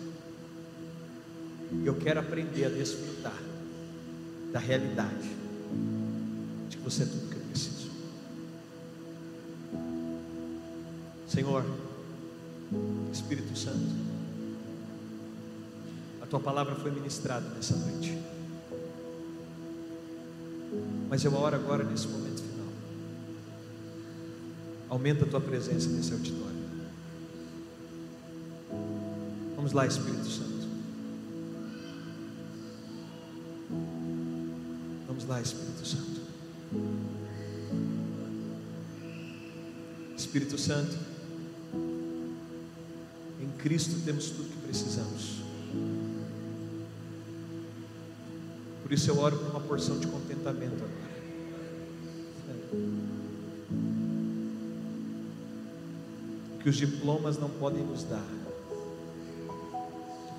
Eu 1.85 1.93
quero 1.97 2.19
aprender 2.19 2.65
a 2.65 2.69
desfrutar 2.69 3.37
da 4.51 4.57
realidade 4.57 5.43
você 6.83 7.03
é 7.03 7.05
tudo 7.05 7.29
que 7.29 7.37
eu 7.37 7.41
preciso. 7.43 7.89
Senhor, 11.27 11.65
Espírito 13.11 13.57
Santo, 13.57 14.03
a 16.21 16.25
tua 16.25 16.39
palavra 16.39 16.75
foi 16.75 16.91
ministrada 16.91 17.47
nessa 17.49 17.75
noite. 17.75 18.17
Mas 21.09 21.23
eu 21.23 21.33
oro 21.33 21.55
agora 21.55 21.83
nesse 21.83 22.07
momento 22.07 22.41
final. 22.41 22.67
Aumenta 24.89 25.25
a 25.25 25.27
tua 25.27 25.41
presença 25.41 25.89
nesse 25.89 26.11
auditório. 26.11 26.63
Vamos 29.55 29.71
lá, 29.71 29.87
Espírito 29.87 30.27
Santo. 30.27 30.67
Vamos 35.07 35.25
lá, 35.25 35.39
Espírito 35.39 35.85
Santo. 35.85 36.22
Espírito 40.17 40.57
Santo, 40.57 40.97
em 43.41 43.49
Cristo 43.59 44.01
temos 44.05 44.29
tudo 44.29 44.49
que 44.49 44.57
precisamos. 44.65 45.41
Por 48.81 48.91
isso 48.91 49.09
eu 49.09 49.17
oro 49.19 49.37
por 49.37 49.49
uma 49.51 49.59
porção 49.59 49.99
de 49.99 50.07
contentamento 50.07 50.75
agora. 50.75 51.13
Que 56.61 56.69
os 56.69 56.75
diplomas 56.75 57.37
não 57.37 57.49
podem 57.49 57.83
nos 57.83 58.03
dar 58.03 58.25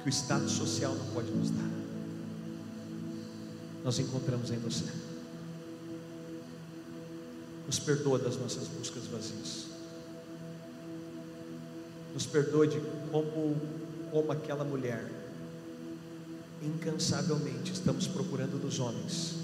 que 0.04 0.10
o 0.10 0.12
status 0.12 0.52
social 0.52 0.94
não 0.94 1.06
pode 1.14 1.30
nos 1.30 1.50
dar. 1.50 1.70
Nós 3.82 3.98
encontramos 3.98 4.50
em 4.50 4.58
você. 4.58 4.84
Nos 7.74 7.82
perdoa 7.82 8.20
das 8.20 8.36
nossas 8.36 8.68
buscas 8.68 9.02
vazias. 9.08 9.64
Nos 12.14 12.24
perdoa 12.24 12.68
de 12.68 12.80
como, 13.10 13.56
como 14.12 14.30
aquela 14.30 14.62
mulher, 14.62 15.10
incansavelmente 16.62 17.72
estamos 17.72 18.06
procurando 18.06 18.62
nos 18.64 18.78
homens 18.78 19.34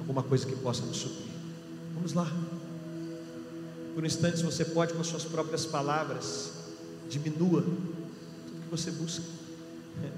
alguma 0.00 0.20
coisa 0.24 0.46
que 0.46 0.56
possa 0.56 0.84
nos 0.84 0.96
suprir. 0.96 1.30
Vamos 1.94 2.12
lá. 2.12 2.26
Por 3.94 4.04
instantes 4.04 4.42
você 4.42 4.64
pode, 4.64 4.92
com 4.92 5.00
as 5.00 5.06
suas 5.06 5.24
próprias 5.24 5.64
palavras, 5.64 6.50
diminua 7.08 7.62
tudo 7.62 8.62
que 8.64 8.68
você 8.68 8.90
busca. 8.90 9.22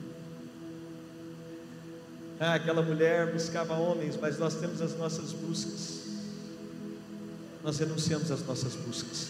Ah, 2.41 2.55
aquela 2.55 2.83
mulher 2.83 3.33
buscava 3.33 3.75
homens, 3.75 4.19
mas 4.21 4.37
nós 4.37 4.57
temos 4.57 4.83
as 4.83 4.99
nossas 4.99 5.31
buscas. 5.31 6.02
Nós 7.63 7.79
renunciamos 7.79 8.31
às 8.31 8.45
nossas 8.45 8.75
buscas. 8.75 9.29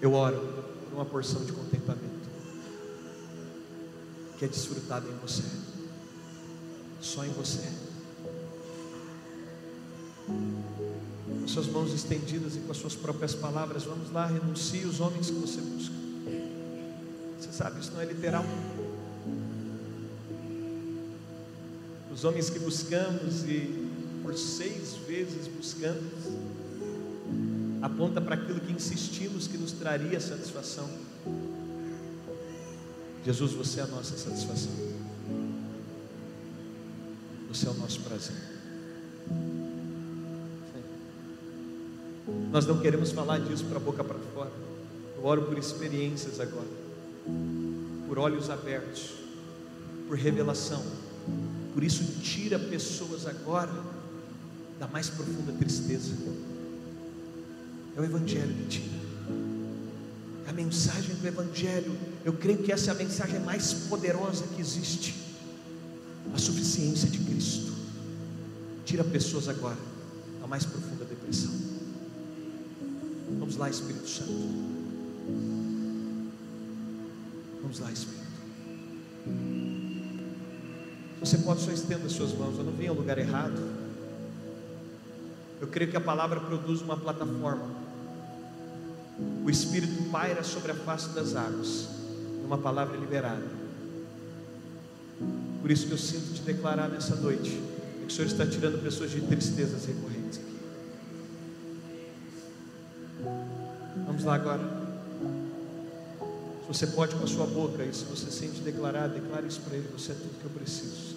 Eu 0.00 0.12
oro 0.12 0.64
por 0.84 0.94
uma 0.94 1.04
porção 1.04 1.44
de 1.44 1.52
contentamento 1.52 2.28
que 4.38 4.44
é 4.44 4.48
desfrutada 4.48 5.08
em 5.08 5.16
você, 5.18 5.42
só 7.00 7.24
em 7.24 7.30
você. 7.30 7.88
com 11.48 11.52
suas 11.54 11.66
mãos 11.68 11.94
estendidas 11.94 12.56
e 12.56 12.58
com 12.58 12.70
as 12.70 12.76
suas 12.76 12.94
próprias 12.94 13.34
palavras, 13.34 13.84
vamos 13.84 14.12
lá, 14.12 14.26
renuncie 14.26 14.84
os 14.84 15.00
homens 15.00 15.30
que 15.30 15.36
você 15.36 15.62
busca. 15.62 15.94
Você 17.40 17.52
sabe, 17.52 17.80
isso 17.80 17.90
não 17.92 18.02
é 18.02 18.04
literal. 18.04 18.44
Os 22.12 22.24
homens 22.24 22.50
que 22.50 22.58
buscamos 22.58 23.44
e 23.44 23.87
por 24.28 24.36
seis 24.36 24.92
vezes 25.08 25.46
buscamos, 25.46 26.12
aponta 27.80 28.20
para 28.20 28.34
aquilo 28.34 28.60
que 28.60 28.70
insistimos 28.70 29.46
que 29.46 29.56
nos 29.56 29.72
traria 29.72 30.20
satisfação. 30.20 30.86
Jesus, 33.24 33.54
você 33.54 33.80
é 33.80 33.84
a 33.84 33.86
nossa 33.86 34.18
satisfação. 34.18 34.70
Você 37.48 37.68
é 37.68 37.70
o 37.70 37.74
nosso 37.74 38.00
prazer. 38.00 38.36
Nós 42.52 42.66
não 42.66 42.80
queremos 42.80 43.10
falar 43.12 43.38
disso 43.38 43.64
para 43.64 43.78
a 43.78 43.80
boca 43.80 44.04
para 44.04 44.18
fora. 44.34 44.52
Eu 45.16 45.24
oro 45.24 45.46
por 45.46 45.56
experiências 45.56 46.38
agora, 46.38 46.68
por 48.06 48.18
olhos 48.18 48.50
abertos, 48.50 49.14
por 50.06 50.18
revelação. 50.18 50.84
Por 51.72 51.82
isso, 51.82 52.20
tira 52.20 52.58
pessoas 52.58 53.26
agora 53.26 53.96
da 54.78 54.86
mais 54.86 55.08
profunda 55.10 55.52
tristeza. 55.52 56.12
É 57.96 58.00
o 58.00 58.04
Evangelho 58.04 58.54
que 58.54 58.68
tira. 58.68 58.98
A 60.46 60.52
mensagem 60.52 61.14
do 61.16 61.26
Evangelho. 61.26 61.96
Eu 62.24 62.32
creio 62.32 62.58
que 62.58 62.72
essa 62.72 62.90
é 62.90 62.94
a 62.94 62.96
mensagem 62.96 63.40
mais 63.40 63.72
poderosa 63.72 64.44
que 64.54 64.60
existe. 64.60 65.14
A 66.32 66.38
suficiência 66.38 67.08
de 67.08 67.18
Cristo. 67.18 67.72
Tira 68.84 69.04
pessoas 69.04 69.48
agora 69.48 69.78
da 70.40 70.46
mais 70.46 70.64
profunda 70.64 71.04
depressão. 71.04 71.50
Vamos 73.38 73.56
lá, 73.56 73.68
Espírito 73.68 74.08
Santo. 74.08 74.32
Vamos 77.60 77.78
lá, 77.80 77.92
Espírito. 77.92 78.18
Você 81.20 81.38
pode 81.38 81.60
só 81.60 81.72
estender 81.72 82.06
as 82.06 82.12
suas 82.12 82.32
mãos. 82.32 82.56
Eu 82.56 82.64
não 82.64 82.72
vim 82.72 82.86
ao 82.86 82.94
lugar 82.94 83.18
errado. 83.18 83.87
Eu 85.60 85.66
creio 85.66 85.90
que 85.90 85.96
a 85.96 86.00
palavra 86.00 86.40
produz 86.40 86.80
uma 86.80 86.96
plataforma. 86.96 87.68
O 89.44 89.50
Espírito 89.50 90.10
paira 90.10 90.44
sobre 90.44 90.70
a 90.72 90.74
face 90.74 91.08
das 91.10 91.34
águas. 91.34 91.88
Uma 92.44 92.58
palavra 92.58 92.96
liberada. 92.96 93.58
Por 95.60 95.70
isso 95.70 95.86
que 95.86 95.92
eu 95.92 95.98
sinto 95.98 96.34
te 96.34 96.42
declarar 96.42 96.88
nessa 96.88 97.16
noite. 97.16 97.60
É 98.02 98.06
que 98.06 98.06
o 98.06 98.10
Senhor 98.10 98.28
está 98.28 98.46
tirando 98.46 98.82
pessoas 98.82 99.10
de 99.10 99.20
tristezas 99.20 99.84
recorrentes 99.84 100.38
aqui. 100.38 100.58
Vamos 104.06 104.24
lá 104.24 104.34
agora. 104.36 104.62
Se 106.62 106.68
você 106.68 106.86
pode 106.86 107.14
com 107.16 107.24
a 107.24 107.26
sua 107.26 107.46
boca, 107.46 107.82
e 107.82 107.92
se 107.92 108.04
você 108.04 108.30
sente 108.30 108.60
declarar, 108.60 109.08
declare 109.08 109.46
isso 109.46 109.60
para 109.62 109.76
Ele: 109.76 109.88
Você 109.96 110.12
é 110.12 110.14
tudo 110.14 110.38
que 110.38 110.44
eu 110.44 110.50
preciso. 110.50 111.16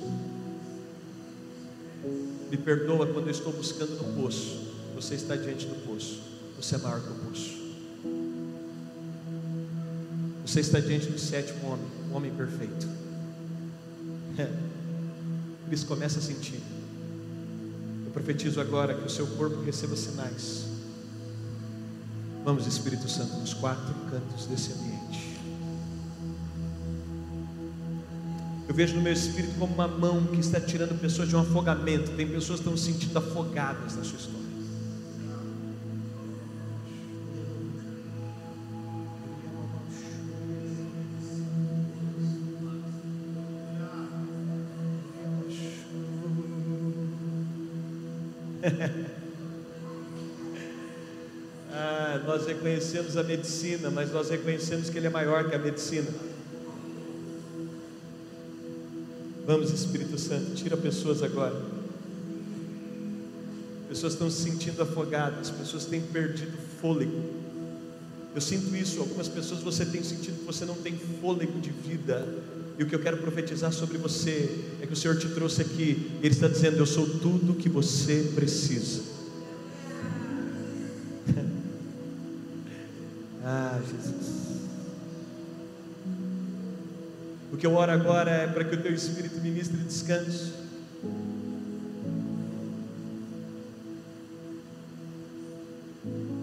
Me 2.51 2.57
perdoa 2.57 3.07
quando 3.07 3.27
eu 3.27 3.31
estou 3.31 3.53
buscando 3.53 3.91
no 3.91 4.21
poço. 4.21 4.59
Você 4.93 5.15
está 5.15 5.37
diante 5.37 5.65
do 5.65 5.75
poço. 5.87 6.21
Você 6.57 6.75
é 6.75 6.77
maior 6.79 6.99
que 6.99 7.09
o 7.09 7.15
poço. 7.15 7.61
Você 10.45 10.59
está 10.59 10.81
diante 10.81 11.07
do 11.07 11.17
sétimo 11.17 11.65
homem, 11.71 11.85
um 12.11 12.15
homem 12.15 12.31
perfeito. 12.33 12.85
É. 14.37 14.49
Por 15.63 15.73
isso 15.73 15.85
começa 15.85 16.19
a 16.19 16.21
sentir. 16.21 16.61
Eu 18.05 18.11
profetizo 18.11 18.59
agora 18.59 18.95
que 18.95 19.05
o 19.05 19.09
seu 19.09 19.25
corpo 19.27 19.61
receba 19.61 19.95
sinais. 19.95 20.65
Vamos, 22.43 22.67
Espírito 22.67 23.07
Santo, 23.07 23.37
nos 23.37 23.53
quatro 23.53 23.93
cantos 24.09 24.45
desse 24.47 24.73
ambiente. 24.73 25.00
Eu 28.71 28.75
vejo 28.75 28.95
no 28.95 29.01
meu 29.01 29.11
espírito 29.11 29.53
como 29.59 29.73
uma 29.73 29.85
mão 29.85 30.25
que 30.27 30.39
está 30.39 30.57
tirando 30.57 30.97
pessoas 30.97 31.27
de 31.27 31.35
um 31.35 31.41
afogamento. 31.41 32.11
Tem 32.11 32.25
pessoas 32.25 32.61
que 32.61 32.69
estão 32.69 32.77
se 32.77 32.85
sentindo 32.93 33.17
afogadas 33.17 33.97
na 33.97 34.03
sua 34.05 34.17
história. 34.17 34.39
ah, 51.73 52.21
nós 52.25 52.47
reconhecemos 52.47 53.17
a 53.17 53.23
medicina, 53.23 53.91
mas 53.91 54.13
nós 54.13 54.29
reconhecemos 54.29 54.89
que 54.89 54.97
Ele 54.97 55.07
é 55.07 55.09
maior 55.09 55.49
que 55.49 55.55
a 55.55 55.59
medicina. 55.59 56.30
Vamos, 59.45 59.71
Espírito 59.71 60.17
Santo, 60.19 60.53
tira 60.53 60.77
pessoas 60.77 61.23
agora. 61.23 61.59
Pessoas 63.89 64.13
estão 64.13 64.29
se 64.29 64.43
sentindo 64.43 64.81
afogadas, 64.81 65.49
pessoas 65.49 65.85
têm 65.85 66.01
perdido 66.01 66.57
fôlego. 66.79 67.19
Eu 68.33 68.39
sinto 68.39 68.73
isso, 68.75 68.99
algumas 69.01 69.27
pessoas 69.27 69.61
você 69.61 69.85
tem 69.85 70.01
sentido 70.03 70.39
que 70.39 70.45
você 70.45 70.63
não 70.63 70.75
tem 70.75 70.97
fôlego 71.19 71.59
de 71.59 71.69
vida. 71.69 72.25
E 72.77 72.83
o 72.83 72.87
que 72.87 72.95
eu 72.95 72.99
quero 72.99 73.17
profetizar 73.17 73.73
sobre 73.73 73.97
você 73.97 74.63
é 74.81 74.87
que 74.87 74.93
o 74.93 74.95
Senhor 74.95 75.17
te 75.17 75.27
trouxe 75.29 75.61
aqui, 75.61 76.11
Ele 76.21 76.33
está 76.33 76.47
dizendo: 76.47 76.77
Eu 76.77 76.85
sou 76.85 77.05
tudo 77.05 77.53
que 77.55 77.67
você 77.67 78.31
precisa. 78.33 79.01
ah, 83.43 83.81
Jesus. 83.85 84.20
Que 87.61 87.67
eu 87.67 87.75
oro 87.75 87.91
agora 87.91 88.31
é 88.31 88.47
para 88.47 88.63
que 88.63 88.73
o 88.73 88.81
teu 88.81 88.91
Espírito 88.91 89.39
ministre 89.39 89.77
descanso. 89.77 90.51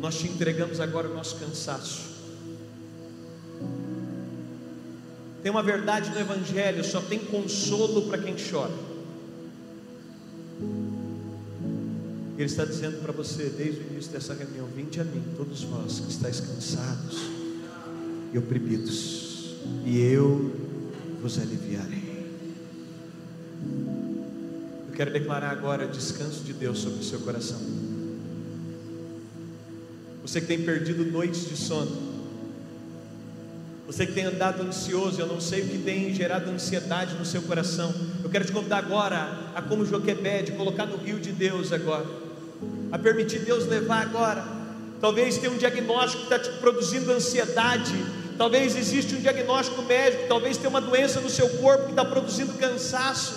Nós 0.01 0.17
te 0.17 0.29
entregamos 0.29 0.79
agora 0.79 1.09
o 1.09 1.15
nosso 1.15 1.35
cansaço. 1.41 2.03
Tem 5.43 5.51
uma 5.51 5.61
verdade 5.61 6.09
no 6.11 6.21
Evangelho: 6.21 6.85
só 6.85 7.01
tem 7.01 7.19
consolo 7.19 8.03
para 8.03 8.19
quem 8.19 8.37
chora. 8.37 8.73
Ele 12.37 12.45
está 12.45 12.65
dizendo 12.65 13.03
para 13.03 13.11
você, 13.11 13.47
desde 13.59 13.81
o 13.81 13.87
início 13.91 14.13
dessa 14.13 14.35
reunião: 14.35 14.69
Vinde 14.69 15.01
a 15.01 15.05
mim, 15.05 15.25
todos 15.37 15.65
vós 15.65 15.99
que 15.99 16.13
estáis 16.13 16.39
cansados 16.39 17.19
e 18.33 18.39
oprimidos, 18.39 19.57
e 19.85 19.99
eu 19.99 20.58
vos 21.21 21.39
aliviarei. 21.39 22.27
Eu 24.89 24.95
quero 24.95 25.13
declarar 25.13 25.51
agora 25.51 25.87
descanso 25.87 26.43
de 26.45 26.53
Deus 26.53 26.79
sobre 26.79 27.01
o 27.01 27.05
seu 27.05 27.21
coração. 27.21 27.61
Você 30.23 30.41
que 30.41 30.47
tem 30.47 30.63
perdido 30.63 31.05
noites 31.05 31.49
de 31.49 31.57
sono, 31.57 32.09
você 33.87 34.05
que 34.05 34.13
tem 34.13 34.25
andado 34.25 34.63
ansioso, 34.63 35.19
eu 35.19 35.27
não 35.27 35.41
sei 35.41 35.63
o 35.63 35.69
que 35.69 35.79
tem 35.79 36.13
gerado 36.13 36.51
ansiedade 36.51 37.15
no 37.15 37.25
seu 37.25 37.41
coração. 37.41 37.95
Eu 38.23 38.29
quero 38.29 38.45
te 38.45 38.53
convidar 38.53 38.77
agora 38.77 39.51
a 39.55 39.63
como 39.63 39.87
Joquebede, 39.87 40.53
colocar 40.53 40.85
no 40.85 40.99
rio 40.99 41.19
de 41.19 41.33
Deus 41.33 41.73
agora, 41.73 42.05
a 42.93 42.99
permitir 42.99 43.39
Deus 43.39 43.67
levar 43.67 44.03
agora. 44.03 44.45
Talvez 45.01 45.39
tenha 45.39 45.51
um 45.51 45.57
diagnóstico 45.57 46.27
que 46.27 46.35
está 46.35 46.39
te 46.39 46.59
produzindo 46.59 47.11
ansiedade. 47.11 47.95
Talvez 48.39 48.77
exista 48.77 49.17
um 49.17 49.21
diagnóstico 49.21 49.83
médico, 49.83 50.29
talvez 50.29 50.57
tenha 50.57 50.71
uma 50.71 50.81
doença 50.81 51.21
no 51.21 51.29
seu 51.29 51.49
corpo 51.59 51.87
que 51.87 51.91
está 51.91 52.05
produzindo 52.05 52.53
cansaço. 52.55 53.35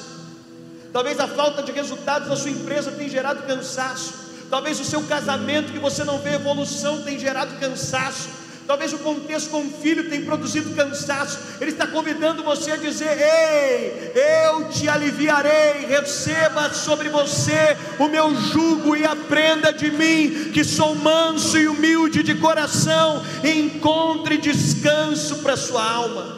Talvez 0.93 1.19
a 1.19 1.27
falta 1.27 1.63
de 1.63 1.71
resultados 1.71 2.29
da 2.29 2.35
sua 2.35 2.51
empresa 2.51 2.91
tenha 2.91 3.09
gerado 3.09 3.41
cansaço. 3.43 4.13
Talvez 4.47 4.79
o 4.79 4.85
seu 4.85 5.01
casamento 5.03 5.73
que 5.73 5.79
você 5.79 6.03
não 6.03 6.19
vê 6.19 6.33
evolução 6.35 7.01
tenha 7.01 7.17
gerado 7.17 7.59
cansaço. 7.59 8.29
Talvez 8.71 8.93
o 8.93 8.99
contexto 8.99 9.49
com 9.49 9.65
o 9.65 9.69
filho 9.69 10.09
tenha 10.09 10.23
produzido 10.23 10.73
cansaço. 10.73 11.37
Ele 11.59 11.71
está 11.71 11.85
convidando 11.85 12.41
você 12.41 12.71
a 12.71 12.77
dizer: 12.77 13.17
Ei, 13.19 14.13
eu 14.47 14.69
te 14.69 14.87
aliviarei. 14.87 15.85
Receba 15.87 16.73
sobre 16.73 17.09
você 17.09 17.75
o 17.99 18.07
meu 18.07 18.33
jugo 18.33 18.95
e 18.95 19.03
aprenda 19.03 19.73
de 19.73 19.91
mim, 19.91 20.51
que 20.53 20.63
sou 20.63 20.95
manso 20.95 21.57
e 21.57 21.67
humilde 21.67 22.23
de 22.23 22.33
coração. 22.35 23.21
Encontre 23.43 24.37
descanso 24.37 25.39
para 25.39 25.57
sua 25.57 25.83
alma. 25.83 26.37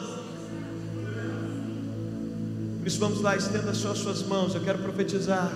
Por 2.79 2.87
isso, 2.87 2.97
vamos 2.97 3.21
lá, 3.21 3.37
estenda 3.37 3.75
só 3.75 3.91
as 3.91 3.99
suas 3.99 4.23
mãos. 4.23 4.55
Eu 4.55 4.61
quero 4.61 4.79
profetizar 4.79 5.51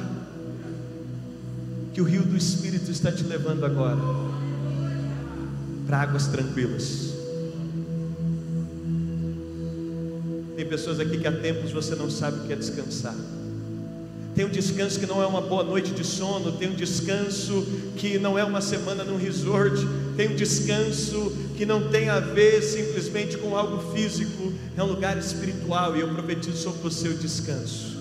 que 1.91 2.01
o 2.01 2.03
rio 2.03 2.21
do 2.21 2.37
Espírito 2.37 2.91
está 2.91 3.11
te 3.11 3.23
levando 3.23 3.65
agora 3.65 3.97
para 5.87 6.01
águas 6.01 6.27
tranquilas. 6.27 7.13
Tem 10.57 10.65
pessoas 10.65 10.99
aqui 10.99 11.17
que 11.17 11.27
há 11.27 11.31
tempos 11.31 11.71
você 11.71 11.95
não 11.95 12.09
sabe 12.09 12.41
o 12.41 12.43
que 12.43 12.53
é 12.53 12.55
descansar. 12.55 13.15
tem 14.35 14.45
um 14.45 14.49
descanso 14.49 14.99
que 14.99 15.07
não 15.07 15.23
é 15.23 15.25
uma 15.25 15.41
boa 15.41 15.63
noite 15.63 15.91
de 15.91 16.03
sono, 16.03 16.51
tem 16.51 16.69
um 16.69 16.75
descanso 16.75 17.65
que 17.95 18.19
não 18.19 18.37
é 18.37 18.43
uma 18.43 18.61
semana 18.61 19.03
num 19.03 19.17
resort, 19.17 19.83
tem 20.15 20.29
um 20.29 20.35
descanso 20.35 21.31
que 21.55 21.65
não 21.65 21.89
tem 21.89 22.09
a 22.09 22.19
ver 22.19 22.61
simplesmente 22.61 23.35
com 23.37 23.57
algo 23.57 23.91
físico, 23.93 24.53
é 24.75 24.83
um 24.83 24.87
lugar 24.87 25.17
espiritual 25.17 25.95
e 25.95 26.01
eu 26.01 26.09
profetizo 26.09 26.57
sobre 26.57 26.81
você 26.81 27.07
o 27.07 27.17
descanso. 27.17 27.97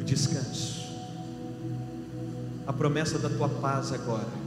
O 0.00 0.02
descanso. 0.02 0.82
A 2.66 2.72
promessa 2.72 3.20
da 3.20 3.28
tua 3.28 3.48
paz 3.48 3.92
agora. 3.92 4.41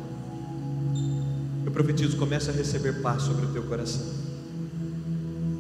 Profetizo, 1.75 2.15
começa 2.15 2.51
a 2.51 2.53
receber 2.53 3.01
paz 3.01 3.23
sobre 3.23 3.47
o 3.47 3.49
teu 3.49 3.63
coração. 3.63 4.01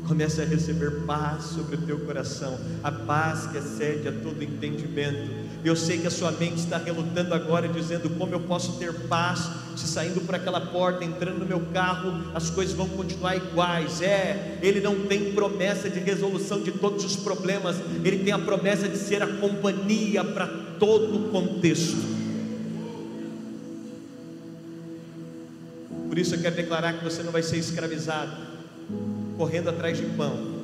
Comece 0.07 0.41
a 0.41 0.45
receber 0.45 1.01
paz 1.05 1.43
sobre 1.43 1.75
o 1.75 1.81
teu 1.81 1.99
coração, 2.05 2.57
a 2.81 2.89
paz 2.89 3.47
que 3.47 3.57
excede 3.57 4.07
a 4.07 4.13
todo 4.13 4.41
entendimento. 4.41 5.29
Eu 5.61 5.75
sei 5.75 5.97
que 5.97 6.07
a 6.07 6.09
sua 6.09 6.31
mente 6.31 6.59
está 6.59 6.77
relutando 6.77 7.33
agora, 7.33 7.67
dizendo: 7.67 8.09
Como 8.11 8.33
eu 8.33 8.39
posso 8.39 8.77
ter 8.77 8.93
paz 9.09 9.49
se 9.75 9.89
saindo 9.89 10.21
por 10.21 10.35
aquela 10.35 10.61
porta, 10.61 11.03
entrando 11.03 11.39
no 11.39 11.45
meu 11.45 11.59
carro, 11.73 12.31
as 12.33 12.49
coisas 12.49 12.73
vão 12.73 12.87
continuar 12.87 13.35
iguais? 13.35 14.01
É, 14.01 14.57
ele 14.61 14.79
não 14.79 15.07
tem 15.07 15.33
promessa 15.33 15.89
de 15.89 15.99
resolução 15.99 16.61
de 16.61 16.71
todos 16.71 17.03
os 17.03 17.17
problemas, 17.17 17.75
ele 18.05 18.23
tem 18.23 18.31
a 18.31 18.39
promessa 18.39 18.87
de 18.87 18.97
ser 18.97 19.21
a 19.21 19.27
companhia 19.27 20.23
para 20.23 20.47
todo 20.79 21.13
o 21.13 21.29
contexto. 21.29 22.24
Por 26.15 26.21
isso 26.21 26.33
eu 26.33 26.39
quero 26.39 26.55
declarar 26.55 26.93
que 26.93 27.03
você 27.03 27.21
não 27.23 27.31
vai 27.33 27.43
ser 27.43 27.57
escravizado 27.57 28.31
correndo 29.37 29.69
atrás 29.69 29.97
de 29.97 30.05
pão, 30.05 30.63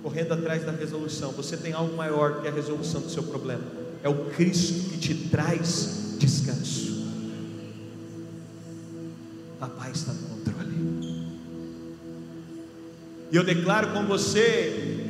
correndo 0.00 0.32
atrás 0.32 0.64
da 0.64 0.70
resolução. 0.70 1.32
Você 1.32 1.56
tem 1.56 1.72
algo 1.72 1.96
maior 1.96 2.40
que 2.40 2.46
a 2.46 2.52
resolução 2.52 3.00
do 3.00 3.10
seu 3.10 3.24
problema. 3.24 3.64
É 4.00 4.08
o 4.08 4.26
Cristo 4.26 4.90
que 4.90 4.98
te 4.98 5.14
traz 5.28 6.14
descanso. 6.20 7.04
Papai 9.58 9.90
está 9.90 10.12
no 10.12 10.20
controle. 10.28 10.72
E 13.32 13.34
eu 13.34 13.42
declaro 13.42 13.88
com 13.88 14.06
você, 14.06 15.04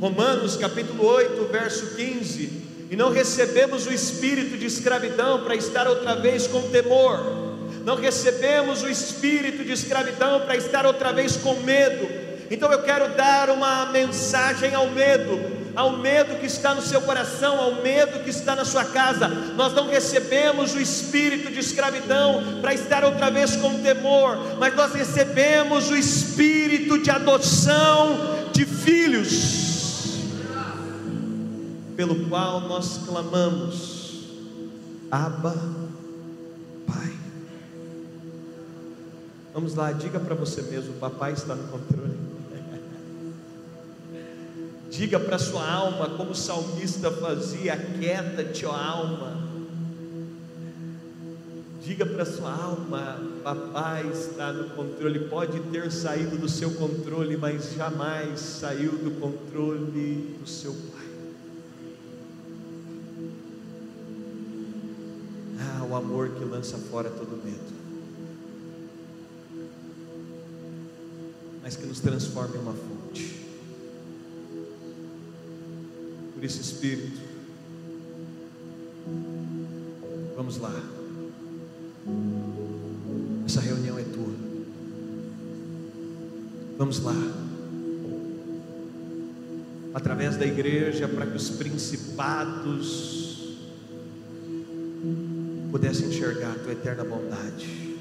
Romanos 0.00 0.56
capítulo 0.56 1.06
8, 1.06 1.52
verso 1.52 1.94
15: 1.94 2.50
E 2.90 2.96
não 2.96 3.12
recebemos 3.12 3.86
o 3.86 3.92
espírito 3.92 4.58
de 4.58 4.66
escravidão 4.66 5.44
para 5.44 5.54
estar 5.54 5.86
outra 5.86 6.16
vez 6.16 6.48
com 6.48 6.68
temor, 6.70 7.49
não 7.90 7.96
recebemos 7.96 8.84
o 8.84 8.88
espírito 8.88 9.64
de 9.64 9.72
escravidão 9.72 10.42
para 10.42 10.54
estar 10.54 10.86
outra 10.86 11.12
vez 11.12 11.36
com 11.36 11.54
medo, 11.54 12.08
então 12.48 12.70
eu 12.70 12.84
quero 12.84 13.16
dar 13.16 13.50
uma 13.50 13.86
mensagem 13.86 14.72
ao 14.76 14.88
medo, 14.90 15.40
ao 15.74 15.96
medo 15.96 16.36
que 16.36 16.46
está 16.46 16.72
no 16.72 16.82
seu 16.82 17.00
coração, 17.00 17.60
ao 17.60 17.82
medo 17.82 18.20
que 18.20 18.30
está 18.30 18.54
na 18.54 18.64
sua 18.64 18.84
casa. 18.84 19.26
Nós 19.26 19.72
não 19.72 19.88
recebemos 19.88 20.72
o 20.72 20.80
espírito 20.80 21.50
de 21.50 21.58
escravidão 21.58 22.60
para 22.60 22.72
estar 22.72 23.04
outra 23.04 23.28
vez 23.28 23.56
com 23.56 23.82
temor, 23.82 24.38
mas 24.60 24.72
nós 24.76 24.92
recebemos 24.92 25.90
o 25.90 25.96
espírito 25.96 26.96
de 26.96 27.10
adoção 27.10 28.50
de 28.52 28.64
filhos, 28.64 30.20
pelo 31.96 32.28
qual 32.28 32.60
nós 32.60 33.00
clamamos: 33.04 34.26
Abba, 35.10 35.79
Vamos 39.52 39.74
lá, 39.74 39.90
diga 39.92 40.20
para 40.20 40.34
você 40.34 40.62
mesmo: 40.62 40.94
Papai 40.94 41.32
está 41.32 41.54
no 41.54 41.68
controle. 41.68 42.14
Diga 44.90 45.18
para 45.18 45.38
sua 45.38 45.68
alma, 45.68 46.10
como 46.10 46.32
o 46.32 46.34
salmista 46.34 47.10
fazia, 47.10 47.76
quieta-te, 47.76 48.66
ó 48.66 48.72
alma. 48.72 49.40
Diga 51.82 52.04
para 52.04 52.24
sua 52.24 52.52
alma, 52.52 53.18
papai 53.42 54.08
está 54.12 54.52
no 54.52 54.70
controle. 54.70 55.28
Pode 55.28 55.58
ter 55.72 55.90
saído 55.90 56.36
do 56.36 56.48
seu 56.48 56.72
controle, 56.72 57.36
mas 57.36 57.72
jamais 57.72 58.38
saiu 58.38 58.92
do 58.92 59.18
controle 59.18 60.36
do 60.38 60.46
seu 60.46 60.72
pai. 60.72 61.08
Ah, 65.58 65.84
o 65.84 65.96
amor 65.96 66.30
que 66.30 66.44
lança 66.44 66.76
fora 66.76 67.08
todo 67.08 67.42
medo. 67.42 67.79
Mas 71.70 71.76
que 71.76 71.86
nos 71.86 72.00
transforma 72.00 72.56
em 72.56 72.58
uma 72.58 72.72
fonte 72.72 73.46
por 76.34 76.42
esse 76.42 76.60
Espírito. 76.60 77.20
Vamos 80.34 80.56
lá. 80.56 80.74
Essa 83.46 83.60
reunião 83.60 83.96
é 83.96 84.02
tua. 84.02 84.34
Vamos 86.76 87.00
lá. 87.04 87.14
Através 89.94 90.36
da 90.36 90.46
igreja, 90.46 91.06
para 91.06 91.24
que 91.24 91.36
os 91.36 91.50
principados 91.50 93.56
pudessem 95.70 96.08
enxergar 96.08 96.50
a 96.50 96.58
tua 96.58 96.72
eterna 96.72 97.04
bondade. 97.04 97.96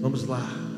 Vamos 0.00 0.24
lá. 0.24 0.71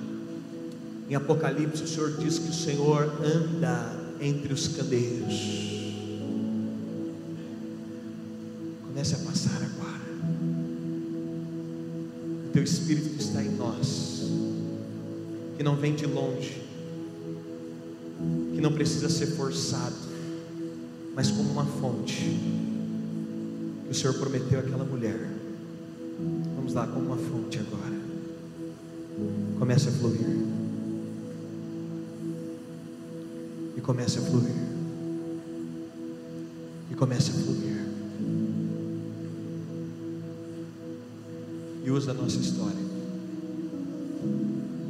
Em 1.09 1.14
Apocalipse, 1.14 1.82
o 1.82 1.86
Senhor 1.86 2.16
diz 2.16 2.39
que 2.39 2.48
o 2.48 2.55
Senhor 2.55 3.02
anda 3.22 3.94
entre 4.20 4.52
os 4.52 4.68
candeeiros. 4.68 5.74
Comece 8.86 9.14
a 9.14 9.18
passar 9.18 9.56
agora. 9.56 10.01
O 12.47 12.52
teu 12.52 12.62
Espírito 12.62 13.10
que 13.10 13.22
está 13.22 13.43
em 13.43 13.51
nós, 13.51 14.22
que 15.59 15.62
não 15.62 15.76
vem 15.76 15.94
de 15.94 16.06
longe, 16.06 16.62
que 18.55 18.60
não 18.60 18.72
precisa 18.72 19.10
ser 19.10 19.26
forçado, 19.26 19.97
mas 21.14 21.31
como 21.31 21.51
uma 21.51 21.66
fonte 21.66 22.40
que 23.85 23.90
o 23.90 23.94
Senhor 23.94 24.14
prometeu 24.14 24.60
àquela 24.60 24.85
mulher. 24.85 25.28
Vamos 26.56 26.72
lá, 26.72 26.86
como 26.86 27.06
uma 27.06 27.16
fonte 27.16 27.59
agora. 27.59 28.01
Comece 29.59 29.90
a 29.90 29.93
fluir. 29.93 30.53
Comece 33.85 34.19
a 34.19 34.23
fluir. 34.23 34.55
E 36.90 36.94
comece 36.94 37.31
a 37.31 37.35
fluir. 37.35 37.85
E 41.85 41.90
usa 41.90 42.12
a 42.12 42.15
nossa 42.15 42.39
história. 42.39 42.85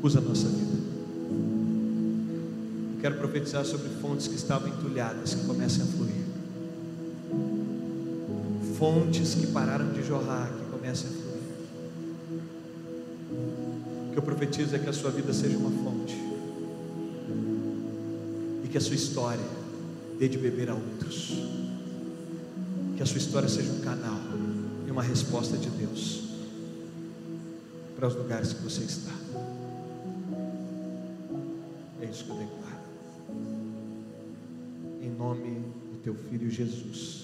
Usa 0.03 0.21
a 0.21 0.23
nossa 0.23 0.49
vida. 0.49 0.85
Eu 2.95 3.01
quero 3.01 3.17
profetizar 3.17 3.65
sobre 3.65 3.89
fontes 4.01 4.29
que 4.29 4.37
estavam 4.37 4.69
entulhadas, 4.69 5.35
que 5.35 5.45
comecem 5.45 5.83
a 5.83 5.87
fluir. 5.87 6.25
Fontes 8.79 9.35
que 9.35 9.49
pararam 9.49 9.93
de 9.93 10.03
jorrar, 10.03 10.53
que 10.53 10.71
comecem 10.71 11.09
a 11.09 11.13
fluir. 11.13 11.25
O 14.09 14.13
que 14.13 14.19
eu 14.19 14.23
profetizo 14.23 14.77
é 14.77 14.79
que 14.79 14.89
a 14.89 14.93
sua 14.93 15.11
vida 15.11 15.33
seja 15.33 15.57
uma 15.57 15.71
fonte 15.71 16.34
que 18.75 18.79
a 18.79 18.81
sua 18.81 18.97
história 18.97 19.47
dê 20.19 20.29
de 20.29 20.37
beber 20.37 20.69
a 20.69 20.75
outros. 20.75 21.33
Que 22.97 23.03
a 23.05 23.07
sua 23.07 23.19
história 23.19 23.49
seja 23.49 23.71
um 23.71 23.79
canal 23.79 24.19
e 24.85 24.91
uma 24.91 25.01
resposta 25.01 25.57
de 25.57 25.71
Deus 25.71 26.25
para 27.95 28.09
os 28.09 28.17
lugares 28.17 28.53
que 28.53 28.61
você 28.65 28.83
está. 28.83 29.13
É 32.03 32.07
isso 32.07 32.25
que 32.25 32.31
eu 32.31 32.37
declaro. 32.37 32.83
Em 35.03 35.11
nome 35.11 35.61
do 35.93 36.01
teu 36.03 36.17
filho 36.29 36.51
Jesus. 36.51 37.24